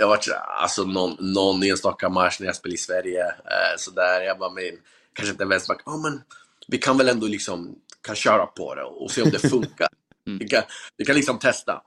Jag- 0.00 0.08
här, 0.08 0.38
alltså 0.62 0.84
någon, 0.84 1.16
någon 1.32 1.62
enstaka 1.62 2.08
match 2.08 2.36
när 2.40 2.46
jag 2.46 2.56
spelade 2.56 2.74
i 2.74 2.78
Sverige, 2.78 3.26
eh, 3.26 3.76
så 3.78 3.90
där. 3.90 4.20
Jag 4.20 4.38
bara, 4.38 4.50
men 4.50 4.78
kanske 5.12 5.32
inte 5.32 5.44
en 5.44 5.48
vänsterback. 5.48 5.82
Ja, 5.86 5.96
men 5.96 6.22
vi 6.68 6.78
kan 6.78 6.98
väl 6.98 7.08
ändå 7.08 7.26
liksom 7.26 7.78
kan 8.00 8.16
köra 8.16 8.46
på 8.46 8.74
det 8.74 8.84
och 8.84 9.10
se 9.10 9.22
om 9.22 9.30
det 9.30 9.38
funkar. 9.38 9.88
Vi, 10.24 10.48
kan, 10.48 10.62
vi 10.96 11.04
kan 11.04 11.16
liksom 11.16 11.38
testa. 11.38 11.82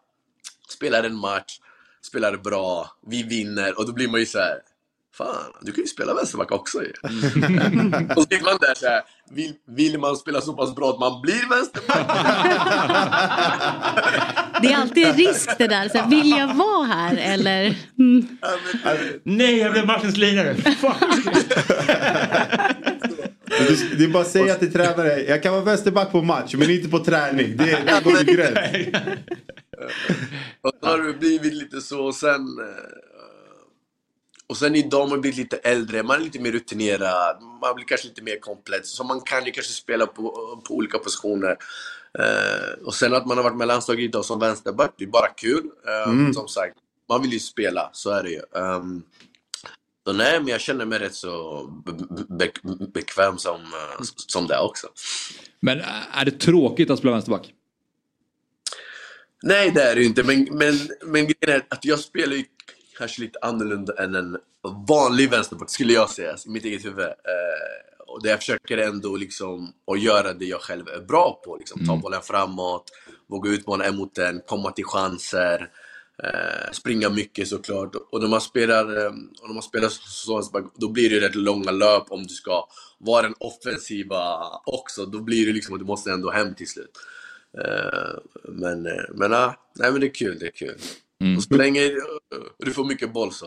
Spelar 0.69 1.03
en 1.03 1.15
match, 1.15 1.59
spelar 2.01 2.37
bra, 2.37 2.91
vi 3.07 3.23
vinner 3.23 3.77
och 3.79 3.85
då 3.87 3.93
blir 3.93 4.07
man 4.07 4.19
ju 4.19 4.25
så 4.25 4.37
här. 4.39 4.61
Fan, 5.17 5.51
du 5.61 5.71
kan 5.71 5.83
ju 5.83 5.87
spela 5.87 6.13
vänsterback 6.13 6.51
också 6.51 6.83
ju. 6.83 6.89
och 8.15 8.15
så 8.15 8.21
sitter 8.21 8.43
man 8.43 8.57
där 8.61 8.75
så 8.75 8.85
här. 8.85 9.01
Vill, 9.31 9.53
vill 9.67 9.99
man 9.99 10.15
spela 10.15 10.41
så 10.41 10.53
pass 10.53 10.75
bra 10.75 10.89
att 10.89 10.99
man 10.99 11.21
blir 11.21 11.49
vänsterback? 11.49 12.07
Det 14.61 14.73
är 14.73 14.77
alltid 14.77 15.15
risk 15.15 15.57
det 15.57 15.67
där. 15.67 15.89
Så 15.89 15.97
här, 15.97 16.09
vill 16.09 16.29
jag 16.29 16.53
vara 16.53 16.85
här 16.85 17.17
eller? 17.17 17.77
Mm. 17.99 18.27
Nej, 19.23 19.57
jag 19.57 19.71
blev 19.71 19.85
matchens 19.85 20.17
lirare. 20.17 20.55
Du, 23.67 23.75
du 23.97 24.07
bara 24.07 24.23
säger 24.23 24.55
till 24.55 24.73
tränare, 24.73 25.21
jag 25.21 25.43
kan 25.43 25.53
vara 25.53 25.63
vänsterback 25.63 26.11
på 26.11 26.21
match 26.21 26.55
men 26.57 26.69
inte 26.69 26.89
på 26.89 26.99
träning. 26.99 27.57
Det, 27.57 27.65
det 27.85 28.03
går 28.03 28.19
en 28.19 28.25
gräns. 28.25 28.95
Och 30.61 30.71
så 30.81 30.87
har 30.89 30.97
det 30.97 31.13
blivit 31.13 31.53
lite 31.53 31.81
så 31.81 32.05
och 32.05 32.15
sen... 32.15 32.41
Och 34.47 34.57
sen 34.57 34.75
idag 34.75 34.99
har 35.01 35.07
man 35.07 35.21
blivit 35.21 35.37
lite 35.37 35.57
äldre, 35.57 36.03
man 36.03 36.15
är 36.19 36.23
lite 36.23 36.39
mer 36.39 36.51
rutinerad, 36.51 37.41
man 37.61 37.75
blir 37.75 37.85
kanske 37.85 38.07
lite 38.07 38.21
mer 38.21 38.39
komplett. 38.39 38.85
Så 38.87 39.03
man 39.03 39.21
kan 39.21 39.45
ju 39.45 39.51
kanske 39.51 39.73
spela 39.73 40.07
på, 40.07 40.23
på 40.67 40.73
olika 40.75 40.97
positioner. 40.99 41.57
Eh, 42.19 42.83
och 42.85 42.93
sen 42.93 43.13
att 43.13 43.25
man 43.27 43.37
har 43.37 43.43
varit 43.43 43.57
med 43.57 43.67
landslaget 43.67 44.03
idag 44.03 44.25
som 44.25 44.39
vänsterback, 44.39 44.93
det 44.97 45.03
är 45.03 45.07
bara 45.07 45.27
kul. 45.37 45.69
Eh, 45.87 46.09
Mm. 46.11 46.33
Som 46.33 46.47
sagt, 46.47 46.75
man 47.09 47.21
vill 47.21 47.33
ju 47.33 47.39
spela, 47.39 47.89
så 47.93 48.09
är 48.09 48.23
det 48.23 48.29
ju. 48.29 48.41
Um, 48.51 49.03
så 50.07 50.13
nej, 50.13 50.39
men 50.39 50.47
jag 50.47 50.61
känner 50.61 50.85
mig 50.85 50.99
rätt 50.99 51.15
så 51.15 51.63
be- 51.85 52.51
be- 52.63 52.85
bekväm 52.93 53.37
som, 53.37 53.61
eh, 53.61 54.03
som 54.27 54.47
det 54.47 54.59
också. 54.59 54.87
Men 55.59 55.81
är 56.11 56.25
det 56.25 56.31
tråkigt 56.39 56.89
att 56.89 56.99
spela 56.99 57.11
vänsterback? 57.11 57.53
Nej, 59.43 59.71
det 59.71 59.81
är 59.81 59.95
det 59.95 60.01
ju 60.01 60.07
inte. 60.07 60.23
Men, 60.23 60.47
men, 60.51 60.75
men 61.05 61.21
grejen 61.27 61.61
är 61.61 61.65
att 61.69 61.85
jag 61.85 61.99
spelar 61.99 62.35
ju 62.35 62.43
kanske 62.97 63.21
lite 63.21 63.39
annorlunda 63.41 63.93
än 64.03 64.15
en 64.15 64.37
vanlig 64.87 65.29
vänsterback, 65.29 65.69
skulle 65.69 65.93
jag 65.93 66.09
säga, 66.09 66.37
i 66.45 66.49
mitt 66.49 66.65
eget 66.65 66.85
huvud. 66.85 67.05
Eh, 67.05 68.05
och 68.07 68.23
där 68.23 68.29
jag 68.29 68.39
försöker 68.39 68.77
ändå 68.77 69.15
liksom 69.15 69.73
att 69.91 70.01
göra 70.01 70.33
det 70.33 70.45
jag 70.45 70.61
själv 70.61 70.87
är 70.87 71.01
bra 71.01 71.41
på. 71.45 71.57
Liksom, 71.57 71.85
ta 71.85 71.97
bollen 71.97 72.21
framåt, 72.21 72.91
våga 73.27 73.51
utmana 73.51 73.83
en 73.83 73.95
mot 73.95 74.17
en, 74.17 74.41
komma 74.47 74.71
till 74.71 74.85
chanser. 74.85 75.69
Eh, 76.23 76.71
springa 76.71 77.09
mycket 77.09 77.47
såklart. 77.47 77.95
Och 78.11 78.21
när 78.21 78.27
man 78.27 78.41
spelar, 78.41 78.97
eh, 78.97 79.11
och 79.41 79.47
när 79.47 79.53
man 79.53 79.63
spelar 79.63 79.89
så 79.89 80.43
då 80.75 80.89
blir 80.89 81.09
det 81.09 81.27
rätt 81.27 81.35
långa 81.35 81.71
löp 81.71 82.03
om 82.09 82.23
du 82.23 82.33
ska 82.33 82.67
vara 82.97 83.21
den 83.21 83.35
offensiva 83.39 84.37
också. 84.65 85.05
Då 85.05 85.19
blir 85.19 85.45
det 85.45 85.53
liksom 85.53 85.73
att 85.73 85.79
du 85.79 85.85
måste 85.85 86.11
ändå 86.11 86.31
hem 86.31 86.55
till 86.55 86.67
slut. 86.67 86.91
Eh, 87.57 88.19
men, 88.43 88.85
eh, 88.85 89.03
men, 89.13 89.33
ah, 89.33 89.53
nej, 89.75 89.91
men 89.91 90.01
det 90.01 90.07
är 90.07 90.13
kul, 90.13 90.39
det 90.39 90.45
är 90.45 90.51
kul. 90.51 90.77
Och 91.37 91.43
så 91.43 91.53
länge 91.53 91.81
du 92.65 92.71
får 92.71 92.85
mycket 92.85 93.13
boll 93.13 93.31
så. 93.31 93.45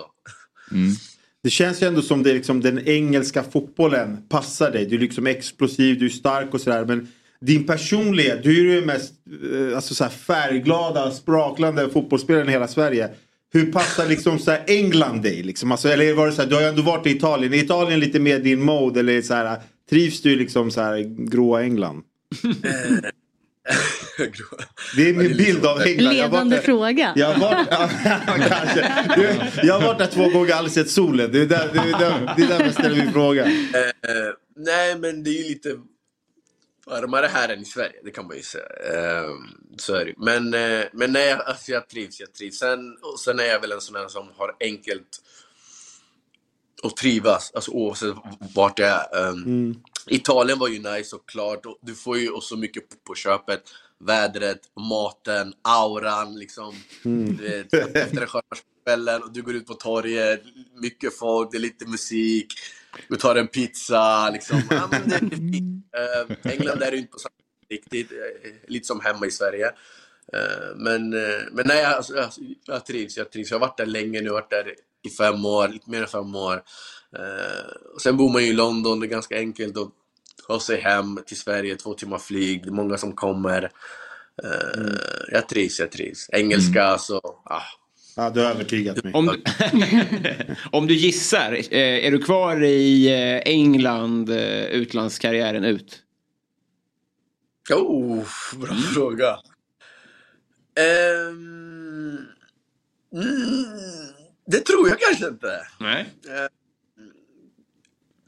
Det 1.42 1.50
känns 1.50 1.82
ju 1.82 1.86
ändå 1.86 2.02
som 2.02 2.22
det 2.22 2.30
är 2.30 2.34
liksom 2.34 2.60
den 2.60 2.88
engelska 2.88 3.42
fotbollen 3.42 4.16
passar 4.28 4.70
dig. 4.70 4.86
Du 4.86 4.96
är 4.96 5.00
liksom 5.00 5.26
explosiv, 5.26 5.98
du 5.98 6.04
är 6.04 6.10
stark 6.10 6.54
och 6.54 6.60
sådär. 6.60 6.84
Men 6.84 7.08
din 7.40 7.66
personlighet, 7.66 8.42
du 8.42 8.50
är 8.50 8.62
ju 8.62 8.74
den 8.74 8.86
mest 8.86 9.12
eh, 9.52 9.76
alltså 9.76 9.94
så 9.94 10.04
här 10.04 10.10
färgglada, 10.10 11.10
spraklande 11.10 11.88
fotbollsspelaren 11.88 12.48
i 12.48 12.52
hela 12.52 12.68
Sverige. 12.68 13.10
Hur 13.52 13.72
passar 13.72 14.08
liksom 14.08 14.38
så 14.38 14.50
här 14.50 14.64
England 14.66 15.22
dig? 15.22 15.42
Liksom? 15.42 15.72
Alltså, 15.72 15.88
eller 15.88 16.14
var 16.14 16.26
det 16.26 16.32
så 16.32 16.42
här, 16.42 16.48
du 16.48 16.54
har 16.54 16.62
ju 16.62 16.68
ändå 16.68 16.82
varit 16.82 17.06
i 17.06 17.10
Italien. 17.10 17.54
Är 17.54 17.58
Italien 17.58 18.00
lite 18.00 18.20
mer 18.20 18.38
din 18.38 18.60
mode? 18.60 19.00
Eller 19.00 19.22
så 19.22 19.34
här, 19.34 19.60
trivs 19.90 20.22
du 20.22 20.36
liksom 20.36 20.70
så 20.70 20.80
här 20.80 21.26
gråa 21.30 21.62
England? 21.62 22.02
Det 24.96 25.08
är 25.08 25.14
min 25.14 25.36
bild 25.36 25.66
av 25.66 25.80
England. 25.82 26.14
Jag 26.14 26.30
Ledande 26.30 26.56
där- 26.56 26.62
fråga. 26.62 27.12
Jag 27.16 27.26
har 27.32 27.40
varit, 27.40 27.68
ja, 27.70 27.88
kanske. 28.48 29.04
Du, 29.16 29.38
Jag 29.66 29.74
har 29.80 29.86
varit 29.86 29.98
där 29.98 30.06
två 30.06 30.22
gånger 30.28 30.50
och 30.52 30.56
aldrig 30.56 30.72
sett 30.74 30.90
solen. 30.90 31.32
Det 31.32 31.40
är 31.40 31.46
där, 31.46 31.70
det 31.72 31.78
är 31.78 31.98
där, 31.98 32.34
det 32.36 32.42
är 32.42 32.48
där 32.48 32.64
jag 32.64 32.72
ställer 32.74 32.96
min 32.96 33.12
fråga. 33.12 33.44
Eh, 33.46 33.52
nej, 34.56 34.98
men 34.98 35.22
det 35.24 35.30
är 35.30 35.42
ju 35.42 35.48
lite 35.48 35.76
varmare 36.86 37.26
här 37.26 37.48
än 37.48 37.60
i 37.60 37.64
Sverige, 37.64 37.92
det 38.04 38.10
kan 38.10 38.26
man 38.26 38.36
ju 38.36 38.42
säga. 38.42 38.64
Eh, 38.92 39.28
så 39.78 39.94
är 39.94 40.04
det. 40.04 40.14
Men, 40.16 40.50
men 40.92 41.12
nej, 41.12 41.32
alltså 41.32 41.72
jag 41.72 41.88
trivs, 41.88 42.20
jag 42.20 42.32
trivs. 42.34 42.58
Sen, 42.58 42.96
och 43.02 43.20
sen 43.20 43.40
är 43.40 43.44
jag 43.44 43.60
väl 43.60 43.72
en 43.72 43.80
sån 43.80 43.96
här 43.96 44.08
som 44.08 44.28
har 44.36 44.56
enkelt 44.60 45.08
att 46.82 46.96
trivas, 46.96 47.52
alltså 47.54 47.70
oavsett 47.70 48.14
vart 48.54 48.76
det 48.76 48.86
är. 48.86 49.28
Um, 49.28 49.82
Italien 50.10 50.58
var 50.58 50.68
ju 50.68 50.78
nice 50.78 51.04
såklart. 51.04 51.62
Du 51.82 51.94
får 51.94 52.18
ju 52.18 52.30
också 52.30 52.56
mycket 52.56 53.04
på, 53.04 53.14
köpet. 53.14 53.62
Vädret, 54.00 54.60
maten, 54.80 55.52
auran 55.62 56.38
liksom. 56.38 56.74
Mm. 57.04 57.36
Du 57.36 57.42
vet, 57.42 57.74
efter 57.96 58.28
kvällen 58.84 59.22
och 59.22 59.32
du 59.32 59.42
går 59.42 59.54
ut 59.54 59.66
på 59.66 59.74
torget, 59.74 60.42
mycket 60.80 61.18
folk, 61.18 61.48
det 61.52 61.56
är 61.58 61.60
lite 61.60 61.86
musik. 61.86 62.46
Du 63.08 63.16
tar 63.16 63.36
en 63.36 63.48
pizza 63.48 64.30
liksom. 64.30 64.62
Ja, 64.70 64.88
men 64.90 65.08
det 65.08 65.14
är 65.14 65.18
fint. 65.36 65.84
Eh, 65.96 66.52
England 66.52 66.82
är 66.82 66.92
ju 66.92 66.98
inte 66.98 67.10
på 67.12 67.18
samma 67.18 67.30
sätt 67.30 67.70
riktigt. 67.70 68.12
eh, 68.12 68.50
Lite 68.68 68.86
som 68.86 69.00
hemma 69.00 69.26
i 69.26 69.30
Sverige. 69.30 69.66
Eh, 70.32 70.76
men, 70.76 71.10
men 71.52 71.64
nej, 71.66 71.84
alltså, 71.84 72.14
jag, 72.16 72.30
jag 72.64 72.86
trivs. 72.86 73.16
Jag 73.16 73.30
trivs. 73.32 73.50
Jag 73.50 73.58
har 73.58 73.66
varit 73.66 73.76
där 73.78 73.86
länge 73.86 74.20
nu. 74.20 74.26
Jag 74.26 74.32
har 74.32 74.40
varit 74.40 74.50
där 74.50 74.74
i 75.02 75.10
fem 75.10 75.44
år, 75.44 75.68
lite 75.68 75.90
mer 75.90 76.00
än 76.02 76.08
fem 76.08 76.34
år. 76.34 76.62
Eh, 77.16 77.70
sen 78.02 78.16
bor 78.16 78.32
man 78.32 78.42
ju 78.44 78.48
i 78.48 78.52
London. 78.52 79.00
Det 79.00 79.06
är 79.06 79.08
ganska 79.08 79.36
enkelt 79.38 79.76
att 79.78 79.88
ta 80.48 80.60
sig 80.60 80.80
hem 80.80 81.20
till 81.26 81.36
Sverige. 81.36 81.76
Två 81.76 81.94
timmar 81.94 82.18
flyg. 82.18 82.62
Det 82.62 82.68
är 82.68 82.72
många 82.72 82.96
som 82.98 83.12
kommer. 83.12 83.62
Eh, 84.44 84.92
Jag 85.32 85.48
trivs, 85.48 85.80
jag 85.80 85.92
trivs. 85.92 86.28
Engelska 86.32 86.98
så, 86.98 87.20
ah. 87.44 87.62
Ja, 88.16 88.30
du 88.30 88.40
har 88.40 88.50
övertygat 88.50 89.04
mig. 89.04 89.12
Om 89.14 89.26
du, 89.26 89.42
om 90.72 90.86
du 90.86 90.94
gissar, 90.94 91.52
eh, 91.52 92.06
är 92.06 92.10
du 92.10 92.18
kvar 92.22 92.64
i 92.64 93.06
eh, 93.06 93.52
England, 93.52 94.30
eh, 94.30 94.64
utlandskarriären 94.64 95.64
ut? 95.64 96.02
Oh, 97.70 98.24
bra 98.56 98.74
fråga. 98.94 99.38
Ehm, 100.78 102.18
mm, 103.12 103.64
det 104.46 104.60
tror 104.60 104.88
jag 104.88 104.98
kanske 105.00 105.28
inte. 105.28 105.60
Nej. 105.80 106.08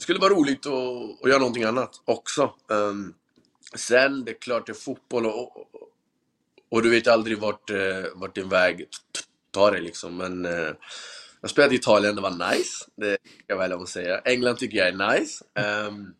Det 0.00 0.02
skulle 0.02 0.18
vara 0.18 0.34
roligt 0.34 0.66
att, 0.66 1.22
att 1.22 1.28
göra 1.28 1.38
någonting 1.38 1.64
annat 1.64 1.90
också. 2.04 2.52
Um, 2.68 3.14
sen, 3.74 4.24
det 4.24 4.30
är 4.30 4.40
klart 4.40 4.66
det 4.66 4.72
är 4.72 4.74
fotboll 4.74 5.26
och, 5.26 5.56
och, 5.56 5.66
och 6.70 6.82
du 6.82 6.90
vet 6.90 7.08
aldrig 7.08 7.38
vart, 7.38 7.70
eh, 7.70 7.76
vart 8.14 8.34
din 8.34 8.48
väg 8.48 8.86
tar 9.50 9.72
dig 9.72 9.82
liksom. 9.82 10.16
Men 10.16 10.44
eh, 10.44 10.70
jag 11.40 11.50
spelade 11.50 11.74
i 11.74 11.78
Italien, 11.78 12.14
det 12.14 12.20
var 12.20 12.50
nice. 12.50 12.84
Det 12.96 13.18
ska 13.22 13.44
jag 13.46 13.58
väl 13.58 13.72
om 13.72 13.82
att 13.82 13.88
säga. 13.88 14.18
England 14.18 14.56
tycker 14.56 14.78
jag 14.78 14.88
är 14.88 15.18
nice. 15.18 15.44
Um, 15.88 16.14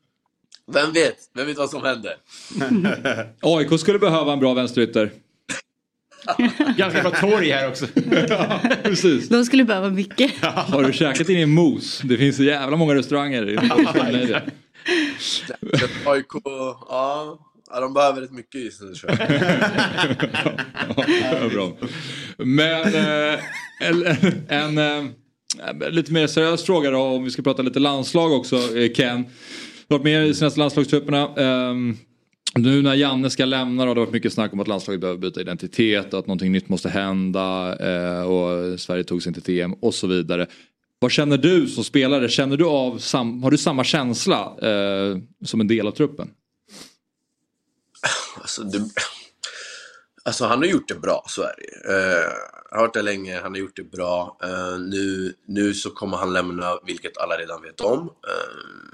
vem 0.72 0.92
vet? 0.92 1.16
Vem 1.34 1.46
vet 1.46 1.58
vad 1.58 1.70
som 1.70 1.82
händer? 1.82 2.16
AIK 3.40 3.80
skulle 3.80 3.98
behöva 3.98 4.32
en 4.32 4.40
bra 4.40 4.54
vänsterytter. 4.54 5.12
Ganska 6.76 7.02
bra 7.02 7.10
torg 7.10 7.50
här 7.50 7.68
också. 7.68 7.86
Precis. 8.82 9.28
De 9.28 9.44
skulle 9.44 9.64
behöva 9.64 9.90
mycket. 9.90 10.32
Har 10.42 10.82
du 10.82 10.92
käkat 10.92 11.28
in 11.28 11.38
i 11.38 11.46
mos? 11.46 12.00
Det 12.04 12.16
finns 12.16 12.36
så 12.36 12.42
jävla 12.42 12.76
många 12.76 12.94
restauranger. 12.94 13.42
AIK, 16.06 16.26
ja, 16.44 17.38
ja, 17.70 17.80
de 17.80 17.94
behöver 17.94 18.20
rätt 18.20 18.32
mycket 18.32 18.64
just 18.64 18.80
nu 18.80 18.94
tror 18.94 19.12
jag. 19.12 19.30
Ja, 21.42 21.48
bra. 21.48 21.72
Men 22.38 22.94
eh, 22.94 23.40
en, 23.80 24.06
en 24.48 24.78
eh, 24.78 25.90
lite 25.90 26.12
mer 26.12 26.26
seriös 26.26 26.62
fråga 26.62 26.90
då 26.90 26.98
om 26.98 27.24
vi 27.24 27.30
ska 27.30 27.42
prata 27.42 27.62
lite 27.62 27.78
landslag 27.78 28.32
också 28.32 28.56
eh, 28.56 28.92
Ken. 28.92 29.22
Du 29.88 29.94
har 29.94 29.98
varit 29.98 30.04
med 30.04 30.26
i 30.26 30.34
senaste 30.34 30.60
landslagstrupperna. 30.60 31.28
Ehm, 31.36 31.96
nu 32.54 32.82
när 32.82 32.94
Janne 32.94 33.30
ska 33.30 33.44
lämna 33.44 33.84
då, 33.84 33.94
det 33.94 34.00
har 34.00 34.06
varit 34.06 34.12
mycket 34.14 34.32
snack 34.32 34.52
om 34.52 34.60
att 34.60 34.68
landslaget 34.68 35.00
behöver 35.00 35.20
byta 35.20 35.40
identitet 35.40 36.12
och 36.12 36.18
att 36.18 36.26
någonting 36.26 36.52
nytt 36.52 36.68
måste 36.68 36.88
hända 36.88 37.76
eh, 37.78 38.22
och 38.22 38.80
Sverige 38.80 39.04
tog 39.04 39.22
sig 39.22 39.30
inte 39.30 39.40
till 39.40 39.60
EM 39.60 39.72
och 39.72 39.94
så 39.94 40.06
vidare. 40.06 40.46
Vad 40.98 41.10
känner 41.10 41.38
du 41.38 41.66
som 41.66 41.84
spelare? 41.84 42.28
Känner 42.28 42.56
du 42.56 42.64
av 42.64 42.98
sam- 42.98 43.42
har 43.42 43.50
du 43.50 43.58
samma 43.58 43.84
känsla 43.84 44.56
eh, 44.62 45.18
som 45.44 45.60
en 45.60 45.68
del 45.68 45.86
av 45.86 45.92
truppen? 45.92 46.30
Alltså, 48.40 48.62
det, 48.62 48.78
alltså 50.24 50.44
han 50.44 50.58
har 50.58 50.66
gjort 50.66 50.88
det 50.88 50.94
bra, 51.00 51.24
så 51.28 51.42
är 51.42 51.54
det 51.56 51.92
Jag 52.70 52.78
har 52.78 52.84
hört 52.86 52.94
det 52.94 53.02
länge, 53.02 53.40
han 53.42 53.52
har 53.52 53.58
gjort 53.58 53.76
det 53.76 53.90
bra. 53.90 54.38
Eh, 54.42 54.78
nu, 54.80 55.34
nu 55.46 55.74
så 55.74 55.90
kommer 55.90 56.16
han 56.16 56.32
lämna, 56.32 56.78
vilket 56.86 57.18
alla 57.18 57.34
redan 57.34 57.62
vet 57.62 57.80
om. 57.80 57.98
Eh, 58.00 58.90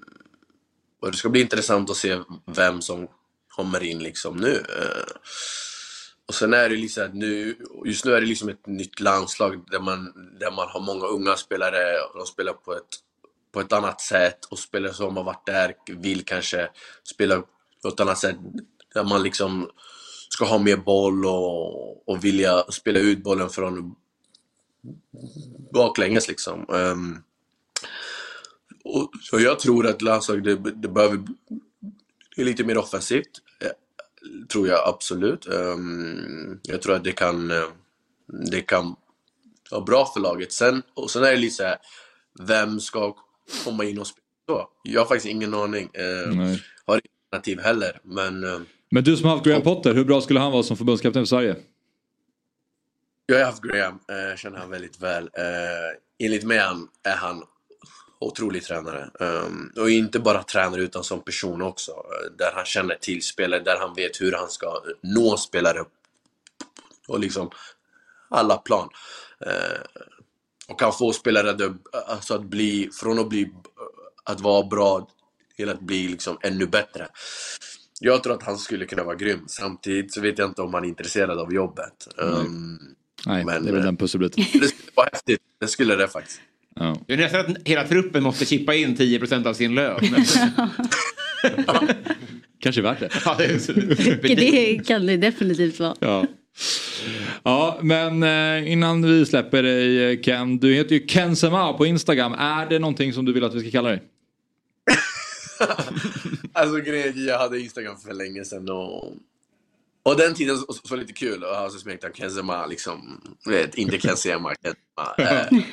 och 1.02 1.10
det 1.10 1.16
ska 1.16 1.28
bli 1.28 1.40
intressant 1.40 1.90
att 1.90 1.96
se 1.96 2.18
vem 2.56 2.80
som 2.80 3.08
kommer 3.56 3.82
in 3.82 3.98
liksom 3.98 4.36
nu. 4.36 4.54
Eh, 4.54 5.16
och 6.26 6.34
sen 6.34 6.54
är 6.54 6.68
det 6.68 6.76
liksom 6.76 7.04
att 7.04 7.14
nu, 7.14 7.56
just 7.84 8.04
nu 8.04 8.14
är 8.14 8.20
det 8.20 8.26
liksom 8.26 8.48
ett 8.48 8.66
nytt 8.66 9.00
landslag 9.00 9.70
där 9.70 9.80
man, 9.80 10.12
där 10.40 10.50
man 10.50 10.68
har 10.68 10.80
många 10.80 11.06
unga 11.06 11.36
spelare 11.36 12.00
och 12.00 12.18
de 12.18 12.26
spelar 12.26 12.52
på 12.52 12.72
ett, 12.72 12.88
på 13.52 13.60
ett 13.60 13.72
annat 13.72 14.00
sätt 14.00 14.44
och 14.44 14.58
spelare 14.58 14.94
som 14.94 15.16
har 15.16 15.24
varit 15.24 15.46
där 15.46 15.74
vill 15.86 16.24
kanske 16.24 16.68
spela 17.04 17.42
på 17.82 17.88
ett 17.88 18.00
annat 18.00 18.18
sätt 18.18 18.36
där 18.94 19.04
man 19.04 19.22
liksom 19.22 19.70
ska 20.28 20.44
ha 20.44 20.58
mer 20.58 20.76
boll 20.76 21.26
och, 21.26 22.08
och 22.08 22.24
vilja 22.24 22.62
spela 22.62 22.98
ut 22.98 23.22
bollen 23.22 23.50
från 23.50 23.94
baklänges 25.72 26.28
liksom. 26.28 26.66
Um, 26.68 27.22
och, 28.84 29.10
så 29.22 29.40
jag 29.40 29.58
tror 29.58 29.86
att 29.86 30.02
landslaget 30.02 30.44
det, 30.44 30.70
det 30.70 30.88
behöver 30.88 31.16
bli 32.36 32.44
lite 32.44 32.64
mer 32.64 32.78
offensivt. 32.78 33.42
Tror 34.48 34.68
jag 34.68 34.88
absolut. 34.88 35.46
Um, 35.46 36.60
jag 36.62 36.82
tror 36.82 36.94
att 36.94 37.04
det 37.04 37.12
kan, 37.12 37.50
eh, 37.50 37.68
det 38.50 38.60
kan 38.60 38.96
vara 39.70 39.80
bra 39.80 40.06
för 40.14 40.20
laget. 40.20 40.52
Sen, 40.52 40.82
och 40.94 41.10
sen 41.10 41.24
är 41.24 41.30
det 41.30 41.36
lite 41.36 41.54
så 41.54 41.62
här, 41.62 41.76
vem 42.40 42.80
ska 42.80 43.16
komma 43.64 43.84
in 43.84 43.98
och 43.98 44.06
spela? 44.06 44.22
Jag 44.82 45.00
har 45.00 45.06
faktiskt 45.06 45.26
ingen 45.26 45.54
aning. 45.54 45.84
Uh, 45.84 46.36
Nej. 46.36 46.62
har 46.84 46.94
inget 46.94 47.10
alternativ 47.30 47.60
heller. 47.60 48.00
Men 48.02 48.44
eh, 48.44 48.60
Men 48.90 49.04
du 49.04 49.16
som 49.16 49.26
har 49.26 49.36
haft 49.36 49.46
Graham 49.46 49.62
Potter, 49.62 49.94
hur 49.94 50.04
bra 50.04 50.20
skulle 50.20 50.40
han 50.40 50.52
vara 50.52 50.62
som 50.62 50.76
förbundskapten 50.76 51.22
för 51.22 51.26
Sverige? 51.26 51.56
Jag 53.26 53.38
har 53.38 53.44
haft 53.44 53.62
Graham, 53.62 53.94
eh, 53.94 54.36
känner 54.36 54.58
han 54.58 54.70
väldigt 54.70 55.00
väl. 55.00 55.24
Eh, 55.24 56.26
enligt 56.26 56.44
mig 56.44 56.58
är 57.02 57.16
han 57.16 57.42
otrolig 58.18 58.64
tränare. 58.64 59.10
Um, 59.20 59.72
och 59.76 59.90
inte 59.90 60.20
bara 60.20 60.42
tränare 60.42 60.82
utan 60.82 61.04
som 61.04 61.20
person 61.22 61.62
också. 61.62 61.90
eh, 61.92 62.36
Där 62.38 62.52
han 62.54 62.64
känner 62.64 62.94
till 62.94 63.22
spelare, 63.22 63.60
där 63.62 63.76
han 63.80 63.94
vet 63.94 64.20
hur 64.20 64.32
han 64.32 64.48
ska 64.48 64.82
nå 65.02 65.36
spelare. 65.36 65.84
Och 67.08 67.20
liksom 67.20 67.50
alla 68.28 68.56
plan. 68.56 68.88
Eh, 69.46 70.04
och 70.68 70.80
kan 70.80 70.92
få 70.92 71.12
spelare 71.12 71.50
att, 71.50 71.60
alltså 72.08 72.34
att 72.34 72.44
bli, 72.44 72.90
från 72.92 73.18
att 73.18 73.28
bli, 73.28 73.52
att 74.24 74.40
vara 74.40 74.66
bra 74.66 75.08
till 75.56 75.68
att 75.68 75.80
bli 75.80 76.08
liksom 76.08 76.38
ännu 76.42 76.66
bättre. 76.66 77.08
Jag 78.00 78.22
tror 78.22 78.34
att 78.34 78.42
han 78.42 78.58
skulle 78.58 78.86
kunna 78.86 79.04
vara 79.04 79.16
grym. 79.16 79.44
Samtidigt 79.48 80.14
så 80.14 80.20
vet 80.20 80.38
jag 80.38 80.48
inte 80.50 80.62
om 80.62 80.74
han 80.74 80.84
är 80.84 80.88
intresserad 80.88 81.38
av 81.38 81.54
jobbet. 81.54 82.08
Um, 82.16 82.96
Nej, 83.26 83.44
Men, 83.44 83.62
det 83.64 83.68
är 83.70 83.72
väl 83.72 83.80
eh, 83.80 83.84
den 83.86 83.96
pusselbiten. 83.96 84.44
det 84.52 84.68
skulle 84.68 84.90
vara 84.94 85.08
häftigt. 85.12 85.40
Det 85.60 85.68
skulle 85.68 85.96
det 85.96 86.08
faktiskt. 86.08 86.40
Ja. 86.80 86.96
Det 87.06 87.12
är 87.12 87.16
nästan 87.16 87.40
att 87.40 87.56
hela 87.64 87.88
truppen 87.88 88.22
måste 88.22 88.46
chippa 88.46 88.74
in 88.74 88.96
10% 88.96 89.46
av 89.46 89.54
sin 89.54 89.74
lön. 89.74 90.00
Kanske 92.60 92.82
värt 92.82 93.00
det. 93.00 93.10
Ja, 93.24 93.36
det 93.38 94.26
Det 94.36 94.86
kan 94.86 95.06
det 95.06 95.16
definitivt 95.16 95.80
vara. 95.80 95.94
Ja. 96.00 96.26
Ja, 97.42 97.78
men 97.82 98.22
eh, 98.22 98.72
innan 98.72 99.02
vi 99.02 99.26
släpper 99.26 99.62
dig 99.62 100.12
eh, 100.12 100.20
Ken. 100.20 100.58
Du 100.58 100.74
heter 100.74 100.94
ju 100.94 101.06
Ken 101.06 101.36
Sema 101.36 101.72
på 101.72 101.86
Instagram. 101.86 102.32
Är 102.32 102.66
det 102.66 102.78
någonting 102.78 103.12
som 103.12 103.24
du 103.24 103.32
vill 103.32 103.44
att 103.44 103.54
vi 103.54 103.60
ska 103.60 103.70
kalla 103.70 103.88
dig? 103.88 104.02
Alltså 106.52 106.76
grejen 106.76 107.24
jag 107.26 107.38
hade 107.38 107.60
Instagram 107.60 107.96
för 107.96 108.14
länge 108.14 108.44
sedan 108.44 108.68
och... 108.70 109.14
Och 110.02 110.16
den 110.16 110.34
tiden 110.34 110.56
så, 110.56 110.72
så 110.72 110.80
var 110.88 110.96
det 110.96 111.00
lite 111.02 111.12
kul 111.12 111.44
att 111.44 111.56
ha 111.56 111.70
så 111.70 111.78
smeknamn 111.78 112.14
Kenzema 112.14 112.66
liksom. 112.66 113.20
du 113.44 113.50
Vet, 113.50 113.74
inte 113.74 113.98
Kenzema, 113.98 114.54
Kenzema. 114.54 115.14
Eh, 115.18 115.40
eh, 115.40 115.64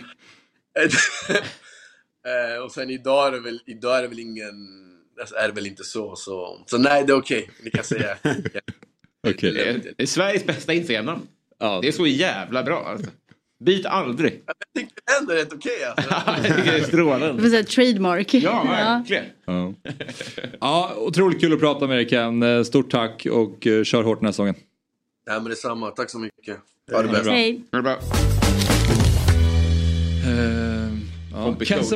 och 2.66 2.72
sen 2.72 2.90
idag 2.90 3.28
är 3.28 3.32
det 3.32 3.40
väl, 3.40 3.60
idag 3.66 3.98
är 3.98 4.02
det 4.02 4.08
väl 4.08 4.20
ingen... 4.20 4.54
Alltså, 5.20 5.36
är 5.36 5.48
det 5.48 5.54
väl 5.54 5.68
inte 5.68 5.84
så. 5.84 6.16
Så, 6.16 6.64
så 6.68 6.78
nej, 6.78 7.04
det 7.08 7.14
är 7.14 7.18
okej. 7.18 7.50
Ni 7.64 7.72
kan 7.72 7.84
säga. 7.84 8.18
Okej. 9.28 9.52
Det 9.54 9.70
är- 9.70 9.82
det 9.98 10.04
är 10.04 10.08
Sveriges 10.08 10.46
bästa 10.46 10.74
Instagram-namn. 10.74 11.22
Det 11.82 11.88
är 11.88 11.92
så 11.92 12.08
jävla 12.08 12.64
bra. 12.64 12.86
Alltså. 12.88 13.12
Byt 13.66 13.86
aldrig. 13.86 14.42
Det 14.74 14.80
är 14.82 15.20
ändå 15.22 15.34
rätt 15.34 15.54
okej 15.54 15.84
alltså. 15.84 16.10
Jag 16.28 16.44
tycker 16.44 16.72
det 16.72 16.78
är 16.78 16.80
Det 16.80 16.88
strålande. 16.88 17.42
får 17.44 17.50
säga 17.50 17.64
trademark. 17.64 18.34
Ja, 18.34 18.64
verkligen. 18.64 19.26
Ja. 19.46 19.74
ja, 20.60 20.94
otroligt 20.98 21.42
kul 21.42 21.54
att 21.54 21.60
prata 21.60 21.88
med 21.88 21.98
dig 21.98 22.10
Ken. 22.10 22.44
Eh, 22.44 22.64
Stort 22.64 22.92
tack 22.92 23.28
och 23.32 23.68
eh, 23.68 23.84
kör 23.84 24.04
hårt 24.04 24.20
den 24.20 24.26
här 24.26 24.32
säsongen. 24.32 24.56
Nej 25.28 25.40
men 25.42 25.50
detsamma. 25.50 25.92
Tack 25.92 26.10
så 26.10 26.20
mycket. 26.20 26.58
Ha 26.92 27.02
det 27.02 27.08
bäst. 27.08 27.30
Hej. 27.30 27.62
Ha 27.72 27.78
det 27.78 27.84
bra. 27.84 28.00
Ja. 31.34 31.44
Kompis 31.44 31.68
Ken 31.68 31.78
goals. 31.78 31.90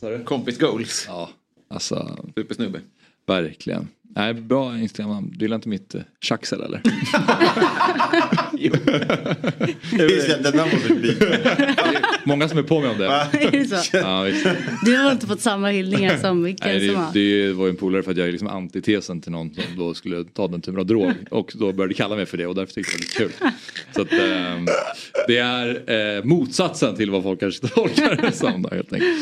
Du? 0.00 0.24
Kompis 0.24 0.58
goals. 0.58 1.04
Ja, 1.08 1.30
alltså 1.68 2.16
Supersnubbe. 2.36 2.80
verkligen. 3.26 3.88
Nej, 4.16 4.34
bra 4.34 4.78
Instagram. 4.78 5.30
Du 5.32 5.44
gillar 5.44 5.56
inte 5.56 5.68
mitt 5.68 5.94
uh, 5.94 6.00
tjaxel 6.20 6.60
eller? 6.60 6.82
Den 10.42 10.42
där 10.52 10.72
måste 10.72 10.94
vi 10.94 11.00
byta. 11.00 11.26
Många 12.24 12.48
som 12.48 12.58
är 12.58 12.62
på 12.62 12.80
mig 12.80 12.90
om 12.90 12.98
det. 12.98 13.06
Är 13.32 13.50
det 13.50 13.64
så? 13.64 13.96
Ja, 13.96 14.22
visst. 14.22 14.46
Du 14.84 14.96
har 14.96 15.12
inte 15.12 15.26
fått 15.26 15.40
samma 15.40 15.68
hyllningar 15.68 16.16
som 16.16 16.42
Nej, 16.42 16.56
Ken 16.56 16.74
det, 16.74 16.80
Sema. 16.80 17.10
det 17.14 17.52
var 17.52 17.66
ju 17.66 17.70
en 17.70 17.76
polare 17.76 18.02
för 18.02 18.10
att 18.10 18.16
jag 18.16 18.28
är 18.28 18.32
liksom 18.32 18.48
antitesen 18.48 19.20
till 19.20 19.32
någon 19.32 19.54
som 19.54 19.64
då 19.76 19.94
skulle 19.94 20.24
ta 20.24 20.48
den 20.48 20.60
typen 20.60 20.80
av 20.80 20.86
drog. 20.86 21.12
Och 21.30 21.52
då 21.54 21.72
började 21.72 21.94
kalla 21.94 22.16
mig 22.16 22.26
för 22.26 22.38
det 22.38 22.46
och 22.46 22.54
därför 22.54 22.74
tyckte 22.74 22.92
jag 22.94 23.00
det 23.00 23.16
var 23.16 23.28
lite 23.28 23.38
kul. 23.38 23.50
Så 23.94 24.02
att, 24.02 24.12
ehm, 24.12 24.66
det 25.26 25.38
är 25.38 25.90
eh, 26.16 26.24
motsatsen 26.24 26.96
till 26.96 27.10
vad 27.10 27.22
folk 27.22 27.40
kanske 27.40 27.68
tolkar 27.68 28.16
det 28.16 28.32
som 28.32 28.62
då, 28.62 28.68
helt 28.68 28.92
enkelt. 28.92 29.18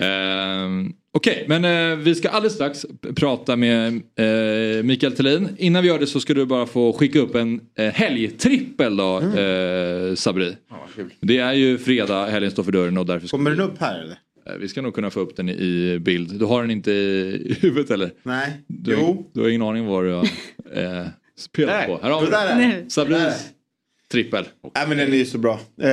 Ehm, 0.00 0.92
Okej, 1.14 1.44
men 1.48 1.64
eh, 1.64 1.98
vi 1.98 2.14
ska 2.14 2.28
alldeles 2.28 2.54
strax 2.54 2.86
prata 3.16 3.56
med 3.56 3.88
eh, 4.18 4.82
Mikael 4.82 5.12
Thelin. 5.16 5.48
Innan 5.58 5.82
vi 5.82 5.88
gör 5.88 5.98
det 5.98 6.06
så 6.06 6.20
ska 6.20 6.34
du 6.34 6.46
bara 6.46 6.66
få 6.66 6.92
skicka 6.92 7.18
upp 7.18 7.34
en 7.34 7.60
eh, 7.78 7.92
helgtrippel 7.92 8.96
då, 8.96 9.18
eh, 9.20 10.14
Sabri. 10.14 10.56
Det 11.20 11.38
är 11.38 11.52
ju 11.52 11.78
fredag, 11.78 12.26
helgen 12.26 12.50
står 12.50 12.62
för 12.62 12.72
dörren 12.72 12.98
och 12.98 13.06
därför 13.06 13.26
ska 13.26 13.36
Kommer 13.36 13.50
vi, 13.50 13.56
den 13.56 13.66
upp 13.66 13.78
här 13.80 13.98
eller? 14.02 14.18
eh, 14.54 14.58
vi 14.60 14.68
ska 14.68 14.82
nog 14.82 14.94
kunna 14.94 15.10
få 15.10 15.20
upp 15.20 15.36
den 15.36 15.48
i 15.48 15.98
bild. 16.00 16.38
Du 16.38 16.44
har 16.44 16.60
den 16.62 16.70
inte 16.70 16.92
i 16.92 17.56
huvudet 17.60 17.90
eller? 17.90 18.10
Nej. 18.22 18.52
Du, 18.66 18.92
Jo. 18.92 19.30
du 19.34 19.40
har 19.40 19.48
ingen 19.48 19.62
aning 19.62 19.86
vad 19.86 20.04
du 20.04 20.12
har 20.12 20.24
eh, 20.74 21.06
spelat 21.38 21.74
Där. 21.80 21.86
på. 21.86 21.98
Här 22.02 22.10
har 22.10 22.20
vi 22.56 22.62
den. 22.70 22.90
Sabris 22.90 23.50
trippel. 24.12 24.44
Nej 24.74 24.88
men 24.88 24.98
den 24.98 25.12
är 25.12 25.16
ju 25.16 25.24
så 25.24 25.38
bra. 25.38 25.60
Eh, 25.82 25.90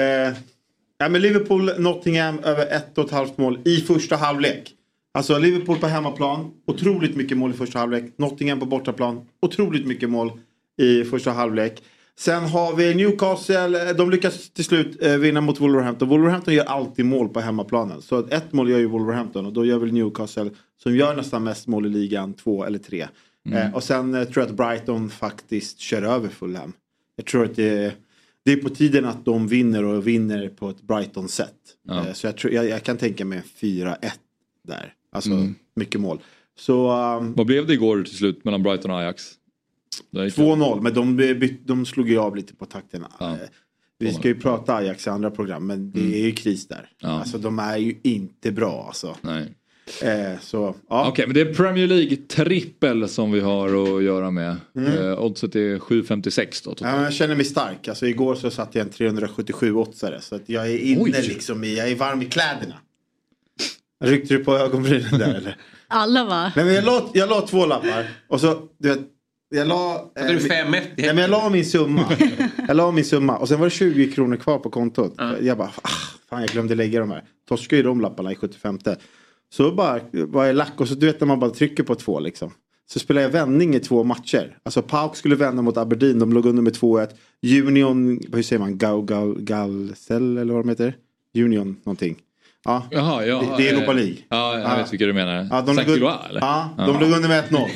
ja, 0.98 1.10
men 1.10 1.22
Liverpool, 1.22 1.72
Nottingham 1.78 2.40
över 2.40 2.66
ett 2.76 2.98
och 2.98 3.06
ett 3.06 3.12
halvt 3.12 3.38
mål 3.38 3.60
i 3.66 3.78
första 3.78 4.16
halvlek. 4.16 4.76
Alltså 5.14 5.38
Liverpool 5.38 5.80
på 5.80 5.88
hemmaplan, 5.88 6.52
otroligt 6.68 7.16
mycket 7.16 7.38
mål 7.38 7.52
i 7.52 7.54
första 7.54 7.80
halvlek. 7.80 8.14
Nottingham 8.18 8.60
på 8.60 8.66
bortaplan, 8.66 9.26
otroligt 9.42 9.88
mycket 9.88 10.10
mål 10.10 10.32
i 10.78 11.04
första 11.04 11.32
halvlek. 11.32 11.84
Sen 12.20 12.44
har 12.44 12.76
vi 12.76 12.96
Newcastle. 12.96 13.94
De 13.94 14.12
lyckas 14.12 14.50
till 14.50 14.66
slut 14.66 15.04
eh, 15.04 15.18
vinna 15.18 15.42
mot 15.42 15.60
Wolverhampton. 15.60 16.10
Wolverhampton 16.10 16.54
gör 16.54 16.66
alltid 16.66 17.06
mål 17.06 17.30
på 17.30 17.40
hemmaplanen. 17.40 18.02
Så 18.02 18.28
ett 18.28 18.54
mål 18.54 18.70
gör 18.70 18.80
ju 18.80 18.86
Wolverhampton 18.86 19.46
och 19.46 19.54
då 19.54 19.66
gör 19.66 19.78
väl 19.78 19.94
Newcastle 19.94 20.50
som 20.84 20.96
gör 20.96 21.16
nästan 21.16 21.44
mest 21.44 21.68
mål 21.68 21.86
i 21.86 21.90
ligan 21.90 22.34
två 22.34 22.66
eller 22.66 22.80
tre. 22.80 23.08
Mm. 23.46 23.58
Eh, 23.58 23.76
och 23.76 23.84
sen 23.84 24.16
eh, 24.16 24.24
tror 24.24 24.44
jag 24.44 24.50
att 24.50 24.58
Brighton 24.58 25.10
faktiskt 25.10 25.80
kör 25.80 26.02
över 26.02 26.30
Fulham. 26.30 26.74
Jag 27.16 27.26
tror 27.26 27.46
att 27.46 27.56
det, 27.56 27.94
det 28.46 28.52
är 28.52 28.58
på 28.58 28.70
tiden 28.70 29.06
att 29.06 29.26
de 29.26 29.48
vinner 29.48 29.84
och 29.84 30.08
vinner 30.08 30.50
på 30.50 30.70
ett 30.70 30.82
Brighton-sätt. 30.82 31.56
Ja. 31.88 32.08
Eh, 32.08 32.14
så 32.14 32.28
jag, 32.28 32.38
tror, 32.38 32.54
jag, 32.54 32.70
jag 32.70 32.84
kan 32.84 32.98
tänka 32.98 33.26
mig 33.26 33.44
4-1 33.62 33.96
där. 34.68 34.94
Alltså 35.12 35.32
Mm. 35.32 35.56
mycket 35.76 36.02
mål. 36.02 36.20
Så 36.60 36.92
um, 37.18 37.34
Vad 37.34 37.46
blev 37.46 37.68
det 37.68 37.74
igår 37.74 38.04
till 38.04 38.18
slut 38.18 38.46
mellan 38.46 38.64
Brighton 38.64 38.92
och 38.92 39.00
Ajax? 39.00 39.24
Det 40.12 40.26
gick- 40.26 40.36
2-0 40.38 40.82
men 40.82 40.94
de, 40.94 41.50
de 41.66 41.86
slog 41.86 42.10
ju 42.10 42.18
av 42.20 42.36
lite 42.36 42.56
på 42.56 42.66
takterna. 42.66 43.12
Ja. 43.20 43.32
Eh, 43.32 43.38
Vi 44.00 44.14
ska 44.14 44.28
ju 44.28 44.36
prata 44.36 44.76
Ajax 44.76 45.08
i 45.08 45.10
andra 45.10 45.32
program 45.32 45.68
men 45.68 45.92
det 45.92 46.00
Mm. 46.00 46.14
är 46.14 46.18
ju 46.18 46.32
kris 46.32 46.68
där. 46.68 46.90
Ja. 47.02 47.10
Alltså 47.10 47.38
de 47.38 47.60
är 47.60 47.78
ju 47.78 47.96
inte 48.04 48.52
bra 48.52 48.84
alltså. 48.88 49.16
Nej. 49.22 49.56
Eh, 50.04 50.40
så 50.42 50.76
ja. 50.90 51.08
Okej, 51.10 51.26
men 51.28 51.34
det 51.34 51.42
är 51.42 51.54
Premier 51.54 51.88
League-trippel 51.88 53.08
som 53.08 53.32
vi 53.32 53.40
har 53.40 53.98
att 53.98 54.04
göra 54.04 54.32
med. 54.32 54.56
Mm. 54.76 54.94
Eh, 54.94 55.20
oddset 55.24 55.56
är 55.56 55.80
7,56 55.80 56.64
då. 56.66 56.76
Ja, 56.80 57.04
jag 57.04 57.14
känner 57.14 57.36
mig 57.36 57.46
stark. 57.46 57.88
Alltså, 57.88 58.08
igår 58.08 58.36
så 58.36 58.50
satt 58.52 58.76
jag 58.76 58.86
en 58.86 58.92
377 58.92 59.74
åtsare 59.76 60.22
så 60.22 60.36
att 60.36 60.50
jag 60.50 60.72
är 60.72 60.78
inne 60.78 61.02
Oj. 61.02 61.12
liksom 61.12 61.64
i, 61.64 61.78
jag 61.78 61.90
är 61.90 61.96
varm 61.96 62.22
i 62.22 62.26
kläderna. 62.26 62.76
Ryckte 64.04 64.34
du 64.34 64.44
på 64.44 64.58
ögonbrynen 64.58 65.20
där 65.20 65.36
eller? 65.36 65.58
Alla 65.88 66.26
va? 66.26 66.52
Nej, 66.56 66.66
men 66.66 66.74
jag, 66.74 66.84
la, 66.86 67.10
jag 67.14 67.30
la 67.30 67.42
två 67.42 67.66
lappar 67.66 68.08
och 68.28 68.42
så 68.42 68.62
du 68.78 68.90
vet. 68.90 69.00
Jag 69.56 69.68
la, 69.68 70.12
Hade 70.16 70.28
du 70.34 70.40
min- 70.40 70.52
5-1 70.52 70.76
i 70.98 71.02
Nej, 71.02 71.14
men 71.14 71.18
jag 71.18 71.30
la 71.30 71.50
min 71.50 71.66
summa. 71.66 72.06
Jag 72.68 72.78
la 72.78 72.92
min 72.92 73.06
summa 73.06 73.38
och 73.38 73.48
sen 73.48 73.60
var 73.60 73.66
det 73.66 73.70
20 73.72 74.12
kronor 74.12 74.36
kvar 74.36 74.60
på 74.60 74.70
kontot. 74.70 75.14
Jag 75.42 75.58
bara, 75.58 75.72
ah, 75.82 75.90
fan 76.30 76.42
jag 76.42 76.50
glömde 76.50 76.76
lägga 76.76 77.00
de 77.00 77.12
här. 77.12 77.24
Torskade 77.48 77.78
ju 77.78 77.84
de 77.84 78.02
lapparna 78.02 78.32
i 78.32 78.36
75. 78.36 78.80
Så 79.54 79.72
bara 79.72 80.00
var 80.12 80.46
jag 80.46 80.56
lack 80.56 80.74
och 80.82 80.88
så 80.88 80.96
du 80.96 81.06
vet 81.06 81.20
när 81.20 81.28
man 81.28 81.40
bara 81.40 81.50
trycker 81.50 81.84
på 81.84 81.96
två 81.96 82.20
liksom. 82.20 82.52
Så 82.90 83.00
spelade 83.00 83.24
jag 83.26 83.32
vändning 83.32 83.76
i 83.76 83.80
två 83.80 84.04
matcher. 84.04 84.58
Alltså 84.64 84.82
Pauk 84.82 85.16
skulle 85.16 85.36
vända 85.36 85.62
mot 85.62 85.78
Aberdeen, 85.78 86.20
de 86.20 86.34
låg 86.34 86.46
under 86.46 86.62
med 86.64 86.74
2-1. 86.74 87.10
Union, 87.68 88.20
hur 88.34 88.42
säger 88.44 88.60
man, 88.60 88.78
Gau, 88.78 89.02
Gau, 89.02 89.36
Galsel 89.40 90.38
eller 90.38 90.54
vad 90.54 90.64
de 90.64 90.70
heter? 90.70 90.96
Union 91.38 91.76
någonting. 91.84 92.16
Ja, 92.66 92.88
Jaha, 92.92 93.26
ja, 93.26 93.40
det, 93.58 93.64
det 93.64 93.70
är 93.70 93.74
Europa 93.74 93.92
eh, 93.92 93.96
League. 93.98 94.16
Ja, 94.30 94.60
jag 94.60 94.70
Ja. 94.72 94.76
vet 94.76 94.94
vilka 94.94 95.06
du 95.06 95.14
menar. 95.14 95.48
Ja, 95.52 95.62
de 95.62 95.78
Gilloise, 95.92 96.20
eller? 96.30 96.42
ja, 96.42 96.70
de 96.78 97.00
låg 97.00 97.12
under 97.12 97.30
med 97.30 97.44
1-0. 97.50 97.70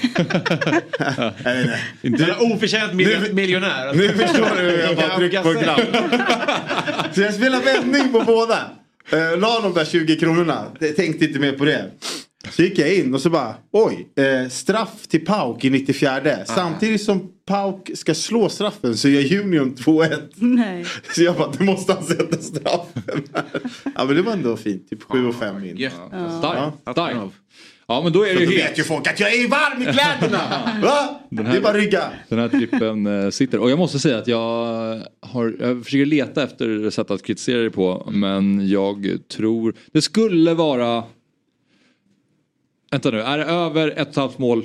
jag 1.43 1.53
vet 1.55 1.69
inte. 2.01 2.25
Du, 2.25 2.53
oförtjänt 2.53 2.93
mil- 2.93 3.33
miljonär. 3.33 3.93
Nu 3.93 4.09
förstår 4.09 4.55
du 4.55 4.61
hur 4.61 4.79
jag 4.79 4.95
bara 4.95 5.17
trycker 5.17 5.41
på 5.43 5.49
en 5.49 5.63
knapp. 5.63 5.79
Så 7.15 7.21
jag 7.21 7.33
spelade 7.33 7.63
vändning 7.63 8.11
på 8.11 8.19
båda. 8.21 8.57
Uh, 9.13 9.39
la 9.39 9.59
de 9.61 9.73
där 9.73 9.85
20 9.85 10.15
kronorna. 10.19 10.65
Tänkte 10.95 11.25
inte 11.25 11.39
mer 11.39 11.51
på 11.51 11.65
det. 11.65 11.85
Så 12.49 12.61
gick 12.61 12.79
jag 12.79 12.95
in 12.95 13.13
och 13.13 13.21
så 13.21 13.29
bara 13.29 13.55
oj, 13.71 14.07
eh, 14.15 14.49
straff 14.49 15.07
till 15.07 15.25
Pauk 15.25 15.65
i 15.65 15.69
94. 15.69 16.45
Samtidigt 16.45 17.01
som 17.01 17.29
Pauk 17.45 17.91
ska 17.93 18.13
slå 18.13 18.49
straffen 18.49 18.97
så 18.97 19.09
gör 19.09 19.41
Union 19.43 19.75
2-1. 19.75 20.09
Nej. 20.35 20.85
Så 21.15 21.23
jag 21.23 21.35
bara, 21.35 21.51
det 21.51 21.63
måste 21.63 21.93
han 21.93 22.03
sätta 22.03 22.37
straffen. 22.37 23.23
ja 23.95 24.05
men 24.05 24.15
det 24.15 24.21
var 24.21 24.33
ändå 24.33 24.57
fint, 24.57 24.89
typ 24.89 25.03
7 25.03 25.27
och 25.27 25.35
5 25.35 25.65
in. 25.65 25.89
Starkt. 26.39 26.77
Starkt. 26.91 27.33
Ja, 27.87 28.01
men 28.03 28.13
då 28.13 28.25
är 28.25 28.33
det 28.33 28.39
ju 28.39 28.45
vet 28.45 28.61
helt. 28.61 28.79
ju 28.79 28.83
folk 28.83 29.07
att 29.07 29.19
jag 29.19 29.33
är 29.33 29.47
varm 29.47 29.81
i 29.81 29.85
kläderna. 29.85 30.39
Va? 30.81 31.19
Den 31.29 31.45
Det 31.45 31.57
är 31.57 31.61
bara 31.61 31.77
rygga. 31.77 32.03
Den 32.29 32.39
här 32.39 32.49
trippen 32.49 33.23
eh, 33.23 33.29
sitter. 33.29 33.59
Och 33.59 33.71
jag 33.71 33.79
måste 33.79 33.99
säga 33.99 34.17
att 34.17 34.27
jag, 34.27 34.39
har, 35.21 35.55
jag 35.59 35.83
försöker 35.83 36.05
leta 36.05 36.43
efter 36.43 36.89
sätt 36.89 37.11
att 37.11 37.23
kritisera 37.23 37.61
det 37.61 37.69
på. 37.69 38.09
Men 38.11 38.67
jag 38.67 39.17
tror 39.31 39.75
det 39.91 40.01
skulle 40.01 40.53
vara. 40.53 41.03
Vänta 42.93 43.11
nu, 43.11 43.21
är 43.21 43.37
det 43.37 43.43
över 43.43 43.87
ett 43.91 43.97
och 44.01 44.07
ett 44.07 44.15
halvt 44.15 44.37
mål 44.37 44.59
i 44.59 44.63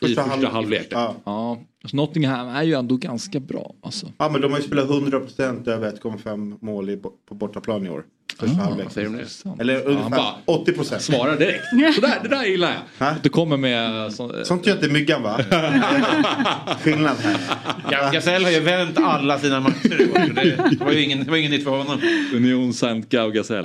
Första 0.00 0.22
första 0.22 0.30
halv- 0.30 0.46
halvlek? 0.46 0.86
ja. 0.90 1.14
ja. 1.24 1.58
Så 1.84 1.96
Nottingham 1.96 2.48
är 2.48 2.62
ju 2.62 2.74
ändå 2.74 2.96
ganska 2.96 3.40
bra. 3.40 3.74
Alltså. 3.82 4.12
Ja 4.18 4.28
men 4.28 4.40
de 4.40 4.50
har 4.52 4.58
ju 4.58 4.64
spelat 4.64 4.88
100% 4.88 5.68
över 5.68 5.92
1,5 5.92 6.56
mål 6.60 6.90
i, 6.90 6.96
på 6.96 7.34
bortaplan 7.34 7.86
i 7.86 7.90
år. 7.90 8.04
Första 8.38 8.62
halvlek. 8.62 8.88
Eller 9.60 9.86
ungefär 9.88 10.32
80%. 10.46 10.98
Svarar 10.98 11.36
direkt. 11.36 11.94
Sådär, 11.94 12.18
det 12.22 12.28
där 12.28 12.44
gillar 12.44 12.72
jag. 12.98 13.08
Att 13.08 13.22
Du 13.22 13.28
kommer 13.28 13.56
med... 13.56 14.12
Så, 14.12 14.44
Sånt 14.44 14.66
gör 14.66 14.74
inte 14.74 14.88
Myggan 14.88 15.22
va? 15.22 15.40
Skillnad 16.82 17.16
här. 17.18 17.36
Ja, 17.90 18.10
Gasell 18.12 18.44
har 18.44 18.50
ju 18.50 18.60
vänt 18.60 18.98
alla 18.98 19.38
sina 19.38 19.60
matcher 19.60 20.00
i 20.00 20.10
år. 20.10 20.34
Det 20.34 20.76
det 20.78 20.84
var 20.84 20.92
ju 20.92 21.02
ingen, 21.02 21.24
det 21.24 21.30
var 21.30 21.36
ingen 21.36 21.50
nytt 21.50 21.64
för 21.64 21.70
honom. 21.70 22.00
Union 22.34 22.72
Saint 22.72 23.08
Gaugasell. 23.08 23.64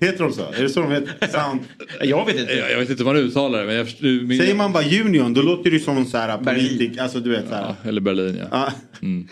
Heter 0.00 0.18
de 0.24 0.32
så? 0.32 0.42
Är 0.52 0.62
det 0.62 0.68
så 0.68 0.80
de 0.80 0.92
heter? 0.92 1.26
Sound... 1.26 1.60
Jag 2.00 2.26
vet 2.26 2.40
inte. 2.40 2.52
Jag, 2.52 2.70
jag 2.70 2.78
vet 2.78 2.90
inte 2.90 3.04
hur 3.04 3.12
man 3.12 3.16
uttalar 3.16 3.58
det 3.60 3.66
men 3.66 3.74
jag 3.74 3.86
förstår, 3.86 4.26
min, 4.26 4.38
Säger 4.38 4.54
man 4.54 4.72
bara 4.72 4.84
Union 4.84 5.34
då 5.34 5.42
låter 5.42 5.70
det 5.70 5.76
ju 5.76 5.80
som 5.82 5.96
en 5.96 6.06
sån 6.06 6.20
här 6.20 6.38
politik. 6.38 6.98
Alltså 6.98 7.20
du 7.20 7.30
vet 7.30 7.48
så 7.48 7.54
här. 7.54 7.62
Ja, 7.82 7.88
eller 7.88 8.00
Berlin 8.00 8.38
ja. 8.40 8.46
Ja. 8.50 8.72
Mm. 9.02 9.28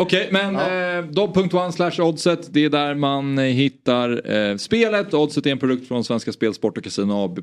Okej, 0.00 0.28
men 0.32 0.56
eh, 0.56 1.04
dobb.one 1.10 1.72
slash 1.72 2.00
oddset. 2.00 2.54
Det 2.54 2.64
är 2.64 2.70
där 2.70 2.94
man 2.94 3.38
eh, 3.38 3.44
hittar 3.44 4.32
eh, 4.32 4.56
spelet. 4.56 5.14
Oddset 5.14 5.46
är 5.46 5.50
en 5.50 5.58
produkt 5.58 5.88
från 5.88 6.04
Svenska 6.04 6.32
Spel, 6.32 6.54
Sport 6.54 6.78
och 6.78 6.84
Casino 6.84 7.24
AB. 7.24 7.38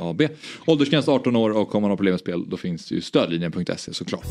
AB. 0.00 0.22
Åldersgräns 0.66 1.08
18 1.08 1.36
år 1.36 1.50
och 1.50 1.74
om 1.74 1.82
man 1.82 1.90
har 1.90 1.96
problem 1.96 2.12
med 2.12 2.20
spel 2.20 2.44
då 2.48 2.56
finns 2.56 2.88
det 2.88 2.94
ju 2.94 3.00
stödlinjen.se 3.00 3.94
såklart. 3.94 4.26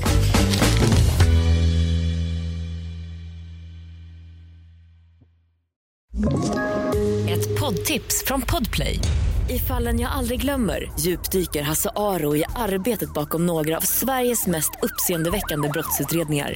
Ett 7.29 7.59
poddtips 7.59 8.23
från 8.25 8.41
Podplay. 8.41 8.99
I 9.49 9.59
fallen 9.59 9.99
jag 9.99 10.11
aldrig 10.11 10.41
glömmer 10.41 10.91
djupdyker 10.99 11.61
Hasse 11.61 11.89
Aro 11.95 12.35
i 12.35 12.43
arbetet 12.55 13.13
bakom 13.13 13.45
några 13.45 13.77
av 13.77 13.81
Sveriges 13.81 14.47
mest 14.47 14.71
uppseendeväckande 14.81 15.69
brottsutredningar. 15.69 16.55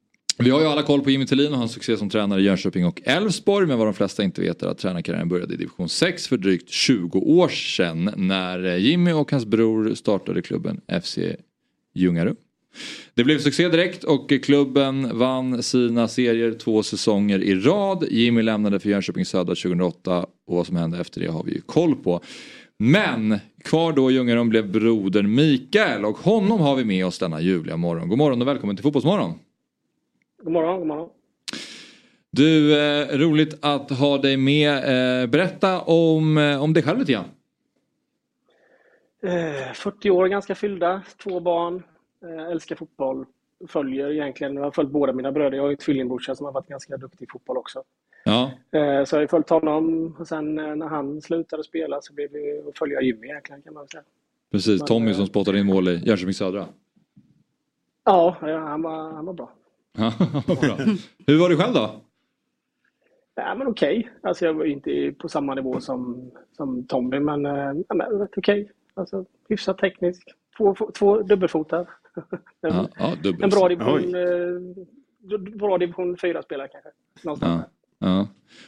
vi 0.43 0.49
har 0.49 0.61
ju 0.61 0.67
alla 0.67 0.83
koll 0.83 1.01
på 1.01 1.11
Jimmy 1.11 1.25
Tillin 1.25 1.51
och 1.51 1.57
hans 1.57 1.71
succé 1.71 1.97
som 1.97 2.09
tränare 2.09 2.41
i 2.41 2.43
Jönköping 2.43 2.85
och 2.85 3.01
Elfsborg. 3.05 3.67
Men 3.67 3.77
vad 3.77 3.87
de 3.87 3.93
flesta 3.93 4.23
inte 4.23 4.41
vet 4.41 4.63
är 4.63 4.67
att 4.67 4.77
tränarkarriären 4.77 5.29
började 5.29 5.53
i 5.53 5.57
division 5.57 5.89
6 5.89 6.27
för 6.27 6.37
drygt 6.37 6.69
20 6.69 7.19
år 7.19 7.47
sedan. 7.47 8.13
När 8.17 8.65
eh, 8.65 8.77
Jimmy 8.77 9.11
och 9.11 9.31
hans 9.31 9.45
bror 9.45 9.93
startade 9.95 10.41
klubben 10.41 10.81
FC 11.03 11.17
Ljungarum. 11.93 12.35
Det 13.13 13.23
blev 13.23 13.39
succé 13.39 13.69
direkt 13.69 14.03
och 14.03 14.33
klubben 14.43 15.17
vann 15.17 15.63
sina 15.63 16.07
serier 16.07 16.51
två 16.51 16.83
säsonger 16.83 17.39
i 17.39 17.55
rad. 17.55 18.05
Jimmy 18.09 18.41
lämnade 18.41 18.79
för 18.79 18.89
Jönköping 18.89 19.25
Södra 19.25 19.55
2008 19.55 20.25
och 20.47 20.55
vad 20.55 20.67
som 20.67 20.75
hände 20.75 20.99
efter 20.99 21.21
det 21.21 21.27
har 21.27 21.43
vi 21.43 21.51
ju 21.53 21.61
koll 21.61 21.95
på. 21.95 22.21
Men 22.79 23.39
kvar 23.63 23.93
då 23.93 24.11
i 24.11 24.13
Ljungarum 24.13 24.49
blev 24.49 24.71
brodern 24.71 25.35
Mikael 25.35 26.05
och 26.05 26.17
honom 26.17 26.59
har 26.59 26.75
vi 26.75 26.85
med 26.85 27.05
oss 27.05 27.19
denna 27.19 27.41
ljuvliga 27.41 27.77
morgon. 27.77 28.09
God 28.09 28.17
morgon 28.17 28.41
och 28.41 28.47
välkommen 28.47 28.75
till 28.75 28.83
Fotbollsmorgon. 28.83 29.33
God 30.43 30.53
morgon, 30.53 30.79
god 30.79 30.87
morgon. 30.87 31.09
Du, 32.31 32.79
eh, 32.81 33.17
roligt 33.17 33.65
att 33.65 33.89
ha 33.89 34.17
dig 34.17 34.37
med. 34.37 34.77
Eh, 35.23 35.27
berätta 35.29 35.81
om, 35.81 36.37
eh, 36.37 36.63
om 36.63 36.73
dig 36.73 36.83
själv 36.83 36.99
lite 36.99 37.11
grann. 37.11 37.25
Eh, 39.23 39.73
40 39.73 40.09
år, 40.09 40.27
ganska 40.27 40.55
fyllda, 40.55 41.01
två 41.23 41.39
barn, 41.39 41.83
eh, 42.23 42.51
älskar 42.51 42.75
fotboll, 42.75 43.25
följer 43.67 44.11
egentligen, 44.11 44.55
jag 44.55 44.63
har 44.63 44.71
följt 44.71 44.91
båda 44.91 45.13
mina 45.13 45.31
bröder, 45.31 45.57
jag 45.57 45.63
har 45.63 45.71
en 45.71 45.77
tvillingbrorsa 45.77 46.35
som 46.35 46.45
har 46.45 46.53
varit 46.53 46.67
ganska 46.67 46.97
duktig 46.97 47.25
i 47.25 47.27
fotboll 47.31 47.57
också. 47.57 47.83
Ja, 48.23 48.51
Eh, 48.71 49.03
så 49.05 49.15
jag 49.15 49.21
har 49.21 49.27
följt 49.27 49.49
honom 49.49 50.15
och 50.19 50.27
sen 50.27 50.55
när 50.55 50.87
han 50.87 51.21
slutade 51.21 51.63
spela 51.63 52.01
så 52.01 52.13
blev 52.13 52.31
det 52.31 52.69
att 52.69 52.77
följa 52.77 53.01
Jimmy 53.01 53.27
egentligen 53.27 53.61
kan 53.61 53.73
man 53.73 53.87
säga. 53.87 54.03
precis. 54.51 54.81
Tommy 54.81 55.13
som 55.13 55.25
spottade 55.27 55.59
in 55.59 55.65
mål 55.65 55.87
i 55.87 56.01
Jönköping 56.05 56.33
Södra. 56.33 56.65
Ja, 58.03 58.35
ja, 58.41 58.57
han 58.57 58.81
var, 58.81 59.11
han 59.13 59.25
var 59.25 59.33
bra. 59.33 59.51
Bra. 60.61 60.77
Hur 61.27 61.39
var 61.39 61.49
det 61.49 61.55
själv 61.57 61.73
då? 61.73 62.01
Ja, 63.35 63.55
men 63.55 63.67
okej. 63.67 64.11
Alltså 64.23 64.45
jag 64.45 64.53
var 64.53 64.65
inte 64.65 65.13
på 65.19 65.29
samma 65.29 65.55
nivå 65.55 65.79
som, 65.79 66.31
som 66.57 66.87
Tommy, 66.87 67.19
men, 67.19 67.45
eh, 67.45 67.73
ja, 67.87 67.95
men 67.95 68.27
okej. 68.37 68.71
Alltså, 68.93 69.25
hyfsat 69.49 69.77
teknisk. 69.77 70.23
Två, 70.57 70.75
två 70.97 71.21
dubbelfotar. 71.21 71.79
en, 71.79 71.85
Ja, 72.61 72.87
ja, 72.97 73.13
dubbel. 73.23 73.43
en 73.43 73.49
bra 73.49 73.69
division. 73.69 74.15
Eh, 74.15 75.39
bra 75.57 75.77
division 75.77 76.15
4-spelare 76.15 76.67
kanske. 76.67 76.89
Någonstans. 77.23 77.63
Ja. 77.99 78.07
ja. 78.07 78.27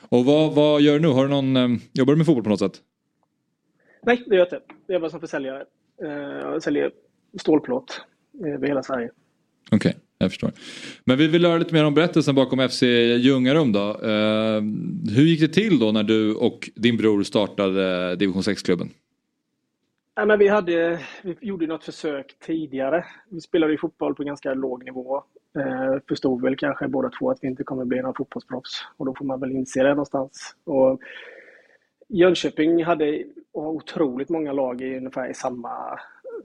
Och 0.09 0.25
vad, 0.25 0.55
vad 0.55 0.81
gör 0.81 0.93
du 0.93 0.99
nu? 0.99 1.07
Har 1.07 1.23
du 1.23 1.29
någon, 1.29 1.55
eh, 1.57 1.69
jobbar 1.93 2.13
du 2.13 2.17
med 2.17 2.25
fotboll 2.25 2.43
på 2.43 2.49
något 2.49 2.59
sätt? 2.59 2.81
Nej, 4.05 4.23
det 4.27 4.35
gör 4.35 4.39
jag 4.39 4.45
inte. 4.45 4.61
Jag 4.87 4.93
jobbar 4.93 5.09
som 5.09 5.19
försäljare. 5.19 5.65
Eh, 6.03 6.09
Jag 6.11 6.63
säljer 6.63 6.91
stålplåt 7.39 8.01
över 8.45 8.67
hela 8.67 8.83
Sverige. 8.83 9.11
Okej, 9.71 9.95
jag 10.23 10.31
förstår. 10.31 10.51
Men 11.03 11.17
vi 11.17 11.27
vill 11.27 11.45
höra 11.45 11.57
lite 11.57 11.73
mer 11.73 11.85
om 11.85 11.93
berättelsen 11.93 12.35
bakom 12.35 12.69
FC 12.69 12.83
Ljungarum 13.17 13.71
då. 13.71 13.89
Eh, 13.89 14.61
hur 15.15 15.23
gick 15.23 15.41
det 15.41 15.47
till 15.47 15.79
då 15.79 15.91
när 15.91 16.03
du 16.03 16.35
och 16.35 16.69
din 16.75 16.97
bror 16.97 17.23
startade 17.23 18.15
division 18.15 18.41
6-klubben? 18.41 18.89
Ja, 20.15 20.25
men 20.25 20.39
vi, 20.39 20.47
hade, 20.47 20.99
vi 21.21 21.35
gjorde 21.41 21.67
något 21.67 21.83
försök 21.83 22.35
tidigare. 22.39 23.05
Vi 23.29 23.41
spelade 23.41 23.71
ju 23.71 23.77
fotboll 23.77 24.15
på 24.15 24.23
ganska 24.23 24.53
låg 24.53 24.85
nivå. 24.85 25.23
Eh, 25.57 25.99
förstod 26.07 26.41
väl 26.41 26.55
kanske 26.55 26.87
båda 26.87 27.09
två 27.09 27.31
att 27.31 27.39
vi 27.41 27.47
inte 27.47 27.63
kommer 27.63 27.85
bli 27.85 28.01
några 28.01 28.13
fotbollsproffs. 28.13 28.85
Och 28.97 29.05
då 29.05 29.15
får 29.15 29.25
man 29.25 29.39
väl 29.39 29.51
inse 29.51 29.83
det 29.83 29.89
någonstans. 29.89 30.55
Och 30.63 30.99
Jönköping 32.07 32.83
hade 32.83 33.23
otroligt 33.51 34.29
många 34.29 34.53
lag 34.53 34.81
i 34.81 34.97
ungefär 34.97 35.29
i 35.29 35.33
samma, 35.33 35.99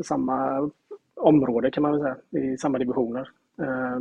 samma 0.05 0.71
område 1.15 1.71
kan 1.71 1.83
man 1.83 1.93
väl 1.93 2.01
säga. 2.01 2.45
I 2.45 2.59
samma 2.59 2.79
divisioner. 2.79 3.31
Eh, 3.61 4.01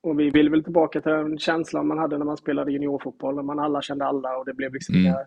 och 0.00 0.20
vi 0.20 0.30
ville 0.30 0.50
väl 0.50 0.64
tillbaka 0.64 1.00
till 1.00 1.12
den 1.12 1.38
känslan 1.38 1.86
man 1.86 1.98
hade 1.98 2.18
när 2.18 2.24
man 2.24 2.36
spelade 2.36 2.72
juniorfotboll. 2.72 3.34
När 3.34 3.42
man 3.42 3.58
alla 3.58 3.82
kände 3.82 4.04
alla 4.04 4.36
och 4.36 4.44
det 4.44 4.54
blev 4.54 4.72
liksom 4.74 4.94
Mm. 4.94 5.06
inga 5.06 5.18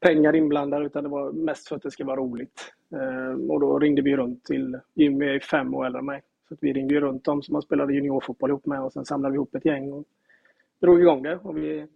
pengar 0.00 0.36
inblandade 0.36 0.86
utan 0.86 1.02
det 1.02 1.08
var 1.10 1.32
mest 1.32 1.68
för 1.68 1.76
att 1.76 1.82
det 1.82 1.90
ska 1.90 2.04
vara 2.04 2.16
roligt. 2.16 2.72
Eh, 2.92 3.50
och 3.50 3.60
då 3.60 3.78
ringde 3.78 4.02
vi 4.02 4.16
runt 4.16 4.44
till, 4.44 4.78
Jimmy 4.94 5.26
är 5.26 5.40
fem 5.40 5.74
år 5.74 5.86
äldre 5.86 5.98
än 5.98 6.06
mig. 6.06 6.22
Så 6.48 6.54
att 6.54 6.62
vi 6.62 6.72
ringde 6.72 7.00
runt 7.00 7.24
dem 7.24 7.42
som 7.42 7.52
man 7.52 7.62
spelade 7.62 7.94
juniorfotboll 7.94 8.50
ihop 8.50 8.66
med 8.66 8.80
och 8.82 8.92
sen 8.92 9.04
samlade 9.04 9.32
vi 9.32 9.36
ihop 9.36 9.54
ett 9.54 9.64
gäng 9.64 9.92
och 9.92 10.04
drog 10.80 11.00
igång 11.00 11.22
det. 11.22 11.36
Och, 11.42 11.56
vi, 11.56 11.86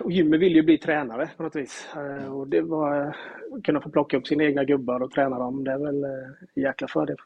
och 0.00 0.12
Jimmy 0.12 0.36
ville 0.38 0.54
ju 0.54 0.62
bli 0.62 0.78
tränare 0.78 1.30
på 1.36 1.42
något 1.42 1.56
vis. 1.56 1.88
Eh, 1.96 2.32
och 2.34 2.48
det 2.48 2.60
var 2.60 3.14
att 3.56 3.62
kunna 3.64 3.80
få 3.80 3.90
plocka 3.90 4.16
upp 4.16 4.26
sina 4.26 4.44
egna 4.44 4.64
gubbar 4.64 5.02
och 5.02 5.10
träna 5.10 5.38
dem. 5.38 5.64
Det 5.64 5.72
är 5.72 5.78
väl 5.78 6.04
eh, 6.04 6.10
en 6.54 6.62
jäkla 6.62 6.88
fördel. 6.88 7.16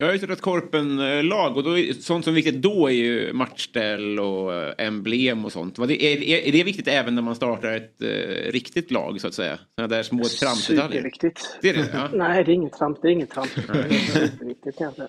Jag 0.00 0.06
har 0.06 0.14
ju 0.14 0.32
ett 0.32 0.40
Korpen-lag 0.40 1.56
och 1.56 1.62
då 1.62 1.76
sånt 2.00 2.24
som 2.24 2.32
är 2.32 2.34
viktigt 2.34 2.62
då 2.62 2.86
är 2.86 2.92
ju 2.92 3.32
matchställ 3.32 4.20
och 4.20 4.54
eh, 4.54 4.74
emblem 4.78 5.44
och 5.44 5.52
sånt. 5.52 5.78
Är, 5.78 5.90
är, 5.90 6.48
är 6.48 6.52
det 6.52 6.64
viktigt 6.64 6.88
även 6.88 7.14
när 7.14 7.22
man 7.22 7.34
startar 7.34 7.72
ett 7.76 8.02
eh, 8.02 8.52
riktigt 8.52 8.90
lag 8.90 9.20
så 9.20 9.26
att 9.28 9.34
säga? 9.34 9.58
Sådana 9.74 9.96
där 9.96 10.02
små 10.02 10.24
tramsdetaljer? 10.24 10.88
Superviktigt. 10.88 11.58
Det 11.62 11.70
är 11.70 11.74
det? 11.74 11.90
Ja. 11.92 12.08
Nej, 12.12 12.44
det 12.44 12.52
är 12.52 12.54
inget 12.54 12.72
trams. 12.72 13.00
Det 13.00 13.08
är 13.08 13.12
inget 13.12 13.30
trams. 13.30 13.54
Det 13.66 13.72
är 13.72 14.28
superviktigt 14.28 14.78
kanske. 14.78 15.08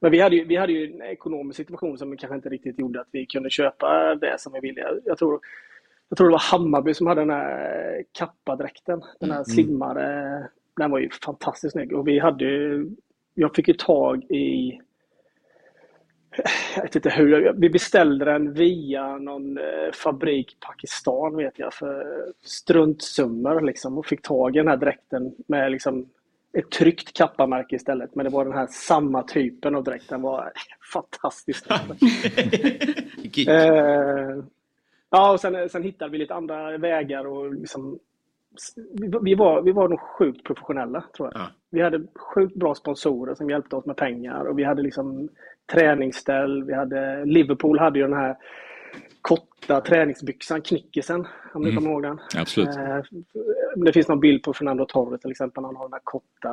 Men 0.00 0.10
vi 0.12 0.20
hade, 0.20 0.36
ju, 0.36 0.44
vi 0.44 0.56
hade 0.56 0.72
ju 0.72 0.92
en 0.92 1.02
ekonomisk 1.02 1.56
situation 1.56 1.98
som 1.98 2.16
kanske 2.16 2.36
inte 2.36 2.48
riktigt 2.48 2.78
gjorde 2.78 3.00
att 3.00 3.08
vi 3.12 3.26
kunde 3.26 3.50
köpa 3.50 4.14
det 4.14 4.36
som 4.38 4.52
vi 4.52 4.60
ville. 4.60 4.82
Jag 5.04 5.18
tror, 5.18 5.40
jag 6.08 6.18
tror 6.18 6.28
det 6.28 6.32
var 6.32 6.38
Hammarby 6.50 6.94
som 6.94 7.06
hade 7.06 7.20
den 7.20 7.30
här 7.30 8.02
kappadräkten. 8.18 9.00
Den 9.20 9.30
här 9.30 9.44
slimmade. 9.44 10.48
Den 10.76 10.90
var 10.90 10.98
ju 10.98 11.10
fantastiskt 11.24 11.72
snygg. 11.72 11.92
Och 11.92 12.08
vi 12.08 12.18
hade 12.18 12.44
ju- 12.44 12.86
jag 13.40 13.54
fick 13.54 13.68
ju 13.68 13.74
tag 13.74 14.24
i 14.24 14.80
jag 16.76 16.82
vet 16.82 16.96
inte 16.96 17.10
hur, 17.10 17.52
vi 17.56 17.70
beställde 17.70 18.24
den 18.24 18.52
via 18.52 19.16
någon 19.16 19.58
eh, 19.58 19.92
fabrik 19.94 20.52
i 20.52 20.56
Pakistan 20.66 21.36
vet 21.36 21.58
jag 21.58 21.74
för 21.74 22.26
struntsummor 22.42 23.60
liksom 23.60 23.98
och 23.98 24.06
fick 24.06 24.22
tag 24.22 24.56
i 24.56 24.58
den 24.58 24.68
här 24.68 24.76
dräkten 24.76 25.34
med 25.46 25.72
liksom 25.72 26.08
ett 26.52 26.70
tryckt 26.70 27.12
kappamärke 27.12 27.76
istället. 27.76 28.14
Men 28.14 28.24
det 28.24 28.30
var 28.30 28.44
den 28.44 28.54
här 28.54 28.66
samma 28.66 29.22
typen 29.22 29.74
av 29.74 29.84
dräkt. 29.84 30.08
Den 30.08 30.22
var 30.22 30.52
fantastisk. 30.92 31.66
eh, 33.48 34.44
ja, 35.10 35.32
och 35.32 35.40
sen, 35.40 35.68
sen 35.68 35.82
hittade 35.82 36.10
vi 36.10 36.18
lite 36.18 36.34
andra 36.34 36.78
vägar 36.78 37.26
och 37.26 37.54
liksom 37.54 37.98
vi, 39.22 39.34
var, 39.34 39.62
vi 39.62 39.72
var 39.72 39.88
nog 39.88 40.00
sjukt 40.00 40.44
professionella 40.44 41.04
tror 41.16 41.30
jag. 41.32 41.40
Vi 41.70 41.80
hade 41.82 42.02
sjukt 42.16 42.54
bra 42.56 42.74
sponsorer 42.74 43.34
som 43.34 43.50
hjälpte 43.50 43.76
oss 43.76 43.86
med 43.86 43.96
pengar 43.96 44.44
och 44.44 44.58
vi 44.58 44.64
hade 44.64 44.82
liksom 44.82 45.28
träningsställ. 45.72 46.64
Vi 46.64 46.74
hade, 46.74 47.24
Liverpool 47.24 47.78
hade 47.78 47.98
ju 47.98 48.04
den 48.04 48.16
här 48.16 48.36
korta 49.22 49.80
träningsbyxan, 49.80 50.62
knickisen, 50.62 51.26
om 51.54 51.62
ni 51.62 51.70
Mm. 51.70 51.76
kommer 51.82 51.90
ihåg 51.94 52.02
den. 52.02 52.18
Absolut. 52.36 52.76
Eh, 52.76 52.98
det 53.76 53.92
finns 53.92 54.08
någon 54.08 54.20
bild 54.20 54.42
på 54.42 54.52
Fernando 54.54 54.84
Torres 54.84 55.20
till 55.20 55.30
exempel. 55.30 55.64
Han 55.64 55.76
har 55.76 55.84
den 55.84 55.92
här 55.92 56.00
korta 56.04 56.50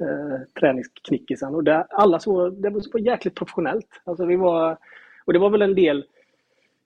eh, 0.00 0.40
träningsknickisen. 0.60 1.54
Och 1.54 1.64
det, 1.64 1.86
alla 1.90 2.18
så, 2.18 2.48
det 2.48 2.70
var 2.70 2.98
jäkligt 3.00 3.34
professionellt. 3.34 3.88
Alltså 4.04 4.24
vi 4.26 4.36
var, 4.36 4.76
och 5.24 5.32
det 5.32 5.38
var 5.38 5.50
väl 5.50 5.62
en 5.62 5.74
del 5.74 6.04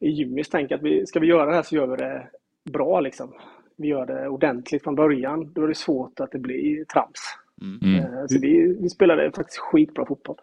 i 0.00 0.08
Jimmys 0.10 0.48
tänk 0.48 0.72
att 0.72 0.82
vi, 0.82 1.06
ska 1.06 1.20
vi 1.20 1.26
göra 1.26 1.46
det 1.46 1.54
här 1.54 1.62
så 1.62 1.74
gör 1.76 1.86
vi 1.86 1.96
det 1.96 2.26
bra 2.70 3.00
liksom. 3.00 3.32
Vi 3.76 3.88
gör 3.88 4.06
det 4.06 4.28
ordentligt 4.28 4.82
från 4.82 4.94
början. 4.94 5.52
Då 5.52 5.62
är 5.62 5.68
det 5.68 5.74
svårt 5.74 6.20
att 6.20 6.30
det 6.30 6.38
blir 6.38 6.84
trams. 6.84 7.20
Eh, 7.62 8.26
Så 8.28 8.38
vi, 8.40 8.76
vi 8.80 8.88
spelade 8.88 9.32
faktiskt 9.32 9.58
skitbra 9.58 10.06
fotboll. 10.06 10.36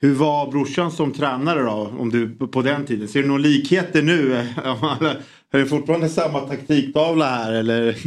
Hur 0.00 0.14
var 0.14 0.50
brorsan 0.50 0.90
som 0.90 1.12
tränare 1.12 1.62
då? 1.62 1.92
Om 1.98 2.10
du, 2.10 2.46
på 2.46 2.62
den 2.62 2.84
tiden? 2.86 3.08
Ser 3.08 3.22
du 3.22 3.28
några 3.28 3.40
likheter 3.42 4.02
nu? 4.02 4.32
Är 5.52 5.58
det 5.58 5.66
fortfarande 5.66 6.08
samma 6.08 6.40
taktiktavla 6.40 7.24
här 7.24 7.52
eller? 7.52 7.96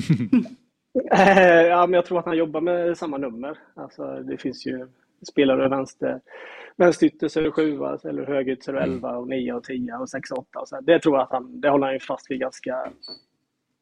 Eh, 1.11 1.61
Ja, 1.68 1.88
men 1.88 1.94
jag 1.94 2.06
tror 2.06 2.19
att 2.19 2.26
han 2.26 2.38
jobbar 2.38 2.61
med 2.61 2.98
samma 2.98 3.18
nummer. 3.18 3.57
Alltså, 3.73 4.03
det 4.23 4.38
finns 4.38 4.65
ju 4.68 4.88
spelare 5.31 5.69
vänster, 5.69 6.19
vänsterytter 6.77 7.27
så 7.27 7.40
är 7.40 7.44
det 7.44 7.52
sjua, 7.52 7.98
eller 8.03 8.26
högerytter 8.26 8.64
så 8.64 8.72
är 8.72 8.76
det 8.76 8.81
elva 8.81 9.18
och 9.18 9.27
nio 9.27 9.53
och 9.53 9.64
tio 9.64 9.95
och 9.98 10.10
sex 10.10 10.31
och 10.31 10.38
åtta. 10.40 10.60
Och 10.60 10.68
så. 10.68 10.80
Det 10.81 10.99
tror 10.99 11.15
jag 11.15 11.23
att 11.23 11.31
han, 11.31 11.61
det 11.61 11.69
håller 11.69 11.85
han 11.85 11.94
ju 11.94 11.99
fast 11.99 12.31
vid 12.31 12.40
ganska 12.40 12.90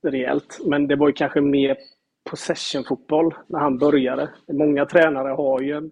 rejält. 0.03 0.59
Men 0.65 0.87
det 0.87 0.95
var 0.95 1.07
ju 1.07 1.13
kanske 1.13 1.41
mer 1.41 1.77
possession-fotboll 2.31 3.33
när 3.47 3.59
han 3.59 3.77
började. 3.77 4.29
Många 4.51 4.85
tränare 4.85 5.29
har 5.29 5.61
ju 5.61 5.71
en 5.77 5.91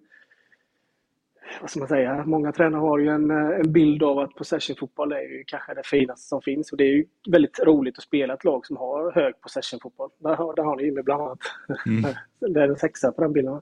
vad 1.60 1.70
ska 1.70 1.78
man 1.80 1.88
säga, 1.88 2.24
många 2.26 2.52
tränare 2.52 2.80
har 2.80 2.98
ju 2.98 3.08
en, 3.08 3.30
eh, 3.30 3.60
en 3.60 3.72
bild 3.72 4.02
av 4.02 4.18
att 4.18 4.34
possession-fotboll 4.34 5.12
är 5.12 5.20
ju 5.20 5.44
kanske 5.46 5.74
det 5.74 5.86
finaste 5.86 6.28
som 6.28 6.42
finns. 6.42 6.72
Och 6.72 6.78
det 6.78 6.84
är 6.84 6.88
ju 6.96 7.04
väldigt 7.30 7.58
roligt 7.60 7.98
att 7.98 8.04
spela 8.04 8.34
ett 8.34 8.44
lag 8.44 8.66
som 8.66 8.76
har 8.76 9.12
hög 9.12 9.40
possession-fotboll. 9.40 10.10
Där, 10.18 10.34
har- 10.36 10.54
där 10.54 10.62
har 10.62 10.76
ni 10.76 10.84
Jimmy 10.84 11.02
bland 11.02 11.22
annat. 11.22 11.38
Mm. 11.86 12.10
det 12.54 12.60
är 12.60 12.68
en 12.68 12.76
sexa 12.76 13.12
på 13.12 13.20
den 13.22 13.32
bilden. 13.32 13.60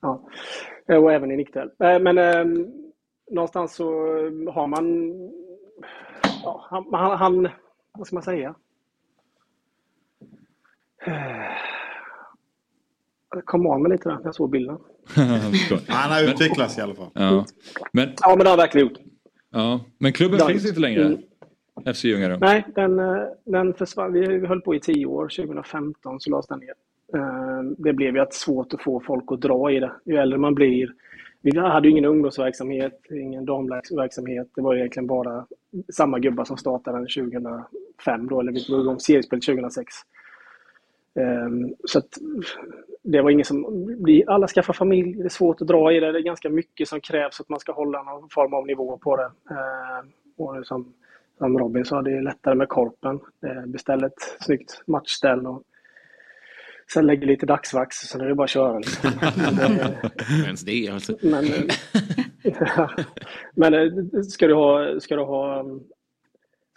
Ja. 0.00 0.28
Eh, 0.88 0.96
Och 0.96 1.12
även 1.12 1.30
i 1.30 1.36
nickduell. 1.36 1.70
Eh, 1.78 1.98
Men 1.98 2.18
eh, 2.18 2.44
någonstans 3.30 3.74
så 3.74 3.84
har 4.52 4.66
man... 4.66 5.12
Ja, 6.44 6.66
han, 6.70 6.84
han, 6.92 7.18
han... 7.18 7.48
Vad 7.92 8.06
ska 8.06 8.16
man 8.16 8.22
säga? 8.22 8.54
Kom 13.44 13.66
av 13.66 13.80
mig 13.80 13.92
lite 13.92 14.08
där 14.08 14.16
när 14.16 14.24
jag 14.24 14.34
såg 14.34 14.50
bilden. 14.50 14.78
Han 15.88 16.10
har 16.10 16.30
utvecklats 16.32 16.78
i 16.78 16.80
alla 16.80 16.94
fall. 16.94 17.10
Ja. 17.14 17.44
Men, 17.92 18.08
Ja, 18.20 18.28
men 18.28 18.38
det 18.38 18.44
har 18.44 18.50
han 18.50 18.58
verkligen 18.58 18.86
gjort. 18.88 18.98
ja. 19.50 19.80
men 19.98 20.12
klubben 20.12 20.38
Ja. 20.38 20.48
finns 20.48 20.68
inte 20.68 20.80
längre? 20.80 21.04
Mm. 21.04 21.94
FC 21.94 22.04
Ljungarum? 22.04 22.38
Nej, 22.40 22.64
den, 22.74 22.98
eh, 22.98 23.22
den 23.44 23.74
försvann. 23.74 24.12
Vi 24.12 24.46
höll 24.46 24.60
på 24.60 24.74
i 24.74 24.80
tio 24.80 25.06
år. 25.06 25.28
2015 25.28 26.20
så 26.20 26.30
lades 26.30 26.46
den 26.46 26.58
ner. 26.58 26.74
Eh, 27.14 27.62
Det 27.78 27.92
blev 27.92 28.14
ju 28.14 28.20
att 28.20 28.34
svårt 28.34 28.74
att 28.74 28.82
få 28.82 29.00
folk 29.00 29.24
att 29.32 29.40
dra 29.40 29.70
i 29.72 29.80
det. 29.80 29.92
Ju 30.04 30.16
äldre 30.16 30.38
man 30.38 30.54
blir. 30.54 30.88
Vi 31.42 31.58
hade 31.58 31.88
ju 31.88 31.92
ingen 31.92 32.04
ungdomsverksamhet, 32.04 33.00
ingen 33.10 33.44
damverksamhet. 33.44 34.48
Det 34.54 34.62
var 34.62 34.74
egentligen 34.74 35.06
bara 35.06 35.46
samma 35.92 36.18
gubbar 36.18 36.44
som 36.44 36.56
startade 36.56 36.98
den 36.98 37.06
2005 37.06 38.28
då, 38.28 38.40
eller 38.40 38.52
vi 38.52 38.60
drog 38.60 38.80
igång 38.80 39.00
seriespel 39.00 39.40
2006. 39.40 39.86
Ehm, 41.18 41.74
Så 41.84 41.98
att 41.98 42.08
det 43.02 43.22
var 43.22 43.30
ingen 43.30 43.44
som... 43.44 43.64
Alla 44.26 44.48
skaffar 44.48 44.72
familj, 44.72 45.14
det 45.14 45.24
är 45.24 45.28
svårt 45.28 45.60
att 45.62 45.68
dra 45.68 45.92
i 45.92 46.00
det. 46.00 46.12
Det 46.12 46.18
är 46.18 46.22
ganska 46.22 46.48
mycket 46.50 46.88
som 46.88 47.00
krävs 47.00 47.40
att 47.40 47.48
man 47.48 47.60
ska 47.60 47.72
hålla 47.72 48.02
någon 48.02 48.28
form 48.30 48.54
av 48.54 48.66
nivå 48.66 48.98
på 48.98 49.16
det. 49.16 49.30
Ehm, 49.54 50.10
Och 50.36 50.66
som, 50.66 50.92
som 51.38 51.58
Robin 51.58 51.84
sa, 51.84 52.02
det 52.02 52.12
är 52.16 52.22
lättare 52.22 52.54
med 52.54 52.68
korpen. 52.68 53.20
Eh, 53.46 53.66
Beställ 53.66 54.04
ett 54.04 54.20
snyggt 54.40 54.82
matchställ 54.86 55.46
och 55.46 55.62
sen 56.92 57.06
lägger 57.06 57.26
lite 57.26 57.46
dagsvax, 57.46 57.96
sen 57.96 58.20
är 58.20 58.26
det 58.28 58.34
bara 58.34 58.44
att 58.44 58.50
köra. 58.50 58.78
Liksom. 58.78 59.10
Ens 60.44 60.62
det 60.62 60.88
alltså. 60.88 61.16
men, 61.22 61.44
eh, 61.44 61.74
men 63.56 63.74
eh, 63.74 64.22
ska 64.22 64.46
du 64.46 64.54
ha, 64.54 65.00
ska 65.00 65.16
du 65.16 65.22
ha, 65.22 65.64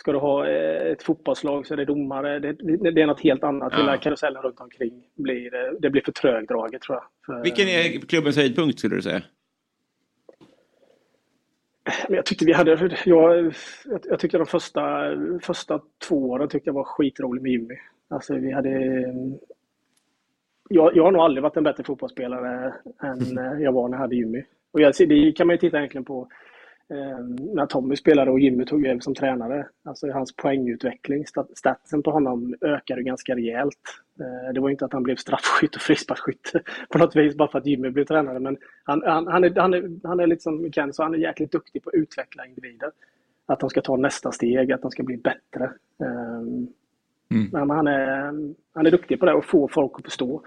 ska 0.03 0.11
du 0.11 0.17
ha 0.17 0.47
eh, 0.47 0.91
ett 0.91 1.03
fotbollslag 1.03 1.67
så 1.67 1.73
är 1.73 1.77
det 1.77 1.85
domare. 1.85 2.39
Det, 2.39 2.53
det, 2.91 3.01
är 3.01 3.07
något 3.07 3.21
helt 3.21 3.43
annat. 3.43 3.73
Ja. 3.73 3.80
Hela 3.80 3.97
karusellen 3.97 4.41
runt 4.41 4.59
omkring 4.59 5.03
blir, 5.15 5.55
eh, 5.55 5.71
det 5.80 5.89
blir 5.89 6.01
för 6.01 6.11
trögdraget 6.11 6.81
tror 6.81 6.97
jag. 6.97 7.03
För, 7.25 7.43
Vilken 7.43 7.67
är 7.67 7.99
klubbens 7.99 8.38
höjdpunkt 8.38 8.80
skulle 8.80 8.95
du 8.95 9.01
säga? 9.01 9.21
Men 12.07 12.15
jag 12.15 12.25
tyckte 12.25 12.45
vi 12.45 12.53
hade, 12.53 12.97
jag, 13.05 13.53
jag, 14.09 14.19
tyckte 14.19 14.38
de 14.38 14.45
första, 14.45 14.81
första 15.41 15.81
två 16.07 16.30
åren 16.30 16.49
tyckte 16.49 16.69
jag 16.69 16.73
var 16.73 16.84
skitroligt 16.84 17.43
med 17.43 17.51
Jimmy. 17.51 17.75
Alltså 18.09 18.35
vi 18.35 18.51
hade, 18.51 18.69
jag, 20.69 20.95
jag 20.95 21.03
har 21.03 21.11
nog 21.11 21.21
aldrig 21.21 21.43
varit 21.43 21.57
en 21.57 21.63
bättre 21.63 21.84
fotbollsspelare 21.84 22.73
än 23.01 23.38
eh, 23.38 23.61
jag 23.61 23.71
var 23.71 23.88
när 23.88 23.97
jag 23.97 24.01
hade 24.01 24.15
Jimmy. 24.15 24.43
Och 24.71 24.81
jag, 24.81 24.93
det 24.97 25.31
kan 25.31 25.47
man 25.47 25.53
ju 25.53 25.57
titta 25.57 25.77
egentligen 25.77 26.05
på 26.05 26.21
eh, 26.21 26.27
när 27.56 27.65
Tommy 27.65 27.95
spelade 27.95 28.32
och 28.32 28.40
Jimmy 28.40 28.65
tog 28.65 28.86
över 28.86 28.99
som 28.99 29.15
tränare. 29.15 29.68
Alltså 29.84 30.11
hans 30.11 30.36
poängutveckling, 30.36 31.26
stat- 31.26 31.57
statsen 31.57 32.03
på 32.03 32.11
honom 32.11 32.56
ökade 32.61 33.03
ganska 33.03 33.36
rejält. 33.36 33.80
Eh, 34.20 34.53
det 34.53 34.60
var 34.60 34.70
inte 34.70 34.86
att 34.86 34.94
han 34.94 35.03
blev 35.03 35.15
straffskytt 35.15 35.76
och 35.76 35.82
frisparksskytt 35.82 36.52
på 36.90 36.98
något 36.98 37.15
vis 37.15 37.36
bara 37.36 37.48
för 37.48 37.60
att 37.60 37.65
Jimmy 37.65 37.90
blev 37.90 38.06
tränare. 38.06 38.40
Men 38.40 38.57
han, 38.84 39.03
han, 39.06 39.28
han, 39.28 39.44
är, 39.44 39.60
han, 39.60 39.74
är, 39.74 40.07
han 40.07 40.20
är 40.20 40.28
lite 40.28 40.41
som 40.41 40.72
Ken, 40.72 40.94
så 40.94 41.03
han 41.03 41.14
är 41.14 41.18
jäkligt 41.18 41.52
duktig 41.52 41.84
på 41.84 41.90
att 41.90 41.95
utveckla 41.95 42.45
individer. 42.45 42.91
Att 43.45 43.60
de 43.60 43.70
ska 43.70 43.82
ta 43.82 43.95
nästa 43.98 44.32
steg, 44.32 44.72
att 44.72 44.82
de 44.82 44.91
ska 44.91 45.03
bli 45.03 45.18
bättre. 45.18 45.64
Eh, 46.03 46.41
Men 47.52 47.70
han 47.70 47.88
är, 47.88 48.24
han 48.74 48.86
är 48.86 48.91
duktig 48.91 49.20
på 49.20 49.26
det 49.26 49.34
och 49.34 49.45
få 49.45 49.68
folk 49.68 49.91
att 49.95 50.03
förstå 50.06 50.41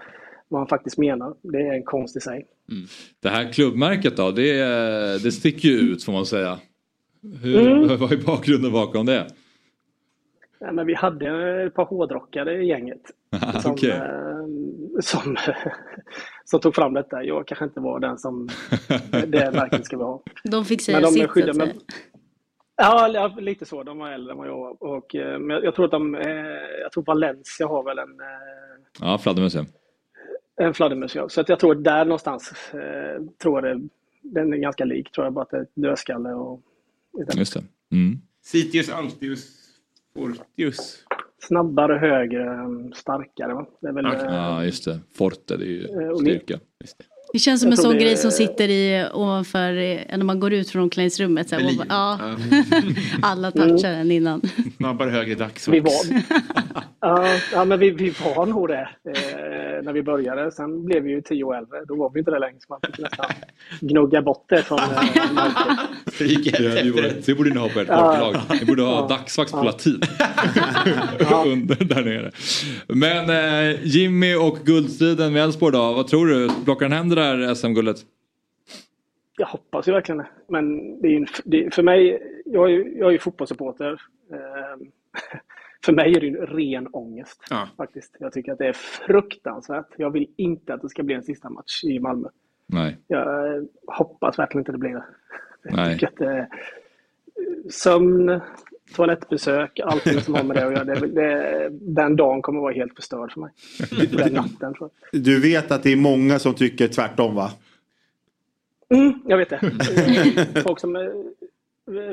vad 0.47 0.61
han 0.61 0.67
faktiskt 0.67 0.97
menar. 0.97 1.33
Det 1.41 1.57
är 1.57 1.73
en 1.73 1.83
konst 1.83 2.17
i 2.17 2.19
sig. 2.19 2.45
Det 3.19 3.29
här 3.29 3.53
klubbmärket 3.53 4.17
då, 4.17 4.31
det, 4.31 4.53
det 5.23 5.31
sticker 5.31 5.69
ju 5.69 5.77
ut 5.79 6.03
får 6.03 6.11
man 6.13 6.25
säga. 6.25 6.59
Hur, 7.41 7.67
Mm. 7.71 7.87
Vad 7.99 8.11
är 8.11 8.17
bakgrunden 8.25 8.71
bakom 8.71 9.05
det? 9.05 9.27
Ja, 10.59 10.71
men 10.71 10.85
vi 10.87 10.93
hade 10.93 11.63
ett 11.63 11.73
par 11.73 11.85
hårdrockare 11.85 12.63
i 12.63 12.67
gänget. 12.67 13.01
Som, 13.61 13.71
Okej. 13.71 13.89
eh, 13.91 14.01
som, 15.01 15.35
som 16.45 16.59
tog 16.59 16.75
fram 16.75 16.93
detta. 16.93 17.23
Jag 17.23 17.47
kanske 17.47 17.65
inte 17.65 17.79
var 17.79 17.99
den 17.99 18.17
som 18.17 18.47
det 19.27 19.51
märket 19.53 19.85
ska 19.85 19.97
vi 19.97 20.03
ha. 20.03 20.21
De 20.43 20.65
fick 20.65 20.81
säga 20.81 20.97
Men 20.97 21.03
de 21.03 21.11
sitt, 21.11 21.35
mig. 21.35 21.53
säga. 21.55 21.67
Ja, 22.75 23.35
lite 23.39 23.65
så. 23.65 23.83
De 23.83 23.97
var 23.97 24.09
äldre 24.11 24.31
än 24.31 24.37
vad 24.37 24.47
jag 24.47 24.57
var. 24.57 24.83
Och, 24.83 25.15
eh, 25.15 25.39
men 25.39 25.49
jag, 25.49 25.63
jag 25.65 25.75
tror 25.75 25.85
att 25.85 25.91
de, 25.91 26.15
eh, 26.15 26.21
jag 26.81 26.91
tror 26.91 27.03
Valencia 27.03 27.67
har 27.67 27.83
väl 27.83 27.97
en, 27.99 28.09
eh, 28.19 28.27
Ja, 29.01 29.17
fladdermöss. 29.17 29.55
En 30.61 30.73
fladdermus. 30.73 31.15
ja. 31.15 31.29
Så 31.29 31.41
att 31.41 31.49
jag 31.49 31.59
tror 31.59 31.75
att 31.75 31.83
där 31.83 32.05
någonstans, 32.05 32.53
eh, 32.73 33.23
tror 33.41 33.67
jag 33.67 33.79
det, 33.79 33.87
den 34.21 34.53
är 34.53 34.57
ganska 34.57 34.85
lik. 34.85 35.11
Tror 35.11 35.25
jag 35.25 35.33
bara 35.33 35.41
att 35.43 35.49
det 35.49 35.57
är 35.57 35.61
ett 35.61 35.71
dödskalle 35.73 36.33
och 36.33 36.61
Just 37.35 37.53
det. 37.53 37.63
Mm. 37.91 38.17
Citius 38.43 38.89
Altius 38.89 39.47
Fortius. 40.15 41.03
snabbare, 41.39 41.93
högre, 41.97 42.43
eh, 42.43 42.91
starkare. 42.95 43.53
Va? 43.53 43.67
Det 43.79 43.87
är 43.87 43.91
väl, 43.93 44.05
eh, 44.05 44.11
Ja, 44.23 44.63
just 44.65 44.85
det. 44.85 44.99
Forte, 45.15 45.57
det 45.57 45.63
är 45.63 45.67
ju 45.67 45.81
Eh, 46.09 46.15
styrka. 46.15 46.59
Det 47.33 47.39
känns 47.39 47.61
som 47.61 47.69
Jag 47.69 47.77
en 47.79 47.83
sån 47.83 47.97
grej 47.97 48.17
som 48.17 48.31
sitter 48.31 48.69
i 48.69 49.05
ovanför, 49.13 49.73
när 50.17 50.23
man 50.25 50.39
går 50.39 50.53
ut 50.53 50.69
från 50.69 50.81
omklädningsrummet. 50.81 51.49
Så 51.49 51.55
här, 51.55 51.65
och, 51.65 51.85
ja. 51.89 52.19
Ja. 52.19 52.35
Alla 53.21 53.51
touchar 53.51 53.91
den 53.91 54.11
innan. 54.11 54.41
Snabbare, 54.77 55.09
högre 55.09 55.35
dagsmax. 55.35 55.67
Vi 55.67 55.79
var, 55.79 56.21
ja, 57.01 57.27
ja, 57.53 57.65
men 57.65 57.79
vi, 57.79 57.89
vi 57.91 58.13
var 58.35 58.45
nog 58.45 58.67
det 58.67 58.89
eh, 59.05 59.83
när 59.83 59.93
vi 59.93 60.03
började. 60.03 60.51
Sen 60.51 60.85
blev 60.85 61.03
vi 61.03 61.11
ju 61.11 61.21
10 61.21 61.43
år 61.43 61.57
äldre. 61.57 61.77
Då 61.87 61.95
var 61.95 62.11
vi 62.13 62.19
inte 62.19 62.31
det 62.31 62.39
längre. 62.39 62.55
Så 62.59 62.65
man 62.73 62.79
fick 62.85 62.97
nästan 62.99 63.25
gnugga 63.79 64.21
bort 64.21 64.45
det 64.49 64.61
från 64.63 64.79
eh. 64.79 64.85
Det, 66.19 66.25
vi 66.83 66.91
borde, 66.91 67.13
det 67.25 67.35
borde 67.35 67.49
ni 67.49 67.59
ha 67.59 67.69
på 67.69 67.79
ert 67.79 67.87
Ja. 67.87 68.11
korplag. 68.11 68.59
Ni 68.59 68.65
borde 68.65 68.81
ha 68.83 68.91
Ja. 69.01 69.07
dagsvakt 69.17 69.51
på 69.51 69.57
Ja. 69.57 69.63
latin. 69.63 70.01
Under 71.45 71.75
där 71.75 72.03
nere. 72.03 72.31
Men 72.87 73.29
eh, 73.29 73.75
Jimmy 73.83 74.35
och 74.35 74.57
guldstriden 74.65 75.33
med 75.33 75.43
Elfsborg 75.43 75.73
då. 75.73 75.93
Vad 75.93 76.07
tror 76.07 76.27
du? 76.27 76.49
Plockar 76.65 76.85
han 76.89 76.97
hem 76.97 77.09
det 77.09 77.15
där 77.17 77.53
SM-guldet? 77.55 77.97
Jag 79.37 79.47
hoppas 79.47 79.87
ju 79.87 79.91
verkligen 79.91 80.17
det. 80.17 80.27
Men 80.47 80.77
det 81.01 81.07
är 81.07 81.17
en- 81.17 81.27
det, 81.45 81.73
för 81.73 81.83
mig, 81.83 82.21
jag 82.45 82.65
är, 82.65 82.69
ju- 82.73 82.97
jag 82.97 83.07
är 83.07 83.11
ju 83.11 83.19
fotbollssupporter. 83.19 84.01
Eh, 84.31 84.87
för 85.85 85.93
mig 85.93 86.15
är 86.15 86.19
det 86.19 86.27
ju 86.27 86.45
ren 86.45 86.87
ångest. 86.91 87.43
Faktiskt. 87.77 88.15
Jag 88.19 88.33
tycker 88.33 88.51
att 88.51 88.57
det 88.57 88.67
är 88.67 88.73
fruktansvärt. 88.73 89.87
Jag 89.97 90.09
vill 90.11 90.27
inte 90.35 90.73
att 90.73 90.81
det 90.81 90.89
ska 90.89 91.03
bli 91.03 91.15
en 91.15 91.23
sista 91.23 91.49
match 91.49 91.83
i 91.83 91.99
Malmö. 91.99 92.27
Nej. 92.65 92.97
Jag 93.07 93.55
eh, 93.55 93.63
hoppas 93.87 94.39
verkligen 94.39 94.61
inte 94.61 94.71
det 94.71 94.77
blir 94.77 94.93
det. 94.93 95.05
Jag 95.63 95.75
Nej. 95.75 95.99
är 96.19 96.47
sömn, 97.69 98.39
toalettbesök, 98.95 99.79
allting 99.83 100.21
som 100.21 100.33
har 100.33 100.43
med 100.43 100.57
det 100.57 100.65
att 100.67 100.73
göra. 100.73 100.83
Det, 100.83 101.07
det, 101.07 101.69
den 101.71 102.15
dagen 102.15 102.41
kommer 102.41 102.59
vara 102.61 102.73
helt 102.73 102.95
förstörd 102.95 103.31
för 103.31 103.39
mig. 103.41 103.51
Den 104.11 104.33
natten 104.33 104.73
tror 104.73 104.89
jag. 105.11 105.23
Du 105.23 105.41
vet 105.41 105.71
att 105.71 105.83
det 105.83 105.91
är 105.91 105.95
många 105.97 106.39
som 106.39 106.53
tycker 106.53 106.87
tvärtom 106.87 107.35
va? 107.35 107.51
Mm, 108.89 109.13
jag 109.25 109.37
vet 109.37 109.49
det. 109.49 109.59
Folk 110.63 110.79
som, 110.79 110.95
eh, 110.95 111.03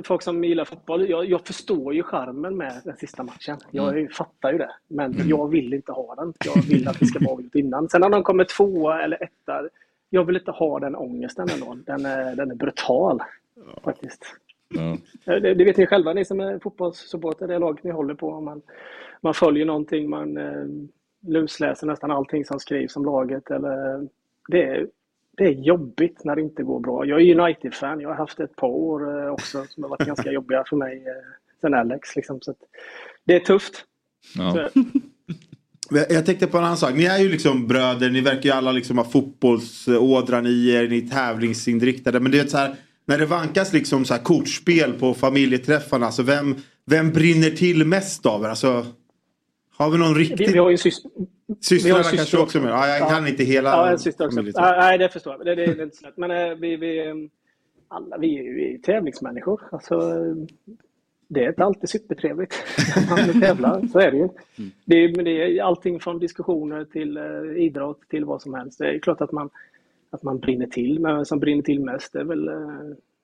folk 0.05 0.22
som 0.22 0.44
gillar 0.44 0.64
fotboll. 0.64 1.09
Jag, 1.10 1.24
jag 1.30 1.46
förstår 1.46 1.94
ju 1.94 2.02
charmen 2.02 2.56
med 2.56 2.80
den 2.84 2.96
sista 2.96 3.22
matchen. 3.22 3.59
Jag 3.70 3.98
Mm. 3.98 4.09
fattar 4.12 4.52
ju 4.52 4.59
det. 4.59 4.70
Men 4.88 5.28
jag 5.28 5.48
vill 5.51 5.74
inte 5.74 5.92
ha 5.92 6.14
den. 6.14 6.34
Jag 6.44 6.62
vill 6.62 6.88
att 6.88 7.02
vi 7.02 7.06
ska 7.06 7.18
vara 7.18 7.32
avgjort 7.32 7.55
innan. 7.55 7.88
Sen 7.88 8.01
när 8.01 8.09
de 8.09 8.22
kommer 8.22 8.44
tvåa 8.44 9.02
eller 9.02 9.22
etta. 9.22 9.68
Jag 10.10 10.24
vill 10.24 10.36
inte 10.36 10.51
ha 10.51 10.78
den 10.78 10.96
ångesten 10.96 11.48
ändå. 11.55 11.76
Den 11.86 12.06
är, 12.06 12.36
den 12.36 12.51
är 12.51 12.55
brutal. 12.55 13.20
Faktiskt. 13.84 14.24
Ja. 15.24 15.40
Det, 15.40 15.55
det 15.55 15.64
vet 15.64 15.76
ni 15.76 15.86
själva, 15.86 16.12
ni 16.12 16.24
som 16.24 16.40
är 16.40 16.59
fotbollssupporter, 16.59 17.48
det 17.48 17.59
laget 17.59 17.84
ni 17.84 17.90
håller 17.90 18.14
på. 18.14 18.40
Man, 18.40 18.62
man 19.20 19.34
följer 19.34 19.64
någonting, 19.66 20.10
man 20.10 20.36
eh, 20.36 20.66
lusläser 21.26 21.86
nästan 21.86 22.10
allting 22.10 22.44
som 22.44 22.60
skrivs 22.60 22.96
om 22.96 23.05
laget. 23.05 23.51
Eller, 23.51 24.09
det, 24.48 24.62
är, 24.62 24.86
det 25.36 25.44
är 25.44 25.52
jobbigt 25.52 26.24
när 26.24 26.36
det 26.36 26.42
inte 26.42 26.62
går 26.62 26.80
bra. 26.80 27.06
Jag 27.06 27.20
är 27.20 27.40
United-fan, 27.40 28.01
jag 28.01 28.09
har 28.09 28.16
haft 28.16 28.40
ett 28.40 28.56
par 28.56 28.68
år 28.68 29.24
eh, 29.24 29.32
också 29.32 29.64
som 29.68 29.82
har 29.82 29.90
varit 29.90 30.06
ganska 30.06 30.32
jobbiga 30.32 30.64
för 30.68 30.76
mig 30.76 30.96
eh, 30.96 31.24
sen 31.60 31.74
Alex. 31.74 32.16
Liksom, 32.16 32.40
så 32.40 32.51
att, 32.51 32.59
det 33.24 33.34
är 33.34 33.40
tufft. 33.40 33.84
Ja. 34.36 34.68
Jag 35.90 36.26
tänkte 36.26 36.46
på 36.46 36.59
en 36.59 36.64
annan 36.64 36.76
sak. 36.76 36.94
Ni 36.94 37.05
är 37.05 37.18
ju 37.18 37.28
liksom 37.28 37.66
bröder, 37.66 38.10
ni 38.10 38.20
verkar 38.20 38.42
ju 38.42 38.51
alla 38.51 38.72
liksom 38.72 38.98
ha 38.98 39.05
fotbollsådran 39.05 40.46
i 40.46 40.68
er, 40.68 40.88
ni 40.88 40.98
är 40.98 41.09
tävlingsinriktade. 41.09 42.20
Men 42.20 42.32
det 42.32 42.40
är 42.40 42.46
så 42.46 42.56
här, 42.56 42.76
när 43.06 43.18
det 43.18 43.26
vankas 43.26 43.72
liksom 43.72 44.05
så 44.05 44.14
här 44.14 44.22
kortspel 44.22 44.93
på 44.93 45.14
familjeträffarna, 45.14 46.06
alltså 46.06 46.22
vem, 46.22 46.56
vem 46.86 47.12
brinner 47.12 47.51
till 47.51 47.86
mest 47.86 48.26
av 48.26 48.44
er? 48.44 48.48
Alltså, 48.48 48.86
har 49.76 49.90
vi 49.90 49.98
någon 49.98 50.14
vi, 50.14 50.20
riktigt... 50.20 50.55
vi 50.55 50.59
har 50.59 50.68
ju 50.68 50.72
en 50.72 50.78
syster. 50.78 51.10
Systrarna 51.60 52.02
vi 52.02 52.09
en 52.10 52.16
kanske 52.16 52.39
också 52.39 52.60
med? 52.60 52.70
Ja, 52.70 52.89
jag 52.89 53.09
kan 53.09 53.28
inte 53.28 53.44
hela 53.44 53.70
Ja, 53.70 53.90
en 53.90 53.98
syster 53.98 54.26
också. 54.26 54.40
Ja, 54.55 54.76
nej, 54.78 54.98
det 54.98 55.09
förstår 55.09 55.32
jag. 55.32 55.47
Det, 55.47 55.55
det, 55.55 55.74
det 55.74 55.81
är 55.81 55.85
inte 55.85 55.97
så 55.97 56.06
lätt. 56.06 56.16
Men 56.16 56.31
eh, 56.31 56.55
vi, 56.55 56.76
vi, 56.76 57.06
eh, 57.06 57.14
alla, 57.89 58.18
vi 58.18 58.39
är 58.39 58.43
ju 58.43 58.55
vi 58.55 58.78
tävlingsmänniskor. 58.78 59.60
Alltså, 59.72 60.14
det 61.28 61.44
är 61.44 61.48
inte 61.48 61.64
alltid 61.64 61.89
supertrevligt 61.89 62.55
när 62.97 63.26
man 63.32 63.40
tävlar. 63.40 63.86
Så 63.93 63.98
är 63.98 64.10
det 64.10 64.16
ju. 64.16 64.28
Det 64.85 64.97
är, 64.97 65.16
men 65.16 65.24
det 65.24 65.31
är 65.31 65.62
allting 65.62 66.01
från 66.01 66.18
diskussioner 66.18 66.85
till 66.85 67.16
eh, 67.16 67.62
idrott 67.64 68.01
till 68.09 68.24
vad 68.24 68.43
som 68.43 68.55
helst. 68.55 68.78
Det 68.78 68.94
är 68.94 68.98
klart 68.98 69.20
att 69.20 69.32
man, 69.32 69.51
att 70.15 70.23
man 70.23 70.39
brinner 70.39 70.66
till. 70.66 71.01
Men 71.01 71.15
vem 71.16 71.24
som 71.24 71.41
brinner 71.41 71.62
till 71.62 71.81
mest 71.81 72.12
det 72.12 72.20
är 72.20 72.24
väl... 72.24 72.49
eh, 72.49 72.55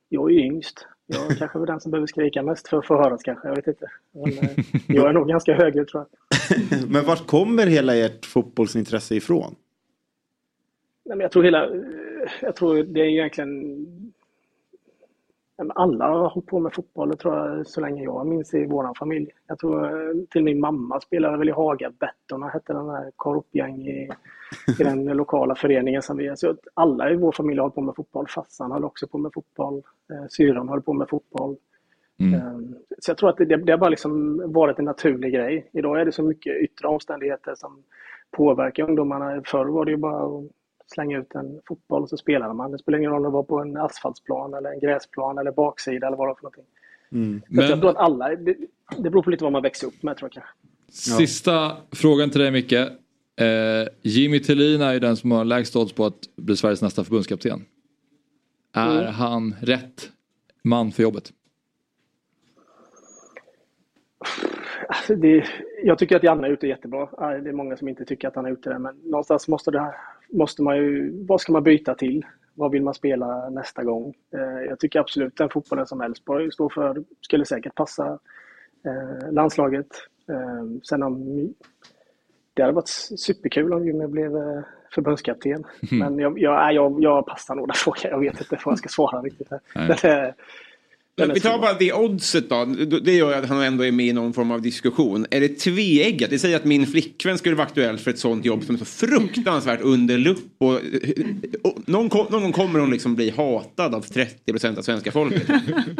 Jag 0.08 0.30
är 0.30 0.34
ju 0.34 0.40
yngst. 0.40 0.86
Jag 1.06 1.38
kanske 1.38 1.58
är 1.58 1.66
den 1.66 1.80
som 1.80 1.90
behöver 1.90 2.06
skrika 2.06 2.42
mest 2.42 2.68
för 2.68 2.78
att 2.78 2.86
få 2.86 2.96
höras 2.96 3.22
kanske. 3.22 3.48
Jag 3.48 3.56
vet 3.56 3.66
inte. 3.66 3.86
Men, 4.12 4.24
eh, 4.38 4.50
jag 4.88 5.08
är 5.08 5.12
nog 5.12 5.28
ganska 5.28 5.54
högljudd 5.54 5.88
tror 5.88 6.04
jag. 6.10 6.88
Men 6.90 7.04
vart 7.04 7.26
kommer 7.26 7.66
hela 7.66 7.96
ert 7.96 8.26
fotbollsintresse 8.26 9.14
ifrån? 9.14 9.54
Nej, 11.04 11.16
men 11.16 11.20
jag 11.24 11.32
tror 11.32 11.42
hela... 11.44 11.68
Jag 12.42 12.56
tror 12.56 12.82
det 12.82 13.00
är 13.00 13.04
egentligen... 13.04 14.09
Alla 15.74 16.08
har 16.08 16.28
hållit 16.28 16.46
på 16.48 16.58
med 16.60 16.74
fotboll 16.74 17.16
tror 17.16 17.36
jag, 17.36 17.66
så 17.66 17.80
länge 17.80 18.02
jag 18.04 18.26
minns 18.26 18.54
i 18.54 18.66
vår 18.66 18.94
familj. 18.98 19.30
Jag 19.46 19.58
tror 19.58 19.84
eh, 19.84 20.14
till 20.30 20.44
min 20.44 20.60
mamma 20.60 21.00
spelade 21.00 21.38
väl 21.38 21.48
i 21.48 21.52
Haga. 21.52 21.92
Bettorna 22.00 22.48
hette 22.48 22.72
den 22.72 22.88
här 22.88 23.10
korpgäng 23.16 23.86
i, 23.88 24.10
i 24.80 24.82
den 24.82 25.04
lokala 25.16 25.54
föreningen 25.54 26.02
som 26.02 26.16
vi 26.16 26.26
är. 26.26 26.34
Så 26.34 26.54
alla 26.74 27.10
i 27.10 27.16
vår 27.16 27.32
familj 27.32 27.58
har 27.58 27.62
hållit 27.64 27.74
på 27.74 27.80
med 27.80 27.96
fotboll. 27.96 28.26
Fassan 28.28 28.72
höll 28.72 28.84
också 28.84 29.06
på 29.06 29.18
med 29.18 29.30
fotboll. 29.34 29.82
Eh, 30.12 30.26
Syrran 30.30 30.68
höll 30.68 30.82
på 30.82 30.92
med 30.92 31.08
fotboll. 31.08 31.56
Eh, 32.34 32.58
Så 32.98 33.10
jag 33.10 33.18
tror 33.18 33.28
att 33.30 33.36
det, 33.36 33.44
det 33.56 33.72
har 33.72 33.78
bara 33.78 33.90
liksom 33.90 34.42
varit 34.52 34.78
en 34.78 34.84
naturlig 34.84 35.32
grej. 35.34 35.70
Idag 35.72 36.00
är 36.00 36.04
det 36.04 36.12
så 36.12 36.22
mycket 36.22 36.56
yttre 36.62 36.88
omständigheter 36.88 37.54
som 37.54 37.82
påverkar 38.30 38.84
ungdomarna. 38.88 39.42
Förr 39.46 39.64
var 39.66 39.84
det 39.84 39.90
ju 39.90 39.96
bara 39.96 40.22
att 40.24 40.44
slänga 40.94 41.18
ut 41.18 41.34
en 41.34 41.60
fotboll 41.68 42.02
och 42.02 42.08
så 42.08 42.16
spelade 42.16 42.54
man. 42.54 42.72
Det 42.72 42.78
spelar 42.78 42.98
ingen 42.98 43.10
roll 43.10 43.18
om 43.18 43.32
det 43.32 43.36
var 43.36 43.42
på 43.42 43.58
en 43.60 43.76
asfaltsplan 43.76 44.54
eller 44.54 44.70
en 44.72 44.80
gräsplan 44.80 45.38
eller 45.38 45.52
baksida 45.52 46.06
eller 46.06 46.16
vad 46.16 46.28
det 46.28 46.30
var 46.30 46.34
för 46.34 46.42
någonting. 46.42 46.64
Mm. 47.12 47.42
Att 47.64 47.70
jag 47.70 47.80
tror 47.80 47.90
att 47.90 47.96
alla, 47.96 48.28
det, 48.28 48.56
det 48.98 49.10
beror 49.10 49.22
på 49.22 49.30
lite 49.30 49.44
vad 49.44 49.52
man 49.52 49.62
växer 49.62 49.86
upp 49.86 50.02
med 50.02 50.16
tror 50.16 50.30
jag. 50.34 50.44
Sista 50.92 51.76
frågan 51.92 52.30
till 52.30 52.40
dig 52.40 52.50
Micke. 52.50 52.72
Eh, 52.72 52.88
Jimmy 54.02 54.40
Tillin 54.40 54.80
är 54.80 54.92
ju 54.92 54.98
den 54.98 55.16
som 55.16 55.30
har 55.30 55.44
lägst 55.44 55.76
odds 55.76 55.92
på 55.92 56.04
att 56.06 56.36
bli 56.36 56.56
Sveriges 56.56 56.82
nästa 56.82 57.04
förbundskapten. 57.04 57.64
Är 58.72 59.00
Mm. 59.00 59.12
han 59.14 59.54
rätt 59.60 60.10
man 60.64 60.92
för 60.92 61.02
jobbet? 61.02 61.32
Alltså 64.88 65.14
det, 65.14 65.44
jag 65.82 65.98
tycker 65.98 66.16
att 66.16 66.22
Janne 66.22 66.46
är 66.46 66.52
ute 66.52 66.66
jättebra. 66.66 67.08
Det 67.18 67.48
är 67.48 67.52
många 67.52 67.76
som 67.76 67.88
inte 67.88 68.04
tycker 68.04 68.28
att 68.28 68.36
han 68.36 68.46
är 68.46 68.50
ute 68.50 68.70
där. 68.70 68.78
Men 68.78 68.96
någonstans 69.04 69.48
måste, 69.48 69.70
det 69.70 69.94
måste 70.32 70.62
man 70.62 70.76
ju... 70.76 71.12
Vad 71.26 71.40
ska 71.40 71.52
man 71.52 71.62
byta 71.62 71.94
till? 71.94 72.26
Vad 72.54 72.70
vill 72.70 72.82
man 72.82 72.94
spela 72.94 73.48
nästa 73.50 73.82
gång? 73.84 74.14
Eh, 74.34 74.64
Jag 74.68 74.78
tycker 74.78 75.00
absolut 75.00 75.36
den 75.36 75.48
fotbollen 75.50 75.86
som 75.86 76.00
Elfsborg 76.00 76.52
står 76.52 76.68
för 76.68 77.04
skulle 77.20 77.44
säkert 77.44 77.74
passa 77.74 78.18
eh, 78.86 79.32
landslaget. 79.32 79.86
Eh, 80.28 80.64
Sen 80.82 81.02
om... 81.02 81.24
Det 82.54 82.62
hade 82.62 82.74
varit 82.74 82.88
superkul 83.18 83.72
om 83.72 83.86
Jimmy 83.86 84.06
blev 84.06 84.32
förbundskapten. 84.94 85.64
Men 85.90 86.18
jag, 86.18 86.38
jag, 86.38 86.72
jag, 86.74 87.02
jag 87.02 87.26
passar 87.26 87.54
nog 87.54 87.68
den 87.68 87.74
frågan. 87.74 88.00
Jag 88.10 88.18
vet 88.20 88.40
inte 88.40 88.58
vad 88.64 88.72
jag 88.72 88.78
ska 88.78 88.88
svara 88.88 89.22
riktigt. 89.22 89.48
Här. 89.74 90.34
Men 91.26 91.34
vi 91.34 91.40
tar 91.40 91.58
bara 91.58 91.72
det 91.78 91.92
oddset 91.92 92.48
då. 92.48 92.64
Det 93.04 93.12
gör 93.16 93.32
att 93.32 93.48
han 93.48 93.62
ändå 93.62 93.84
är 93.84 93.92
med 93.92 94.06
i 94.06 94.12
någon 94.12 94.32
form 94.32 94.50
av 94.50 94.62
diskussion. 94.62 95.26
Är 95.30 95.40
det 95.40 95.48
tveeggat? 95.48 96.30
Det 96.30 96.38
säger 96.38 96.56
att 96.56 96.64
min 96.64 96.86
flickvän 96.86 97.38
skulle 97.38 97.54
vara 97.56 97.66
aktuell 97.66 97.98
för 97.98 98.10
ett 98.10 98.18
sånt 98.18 98.44
jobb 98.44 98.64
som 98.64 98.74
är 98.74 98.78
så 98.78 98.84
fruktansvärt 98.84 99.80
under 99.82 100.18
lupp. 100.18 100.38
Och, 100.58 100.74
och 101.62 101.78
någon, 101.88 102.08
kom- 102.08 102.26
någon 102.30 102.42
gång 102.42 102.52
kommer 102.52 102.78
hon 102.80 102.90
liksom 102.90 103.14
bli 103.14 103.30
hatad 103.30 103.94
av 103.94 104.04
30% 104.46 104.78
av 104.78 104.82
svenska 104.82 105.12
folket. 105.12 105.48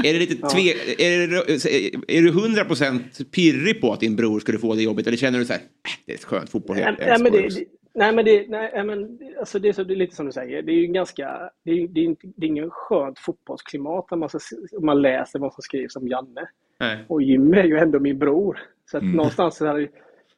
är 0.05 0.13
det 0.13 0.19
lite 0.19 0.35
tve, 0.49 0.75
är, 0.99 1.29
det, 1.29 2.17
är 2.19 2.23
du 2.23 2.33
100% 2.33 3.01
pirrig 3.31 3.81
på 3.81 3.93
att 3.93 4.01
din 4.01 4.17
bror 4.17 4.41
skulle 4.41 4.59
få 4.59 4.75
det 4.75 4.83
jobbet? 4.83 5.07
Eller 5.07 5.17
känner 5.17 5.39
du 5.39 5.45
så 5.45 5.53
här, 5.53 5.61
"Äh, 5.61 5.65
det 6.07 6.13
är 6.13 6.17
ett 6.17 6.25
skönt 6.25 6.51
fotboll. 6.51 6.77
Det, 6.77 6.97
det- 7.31 7.51
nej, 7.95 8.15
men 8.15 8.25
det, 8.25 8.49
nej, 8.49 8.85
men 8.85 9.19
alltså 9.39 9.59
det, 9.59 9.69
är 9.69 9.73
så, 9.73 9.85
det 9.85 9.95
är 9.95 9.97
lite 9.97 10.17
som 10.17 10.27
du 10.27 10.33
säger. 10.33 10.63
Det 10.63 10.73
är 10.73 10.77
ju 10.77 10.87
ganska, 10.87 11.51
det 11.63 11.71
är, 11.71 11.89
det 11.89 12.01
är, 12.01 12.05
inte, 12.05 12.27
det 12.37 12.47
är 12.47 12.49
ingen 12.49 12.71
skönt 12.71 13.19
fotbollsklimat 13.19 14.11
när 14.11 14.19
man, 14.19 14.29
ska, 14.29 14.39
man 14.81 15.03
läser 15.03 15.39
vad 15.39 15.55
som 15.55 15.63
skrivs 15.63 15.97
om 15.97 16.09
Janne. 16.09 16.49
Nej. 16.81 17.05
Och 17.09 17.23
Jimmy 17.23 17.59
är 17.59 17.65
ju 17.65 17.79
ändå 17.79 18.01
min 18.01 18.19
bror. 18.19 18.59
Så 18.91 18.97
att 18.97 19.03
Mm. 19.03 19.17
någonstans, 19.17 19.57
så 19.57 19.67
här, 19.67 19.91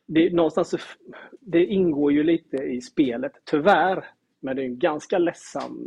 det, 0.06 0.32
någonstans 0.32 0.74
det 1.40 1.64
ingår 1.66 2.12
ju 2.12 2.22
lite 2.22 2.56
i 2.56 2.80
spelet, 2.80 3.32
tyvärr. 3.44 4.04
Men 4.44 4.56
det 4.56 4.62
är 4.62 4.66
en 4.66 4.78
ganska 4.78 5.18
ledsam 5.18 5.78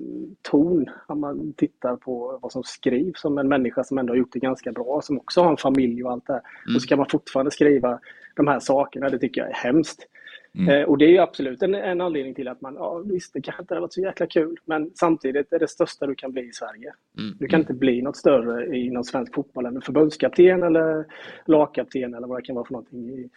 ton 0.42 0.86
om 1.08 1.20
man 1.20 1.54
tittar 1.54 1.96
på 1.96 2.40
vad 2.42 2.52
som 2.52 2.64
skrivs 2.64 3.26
om 3.26 3.38
en 3.38 3.48
människa 3.48 3.84
som 3.84 3.98
ändå 3.98 4.14
har 4.14 4.18
gjort 4.18 4.34
det 4.34 4.40
ganska 4.40 4.72
bra, 4.72 5.02
som 5.04 5.18
också 5.18 5.42
har 5.42 5.52
en 5.52 5.58
familj 5.58 6.04
och 6.04 6.12
allt 6.12 6.26
det 6.28 6.34
här. 6.34 6.42
Mm. 6.66 6.76
Och 6.76 6.82
så 6.82 6.88
kan 6.88 6.98
man 6.98 7.10
fortfarande 7.10 7.52
skriva 7.52 8.00
de 8.36 8.48
här 8.48 8.60
sakerna, 8.60 9.10
det 9.10 9.20
tycker 9.20 9.42
jag 9.42 9.50
är 9.50 9.54
hemskt. 9.54 10.08
Mm. 10.58 10.70
Eh, 10.70 10.84
och 10.84 10.98
det 10.98 11.06
är 11.06 11.10
ju 11.10 11.18
absolut 11.18 11.64
en, 11.64 11.76
en 11.76 12.02
anledning 12.02 12.36
till 12.36 12.48
att 12.48 12.62
man, 12.62 12.76
ja 12.76 13.02
visst 13.06 13.34
det 13.34 13.42
kanske 13.42 13.64
inte 13.64 13.74
har 13.74 13.82
varit 13.82 13.94
så 13.94 14.02
jäkla 14.02 14.28
kul, 14.28 14.56
men 14.66 14.92
samtidigt 14.96 15.54
är 15.54 15.60
det 15.60 15.68
största 15.68 16.08
du 16.08 16.16
kan 16.16 16.32
bli 16.32 16.42
i 16.42 16.52
Sverige. 16.52 16.94
Mm. 17.18 17.36
Du 17.40 17.48
kan 17.48 17.60
inte 17.60 17.74
bli 17.74 18.02
något 18.02 18.18
större 18.18 18.78
inom 18.78 19.04
svensk 19.04 19.36
fotboll 19.36 19.66
än 19.66 19.76
en 19.76 19.82
förbundskapten 19.82 20.64
eller 20.64 21.06
lagkapten 21.46 22.14
eller 22.14 22.28
vad 22.28 22.38
det 22.38 22.42
kan 22.42 22.56
vara 22.56 22.66
för 22.66 22.74
någonting. 22.74 23.10
I, 23.10 23.30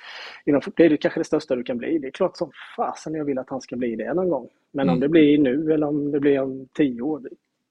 inom, 0.45 0.61
det 0.77 0.85
är 0.85 0.97
kanske 0.97 1.21
det 1.21 1.25
största 1.25 1.57
du 1.57 1.63
kan 1.63 1.79
bli. 1.79 1.99
Det 1.99 2.07
är 2.07 2.11
klart 2.11 2.37
som 2.37 2.51
fasen 2.77 3.15
jag 3.15 3.25
vill 3.25 3.39
att 3.39 3.51
han 3.51 3.61
ska 3.61 3.77
bli 3.77 3.97
det 3.97 4.15
någon 4.15 4.29
gång. 4.29 4.49
Men 4.73 4.89
om 4.89 4.97
Mm. 4.97 5.01
det 5.01 5.09
blir 5.09 5.39
nu 5.39 5.73
eller 5.73 5.87
om 5.87 6.11
det 6.11 6.21
blir 6.21 6.41
om 6.41 6.69
tio 6.75 7.03
år. 7.03 7.23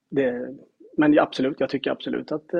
Det, 0.09 0.55
men 0.97 1.19
absolut, 1.19 1.59
jag 1.59 1.69
tycker 1.69 1.91
absolut 1.91 2.31
att, 2.31 2.53
eh, 2.53 2.59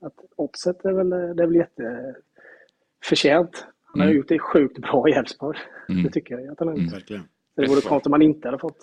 att 0.00 0.14
oddset 0.36 0.84
är 0.84 0.92
väl, 0.92 1.10
det 1.10 1.16
är 1.42 1.46
väl 1.46 1.54
jätteförtjänt. 1.54 3.66
Han 3.94 4.00
har 4.00 4.06
Mm. 4.06 4.16
gjort 4.16 4.28
det 4.28 4.38
sjukt 4.38 4.78
bra 4.78 5.08
i 5.08 5.12
Elfsborg. 5.12 5.58
Mm. 5.88 6.02
Det 6.02 6.10
tycker 6.10 6.34
jag 6.38 6.52
att 6.52 6.58
han 6.58 6.68
har 6.68 6.76
gjort. 6.76 6.92
Verkligen. 6.92 7.22
Det 7.56 7.66
vore 7.66 7.80
konstigt 7.80 8.06
om 8.06 8.10
man 8.10 8.22
inte 8.22 8.48
hade 8.48 8.58
fått. 8.58 8.78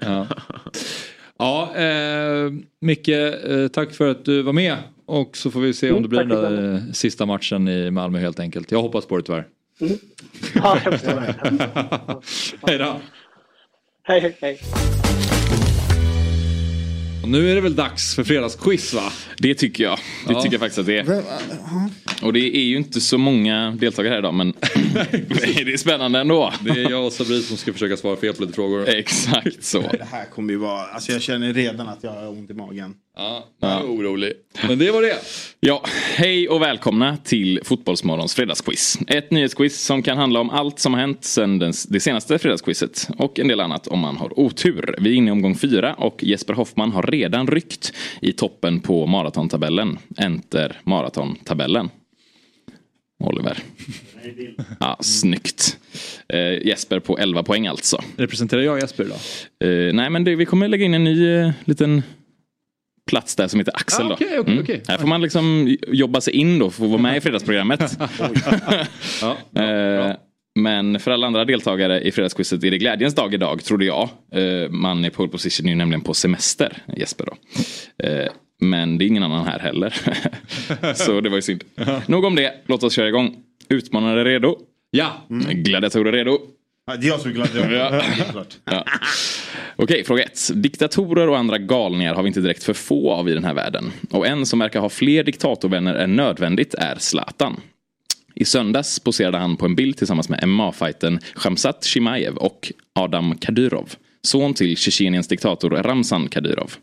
Ja, 0.00 0.26
ja 1.38 1.76
eh, 1.76 2.52
Micke, 2.80 3.08
eh, 3.08 3.68
tack 3.72 3.92
för 3.92 4.08
att 4.10 4.24
du 4.24 4.42
var 4.42 4.52
med. 4.52 4.76
Och 5.06 5.36
så 5.36 5.50
får 5.50 5.60
vi 5.60 5.74
se 5.74 5.90
om 5.90 5.96
Mm, 5.96 6.02
det 6.02 6.08
blir 6.08 6.24
den 6.24 6.28
där 6.56 6.74
eh, 6.74 6.92
sista 6.92 7.26
matchen 7.26 7.68
i 7.68 7.90
Malmö 7.90 8.18
helt 8.18 8.40
enkelt. 8.40 8.70
Jag 8.72 8.82
hoppas 8.82 9.06
på 9.06 9.16
det 9.16 9.22
tyvärr. 9.22 9.46
Ja, 10.54 10.78
jag 10.84 10.92
förstår 11.00 11.20
det. 11.20 11.34
Hej 12.66 12.78
då. 12.78 12.96
Hej, 14.02 14.36
hej. 14.40 14.58
Och 17.28 17.32
nu 17.32 17.50
är 17.50 17.54
det 17.54 17.60
väl 17.60 17.74
dags 17.76 18.14
för 18.14 18.24
fredagsquiz 18.24 18.94
va? 18.94 19.12
Det 19.38 19.54
tycker 19.54 19.84
jag. 19.84 19.98
Det 20.26 20.32
Ja. 20.32 20.42
tycker 20.42 20.54
jag 20.54 20.60
faktiskt 20.60 20.78
att 20.78 20.86
det 20.86 20.98
är. 20.98 21.22
Och 22.22 22.32
det 22.32 22.56
är 22.56 22.62
ju 22.64 22.76
inte 22.76 23.00
så 23.00 23.18
många 23.18 23.70
deltagare 23.70 24.12
här 24.12 24.18
idag 24.18 24.34
men 24.34 24.52
det 25.62 25.72
är 25.72 25.76
spännande 25.76 26.18
ändå. 26.18 26.52
Det 26.64 26.70
är 26.70 26.90
jag 26.90 27.06
och 27.06 27.12
Sabri 27.12 27.42
som 27.42 27.56
ska 27.56 27.72
försöka 27.72 27.96
svara 27.96 28.16
fel 28.16 28.34
på 28.34 28.42
lite 28.42 28.54
frågor. 28.54 28.88
Exakt 28.88 29.64
så. 29.64 29.80
Det 29.80 30.06
här 30.12 30.24
kommer 30.24 30.52
ju 30.52 30.58
vara, 30.58 30.82
alltså 30.86 31.12
jag 31.12 31.22
känner 31.22 31.52
redan 31.54 31.88
att 31.88 31.98
jag 32.02 32.10
har 32.10 32.28
ont 32.28 32.50
i 32.50 32.54
magen. 32.54 32.94
Ja, 33.20 33.44
jag 33.60 33.70
är 33.70 33.84
orolig. 33.84 34.32
Men 34.68 34.78
det 34.78 34.90
var 34.90 35.02
det. 35.02 35.16
Ja, 35.60 35.82
hej 36.16 36.48
och 36.48 36.62
välkomna 36.62 37.16
till 37.16 37.60
Fotbollsmorgons 37.64 38.34
fredagsquiz. 38.34 38.98
Ett 39.08 39.30
nyhetsquiz 39.30 39.80
som 39.84 40.02
kan 40.02 40.18
handla 40.18 40.40
om 40.40 40.50
allt 40.50 40.78
som 40.78 40.94
har 40.94 41.00
hänt 41.00 41.24
sedan 41.24 41.58
den- 41.58 41.72
det 41.88 42.00
senaste 42.00 42.38
fredagsquizet. 42.38 43.08
Och 43.18 43.38
en 43.38 43.48
del 43.48 43.60
annat 43.60 43.86
om 43.86 43.98
man 43.98 44.16
har 44.16 44.38
otur. 44.40 44.94
Vi 44.98 45.10
är 45.10 45.14
inne 45.14 45.28
i 45.28 45.32
omgång 45.32 45.54
fyra 45.58 45.94
och 45.94 46.24
Jesper 46.24 46.54
Hoffman 46.54 46.92
har 46.92 47.02
redan 47.02 47.46
ryckt 47.46 47.92
i 48.22 48.32
toppen 48.32 48.80
på 48.80 49.06
maratontabellen. 49.06 49.98
Enter 50.18 50.80
maratontabellen. 50.84 51.90
Oliver. 53.24 53.58
Ja, 54.80 54.96
snyggt. 55.00 55.76
Eh, 56.28 56.66
Jesper 56.66 57.00
på 57.00 57.18
11 57.18 57.42
poäng 57.42 57.66
alltså. 57.66 58.02
Representerar 58.16 58.62
jag 58.62 58.80
Jesper 58.80 59.04
idag? 59.04 59.18
Eh, 59.88 59.94
nej 59.94 60.10
men 60.10 60.24
det, 60.24 60.36
vi 60.36 60.44
kommer 60.44 60.68
lägga 60.68 60.84
in 60.84 60.94
en 60.94 61.04
ny 61.04 61.28
eh, 61.34 61.50
liten 61.64 62.02
plats 63.08 63.36
där 63.36 63.48
som 63.48 63.60
heter 63.60 63.72
Axel 63.76 64.06
Ah, 64.06 64.12
okej, 64.14 64.36
Mm. 64.46 64.58
okej. 64.60 64.82
Här 64.88 64.98
får 64.98 65.06
man 65.06 65.22
liksom 65.22 65.76
jobba 65.88 66.20
sig 66.20 66.34
in 66.34 66.58
då 66.58 66.70
för 66.70 66.84
att 66.84 66.90
vara 66.90 67.02
med 67.02 67.16
i 67.16 67.20
fredagsprogrammet. 67.20 67.98
Eh, 69.56 70.14
Men 70.60 71.00
för 71.00 71.10
alla 71.10 71.26
andra 71.26 71.44
deltagare 71.44 72.00
i 72.00 72.12
fredagsquizet 72.12 72.64
är 72.64 72.70
det 72.70 72.78
glädjens 72.78 73.14
dag 73.14 73.34
idag, 73.34 73.64
trodde 73.64 73.84
jag. 73.84 74.08
Eh, 74.32 74.70
Man 74.70 75.04
i 75.04 75.10
pole 75.10 75.28
position 75.28 75.66
är 75.66 75.70
ju 75.70 75.76
nämligen 75.76 76.00
på 76.00 76.14
semester, 76.14 76.82
Jesper 76.96 77.24
då. 77.26 77.32
Eh, 78.08 78.28
Men 78.60 78.98
det 78.98 79.04
är 79.04 79.06
ingen 79.06 79.22
annan 79.22 79.46
här 79.46 79.58
heller. 79.58 79.94
Så 80.94 81.20
det 81.20 81.28
var 81.28 81.36
ju 81.36 81.42
synd. 81.42 81.64
Nog 82.06 82.24
om 82.24 82.34
det, 82.34 82.52
låt 82.66 82.82
oss 82.82 82.92
köra 82.94 83.08
igång. 83.08 83.36
Utmanare 83.68 84.24
redo? 84.24 84.56
Ja. 84.90 85.26
Gladiatorer 85.52 86.12
redo? 86.12 86.38
Ja, 86.88 86.96
det 86.96 87.06
är 87.06 87.08
jag 87.08 87.20
som 87.20 87.30
är 87.30 87.34
glad. 87.34 87.48
Ja. 87.72 88.44
Ja. 88.64 88.84
Okej, 89.76 90.04
fråga 90.04 90.22
ett. 90.22 90.50
Diktatorer 90.54 91.28
och 91.28 91.38
andra 91.38 91.58
galningar 91.58 92.14
har 92.14 92.22
vi 92.22 92.26
inte 92.26 92.40
direkt 92.40 92.64
för 92.64 92.72
få 92.72 93.12
av 93.12 93.28
i 93.28 93.34
den 93.34 93.44
här 93.44 93.54
världen. 93.54 93.92
Och 94.10 94.26
en 94.26 94.46
som 94.46 94.58
verkar 94.58 94.80
ha 94.80 94.88
fler 94.88 95.24
diktatorvänner 95.24 95.94
än 95.94 96.16
nödvändigt 96.16 96.74
är 96.74 96.96
Zlatan. 96.98 97.60
I 98.34 98.44
söndags 98.44 99.00
poserade 99.00 99.38
han 99.38 99.56
på 99.56 99.66
en 99.66 99.74
bild 99.74 99.96
tillsammans 99.96 100.28
med 100.28 100.48
MMA-fighten 100.48 101.20
Shamsat 101.34 101.84
Chimaev 101.84 102.36
och 102.36 102.72
Adam 102.94 103.38
Kadyrov. 103.38 103.94
Son 104.22 104.54
till 104.54 104.76
Tjetjeniens 104.76 105.28
diktator 105.28 105.70
Ramzan 105.70 106.28
Kadyrov. 106.28 106.74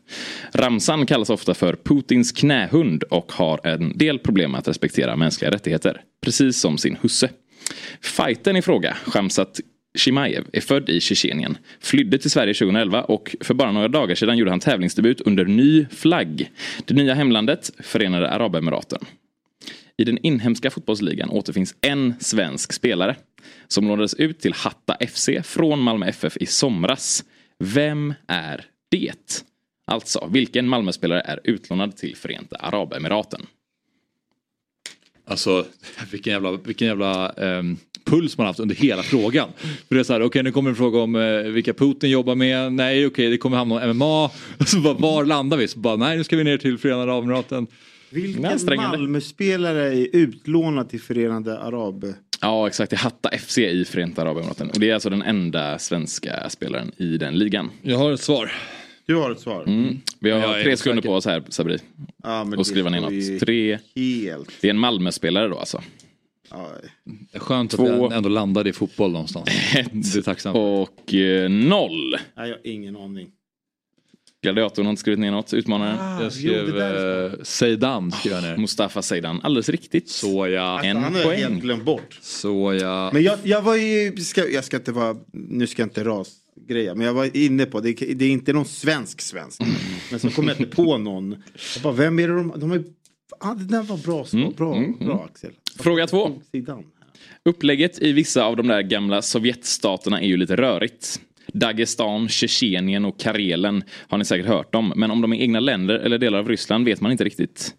Ramzan 0.53 1.05
kallas 1.05 1.29
ofta 1.29 1.53
för 1.53 1.75
Putins 1.83 2.31
knähund 2.31 3.03
och 3.03 3.31
har 3.31 3.67
en 3.67 3.97
del 3.97 4.19
problem 4.19 4.51
med 4.51 4.59
att 4.59 4.67
respektera 4.67 5.15
mänskliga 5.15 5.51
rättigheter. 5.51 6.01
Precis 6.21 6.59
som 6.59 6.77
sin 6.77 6.97
husse. 7.01 7.29
Fighten 8.01 8.55
i 8.55 8.61
fråga, 8.61 8.97
Shamsat 9.05 9.59
Chimaev, 9.95 10.45
är 10.53 10.61
född 10.61 10.89
i 10.89 10.99
Tjetjenien, 10.99 11.57
flydde 11.79 12.17
till 12.17 12.31
Sverige 12.31 12.53
2011 12.53 13.03
och 13.03 13.35
för 13.39 13.53
bara 13.53 13.71
några 13.71 13.87
dagar 13.87 14.15
sedan 14.15 14.37
gjorde 14.37 14.51
han 14.51 14.59
tävlingsdebut 14.59 15.21
under 15.21 15.45
ny 15.45 15.85
flagg. 15.91 16.51
Det 16.85 16.93
nya 16.93 17.13
hemlandet, 17.13 17.71
Förenade 17.79 18.29
Arabemiraten. 18.29 18.99
I 19.97 20.03
den 20.03 20.17
inhemska 20.17 20.71
fotbollsligan 20.71 21.29
återfinns 21.29 21.75
en 21.81 22.13
svensk 22.19 22.73
spelare 22.73 23.15
som 23.67 23.87
lånades 23.87 24.13
ut 24.13 24.39
till 24.39 24.53
Hatta 24.53 24.97
FC 25.07 25.29
från 25.43 25.79
Malmö 25.79 26.05
FF 26.07 26.37
i 26.37 26.45
somras. 26.45 27.23
Vem 27.59 28.13
är 28.27 28.65
det? 28.91 29.43
Alltså, 29.87 30.29
vilken 30.31 30.67
Malmöspelare 30.67 31.21
är 31.21 31.39
utlånad 31.43 31.97
till 31.97 32.15
Förenta 32.15 32.55
Arabemiraten? 32.55 33.45
Alltså 35.27 35.65
vilken 36.11 36.33
jävla, 36.33 36.51
vilken 36.51 36.87
jävla 36.87 37.31
um 37.31 37.77
puls 38.05 38.37
man 38.37 38.47
haft 38.47 38.59
under 38.59 38.75
hela 38.75 39.03
frågan. 39.03 39.49
För 39.87 39.95
det 39.95 40.01
är 40.01 40.03
så 40.03 40.13
här, 40.13 40.21
okej 40.21 40.43
nu 40.43 40.51
kommer 40.51 40.69
en 40.69 40.75
fråga 40.75 40.99
om 40.99 41.15
eh, 41.15 41.37
vilka 41.37 41.73
Putin 41.73 42.09
jobbar 42.09 42.35
med. 42.35 42.73
Nej 42.73 43.05
okej 43.05 43.29
det 43.29 43.37
kommer 43.37 43.57
hamna 43.57 43.75
om 43.75 43.97
MMA. 43.97 44.29
Så 44.65 44.79
bara, 44.79 44.93
var 44.93 45.25
landar 45.25 45.57
vi? 45.57 45.67
Så 45.67 45.79
bara, 45.79 45.95
nej 45.95 46.17
nu 46.17 46.23
ska 46.23 46.37
vi 46.37 46.43
ner 46.43 46.57
till 46.57 46.77
Förenade 46.77 47.13
Arabemiraten. 47.13 47.67
Vilken 48.09 48.75
Malmö-spelare 48.75 49.93
är 49.93 50.07
utlånad 50.13 50.89
till 50.89 51.01
Förenade 51.01 51.59
Arab... 51.59 52.13
Ja, 52.41 52.67
exakt. 52.67 52.89
Det 52.89 52.95
är 52.95 52.97
Hatta 52.97 53.37
FC 53.37 53.57
i 53.57 53.85
Förenta 53.85 54.21
Arabemiraten. 54.21 54.69
Och 54.69 54.79
det 54.79 54.89
är 54.89 54.93
alltså 54.93 55.09
den 55.09 55.21
enda 55.21 55.79
svenska 55.79 56.49
spelaren 56.49 56.91
i 56.97 57.17
den 57.17 57.37
ligan. 57.37 57.69
Jag 57.81 57.97
har 57.97 58.11
ett 58.11 58.21
svar. 58.21 58.51
Du 59.05 59.15
har 59.15 59.31
ett 59.31 59.39
svar? 59.39 59.63
Mm. 59.67 60.01
Vi 60.19 60.31
har 60.31 60.63
tre 60.63 60.77
sekunder 60.77 61.01
på 61.01 61.13
oss 61.13 61.25
här, 61.25 61.43
Sabri. 61.49 61.77
Ja, 62.23 62.47
och 62.57 62.67
skriva 62.67 62.89
ner 62.89 63.01
något. 63.01 63.39
Tre. 63.39 63.79
Helt. 63.95 64.51
Det 64.61 64.67
är 64.67 64.69
en 64.69 64.79
Malmö-spelare 64.79 65.47
då 65.47 65.57
alltså. 65.57 65.81
Det 67.31 67.35
är 67.35 67.39
skönt 67.39 67.73
att 67.73 67.77
Två. 67.79 68.09
vi 68.09 68.15
ändå 68.15 68.29
landade 68.29 68.69
i 68.69 68.73
fotboll 68.73 69.11
någonstans. 69.11 69.45
Det 69.91 70.15
är 70.17 70.21
tacksamt. 70.21 70.55
Och 70.57 71.13
eh, 71.13 71.49
noll. 71.49 72.15
Nej, 72.37 72.49
jag 72.49 72.55
har 72.55 72.67
ingen 72.67 72.95
aning. 72.95 73.27
Gladiatorn 74.43 74.85
har 74.85 74.89
inte 74.91 74.99
skrivit 74.99 75.19
ner 75.19 75.31
något. 75.31 75.53
Utmanare. 75.53 75.97
Ah, 75.99 76.23
Jag 76.23 76.33
skrev 76.33 76.77
eh, 76.81 77.31
Seidan. 77.43 78.11
jag 78.25 78.43
ner. 78.43 78.57
Mustafa 78.57 79.01
Seidan. 79.01 79.41
Alldeles 79.43 79.69
riktigt. 79.69 80.09
Så 80.09 80.47
ja. 80.47 80.61
Alltså, 80.61 80.87
En 80.87 80.97
han 80.97 81.13
har 81.13 81.19
jag 81.19 81.29
poäng. 81.29 81.39
helt 81.39 81.61
glömt 81.61 81.83
bort. 81.85 82.19
Så 82.21 82.73
ja. 82.81 83.09
Men 83.13 83.23
jag, 83.23 83.39
jag 83.43 83.61
var 83.61 83.75
ju, 83.75 84.15
ska, 84.17 84.49
jag 84.49 84.63
ska 84.63 84.77
inte 84.77 84.91
vara, 84.91 85.15
nu 85.33 85.67
ska 85.67 85.81
jag 85.81 85.87
inte 85.87 86.03
rasgreja, 86.03 86.95
men 86.95 87.07
jag 87.07 87.13
var 87.13 87.37
inne 87.37 87.65
på, 87.65 87.79
det, 87.79 87.93
det 87.93 88.25
är 88.25 88.29
inte 88.29 88.53
någon 88.53 88.65
svensk 88.65 89.21
svensk. 89.21 89.61
Men 90.11 90.19
så 90.19 90.29
kom 90.29 90.47
jag 90.47 90.59
inte 90.59 90.75
på 90.75 90.97
någon. 90.97 91.31
Jag 91.75 91.83
bara, 91.83 91.93
vem 91.93 92.19
är 92.19 92.27
det 92.27 92.35
de, 92.35 92.53
de 92.57 92.71
är, 92.71 92.83
ah, 93.39 93.53
det 93.53 93.63
där 93.65 93.83
var 93.83 93.97
bra, 93.97 94.25
så, 94.25 94.37
Mm, 94.37 94.53
bra, 94.53 94.75
mm, 94.75 94.93
mm. 94.93 95.05
bra 95.07 95.27
Axel. 95.31 95.51
Fråga 95.79 96.07
två. 96.07 96.31
Upplägget 97.45 98.01
i 98.01 98.11
vissa 98.11 98.43
av 98.45 98.55
de 98.55 98.67
där 98.67 98.81
gamla 98.81 99.21
Sovjetstaterna 99.21 100.21
är 100.21 100.27
ju 100.27 100.37
lite 100.37 100.55
rörigt. 100.55 101.19
Dagestan, 101.53 102.29
Tjetjenien 102.29 103.05
och 103.05 103.19
Karelen 103.19 103.83
har 104.07 104.17
ni 104.17 104.25
säkert 104.25 104.47
hört 104.47 104.75
om. 104.75 104.93
Men 104.95 105.11
om 105.11 105.21
de 105.21 105.33
är 105.33 105.37
egna 105.37 105.59
länder 105.59 105.95
eller 105.95 106.17
delar 106.17 106.39
av 106.39 106.49
Ryssland 106.49 106.85
vet 106.85 107.01
man 107.01 107.11
inte 107.11 107.23
riktigt. 107.23 107.75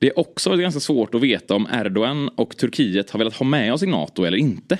Det 0.00 0.06
är 0.06 0.18
också 0.18 0.56
ganska 0.56 0.80
svårt 0.80 1.14
att 1.14 1.20
veta 1.20 1.54
om 1.54 1.68
Erdogan 1.72 2.28
och 2.28 2.56
Turkiet 2.56 3.10
har 3.10 3.18
velat 3.18 3.36
ha 3.36 3.46
med 3.46 3.72
oss 3.72 3.82
i 3.82 3.86
NATO 3.86 4.24
eller 4.24 4.38
inte. 4.38 4.78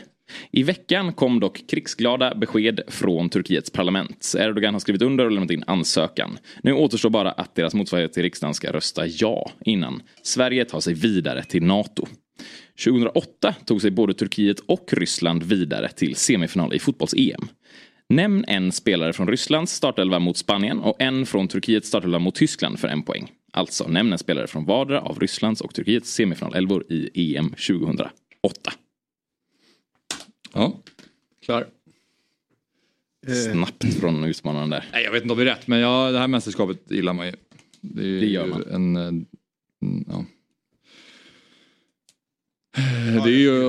I 0.51 0.63
veckan 0.63 1.13
kom 1.13 1.41
dock 1.41 1.65
krigsglada 1.71 2.35
besked 2.35 2.81
från 2.89 3.29
Turkiets 3.29 3.71
parlament. 3.71 4.35
Erdogan 4.39 4.75
har 4.75 4.81
skrivit 4.81 5.03
under 5.03 5.25
och 5.25 5.33
lämnat 5.33 5.51
in 5.51 5.65
ansökan. 5.67 6.39
Nu 6.63 6.73
återstår 6.73 7.11
bara 7.11 7.31
att 7.31 7.55
deras 7.55 7.75
motsvarighet 7.75 8.13
till 8.13 8.23
riksdagen 8.23 8.55
ska 8.55 8.73
rösta 8.73 9.07
ja 9.07 9.51
innan 9.65 10.03
Sverige 10.23 10.65
tar 10.65 10.81
sig 10.81 10.95
vidare 10.95 11.45
till 11.45 11.63
NATO. 11.63 12.07
2008 12.85 13.55
tog 13.65 13.81
sig 13.81 13.91
både 13.91 14.15
Turkiet 14.15 14.61
och 14.61 14.93
Ryssland 14.93 15.43
vidare 15.43 15.89
till 15.89 16.17
semifinal 16.17 16.75
i 16.75 16.79
fotbolls-EM. 16.79 17.49
Nämn 18.09 18.45
en 18.49 18.73
spelare 18.73 19.13
från 19.13 19.29
Rysslands 19.29 19.73
startelva 19.73 20.19
mot 20.19 20.37
Spanien 20.37 20.81
och 20.81 21.01
en 21.01 21.27
från 21.27 21.49
Turkiets 21.49 21.89
startelva 21.89 22.19
mot 22.19 22.35
Tyskland 22.35 22.79
för 22.79 22.89
en 22.89 23.03
poäng. 23.03 23.33
Alltså 23.53 23.89
nämn 23.89 24.13
en 24.13 24.19
spelare 24.19 24.47
från 24.47 24.65
vardera 24.65 25.01
av 25.01 25.21
Rysslands 25.21 25.61
och 25.61 25.75
Turkiets 25.75 26.15
semifinalelvor 26.15 26.85
i 26.89 27.37
EM 27.37 27.51
2008. 27.51 28.11
Ja, 30.55 30.81
klar. 31.45 31.67
Snabbt 33.53 33.95
från 34.01 34.25
utmanaren 34.25 34.71
där. 34.71 34.89
Nej, 34.93 35.05
jag 35.05 35.13
vet 35.13 35.23
inte 35.23 35.33
om 35.33 35.39
det 35.39 35.45
är 35.45 35.55
rätt, 35.55 35.67
men 35.67 35.79
ja, 35.79 36.11
det 36.11 36.19
här 36.19 36.29
mästerskapet 36.29 36.91
gillar 36.91 37.13
man 37.13 37.27
ju. 37.27 37.33
Det, 37.81 38.03
är 38.03 38.21
Det 38.21 38.27
gör 38.27 38.47
man. 38.47 38.65
En, 38.71 38.97
eh, 38.97 39.09
mm, 39.83 40.05
ja. 40.09 40.25
Det 43.25 43.31
är 43.31 43.39
ju... 43.39 43.63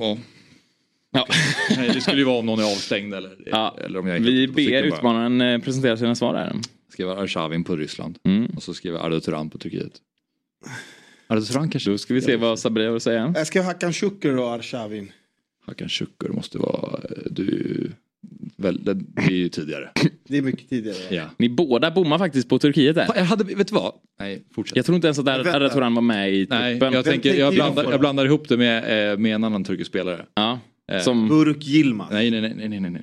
Ja. 0.00 0.18
Ja. 1.14 1.26
Nej, 1.76 1.90
det 1.94 2.00
skulle 2.00 2.18
ju 2.18 2.24
vara 2.24 2.38
om 2.38 2.46
någon 2.46 2.58
är 2.58 2.64
avstängd 2.64 3.14
eller, 3.14 3.36
Ja, 3.46 3.76
eller 3.84 3.98
om 3.98 4.06
jag 4.06 4.16
är 4.16 4.20
Vi 4.20 4.48
ber 4.48 4.62
cykeln 4.62 4.90
bara. 4.90 4.98
utmanaren 4.98 5.40
eh, 5.40 5.58
presentera 5.58 5.96
sina 5.96 6.14
svar 6.14 6.34
här. 6.34 6.52
Skriver 6.92 7.16
Arshavin 7.16 7.64
på 7.64 7.76
Ryssland. 7.76 8.18
Mm. 8.24 8.46
Och 8.56 8.62
så 8.62 8.74
skriver 8.74 8.98
Ardo 8.98 9.20
Turan 9.20 9.50
på 9.50 9.58
Turkiet. 9.58 9.92
Ardo 11.26 11.42
Turan 11.42 11.70
kanske? 11.70 11.90
Då 11.90 11.98
ska 11.98 12.14
vi 12.14 12.20
se 12.22 12.36
vad 12.36 12.58
Sabri 12.58 12.86
har 12.86 12.96
att 12.96 13.02
säga. 13.02 13.32
Jag 13.36 13.46
ska 13.46 13.60
ha 13.60 13.66
Hakan 13.66 13.92
Şükür 13.92 14.36
och 14.38 14.52
Arshavin. 14.52 15.12
Hakan 15.66 15.88
Şükür 15.88 16.28
måste 16.28 16.58
vara... 16.58 17.00
Du 17.30 17.42
är 17.42 17.52
ju... 17.52 17.90
Väl, 18.56 18.84
det 18.84 18.94
det 18.94 19.22
är 19.22 19.30
ju 19.30 19.48
tidigare. 19.48 19.90
Det 20.28 20.38
är 20.38 20.42
mycket 20.42 20.68
tidigare. 20.68 21.14
Ja. 21.14 21.24
Ni 21.38 21.48
båda 21.48 21.90
bommar 21.90 22.18
faktiskt 22.18 22.48
på 22.48 22.58
Turkiet 22.58 22.94
där. 22.94 23.08
Jag 23.14 23.24
hade, 23.24 23.44
vet 23.44 23.68
du 23.68 23.74
vad? 23.74 23.92
Nej, 24.18 24.42
fortsätt. 24.54 24.76
Jag 24.76 24.86
tror 24.86 24.96
inte 24.96 25.06
ens 25.06 25.18
att 25.18 25.72
Turan 25.72 25.94
var 25.94 26.02
med 26.02 26.34
i 26.34 26.46
Nej, 26.50 26.72
truppen. 26.72 26.92
jag, 26.92 27.04
tänker, 27.04 27.34
jag, 27.34 27.54
blandar, 27.54 27.90
jag 27.90 28.00
blandar 28.00 28.26
ihop 28.26 28.48
det 28.48 28.56
med, 28.56 29.12
eh, 29.12 29.18
med 29.18 29.34
en 29.34 29.44
annan 29.44 29.64
turkisk 29.64 29.90
spelare. 29.90 30.26
Ja, 30.34 30.58
Eh, 30.92 31.00
som... 31.00 31.28
Burk 31.28 31.68
Yilmaz. 31.68 32.08
Nej, 32.10 32.30
nej, 32.30 32.40
nej, 32.40 32.68
nej, 32.68 32.80
nej, 32.80 32.90
nej. 32.90 33.02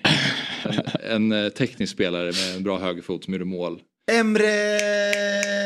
En, 1.09 1.31
en 1.31 1.45
eh, 1.45 1.49
teknisk 1.49 1.93
spelare 1.93 2.25
med 2.25 2.55
en 2.57 2.63
bra 2.63 2.79
högerfot 2.79 3.23
som 3.23 3.33
gjorde 3.33 3.45
mål. 3.45 3.79
Emre... 4.11 4.43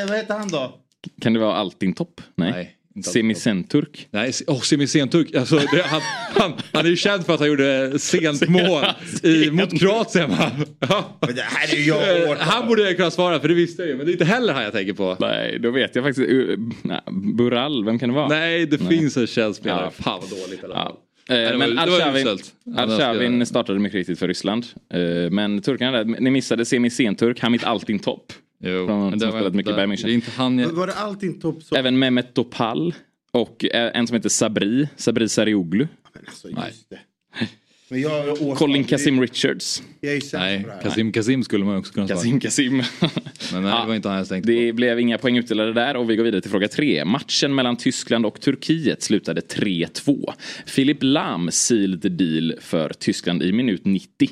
Vad 0.08 0.18
heter 0.18 0.38
han 0.38 0.48
då? 0.48 0.80
Kan 1.22 1.34
det 1.34 1.40
vara 1.40 1.70
Topp? 1.96 2.22
Nej. 2.36 2.52
Nej, 2.52 2.78
inte 2.96 3.10
Semicenturk? 3.10 4.08
Nej, 4.12 4.32
oh, 4.48 4.62
semisenturk. 4.62 5.36
Alltså, 5.36 5.56
det, 5.56 5.82
han, 5.86 6.02
han, 6.34 6.54
han 6.72 6.86
är 6.86 6.90
ju 6.90 6.96
känd 6.96 7.26
för 7.26 7.34
att 7.34 7.40
han 7.40 7.50
gjorde 7.50 8.00
sent 8.00 8.48
mål 8.50 8.84
i, 9.24 9.52
mot 9.52 9.80
Kroatien. 9.80 10.32
Ja. 10.80 11.18
Men 11.22 11.36
det 11.36 11.42
här 11.42 11.74
är 11.74 11.78
ju 11.78 11.84
jag 11.84 12.30
Eh, 12.32 12.38
Han 12.40 12.68
borde 12.68 12.82
jag 12.82 12.98
kunna 12.98 13.12
svara 13.12 13.40
för 13.40 13.48
det 13.48 13.54
visste 13.54 13.82
jag 13.82 13.90
ju. 13.90 13.96
Men 13.98 14.06
det 14.06 14.12
är 14.12 14.14
inte 14.14 14.26
heller 14.26 14.54
han 14.54 14.64
jag 14.64 14.74
tänker 14.74 14.94
på. 14.94 15.18
Nej, 15.20 15.60
då 15.60 15.72
vet 15.72 15.96
jag 15.96 16.06
faktiskt. 16.06 16.30
Uh, 16.30 16.58
nej, 16.82 17.02
Bural, 17.38 17.86
vem 17.86 18.00
kan 18.00 18.10
det 18.10 18.16
vara? 18.16 18.28
Nej, 18.28 18.66
det 18.66 18.82
Nej. 18.82 18.98
finns 18.98 19.18
en 19.18 19.28
känd 19.28 19.56
spelare. 19.56 19.92
Ja. 19.98 20.04
Fan 20.04 20.20
vad 20.22 20.30
dåligt 20.30 20.62
i 20.64 20.66
alla 20.66 20.76
fall. 20.76 20.96
Eh, 21.30 21.36
det 21.36 21.52
var- 21.52 21.58
men 21.58 21.80
Arshavin. 21.80 23.40
Ja, 23.40 23.46
startade 23.46 23.80
mycket 23.80 23.96
riktigt 23.98 24.20
för 24.20 24.28
Ryssland. 24.28 24.66
Eh, 24.94 25.00
Men 25.32 25.62
turkarna 25.62 25.92
där, 25.92 26.06
ni 26.06 26.32
missade 26.32 26.66
semicenturk 26.66 27.40
Hamit 27.40 27.64
Altin 27.64 28.00
Topp. 28.00 28.34
Jo, 28.66 28.86
Från, 28.88 29.02
men 29.02 29.10
som 29.10 29.20
det 29.20 29.26
var- 29.26 29.32
spelat 29.32 29.56
mycket 29.56 29.76
Bayern 29.76 29.90
det 29.90 30.04
är 30.04 30.14
inte 30.14 30.32
han 30.32 30.60
jag... 30.60 30.70
Var 30.70 30.88
det 30.88 30.94
allting 30.94 31.40
topp 31.40 31.64
så? 31.64 31.76
Även 31.76 32.00
Mehmet 32.00 32.34
Topal. 32.34 32.94
Och 33.32 33.66
en 33.72 34.08
som 34.08 34.16
heter 34.16 34.30
Sabri, 34.30 34.88
Sabri 34.96 35.30
Sarioglu. 35.30 35.88
Alltså, 36.28 36.50
just 36.50 36.90
det. 36.90 37.00
Men 37.90 38.02
jag 38.02 38.58
Colin 38.58 38.84
Kasim 38.84 39.22
Richards. 39.22 39.84
Nej, 40.02 40.64
på. 40.64 40.84
Kasim 40.84 41.12
Kasim 41.12 41.44
skulle 41.44 41.66
man 41.66 41.78
också 41.78 41.94
kunna 41.94 42.08
svara. 42.08 42.18
Kasim 42.18 42.40
Kasim. 42.40 42.78
Men 43.54 43.64
nej, 43.64 43.82
det 43.82 43.88
var 43.88 43.96
inte 43.96 44.10
han 44.10 44.18
jag 44.18 44.28
tänkte 44.30 44.52
Det 44.52 44.74
blev 44.74 45.00
inga 45.00 45.18
poäng 45.18 45.38
utdelade 45.38 45.74
där 45.74 45.96
och 45.96 46.10
vi 46.10 46.16
går 46.16 46.24
vidare 46.24 46.42
till 46.42 46.52
fråga 46.52 46.68
tre. 46.68 47.06
Matchen 47.06 47.56
mellan 47.56 47.76
Tyskland 47.78 48.26
och 48.26 48.42
Turkiet 48.42 49.02
slutade 49.04 49.42
3-2. 49.42 50.34
Philip 50.76 50.98
Lahm 51.02 51.52
sealed 51.52 52.02
the 52.02 52.10
deal 52.10 52.54
för 52.60 52.90
Tyskland 53.00 53.44
i 53.44 53.52
minut 53.52 53.86
90. 53.86 54.30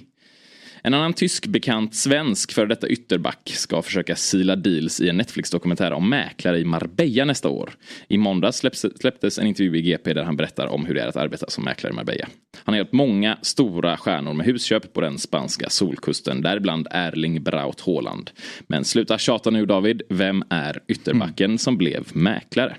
En 0.84 0.94
annan 0.94 1.14
tysk 1.14 1.48
bekant 1.48 1.96
svensk 1.96 2.52
för 2.52 2.66
detta 2.66 2.88
ytterback 2.88 3.52
ska 3.56 3.82
försöka 3.82 4.16
sila 4.16 4.56
deals 4.56 5.02
i 5.02 5.10
en 5.10 5.18
Netflix-dokumentär 5.18 5.94
om 5.94 6.10
mäklare 6.10 6.60
i 6.60 6.66
Marbella 6.66 7.26
nästa 7.26 7.50
år. 7.50 7.74
I 8.08 8.18
måndags 8.18 8.58
släpps, 8.58 8.86
släpptes 9.00 9.40
en 9.40 9.48
intervju 9.48 9.78
i 9.78 9.82
GP 9.82 10.14
där 10.14 10.24
han 10.24 10.38
berättar 10.38 10.68
om 10.68 10.86
hur 10.86 10.94
det 10.94 11.02
är 11.02 11.08
att 11.08 11.16
arbeta 11.16 11.50
som 11.50 11.64
mäklare 11.64 11.94
i 11.94 11.96
Marbella. 11.96 12.28
Han 12.64 12.74
har 12.74 12.78
hjälpt 12.78 12.94
många 12.94 13.38
stora 13.42 13.98
stjärnor 13.98 14.34
med 14.34 14.46
husköp 14.46 14.94
på 14.94 15.02
den 15.02 15.18
spanska 15.18 15.70
solkusten, 15.70 16.42
däribland 16.42 16.88
Erling 16.92 17.44
Braut 17.44 17.82
Haaland. 17.82 18.32
Men 18.68 18.86
sluta 18.86 19.18
tjata 19.18 19.50
nu 19.50 19.66
David, 19.66 20.02
vem 20.10 20.44
är 20.50 20.80
ytterbacken 20.88 21.58
som 21.58 21.78
blev 21.78 22.08
mäklare? 22.14 22.76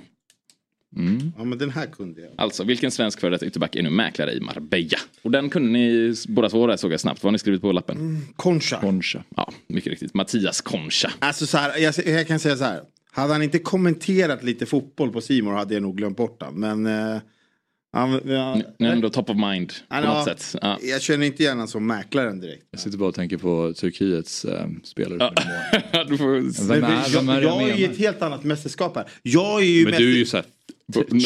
Ja, 1.38 1.44
men 1.44 1.58
den 1.58 1.70
här 1.70 1.86
kunde 1.86 2.20
jag. 2.20 2.30
Alltså, 2.36 2.64
vilken 2.64 2.90
svensk 2.90 3.20
före 3.20 3.30
detta 3.30 3.46
ytterback 3.46 3.76
är 3.76 3.82
nu 3.82 3.90
mäklare 3.90 4.32
i 4.32 4.40
Marbella? 4.40 4.98
Och 5.22 5.30
den 5.30 5.50
kunde 5.50 5.68
ni 5.72 6.14
båda 6.28 6.48
två 6.48 6.66
rätt 6.68 6.80
såg 6.80 6.92
jag 6.92 7.00
snabbt. 7.00 7.22
Vad 7.22 7.28
har 7.28 7.32
ni 7.32 7.38
skrivit 7.38 7.60
på 7.60 7.72
lappen? 7.72 8.26
Concha. 8.36 8.80
Concha. 8.80 9.24
Ja, 9.36 9.52
mycket 9.66 9.90
riktigt. 9.90 10.14
Mattias 10.14 10.60
Concha. 10.60 11.10
Alltså 11.18 11.46
så 11.46 11.58
här, 11.58 11.78
jag, 11.78 11.94
jag 12.06 12.26
kan 12.26 12.38
säga 12.38 12.56
så 12.56 12.64
här. 12.64 12.80
Hade 13.12 13.32
han 13.32 13.42
inte 13.42 13.58
kommenterat 13.58 14.42
lite 14.44 14.66
fotboll 14.66 15.10
på 15.12 15.20
Simor 15.20 15.52
hade 15.52 15.74
jag 15.74 15.82
nog 15.82 15.96
glömt 15.96 16.16
bort 16.16 16.42
han. 16.42 16.54
Men... 16.54 16.86
Eh, 16.86 17.20
han, 17.94 18.20
ja, 18.24 18.60
Nu 18.78 18.86
är 18.86 18.92
ändå 18.92 19.10
top 19.10 19.30
of 19.30 19.36
mind 19.36 19.68
på 19.68 19.74
Ja, 19.88 20.00
något 20.00 20.24
sätt. 20.24 20.56
Ja. 20.62 20.78
Jag 20.82 21.02
känner 21.02 21.26
inte 21.26 21.42
igen 21.42 21.52
honom 21.54 21.68
som 21.68 21.86
mäklaren 21.86 22.40
direkt. 22.40 22.64
Jag 22.70 22.80
sitter 22.80 22.98
bara 22.98 23.08
och 23.08 23.14
tänker 23.14 23.36
på 23.36 23.72
Turkiets 23.76 24.44
eh, 24.44 24.66
spelare. 24.84 25.30
du 26.08 26.18
får... 26.18 26.68
Vem 26.68 26.84
är, 26.84 27.12
vem 27.14 27.28
är 27.28 27.42
jag, 27.42 27.62
jag 27.62 27.70
är 27.70 27.76
i 27.76 27.84
ett 27.84 27.98
helt 27.98 28.22
annat 28.22 28.44
mästerskap 28.44 28.96
här. 28.96 29.06
Jag 29.22 29.60
är 29.60 29.66
ju 29.66 29.84
Men 29.84 29.92
du 29.92 30.10
är 30.12 30.14
ju 30.14 30.18
mest- 30.20 30.30
såhär 30.30 30.46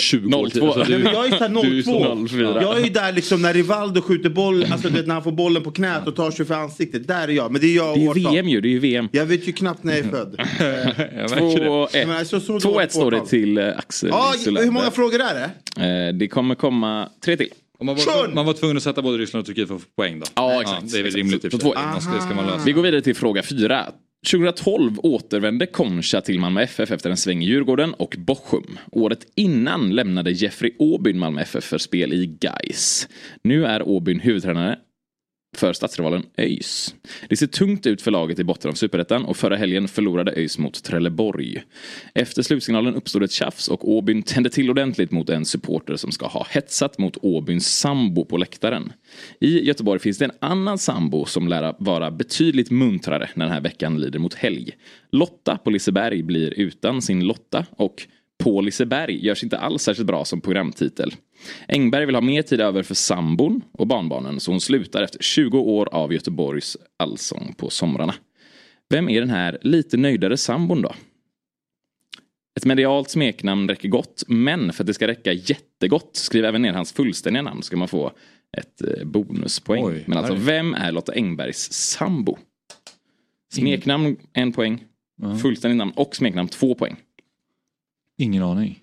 20 0.01 0.37
år 0.37 0.49
02. 0.51 0.67
Alltså, 0.67 0.85
du, 0.85 1.03
jag 1.05 1.27
är 1.27 1.31
såhär 1.31 1.63
du 1.71 1.79
är 1.79 1.83
så 1.83 2.17
02. 2.17 2.29
04. 2.29 2.63
Jag 2.63 2.79
är 2.81 2.85
ju 2.85 2.91
där 2.91 3.13
liksom 3.13 3.43
när 3.43 3.55
Rivaldo 3.55 4.03
skjuter 4.03 4.31
boll, 4.31 4.65
alltså 4.73 4.89
du 4.89 4.95
vet, 4.95 5.07
när 5.07 5.15
han 5.15 5.23
får 5.23 5.33
bollen 5.33 5.63
på 5.63 5.71
knät 5.71 6.07
och 6.07 6.17
tar 6.17 6.31
sig 6.31 6.47
för 6.47 6.55
ansiktet. 6.55 7.09
Där 7.09 7.29
är 7.29 7.33
jag. 7.33 7.53
Men 7.53 7.61
det 7.61 7.67
är 7.67 7.77
jag 7.77 7.95
Det 7.97 8.01
är 8.01 8.03
ju 8.03 8.09
årtal. 8.09 8.33
VM 8.35 8.49
ju, 8.49 8.61
det 8.61 8.69
är 8.69 8.71
ju 8.71 8.79
VM. 8.79 9.09
Jag 9.13 9.27
vet 9.27 9.49
ju 9.49 9.53
knappt 9.53 9.85
när 9.85 9.97
jag 9.97 10.07
är 10.07 10.11
född. 10.11 10.35
Jag 11.17 11.31
märker 11.31 11.61
det. 11.61 11.69
2-1 11.69 12.07
Men 12.07 12.17
alltså, 12.17 12.41
så 12.41 12.59
dåligt 12.59 12.91
2-1 12.91 12.95
står 12.95 13.11
det 13.11 13.27
till 13.27 13.59
eh, 13.59 13.69
Axel 13.79 14.09
Ja, 14.13 14.33
Sulander. 14.39 14.63
hur 14.65 14.71
många 14.71 14.91
frågor 14.91 15.21
är 15.21 15.35
det? 15.77 16.09
Eh, 16.09 16.15
Det 16.15 16.29
kommer 16.29 16.55
komma 16.55 17.09
tre 17.25 17.37
till. 17.37 17.49
Man, 17.83 17.97
var, 17.97 18.35
man 18.35 18.47
var 18.47 18.53
tvungen 18.53 18.77
att 18.77 18.83
sätta 18.83 19.03
både 19.03 19.19
Ryssland 19.19 19.41
och 19.41 19.47
Turkiet 19.47 19.69
för 19.69 19.75
att 19.75 19.81
få 19.83 19.89
poäng 19.97 20.21
då? 20.21 20.27
Ja, 20.35 20.61
exakt. 20.63 20.93
det 20.93 20.99
är 20.99 21.03
väl 21.03 21.13
rimligt 21.13 21.45
och 21.45 21.53
Så 21.53 21.59
två- 21.59 21.75
Det 22.15 22.21
ska 22.23 22.35
man 22.35 22.47
lösa. 22.47 22.63
Vi 22.67 22.73
går 22.73 22.83
vidare 22.83 23.03
till 23.03 23.15
fråga 23.17 23.43
fyra. 23.43 23.87
2012 24.31 24.99
återvände 25.03 25.67
Concha 25.67 26.21
till 26.21 26.41
Malmö 26.41 26.63
FF 26.63 26.91
efter 26.91 27.11
en 27.11 27.17
sväng 27.17 27.43
i 27.43 27.47
Djurgården 27.47 27.95
och 27.95 28.17
Bochum. 28.19 28.79
Året 28.93 29.27
innan 29.35 29.95
lämnade 29.95 30.31
Jeffrey 30.31 30.73
Åbyn 30.79 31.19
Malmö 31.19 31.41
FF 31.41 31.65
för 31.65 31.79
spel 31.79 32.13
i 32.13 32.27
Gais. 32.27 33.09
Nu 33.43 33.67
är 33.67 33.89
Åbyn 33.89 34.21
huvudtränare 34.21 34.79
för 35.59 35.73
stadsrivalen 35.73 36.23
ÖIS. 36.37 36.95
Det 37.29 37.37
ser 37.37 37.47
tungt 37.47 37.87
ut 37.87 38.03
för 38.03 38.11
laget 38.11 38.39
i 38.39 38.45
botten 38.45 38.71
av 38.71 38.75
Superettan 38.75 39.25
och 39.25 39.37
förra 39.37 39.57
helgen 39.57 39.89
förlorade 39.89 40.33
ÖIS 40.33 40.59
mot 40.59 40.83
Trelleborg. 40.83 41.63
Efter 42.15 42.43
slutsignalen 42.43 42.95
uppstod 42.95 43.23
ett 43.23 43.33
tjafs 43.33 43.69
och 43.69 43.89
Åbyn 43.89 44.23
tände 44.23 44.51
till 44.51 44.71
ordentligt 44.71 45.11
mot 45.11 45.29
en 45.29 45.45
supporter 45.45 45.97
som 45.97 46.13
ska 46.13 46.27
ha 46.27 46.47
hetsat 46.51 46.99
mot 46.99 47.17
Åbyns 47.23 47.79
sambo 47.79 48.25
på 48.25 48.37
läktaren. 48.37 48.93
I 49.41 49.67
Göteborg 49.67 50.01
finns 50.01 50.19
det 50.19 50.25
en 50.25 50.33
annan 50.41 50.79
sambo 50.79 51.25
som 51.25 51.49
lär 51.49 51.75
vara 51.79 52.11
betydligt 52.11 52.71
muntrare 52.71 53.31
när 53.35 53.45
den 53.45 53.55
här 53.55 53.61
veckan 53.61 54.01
lider 54.01 54.19
mot 54.19 54.35
helg. 54.35 54.71
Lotta 55.13 55.57
på 55.57 55.71
Liseberg 55.71 56.23
blir 56.23 56.61
utan 56.61 57.03
sin 57.03 57.25
Lotta 57.25 57.67
och 57.77 58.07
på 58.39 58.61
Liseberg 58.61 59.27
görs 59.27 59.43
inte 59.43 59.59
alls 59.59 59.83
särskilt 59.83 60.07
bra 60.07 60.25
som 60.25 60.41
programtitel. 60.41 61.15
Engberg 61.69 62.07
vill 62.07 62.15
ha 62.15 62.23
mer 62.23 62.43
tid 62.43 62.61
över 62.61 62.83
för 62.83 62.95
sambon 62.95 63.63
och 63.73 63.87
barnbarnen 63.87 64.41
så 64.41 64.51
hon 64.51 64.61
slutar 64.61 65.03
efter 65.03 65.19
20 65.19 65.59
år 65.59 65.89
av 65.93 66.13
Göteborgs 66.13 66.77
allsång 66.97 67.55
på 67.57 67.71
somrarna. 67.71 68.15
Vem 68.91 69.09
är 69.09 69.21
den 69.21 69.31
här 69.31 69.59
lite 69.63 69.97
nöjdare 69.97 70.37
sambon 70.37 70.83
då? 70.83 70.93
Ett 72.57 72.65
medialt 72.65 73.11
smeknamn 73.11 73.69
räcker 73.69 73.89
gott, 73.89 74.25
men 74.27 74.73
för 74.73 74.83
att 74.83 74.87
det 74.87 74.95
ska 74.95 75.07
räcka 75.07 75.33
jättegott, 75.33 76.11
skriv 76.13 76.45
även 76.45 76.63
ner 76.63 76.73
hans 76.73 76.93
fullständiga 76.93 77.43
namn 77.43 77.63
ska 77.63 77.77
man 77.77 77.89
få 77.89 78.13
ett 78.57 78.83
eh, 78.83 79.05
bonuspoäng. 79.05 79.85
Oj, 79.85 80.05
men 80.07 80.19
alltså, 80.19 80.35
vem 80.35 80.75
är 80.75 80.93
Lotta 80.93 81.13
Engbergs 81.13 81.73
sambo? 81.73 82.39
Smeknamn 83.53 84.17
en 84.33 84.53
poäng, 84.53 84.85
fullständigt 85.43 85.79
namn 85.79 85.93
och 85.97 86.17
smeknamn 86.17 86.49
två 86.49 86.75
poäng. 86.75 86.97
Ingen 88.19 88.43
aning. 88.43 88.79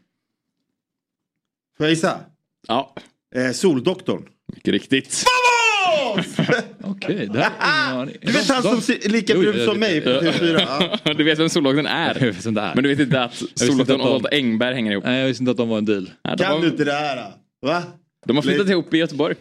Får 1.77 1.85
jag 1.85 1.89
gissa? 1.91 2.19
Ja. 2.67 2.95
Eh, 3.35 3.51
Soldoktorn. 3.51 4.29
Mycket 4.53 4.71
riktigt. 4.71 5.23
Okej, 6.83 7.29
det 7.33 7.39
här 7.39 7.51
är 7.59 7.87
ingen 7.91 8.01
aning. 8.01 8.15
Du 8.21 8.31
vet 8.31 8.49
han 8.49 8.63
som 8.63 8.81
ser 8.81 9.09
lika 9.09 9.33
brun 9.35 9.65
som 9.65 9.79
mig 9.79 10.01
på 10.01 10.09
TV4? 10.09 10.59
Ja. 11.03 11.13
Du 11.17 11.23
vet 11.23 11.39
vem 11.39 11.49
Solvakten 11.49 11.85
är. 11.85 12.17
Jag 12.19 12.25
vet 12.33 12.45
vem 12.45 12.53
det 12.53 12.61
är. 12.61 12.75
Men 12.75 12.83
du 12.83 12.89
vet 12.89 12.99
inte 12.99 13.21
att 13.21 13.41
att 13.61 13.89
och 13.89 13.97
Lotta 13.99 14.29
Engberg 14.31 14.75
hänger 14.75 14.91
ihop. 14.91 15.03
Nej, 15.03 15.19
jag 15.19 15.27
visste 15.27 15.41
inte 15.43 15.51
att 15.51 15.57
de 15.57 15.69
var 15.69 15.77
en 15.77 15.85
deal. 15.85 16.09
Ja, 16.21 16.35
de, 16.35 16.43
Kan 16.43 16.55
du 16.61 16.67
har, 16.67 16.71
inte 16.71 16.83
det 16.83 16.91
här? 16.91 17.15
då? 17.61 17.67
Va? 17.67 17.83
de 18.25 18.35
har 18.37 18.43
flyttat 18.43 18.69
ihop 18.69 18.93
i 18.93 18.97
Göteborg. 18.97 19.35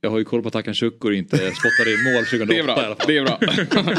Jag 0.00 0.10
har 0.10 0.18
ju 0.18 0.24
koll 0.24 0.42
på 0.42 0.48
att 0.48 0.52
Takan 0.52 0.74
Shukur 0.74 1.12
inte 1.12 1.36
spottade 1.36 1.92
in 1.94 2.12
mål 2.12 2.24
2008 2.24 2.46
Det 2.46 2.54
är 2.54 2.56
i 2.56 2.60
alla 2.60 2.74
bra. 2.74 2.94
fall. 2.96 3.06
Det 3.06 3.18
är 3.18 3.84
bra. 3.84 3.94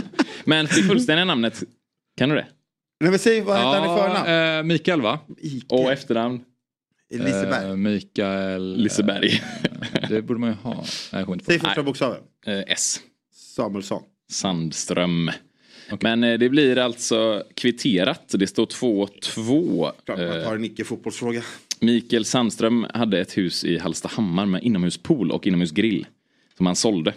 Men 0.45 0.65
det 0.65 0.71
fullständiga 0.71 1.25
namnet, 1.25 1.63
kan 2.17 2.29
du 2.29 2.35
det? 2.35 2.45
Nej 3.03 3.09
men 3.11 3.19
säg 3.19 3.41
vad 3.41 3.57
heter 3.57 3.69
han 3.69 3.83
i 3.83 4.01
förnamn? 4.01 4.29
Ja, 4.29 4.57
eh, 4.59 4.63
Mikael 4.63 5.01
va? 5.01 5.19
Och 5.67 5.91
efternamn? 5.91 6.43
Liseberg. 7.09 7.69
Eh, 7.69 7.75
Mikael... 7.75 8.77
Liseberg. 8.77 9.41
eh, 9.93 10.01
det 10.09 10.21
borde 10.21 10.39
man 10.39 10.49
ju 10.49 10.55
ha. 10.55 10.83
Nej, 11.13 11.25
inte 11.27 11.45
Säg 11.45 11.59
första 11.59 11.83
bokstaven. 11.83 12.21
Eh, 12.45 12.59
S. 12.67 12.99
Samuelsson. 13.33 14.03
Sandström. 14.31 15.31
Men 16.01 16.23
eh, 16.23 16.37
det 16.39 16.49
blir 16.49 16.77
alltså 16.77 17.43
kvitterat. 17.55 18.21
Det 18.37 18.47
står 18.47 18.65
2-2. 18.65 19.91
Klart 20.05 20.19
man 20.19 20.27
Eh, 20.27 20.43
tar 20.43 20.55
en 20.55 20.65
icke-fotbollsfråga. 20.65 21.41
Mikael 21.79 22.25
Sandström 22.25 22.85
hade 22.93 23.19
ett 23.19 23.37
hus 23.37 23.63
i 23.65 23.77
Hallstahammar 23.77 24.45
med 24.45 24.63
inomhuspool 24.63 25.31
och 25.31 25.47
inomhusgrill. 25.47 26.07
Som 26.57 26.65
han 26.65 26.75
sålde 26.75 27.09
eh, 27.09 27.15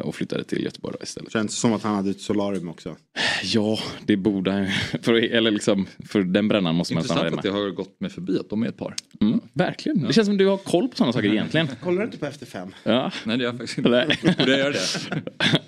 och 0.00 0.14
flyttade 0.14 0.44
till 0.44 0.64
Göteborg 0.64 0.96
istället. 1.02 1.32
Känns 1.32 1.58
som 1.58 1.72
att 1.72 1.82
han 1.82 1.94
hade 1.94 2.10
ett 2.10 2.20
solarium 2.20 2.68
också. 2.68 2.96
Ja, 3.42 3.78
det 4.06 4.16
borde 4.16 4.52
han. 4.52 4.66
För, 5.02 5.12
eller 5.14 5.50
liksom, 5.50 5.86
för 6.08 6.22
den 6.22 6.48
brännan 6.48 6.74
måste 6.74 6.94
man 6.94 7.00
nästan 7.02 7.16
ha 7.18 7.24
Intressant 7.26 7.46
att 7.46 7.52
med. 7.54 7.62
det 7.62 7.64
har 7.64 7.70
gått 7.70 8.00
mig 8.00 8.10
förbi 8.10 8.38
att 8.38 8.50
de 8.50 8.62
är 8.62 8.68
ett 8.68 8.76
par. 8.76 8.94
Mm, 9.20 9.40
verkligen. 9.52 10.02
Det 10.02 10.12
känns 10.12 10.26
som 10.26 10.36
du 10.36 10.46
har 10.46 10.56
koll 10.56 10.88
på 10.88 10.96
sådana 10.96 11.12
saker 11.12 11.28
egentligen. 11.32 11.68
Kollar 11.82 11.98
du 11.98 12.04
inte 12.04 12.18
på 12.18 12.26
Efter 12.26 12.46
fem? 12.46 12.74
Ja. 12.82 13.12
Nej, 13.24 13.36
det 13.38 13.44
gör 13.44 13.50
jag 13.50 13.58
faktiskt 13.58 13.78
inte. 14.24 14.34
Borde 14.38 14.50
jag 14.50 14.58
göra 14.60 14.72
det? 14.72 15.60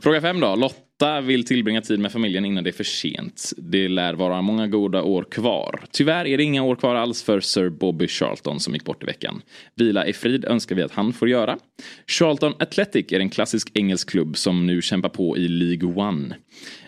Fråga 0.00 0.20
fem 0.20 0.40
då. 0.40 0.56
Lotta 0.56 1.20
vill 1.20 1.44
tillbringa 1.44 1.80
tid 1.80 2.00
med 2.00 2.12
familjen 2.12 2.44
innan 2.44 2.64
det 2.64 2.70
är 2.70 2.72
för 2.72 2.84
sent. 2.84 3.52
Det 3.56 3.88
lär 3.88 4.14
vara 4.14 4.42
många 4.42 4.66
goda 4.66 5.02
år 5.02 5.24
kvar. 5.30 5.80
Tyvärr 5.90 6.26
är 6.26 6.36
det 6.36 6.44
inga 6.44 6.62
år 6.62 6.76
kvar 6.76 6.94
alls 6.94 7.22
för 7.22 7.40
Sir 7.40 7.68
Bobby 7.68 8.08
Charlton 8.08 8.60
som 8.60 8.74
gick 8.74 8.84
bort 8.84 9.02
i 9.02 9.06
veckan. 9.06 9.42
Vila 9.76 10.06
i 10.06 10.12
frid 10.12 10.44
önskar 10.44 10.76
vi 10.76 10.82
att 10.82 10.92
han 10.92 11.12
får 11.12 11.28
göra. 11.28 11.58
Charlton 12.06 12.54
Athletic 12.58 13.12
är 13.12 13.20
en 13.20 13.30
klassisk 13.30 13.70
engelsk 13.74 14.10
klubb 14.10 14.36
som 14.36 14.66
nu 14.66 14.82
kämpar 14.82 15.08
på 15.08 15.36
i 15.36 15.48
League 15.48 16.08
One. 16.08 16.36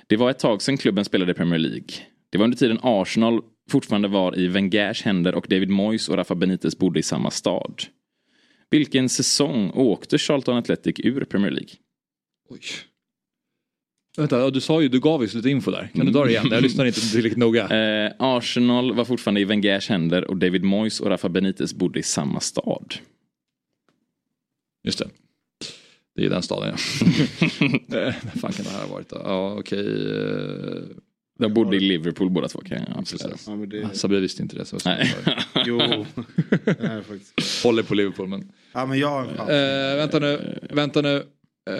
Det 0.06 0.16
var 0.16 0.30
ett 0.30 0.38
tag 0.38 0.62
sedan 0.62 0.76
klubben 0.76 1.04
spelade 1.04 1.32
i 1.32 1.34
Premier 1.34 1.58
League. 1.58 1.88
Det 2.30 2.38
var 2.38 2.44
under 2.44 2.58
tiden 2.58 2.78
Arsenal 2.82 3.40
fortfarande 3.70 4.08
var 4.08 4.38
i 4.38 4.46
Wengers 4.46 5.02
händer 5.02 5.34
och 5.34 5.46
David 5.48 5.70
Moyes 5.70 6.08
och 6.08 6.16
Rafa 6.16 6.34
Benitez 6.34 6.78
bodde 6.78 7.00
i 7.00 7.02
samma 7.02 7.30
stad. 7.30 7.82
Vilken 8.70 9.08
säsong 9.08 9.70
åkte 9.74 10.18
Charlton 10.18 10.56
Athletic 10.56 10.96
ur 10.98 11.24
Premier 11.24 11.50
League? 11.50 11.70
Oj. 12.50 12.60
Vänta, 14.16 14.50
du 14.50 14.60
sa 14.60 14.82
ju, 14.82 14.88
du 14.88 15.00
gav 15.00 15.22
ju 15.24 15.28
lite 15.36 15.50
info 15.50 15.70
där. 15.70 15.90
Kan 15.94 16.06
du 16.06 16.12
dra 16.12 16.24
det 16.24 16.30
igen? 16.30 16.48
Jag 16.50 16.62
lyssnar 16.62 16.84
inte 16.84 17.00
tillräckligt 17.00 17.38
noga. 17.38 17.68
Eh, 18.06 18.12
Arsenal 18.18 18.94
var 18.94 19.04
fortfarande 19.04 19.40
i 19.40 19.44
Wengers 19.44 19.88
händer 19.88 20.24
och 20.30 20.36
David 20.36 20.64
Moyes 20.64 21.00
och 21.00 21.08
Rafa 21.10 21.28
Benitez 21.28 21.74
bodde 21.74 21.98
i 21.98 22.02
samma 22.02 22.40
stad. 22.40 22.94
Just 24.84 24.98
det. 24.98 25.08
Det 26.16 26.26
är 26.26 26.30
den 26.30 26.42
staden 26.42 26.74
ja. 26.76 27.96
Eh, 27.98 28.14
Vad 28.22 28.40
fan 28.40 28.52
kan 28.52 28.64
det 28.64 28.70
här 28.70 28.80
ha 28.86 28.92
varit 28.94 29.08
då? 29.08 29.16
Ja 29.24 29.54
okej. 29.58 30.12
eh, 30.12 30.82
De 31.38 31.54
bodde 31.54 31.76
i 31.76 31.80
Liverpool 31.80 32.30
båda 32.30 32.48
två 32.48 32.58
kan 32.60 32.78
jag 32.88 32.98
avslöja. 32.98 33.36
Ja, 33.46 33.52
det... 33.52 33.94
Sabri 33.96 34.20
visste 34.20 34.42
inte 34.42 34.56
det. 34.56 34.64
Så 34.64 34.78
Nej. 34.84 35.14
Jo. 35.66 35.78
Det 36.64 36.80
är 36.80 37.02
faktiskt. 37.02 37.62
Håller 37.64 37.82
på 37.82 37.94
Liverpool 37.94 38.28
men. 38.28 38.52
Ja 38.72 38.86
men 38.86 38.98
jag... 38.98 39.26
Ja. 39.36 39.50
Eh, 39.52 39.96
vänta 39.96 40.18
nu, 40.18 40.58
vänta 40.70 41.00
nu. 41.02 41.22
Eh, 41.70 41.74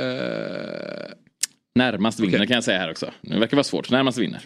Närmast 1.75 2.21
vinner 2.21 2.35
Okej. 2.39 2.47
kan 2.47 2.55
jag 2.55 2.65
säga 2.65 2.79
här 2.79 2.91
också. 2.91 3.11
Det 3.23 3.39
verkar 3.39 3.57
vara 3.57 3.65
svårt. 3.65 3.91
Närmast 3.91 4.19
vinner. 4.19 4.41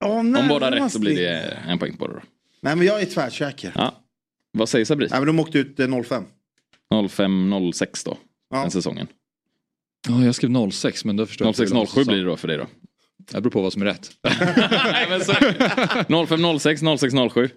Ja, 0.00 0.06
Om 0.08 0.32
båda 0.32 0.42
har 0.42 0.60
rätt 0.60 0.70
närmast 0.70 0.94
så 0.94 1.00
blir 1.00 1.16
det 1.16 1.58
en 1.68 1.78
poäng 1.78 1.96
på 1.96 2.06
det 2.06 2.14
då. 2.14 2.20
Nej 2.60 2.76
men 2.76 2.86
jag 2.86 3.00
är 3.00 3.06
tvärsäker. 3.06 3.72
Ja. 3.74 3.94
Vad 4.52 4.68
säger 4.68 4.84
Sabri? 4.84 5.08
Nej 5.10 5.20
men 5.20 5.26
de 5.26 5.40
åkte 5.40 5.58
ut 5.58 5.80
eh, 5.80 6.02
05. 6.02 6.24
05-06 6.94 8.04
då. 8.04 8.18
Ja. 8.50 8.60
Den 8.62 8.70
säsongen. 8.70 9.06
Ja, 10.08 10.24
jag 10.24 10.34
skrev 10.34 10.70
06 10.70 11.04
men 11.04 11.16
då 11.16 11.26
förstår 11.26 11.46
jag 11.46 11.50
inte 11.50 11.62
hur 11.62 11.70
lång 11.70 11.84
06-07 11.84 11.86
säsong. 11.88 12.04
blir 12.06 12.18
det 12.18 12.24
då 12.24 12.36
för 12.36 12.48
dig 12.48 12.56
då. 12.56 12.66
Det 13.32 13.40
beror 13.40 13.50
på 13.50 13.62
vad 13.62 13.72
som 13.72 13.82
är 13.82 13.86
rätt. 13.86 14.10
Nej, 14.92 15.06
men 15.08 15.24
så... 15.24 15.32
05-06, 15.32 16.98
06-07. 17.30 17.50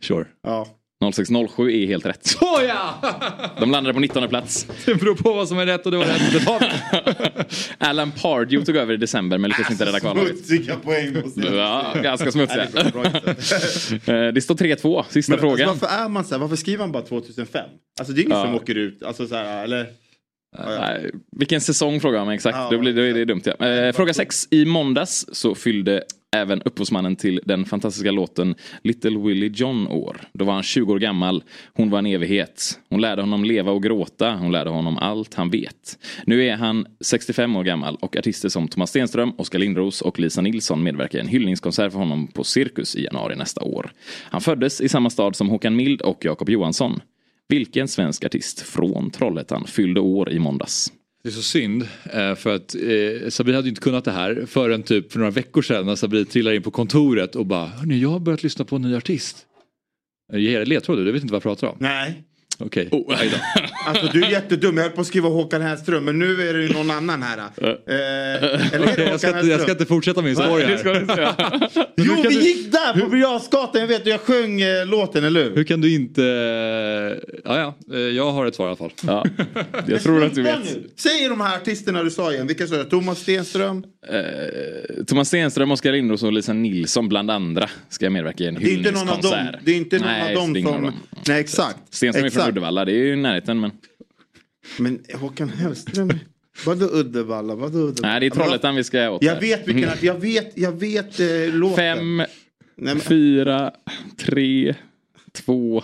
Sure. 0.00 0.26
Ja. 0.42 0.68
06-07 1.02 1.70
är 1.70 1.86
helt 1.86 2.06
rätt. 2.06 2.26
Såja! 2.26 2.78
De 3.60 3.70
landade 3.70 3.94
på 3.94 4.00
19 4.00 4.28
plats. 4.28 4.66
Det 4.86 4.94
beror 4.94 5.14
på 5.14 5.32
vad 5.32 5.48
som 5.48 5.58
är 5.58 5.66
rätt 5.66 5.86
och 5.86 5.92
det 5.92 5.98
var 5.98 6.04
rätt. 6.04 7.54
Alan 7.78 8.10
Pardew 8.10 8.64
tog 8.66 8.76
över 8.76 8.94
i 8.94 8.96
december 8.96 9.38
men 9.38 9.50
lyckades 9.50 9.70
inte 9.70 9.86
rädda 9.86 10.00
kvallaget. 10.00 10.36
Smutsiga 10.46 10.76
poäng 10.76 11.14
måste 11.24 11.40
jag 11.40 11.54
Ja, 11.54 11.94
ganska 12.02 12.32
smutsiga. 12.32 12.66
Det 12.74 14.12
Eh, 14.12 14.32
Det 14.32 14.40
står 14.40 14.54
3-2, 14.54 15.04
sista 15.08 15.32
Men, 15.32 15.40
frågan. 15.40 15.68
Alltså, 15.68 15.86
varför 15.86 16.04
är 16.04 16.08
man 16.08 16.24
så 16.24 16.34
här? 16.34 16.40
Varför 16.40 16.56
skriver 16.56 16.78
man 16.78 16.92
bara 16.92 17.02
2005? 17.02 17.64
Alltså 18.00 18.14
det 18.14 18.20
är 18.20 18.24
ingen 18.24 18.38
Ja. 18.38 18.44
som 18.44 18.54
åker 18.54 18.74
ut. 18.74 19.02
Alltså 19.02 19.26
så 19.26 19.34
här, 19.34 19.64
eller? 19.64 19.86
Nej, 20.58 21.10
vilken 21.36 21.60
säsong 21.60 22.00
frågar 22.00 22.24
mig 22.24 22.34
exakt. 22.34 22.56
Ja, 22.56 22.68
då, 22.70 22.78
blir, 22.78 22.92
då 22.92 23.02
är 23.02 23.14
det 23.14 23.24
dumt 23.24 23.42
ja. 23.44 23.66
Eh, 23.66 23.92
fråga 23.92 24.14
6. 24.14 24.48
I 24.50 24.64
måndags 24.64 25.26
så 25.32 25.54
fyllde 25.54 26.02
även 26.36 26.62
upphovsmannen 26.62 27.16
till 27.16 27.40
den 27.44 27.64
fantastiska 27.64 28.10
låten 28.10 28.54
Little 28.82 29.18
Willie 29.18 29.52
John 29.54 29.88
år. 29.88 30.20
Då 30.32 30.44
var 30.44 30.54
han 30.54 30.62
20 30.62 30.92
år 30.92 30.98
gammal. 30.98 31.44
Hon 31.74 31.90
var 31.90 31.98
en 31.98 32.06
evighet. 32.06 32.80
Hon 32.88 33.00
lärde 33.00 33.22
honom 33.22 33.44
leva 33.44 33.72
och 33.72 33.82
gråta. 33.82 34.34
Hon 34.34 34.52
lärde 34.52 34.70
honom 34.70 34.98
allt 34.98 35.34
han 35.34 35.50
vet. 35.50 35.98
Nu 36.26 36.44
är 36.44 36.56
han 36.56 36.86
65 37.00 37.56
år 37.56 37.64
gammal 37.64 37.96
och 38.00 38.16
artister 38.16 38.48
som 38.48 38.68
Thomas 38.68 38.90
Stenström, 38.90 39.32
Oskar 39.38 39.58
Lindros 39.58 40.02
och 40.02 40.18
Lisa 40.18 40.40
Nilsson 40.40 40.82
medverkar 40.82 41.18
i 41.18 41.20
en 41.20 41.28
hyllningskonsert 41.28 41.92
för 41.92 41.98
honom 41.98 42.26
på 42.26 42.44
Cirkus 42.44 42.96
i 42.96 43.04
januari 43.04 43.36
nästa 43.36 43.64
år. 43.64 43.92
Han 44.30 44.40
föddes 44.40 44.80
i 44.80 44.88
samma 44.88 45.10
stad 45.10 45.36
som 45.36 45.48
Håkan 45.48 45.76
Mild 45.76 46.02
och 46.02 46.24
Jakob 46.24 46.48
Johansson. 46.48 47.00
Vilken 47.48 47.88
svensk 47.88 48.24
artist 48.24 48.60
från 48.60 49.10
Trollhättan 49.10 49.64
fyllde 49.66 50.00
år 50.00 50.30
i 50.30 50.38
måndags? 50.38 50.92
Det 51.22 51.28
är 51.28 51.32
så 51.32 51.42
synd 51.42 51.88
eh, 52.12 52.34
för 52.34 52.54
att 52.54 52.74
eh, 52.74 53.28
Sabri 53.28 53.54
hade 53.54 53.66
ju 53.66 53.68
inte 53.68 53.80
kunnat 53.80 54.04
det 54.04 54.12
här 54.12 54.44
förrän 54.46 54.82
typ 54.82 55.12
för 55.12 55.18
några 55.18 55.30
veckor 55.30 55.62
sedan 55.62 55.86
när 55.86 55.96
Sabri 55.96 56.24
trillar 56.24 56.52
in 56.52 56.62
på 56.62 56.70
kontoret 56.70 57.36
och 57.36 57.46
bara 57.46 57.66
Hörni, 57.66 57.98
jag 57.98 58.08
har 58.08 58.18
börjat 58.18 58.42
lyssna 58.42 58.64
på 58.64 58.76
en 58.76 58.82
ny 58.82 58.96
artist. 58.96 59.46
Jag 60.32 60.40
ger 60.40 60.56
dig 60.56 60.66
ledtråd 60.66 60.98
du 60.98 61.12
vet 61.12 61.22
inte 61.22 61.32
vad 61.32 61.36
jag 61.36 61.42
pratar 61.42 61.66
om. 61.66 61.76
Nej. 61.80 62.24
Okej, 62.66 62.88
Oh. 62.92 63.20
Aj 63.20 63.30
då. 63.32 63.36
Alltså 63.86 64.06
du 64.12 64.24
är 64.24 64.30
jättedum. 64.30 64.76
Jag 64.76 64.84
höll 64.84 64.92
på 64.92 65.00
att 65.00 65.06
skriva 65.06 65.28
Håkan 65.28 65.62
Hellström 65.62 66.04
men 66.04 66.18
nu 66.18 66.48
är 66.48 66.54
det 66.54 66.62
ju 66.62 66.72
någon 66.72 66.90
annan 66.90 67.22
här. 67.22 67.38
Eh, 67.38 68.74
eller 68.74 68.86
Okej, 68.92 69.06
jag, 69.10 69.20
ska 69.20 69.28
inte, 69.28 69.46
jag 69.50 69.60
ska 69.60 69.70
inte 69.72 69.86
fortsätta 69.86 70.22
min 70.22 70.36
story 70.36 70.64
här. 70.64 71.68
Jo 71.96 72.14
vi 72.22 72.28
du- 72.28 72.34
gick 72.40 72.72
där 72.72 73.00
på 73.00 73.08
Birger. 73.08 73.80
Jag 73.80 73.86
vet 73.86 74.06
jag 74.06 74.20
sjöng 74.20 74.60
eh, 74.60 74.86
låten 74.86 75.24
eller 75.24 75.44
hur? 75.44 75.54
Hur 75.56 75.64
kan 75.64 75.80
du 75.80 75.94
inte... 75.94 76.22
Ja, 77.44 77.58
ja, 77.88 77.94
eh, 77.96 78.00
jag 78.00 78.32
har 78.32 78.46
ett 78.46 78.54
svar 78.54 78.66
i 78.66 78.68
alla 78.68 78.76
fall. 78.76 78.92
Ja, 79.06 79.24
jag 79.86 80.02
tror 80.02 80.24
att 80.24 80.34
du 80.34 80.42
vet. 80.42 80.64
nu. 80.64 80.88
Säg 80.96 81.28
de 81.28 81.40
här 81.40 81.56
artisterna 81.56 82.02
du 82.02 82.10
sa 82.10 82.32
igen. 82.32 82.46
Vilka 82.46 82.66
sa 82.66 82.76
du? 82.76 82.84
Thomas 82.84 83.18
Stenström? 83.18 83.84
Eh, 84.08 85.04
Thomas 85.06 85.28
Stenström, 85.28 85.70
Oskar 85.70 85.92
Lindros 85.92 86.22
och 86.22 86.32
Lisa 86.32 86.52
Nilsson 86.52 87.08
bland 87.08 87.30
andra 87.30 87.68
ska 87.88 88.10
medverka 88.10 88.44
i 88.44 88.46
en 88.46 88.54
Det 88.54 88.64
är 88.70 88.76
inte 88.76 88.90
någon 88.90 89.08
av 89.08 89.20
dem. 89.20 89.32
hyllningskonsert. 89.32 89.60
Det 89.64 89.72
är 89.72 89.76
inte 89.76 89.98
någon 89.98 90.06
Nej, 90.06 90.36
av 90.36 90.52
dem 90.52 90.62
som... 90.62 90.66
av 90.74 90.82
dem. 90.82 90.92
Nej 91.28 91.40
exakt. 91.40 91.76
Stenström 91.90 92.24
är 92.26 92.30
från 92.30 92.40
exakt. 92.42 92.51
Uddevalla, 92.52 92.84
det 92.84 92.92
är 92.92 92.96
ju 92.96 93.12
i 93.12 93.16
närheten 93.16 93.60
men... 93.60 93.70
Men 94.78 95.00
Håkan 95.14 95.48
Hellström? 95.48 96.10
Vadå 96.66 96.86
Uddevalla? 96.92 97.54
Vadå 97.54 97.78
Uddevalla? 97.78 98.08
Nej, 98.12 98.20
det 98.20 98.26
är 98.26 98.30
Trollhättan 98.30 98.74
vi 98.74 98.84
ska 98.84 99.10
åt. 99.10 99.22
Jag 99.22 99.40
vet 99.40 99.68
vilken... 99.68 99.90
Jag 100.02 100.20
vet, 100.20 100.58
jag 100.58 100.72
vet 100.72 101.20
eh, 101.20 101.26
låten. 101.54 101.76
Fem, 101.76 102.16
Nej, 102.16 102.26
men- 102.76 103.00
fyra, 103.00 103.72
tre, 104.16 104.74
två, 105.32 105.82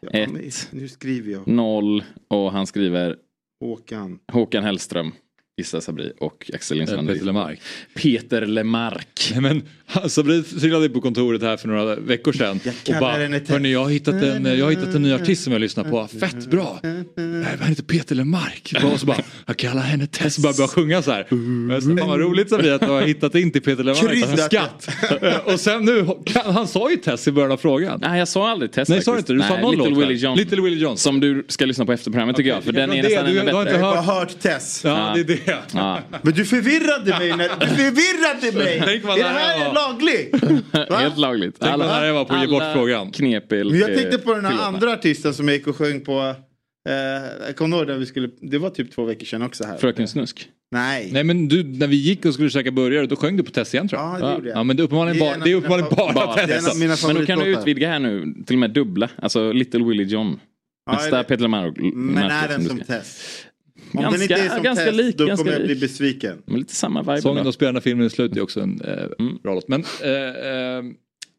Ja, 0.00 0.08
ett, 0.10 0.32
men 0.32 0.42
Nu 0.70 0.88
skriver 0.88 1.32
jag. 1.32 1.48
noll 1.48 2.04
och 2.28 2.52
han 2.52 2.66
skriver 2.66 3.16
Håkan. 3.60 4.18
Håkan 4.32 4.64
Hellström, 4.64 5.12
Issa 5.58 5.80
Sabri 5.80 6.12
och 6.20 6.50
Axel 6.54 6.76
Lindström. 6.76 7.06
Peter 7.06 7.24
Lemark. 7.24 7.60
Peter 7.94 8.46
Lemark. 8.46 9.32
Nej, 9.36 9.40
men 9.40 9.62
Sabri 10.10 10.42
trillade 10.42 10.86
in 10.86 10.92
på 10.92 11.00
kontoret 11.00 11.42
här 11.42 11.56
för 11.56 11.68
några 11.68 11.96
veckor 11.96 12.32
sedan 12.32 12.60
och 12.66 12.86
kallar 12.86 13.00
bara. 13.00 13.12
Hörni, 13.48 13.72
jag 13.72 13.84
har 13.84 13.90
hittat 13.90 14.14
en, 14.14 14.44
jag 14.58 14.64
har 14.64 14.70
hittat 14.70 14.94
en 14.94 15.02
ny 15.02 15.12
artist 15.14 15.44
som 15.44 15.52
jag 15.52 15.60
lyssnar 15.60 15.84
på. 15.84 16.08
Fett 16.20 16.46
bra! 16.50 16.80
Nej, 16.82 17.44
Han 17.60 17.68
heter 17.68 17.82
Peter 17.82 18.14
Lemark. 18.14 18.74
Och 18.92 19.00
så 19.00 19.06
bara, 19.06 19.16
jag 19.46 19.56
kallar 19.56 19.82
henne 19.82 20.06
Tess. 20.06 20.34
Så 20.34 20.40
bara 20.40 20.52
började 20.52 20.72
sjunga 20.72 21.02
så 21.02 21.10
här. 21.12 21.26
Men 21.68 21.82
så, 21.82 21.96
Fan 21.96 22.08
vad 22.08 22.20
roligt 22.20 22.50
Sabri 22.50 22.70
att 22.70 22.80
du 22.80 22.86
har 22.86 23.02
hittat 23.02 23.34
in 23.34 23.50
till 23.50 23.62
Peter 23.62 23.84
Lemark. 23.84 24.08
Kryddat. 24.10 24.30
Alltså, 24.30 24.46
skatt. 24.46 25.44
Och 25.44 25.60
sen 25.60 25.84
nu, 25.84 26.06
han 26.44 26.68
sa 26.68 26.90
ju 26.90 26.96
Tess 26.96 27.28
i 27.28 27.32
början 27.32 27.52
av 27.52 27.56
frågan. 27.56 27.98
Nej, 28.02 28.18
jag 28.18 28.28
sa 28.28 28.50
aldrig 28.50 28.72
Tess 28.72 28.88
Nej, 28.88 29.02
sa 29.02 29.18
inte? 29.18 29.32
Du 29.32 29.40
sa 29.40 29.48
Nej, 29.48 29.62
någon 29.62 29.70
Little 29.76 29.90
låt 29.90 30.02
Willie? 30.02 30.14
John. 30.18 30.36
Little 30.36 30.60
Willie 30.62 30.78
John. 30.82 30.96
Som 30.96 31.20
du 31.20 31.44
ska 31.48 31.64
lyssna 31.66 31.86
på 31.86 31.92
efter 31.92 32.10
programmet 32.10 32.36
tycker 32.36 32.50
jag. 32.50 32.64
För 32.64 32.72
den 32.72 32.92
är 32.92 33.02
nästan 33.02 33.26
ännu 33.26 33.32
Du 33.34 33.38
har 33.38 33.44
bättre. 33.46 33.60
inte 33.60 33.86
Jag 33.86 34.02
har 34.02 34.14
hört- 34.20 34.40
Tess. 34.40 34.80
Ja, 34.84 35.12
det 35.14 35.24
det. 35.24 35.47
Ja. 35.74 36.00
Men 36.22 36.32
du 36.32 36.44
förvirrade 36.44 37.18
mig. 37.18 37.36
När, 37.36 37.48
du 37.60 37.66
förvirrade 37.66 38.58
mig. 38.64 38.82
Tänk 38.86 39.04
vad 39.04 39.18
är 39.18 39.22
det 39.22 39.28
här 39.28 39.66
var. 39.66 39.74
lagligt? 39.74 40.34
Va? 40.90 40.96
Helt 40.96 41.18
lagligt. 41.18 41.56
Tänk 41.60 41.76
vad 41.76 41.86
nära 41.86 42.06
jag 42.06 42.14
var 42.14 42.24
på 42.24 42.34
att 42.34 42.40
ge 42.40 42.46
bort 42.48 42.62
alla 42.62 42.74
frågan. 42.74 43.10
Knep 43.10 43.52
jag 43.52 43.86
tänkte 43.96 44.18
på 44.18 44.34
den 44.34 44.44
här 44.44 44.66
andra 44.66 44.92
artisten 44.92 45.34
som 45.34 45.48
jag 45.48 45.56
gick 45.56 45.66
och 45.66 45.76
sjöng 45.76 46.00
på. 46.00 46.34
Eh, 46.88 47.52
kommer 47.54 47.76
ihåg 47.76 47.86
när 47.86 47.94
vi 47.98 48.06
skulle, 48.06 48.28
det 48.40 48.58
var 48.58 48.70
typ 48.70 48.92
två 48.92 49.04
veckor 49.04 49.26
sedan 49.26 49.42
också 49.42 49.64
här. 49.64 49.76
Fröken 49.76 50.08
Snusk. 50.08 50.48
Nej. 50.70 51.10
Nej 51.12 51.24
men 51.24 51.48
du, 51.48 51.62
när 51.64 51.86
vi 51.86 51.96
gick 51.96 52.24
och 52.24 52.34
skulle 52.34 52.50
käka 52.50 52.70
burgare 52.70 53.06
då 53.06 53.16
sjöng 53.16 53.36
du 53.36 53.42
på 53.42 53.50
Tess 53.50 53.74
igen 53.74 53.88
tror 53.88 54.00
jag. 54.02 54.20
Ja, 54.20 54.26
det 54.28 54.34
gjorde 54.34 54.48
jag. 54.48 54.58
Ja 54.58 54.62
men 54.62 54.76
det 54.76 54.80
är 54.82 54.84
uppenbarligen 54.84 55.18
Det 55.18 55.24
är 55.26 55.34
bara, 55.36 55.44
det 55.44 55.50
är 55.50 55.54
uppenbarligen 55.54 55.90
bara, 56.14 56.26
fav- 56.26 56.34
Tess. 56.34 56.46
det 56.46 56.54
är 56.54 56.58
en 56.58 56.66
av 56.70 56.76
mina 56.78 56.96
Men 57.06 57.16
då 57.16 57.26
kan 57.26 57.38
du 57.38 57.44
utvidga 57.46 57.88
här 57.88 57.98
nu, 57.98 58.34
till 58.46 58.56
och 58.56 58.60
med 58.60 58.70
dubbla. 58.70 59.08
Alltså 59.22 59.52
Little 59.52 59.84
Willie 59.84 60.04
John. 60.04 60.40
Ja, 60.86 60.92
Nästa 60.92 61.16
det- 61.18 61.24
Peter 61.24 61.42
Lemark. 61.42 61.74
Men 61.94 62.24
är 62.24 62.48
den 62.48 62.64
som 62.64 62.80
Tess? 62.80 63.20
Om 63.92 64.02
Ganska- 64.02 64.10
den 64.18 64.22
inte 64.22 64.34
är 64.34 64.48
som 64.48 64.62
ganska 64.62 64.84
Tess, 64.84 64.94
lik, 64.96 65.16
då 65.16 65.26
ganska 65.26 65.44
kommer 65.44 65.58
jag 65.58 65.66
bli 65.66 65.74
besviken. 65.76 66.42
Men 66.46 66.58
lite 66.58 66.74
samma 66.74 67.02
vibe. 67.02 67.22
Sången 67.22 67.38
ändå. 67.38 67.48
och 67.48 67.54
spelarna 67.54 67.80
filmen 67.80 68.06
i 68.06 68.10
slutet 68.10 68.36
är 68.38 68.42
också 68.42 68.60
en 68.60 68.80
eh, 68.80 69.04
Mm. 69.18 69.38
bra 69.42 69.54
låt. 69.54 69.68
Men 69.68 69.84
eh, 70.02 70.10
eh, 70.10 70.14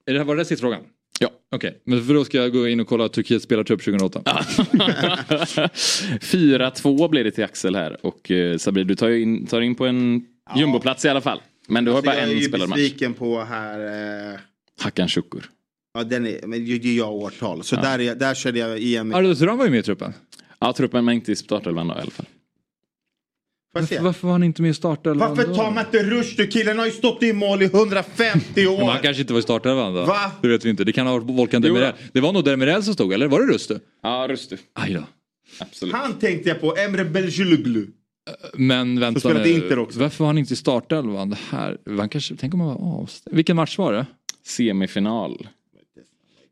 är 0.05 0.13
det 0.13 0.17
här, 0.17 0.23
var 0.23 0.35
det 0.35 0.45
sista 0.45 0.61
frågan? 0.61 0.81
Ja. 1.19 1.29
Okej, 1.55 1.81
men 1.85 2.05
för 2.05 2.13
då 2.13 2.25
ska 2.25 2.37
jag 2.37 2.51
gå 2.53 2.67
in 2.67 2.79
och 2.79 2.87
kolla 2.87 3.09
Turkiets 3.09 3.45
spelartrupp 3.45 3.81
2008. 3.83 4.21
4-2 6.21 7.07
blir 7.09 7.23
det 7.23 7.31
till 7.31 7.43
Axel 7.43 7.75
här. 7.75 7.97
Och 8.05 8.31
eh, 8.31 8.57
Sabri, 8.57 8.83
du 8.83 8.95
tar 8.95 9.07
ju 9.07 9.21
in, 9.21 9.45
tar 9.47 9.61
in 9.61 9.75
på 9.75 9.85
en 9.85 10.25
jumboplats 10.55 11.05
i 11.05 11.09
alla 11.09 11.21
fall. 11.21 11.41
Men 11.67 11.85
du 11.85 11.91
har 11.91 11.97
Alltså, 11.97 12.09
bara 12.11 12.15
jag 12.19 12.27
är 12.29 12.31
en 12.33 12.37
ju 12.39 12.43
spelad 12.47 12.69
match. 12.69 12.77
besviken 12.77 13.13
på 13.13 13.41
här... 13.43 13.79
Eh, 14.33 14.39
Hakan 14.81 15.07
Şükür. 15.07 15.49
ja, 15.93 16.03
den 16.03 16.27
är, 16.27 16.47
men 16.47 16.65
det 16.65 16.71
är 16.89 16.97
jag 16.97 17.13
årtal. 17.13 17.63
Så 17.63 17.75
där, 17.75 17.99
är, 18.01 18.15
där 18.15 18.35
körde 18.35 18.59
jag 18.59 18.79
igen. 18.79 19.13
Ardo 19.13 19.35
Turan 19.35 19.57
var 19.57 19.65
ju 19.65 19.71
med 19.71 19.79
i 19.79 19.83
truppen. 19.83 20.13
Ja, 20.59 20.73
truppen 20.73 21.05
men 21.05 21.15
inte 21.15 21.31
i 21.31 21.35
startelvan 21.35 21.87
då 21.87 21.93
i 21.93 21.97
alla 21.97 22.11
fall. 22.11 22.25
Varför, 23.73 23.99
varför 23.99 24.27
var 24.27 24.31
han 24.31 24.43
inte 24.43 24.61
med 24.61 24.71
i 24.71 24.73
startelvan 24.73 25.29
Varför 25.29 25.55
tar 25.55 25.71
man 25.71 25.85
inte 25.85 26.03
Rushdie? 26.03 26.47
Killen 26.47 26.79
har 26.79 26.85
ju 26.85 26.91
stått 26.91 27.23
i 27.23 27.33
mål 27.33 27.61
i 27.61 27.65
150 27.65 28.43
Men 28.55 28.67
år. 28.67 28.91
han 28.91 29.01
kanske 29.01 29.21
inte 29.21 29.33
var 29.33 29.39
i 29.39 29.43
startelvan 29.43 29.93
då? 29.93 30.05
Va? 30.05 30.31
Det 30.41 30.47
vet 30.47 30.65
vi 30.65 30.69
inte. 30.69 30.83
Det 30.83 30.91
kan 30.91 31.07
ha 31.07 31.13
varit 31.13 31.29
Volkan. 31.29 31.61
Demirel. 31.61 31.93
Det 32.13 32.19
var 32.21 32.33
nog 32.33 32.43
Demirel 32.45 32.83
som 32.83 32.93
stod, 32.93 33.13
eller 33.13 33.27
var 33.27 33.39
det 33.41 33.53
Rustu? 33.53 33.79
Ja, 34.03 34.25
Rustu. 34.29 34.57
Aj 34.73 34.93
då. 34.93 35.03
Absolut. 35.59 35.95
Han 35.95 36.19
tänkte 36.19 36.49
jag 36.49 36.61
på. 36.61 36.75
Emre 36.77 37.05
Belgiluglu. 37.05 37.87
Men 38.53 38.99
vänta 38.99 39.19
Som 39.19 39.29
spelade 39.31 39.49
nu. 39.49 39.55
Inter 39.55 39.79
också. 39.79 39.99
Varför 39.99 40.23
var 40.23 40.27
han 40.27 40.37
inte 40.37 40.53
i 40.53 40.57
startelvan? 40.57 41.29
Det 41.29 41.37
här, 41.49 41.77
han 41.97 42.09
kanske, 42.09 42.35
tänk 42.35 42.53
om 42.53 42.59
han 42.59 42.69
var 42.69 43.01
avstängd. 43.01 43.35
Vilken 43.35 43.55
match 43.55 43.77
var 43.77 43.93
det? 43.93 44.05
Semifinal. 44.45 45.47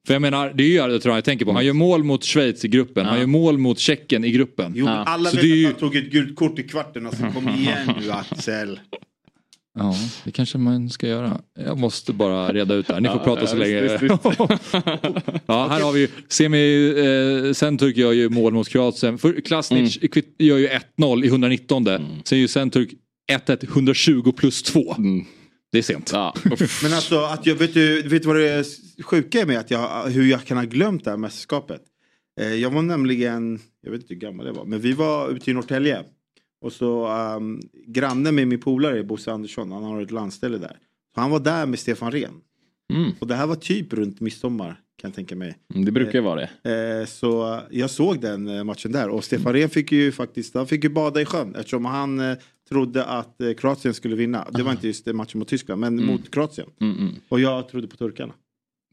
För 0.07 0.13
jag 0.13 0.21
menar, 0.21 0.53
det 0.55 0.63
är 0.63 0.67
ju 0.67 0.79
Ardo 0.79 0.99
Turan 0.99 1.15
jag 1.15 1.23
tänker 1.23 1.45
på. 1.45 1.51
Han 1.51 1.65
gör 1.65 1.73
mål 1.73 2.03
mot 2.03 2.23
Schweiz 2.23 2.65
i 2.65 2.67
gruppen. 2.67 3.05
Han 3.05 3.19
gör 3.19 3.25
mål 3.25 3.57
mot 3.57 3.79
Tjeckien 3.79 4.23
i 4.25 4.31
gruppen. 4.31 4.73
Jo, 4.75 4.85
men 4.85 4.93
alla 4.97 5.29
Så 5.29 5.35
vet 5.35 5.43
det 5.45 5.51
är 5.51 5.55
ju- 5.55 5.65
att 5.65 5.71
han 5.71 5.79
tog 5.79 5.95
ett 5.95 6.11
gult 6.11 6.35
kort 6.35 6.59
i 6.59 6.63
kvarten. 6.63 7.05
Alltså, 7.05 7.23
kom 7.33 7.49
igen 7.59 7.91
nu 8.01 8.11
Axel. 8.11 8.79
Ja, 9.79 9.95
det 10.23 10.31
kanske 10.31 10.57
man 10.57 10.89
ska 10.89 11.07
göra. 11.07 11.41
Jag 11.65 11.77
måste 11.77 12.13
bara 12.13 12.53
reda 12.53 12.75
ut 12.75 12.87
det 12.87 12.93
här. 12.93 13.01
Ni 13.01 13.07
får 13.09 13.17
Ja, 13.17 13.23
prata 13.23 13.41
ja, 13.41 13.47
så 13.47 13.55
visst, 13.55 13.67
länge. 13.67 13.81
visst, 13.81 14.03
visst. 14.03 14.11
ja, 15.45 15.67
här 15.69 15.81
har 15.81 15.91
vi 15.91 15.99
ju 15.99 16.07
Semi, 16.29 16.87
eh, 16.89 17.97
gör 17.97 18.11
ju 18.11 18.29
mål 18.29 18.53
mot 18.53 18.69
Kroatien. 18.69 19.17
För 19.17 19.41
Klasnic 19.41 19.97
Mm. 20.01 20.23
gör 20.39 20.57
ju 20.57 20.67
1-0 20.67 21.23
i 21.25 21.27
119. 21.27 21.85
Sen 22.23 22.37
gör 22.37 22.41
ju 22.41 22.47
Centurk 22.47 22.89
1-1 23.31 23.63
120 23.63 24.31
plus 24.37 24.63
2. 24.63 24.95
Det 25.71 25.77
är 25.77 25.81
sent. 25.81 26.09
Ja. 26.13 26.33
Men 26.83 26.93
alltså, 26.93 27.19
att 27.19 27.45
jag, 27.45 27.55
vet, 27.55 27.73
du, 27.73 28.01
vet 28.01 28.21
du 28.21 28.27
vad 28.27 28.37
det 28.37 28.65
sjuka 29.03 29.41
är 29.41 29.45
med 29.45 29.59
att 29.59 29.71
jag, 29.71 30.03
hur 30.03 30.25
jag 30.25 30.45
kan 30.45 30.57
ha 30.57 30.63
glömt 30.63 31.03
det 31.03 31.09
här 31.09 31.17
mästerskapet? 31.17 31.81
Eh, 32.39 32.53
jag 32.53 32.69
var 32.69 32.81
nämligen, 32.81 33.59
jag 33.81 33.91
vet 33.91 34.01
inte 34.01 34.13
hur 34.13 34.21
gammal 34.21 34.45
jag 34.45 34.53
var, 34.53 34.65
men 34.65 34.79
vi 34.79 34.93
var 34.93 35.29
ute 35.29 35.51
i 35.51 35.53
Norrtälje. 35.53 36.03
Och 36.61 36.73
så 36.73 37.07
um, 37.35 37.61
grannen 37.87 38.35
med 38.35 38.47
min 38.47 38.59
polare, 38.59 39.03
Bosse 39.03 39.31
Andersson, 39.31 39.71
han 39.71 39.83
har 39.83 40.01
ett 40.01 40.11
landställe 40.11 40.57
där. 40.57 40.77
Så 41.15 41.21
han 41.21 41.31
var 41.31 41.39
där 41.39 41.65
med 41.65 41.79
Stefan 41.79 42.11
Rehn. 42.11 42.41
Mm. 42.93 43.11
Och 43.19 43.27
det 43.27 43.35
här 43.35 43.47
var 43.47 43.55
typ 43.55 43.93
runt 43.93 44.19
midsommar 44.19 44.79
kan 45.01 45.09
jag 45.09 45.15
tänka 45.15 45.35
mig. 45.35 45.57
Det 45.67 45.91
brukar 45.91 46.13
ju 46.13 46.21
vara 46.21 46.47
det. 46.63 47.01
Eh, 47.01 47.05
så 47.05 47.61
jag 47.71 47.89
såg 47.89 48.21
den 48.21 48.47
eh, 48.47 48.63
matchen 48.63 48.91
där 48.91 49.09
och 49.09 49.23
Stefan 49.23 49.53
Rehn 49.53 49.69
fick 49.69 49.91
ju 49.91 50.11
faktiskt 50.11 50.55
han 50.55 50.67
fick 50.67 50.83
ju 50.83 50.89
bada 50.89 51.21
i 51.21 51.25
sjön 51.25 51.55
eftersom 51.55 51.85
han 51.85 52.19
eh, 52.19 52.37
trodde 52.69 53.03
att 53.05 53.41
eh, 53.41 53.53
Kroatien 53.53 53.93
skulle 53.93 54.15
vinna. 54.15 54.47
Det 54.53 54.63
var 54.63 54.71
inte 54.71 54.87
just 54.87 55.05
det 55.05 55.13
matchen 55.13 55.39
mot 55.39 55.47
Tyskland 55.47 55.81
men 55.81 55.93
Mm. 55.93 56.05
mot 56.05 56.31
Kroatien. 56.31 56.67
Mm, 56.81 56.97
mm. 56.97 57.15
Och 57.29 57.39
jag 57.39 57.69
trodde 57.69 57.87
på 57.87 57.97
turkarna. 57.97 58.33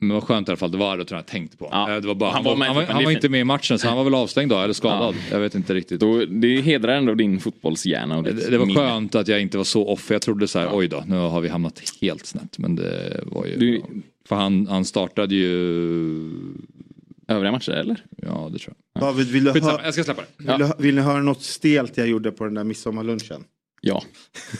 Men 0.00 0.14
vad 0.14 0.22
skönt 0.24 0.48
i 0.48 0.50
alla 0.50 0.56
fall, 0.56 0.70
det 0.70 0.78
var 0.78 0.96
Turan 1.04 1.06
jag 1.18 1.26
tänkte 1.26 1.56
på. 1.56 1.68
Ja. 1.72 1.94
Eh, 1.94 2.00
Det 2.00 2.06
var 2.08 2.14
bara, 2.14 2.30
Han 2.30 2.44
han 2.46 2.58
var 2.58 2.66
han 2.66 2.76
var, 2.76 2.82
han 2.82 2.98
det 2.98 3.04
var 3.04 3.10
inte 3.12 3.28
med 3.28 3.40
i 3.40 3.44
matchen 3.44 3.78
så 3.78 3.88
han 3.88 3.96
var 3.96 4.04
väl 4.04 4.14
avstängd 4.14 4.50
då, 4.50 4.58
eller 4.58 4.74
skadad. 4.74 5.14
Jag 5.30 5.40
vet 5.40 5.54
inte 5.54 5.74
riktigt. 5.74 6.00
Då, 6.00 6.24
det 6.24 6.60
hedrar 6.60 6.92
ändå 6.96 7.14
din 7.14 7.40
fotbollshjärna. 7.40 8.16
Och 8.16 8.22
Det, 8.24 8.50
det 8.50 8.58
var 8.58 8.66
minne. 8.66 8.78
skönt 8.80 9.14
att 9.14 9.28
jag 9.28 9.40
inte 9.40 9.56
var 9.56 9.64
så 9.64 9.86
off. 9.88 10.10
Jag 10.10 10.22
trodde 10.22 10.48
så 10.48 10.58
här, 10.58 10.68
oj 10.72 10.88
då, 10.88 11.04
nu 11.06 11.16
har 11.16 11.40
vi 11.40 11.48
hamnat 11.48 11.82
helt 12.00 12.26
snett. 12.26 12.58
Men 12.58 12.76
det 12.76 13.20
var 13.26 13.46
ju... 13.46 13.56
Du- 13.56 13.82
För 14.28 14.36
han, 14.36 14.66
han 14.66 14.84
startade 14.84 15.34
ju... 15.34 15.50
Övriga 17.28 17.52
matcher 17.52 17.70
eller? 17.72 18.04
Ja, 18.16 18.50
det 18.52 18.58
tror 18.58 18.74
jag. 18.94 19.02
David, 19.02 19.26
vill 19.30 19.44
du, 19.44 19.52
Skitsamma, 19.52 19.78
hö- 19.78 19.84
jag 19.84 19.94
ska 19.94 20.04
släppa 20.04 20.22
det. 20.38 20.44
vill, 20.52 20.58
du, 20.58 20.82
vill 20.82 20.94
ni 20.94 21.00
höra 21.00 21.22
något 21.22 21.42
stelt 21.42 21.96
jag 21.96 22.08
gjorde 22.08 22.30
på 22.32 22.44
den 22.44 22.54
där 22.54 22.64
midsommarlunchen? 22.64 23.44
Ja. 23.86 24.02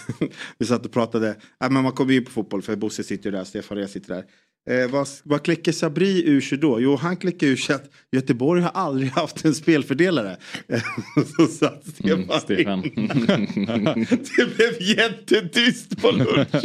Vi 0.59 0.67
satt 0.67 0.87
och 0.87 0.93
pratade, 0.93 1.37
ja, 1.61 1.69
men 1.69 1.83
man 1.83 1.93
kommer 1.93 2.13
ju 2.13 2.19
in 2.19 2.25
på 2.25 2.31
fotboll 2.31 2.63
för 2.63 2.77
Bosse 2.77 3.05
sitter 3.05 3.31
ju 3.31 3.37
där, 3.37 3.45
Stefan 3.45 3.79
Rehn 3.79 3.89
sitter 3.89 4.15
där. 4.15 4.25
Eh, 4.71 4.91
vad, 4.91 5.09
vad 5.25 5.43
kläcker 5.43 5.73
Sabri 5.73 6.29
ur 6.29 6.41
sig 6.41 6.59
då? 6.59 6.81
Jo, 6.81 6.97
han 6.97 7.17
kläcker 7.17 7.47
ur 7.47 7.57
sig 7.57 7.75
att 7.75 7.91
Göteborg 8.13 8.63
har 8.63 8.71
aldrig 8.71 9.11
haft 9.11 9.45
en 9.45 9.55
spelfördelare. 9.55 10.37
Så 11.37 11.47
satt 11.47 11.87
Stefan, 11.87 12.23
Mm, 12.23 12.41
Stefan. 12.41 12.83
Det 14.37 14.57
blev 14.57 14.83
jättetyst 14.83 16.03
på 16.03 16.11
lunch. 16.11 16.65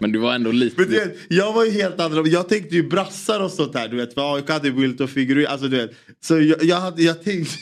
Men 0.00 0.12
du 0.12 0.18
var 0.18 0.34
ändå 0.34 0.52
lite... 0.52 0.80
Men 0.80 0.90
vet, 0.90 1.16
jag 1.28 1.52
var 1.52 1.64
ju 1.64 1.70
helt 1.70 2.00
annorlunda. 2.00 2.30
Jag 2.30 2.48
tänkte 2.48 2.74
ju 2.74 2.88
brassar 2.88 3.40
och 3.40 3.50
sånt 3.50 3.74
här. 3.74 3.88
Du 3.88 3.96
vet, 3.96 4.14
för 4.14 4.36
AIK 4.36 4.48
hade 4.48 4.70
Wilt 4.70 5.00
och 5.00 5.10
Figueroa. 5.10 5.48
Alltså 5.48 5.68
du 5.68 5.76
vet. 5.76 5.90
Så 6.20 6.40
jag, 6.40 6.64
jag, 6.64 6.76
hade, 6.76 7.02
jag 7.02 7.22
tänkte, 7.22 7.54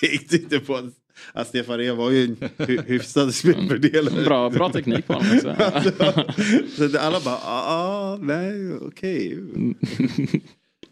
tänkte 0.00 0.36
inte 0.36 0.58
på 0.58 0.90
att, 1.32 1.48
Stefan 1.48 1.78
Rehn 1.78 1.96
var 1.96 2.10
ju 2.10 2.24
en 2.24 2.36
hy- 2.58 2.82
hyfsad 2.86 3.34
spelfördelare. 3.34 4.24
Bra, 4.24 4.50
bra 4.50 4.72
teknik 4.72 5.06
på 5.06 5.12
honom 5.12 5.32
också. 5.36 5.54
så 6.92 6.98
alla 6.98 7.20
bara, 7.20 7.34
ah, 7.34 7.72
ah 7.72 8.18
nej, 8.22 8.74
okej. 8.82 9.38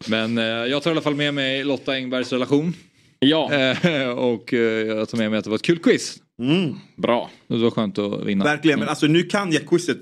Men 0.07 0.37
eh, 0.37 0.43
jag 0.43 0.83
tar 0.83 0.91
i 0.91 0.93
alla 0.93 1.01
fall 1.01 1.15
med 1.15 1.33
mig 1.33 1.63
Lotta 1.63 1.91
Engbergs 1.93 2.31
relation. 2.31 2.73
Ja. 3.19 3.51
Eh, 3.53 4.09
och 4.09 4.53
eh, 4.53 4.59
jag 4.87 5.09
tar 5.09 5.17
med 5.17 5.29
mig 5.31 5.37
att 5.37 5.43
det 5.43 5.49
var 5.49 5.55
ett 5.57 5.61
kul 5.61 5.77
quiz. 5.79 6.17
Bra. 6.97 7.29
Det 7.47 7.57
var 7.57 7.71
skönt 7.71 7.97
att 7.97 8.25
vinna. 8.25 8.43
Verkligen, 8.45 8.79
men 8.79 8.89
alltså 8.89 9.07
nu 9.07 9.23
kan 9.23 9.51
jag 9.51 9.67
quizet. 9.67 9.97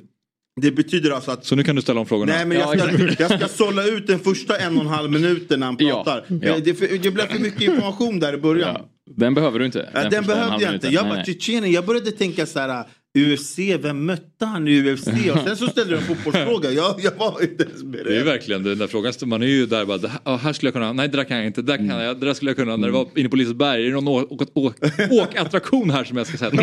Det 0.62 0.72
betyder 0.72 1.12
alltså 1.12 1.32
att 1.32 1.46
Så 1.46 1.56
nu 1.56 1.64
kan 1.64 1.76
du 1.76 1.82
ställa 1.82 2.00
om 2.00 2.06
frågorna. 2.06 2.34
Nej 2.34 2.46
men 2.46 2.58
jag 2.58 2.80
ska, 2.80 3.24
jag 3.24 3.40
ska 3.40 3.48
sålla 3.48 3.86
ut 3.86 4.08
den 4.08 4.20
första 4.20 4.58
en 4.58 4.76
och 4.76 4.82
en 4.82 4.88
halv 4.90 5.12
minuten 5.12 5.60
när 5.60 5.68
han 5.68 5.76
Ja, 5.80 6.04
pratar. 6.04 6.26
ja. 6.42 6.48
Eh, 6.56 6.58
Det, 6.64 6.74
för, 6.74 6.88
det 6.98 7.12
blev 7.12 7.28
för 7.28 7.40
mycket 7.40 7.62
information 7.62 8.20
där 8.20 8.34
i 8.34 8.38
början. 8.38 8.82
Den 9.06 9.34
behöver 9.34 9.60
du 9.60 9.66
inte. 9.66 9.90
Ja, 9.94 10.10
den 10.10 10.12
första 10.12 10.18
en 10.18 10.26
behövde 10.40 10.66
jag 10.66 10.74
inte. 10.74 10.88
Jag 10.88 11.10
bara. 11.10 11.24
Tjetjenien, 11.24 11.72
jag 11.74 11.86
började 11.86 12.12
tänka 12.12 12.46
så 12.46 12.60
här. 12.60 12.86
UFC, 13.18 13.60
vem 13.60 14.06
mötte 14.06 14.35
han 14.40 14.68
i 14.68 14.94
UFC? 14.94 15.08
Och 15.08 15.40
sen 15.44 15.58
så 15.58 15.68
ställde 15.68 15.94
du 15.94 15.98
en 15.98 16.04
fotbollsfråga. 16.04 16.72
Jag, 16.72 16.96
jag 17.04 17.12
var 17.12 17.44
inte 17.44 17.64
ens 17.64 17.84
beredd. 17.84 18.06
Det 18.06 18.18
är 18.18 18.24
verkligen 18.24 18.64
den 18.64 18.78
där 18.78 18.88
frågan. 18.88 19.14
Man 19.26 19.44
är 19.44 19.48
ju 19.48 19.66
där 19.66 19.86
bara, 19.86 20.08
här, 20.08 20.38
här 20.38 20.54
skulle 20.54 20.68
jag 20.68 20.74
kunna, 20.74 20.94
nej 20.94 21.08
det 21.08 21.18
där 21.18 21.24
kan 21.24 21.38
jag 21.38 21.46
inte, 21.46 21.62
det 21.62 21.72
där 21.72 21.78
kan 21.78 21.88
jag, 21.88 22.20
det 22.20 22.26
där 22.26 22.34
skulle 22.34 22.52
jag 22.52 22.58
kunna. 22.58 22.78
När 22.78 22.88
det 22.88 22.94
var 22.94 23.08
inne 23.16 23.30
på 23.30 23.36
Liseberg, 23.36 23.82
är 23.82 23.88
det 23.88 24.02
någon 24.02 24.08
åk, 24.08 24.32
åk, 24.32 24.50
åk, 24.54 24.76
åkattraktion 25.12 25.90
här 25.90 26.04
som 26.04 26.18
jag 26.18 26.28
ska 26.28 26.38
sätta? 26.38 26.56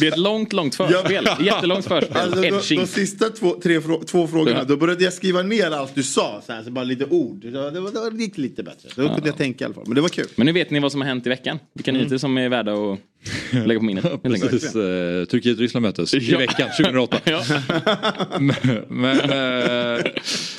Det 0.00 0.06
är 0.06 0.12
ett 0.12 0.18
långt, 0.18 0.52
långt 0.52 0.74
förspel. 0.74 1.28
Jättelångt 1.40 1.86
förspel. 1.86 2.16
Alltså, 2.16 2.40
de, 2.40 2.76
de 2.76 2.86
sista 2.86 3.28
två, 3.28 3.60
tre, 3.62 3.80
två 4.06 4.26
frågorna, 4.26 4.64
då 4.64 4.76
började 4.76 5.04
jag 5.04 5.12
skriva 5.12 5.42
ner 5.42 5.70
allt 5.70 5.94
du 5.94 6.02
sa. 6.02 6.42
Så 6.46 6.52
här, 6.52 6.62
så 6.62 6.70
bara 6.70 6.84
lite 6.84 7.04
ord. 7.04 7.40
Det, 7.40 7.50
var, 7.50 8.10
det, 8.10 8.22
gick 8.22 8.38
lite 8.38 8.62
bättre. 8.62 8.88
Då 8.96 9.08
kunde 9.08 9.28
jag 9.28 9.36
tänka 9.36 9.64
i 9.64 9.66
alla 9.66 9.74
fall. 9.74 9.84
Men 9.86 9.94
det 9.94 10.00
var 10.00 10.08
kul. 10.08 10.26
Men 10.36 10.46
nu 10.46 10.52
vet 10.52 10.70
ni 10.70 10.80
vad 10.80 10.92
som 10.92 11.00
har 11.00 11.08
hänt 11.08 11.26
i 11.26 11.28
veckan. 11.28 11.58
Vilka 11.72 11.92
nyheter 11.92 12.18
som 12.18 12.38
är 12.38 12.48
värda 12.48 12.72
att 12.72 12.98
lägga 13.66 13.80
på 13.80 13.86
minnet. 13.86 14.22
Precis, 14.22 14.74
eh, 14.76 15.24
Turkiet-Ryssland 15.24 15.82
möttes 15.82 16.14
i 16.14 16.34
veckan 16.36 16.68
2008. 16.96 17.20
Ja. 17.24 17.42
men 18.40 18.84
men 18.88 19.20
eh, 19.20 20.04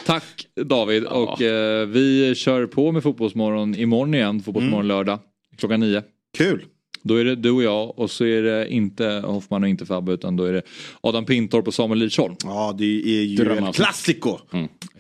tack 0.05 0.47
David 0.55 1.03
och 1.03 1.41
eh, 1.41 1.87
vi 1.87 2.35
kör 2.35 2.65
på 2.65 2.91
med 2.91 3.03
Fotbollsmorgon 3.03 3.75
imorgon 3.75 4.13
igen. 4.13 4.41
Fotbollsmorgon 4.43 4.87
lördag 4.87 5.19
klockan 5.57 5.79
nio. 5.79 6.03
Kul. 6.37 6.65
Då 7.03 7.15
är 7.15 7.25
det 7.25 7.35
du 7.35 7.51
och 7.51 7.63
jag 7.63 7.99
och 7.99 8.11
så 8.11 8.25
är 8.25 8.41
det 8.41 8.69
inte 8.69 9.05
Hoffman 9.25 9.63
och 9.63 9.69
inte 9.69 9.85
Fabbe 9.85 10.11
utan 10.11 10.35
då 10.35 10.43
är 10.43 10.53
det 10.53 10.61
Adam 11.01 11.25
Pintorp 11.25 11.67
och 11.67 11.73
Samuel 11.73 11.99
Lidsholm. 11.99 12.35
Ja, 12.43 12.75
det 12.77 12.85
är 12.85 13.23
ju 13.23 13.57
en 13.57 13.73
klassiko. 13.73 14.37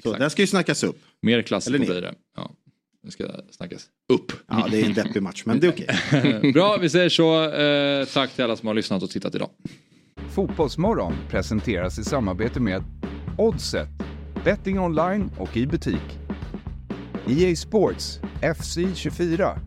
så 0.03 0.13
den 0.13 0.29
ska 0.29 0.41
ju 0.41 0.47
snackas 0.47 0.83
upp. 0.83 0.99
Mer 1.21 1.37
ner. 1.37 1.79
blir 1.79 2.01
det. 2.01 2.13
Ja, 2.35 2.51
det 3.03 3.11
ska 3.11 3.23
snackas 3.51 3.85
upp. 4.13 4.31
Ja, 4.47 4.67
det 4.71 4.81
är 4.81 4.85
en 4.85 4.93
deppig 4.93 5.21
match, 5.21 5.43
men 5.45 5.59
det 5.59 5.67
är 5.67 5.71
okej. 5.71 6.51
Bra, 6.53 6.77
vi 6.77 6.89
säger 6.89 7.09
så. 7.09 7.51
Eh, 7.51 8.05
tack 8.05 8.35
till 8.35 8.43
alla 8.43 8.55
som 8.55 8.67
har 8.67 8.75
lyssnat 8.75 9.03
och 9.03 9.09
tittat 9.09 9.35
idag. 9.35 9.49
Fotbollsmorgon 10.29 11.13
presenteras 11.29 11.99
i 11.99 12.03
samarbete 12.03 12.59
med 12.59 12.83
Oddset, 13.37 13.89
betting 14.43 14.79
online 14.79 15.31
och 15.37 15.57
i 15.57 15.67
butik. 15.67 16.19
EA 17.27 17.55
Sports, 17.55 18.19
FC 18.57 18.77
24. 18.95 19.66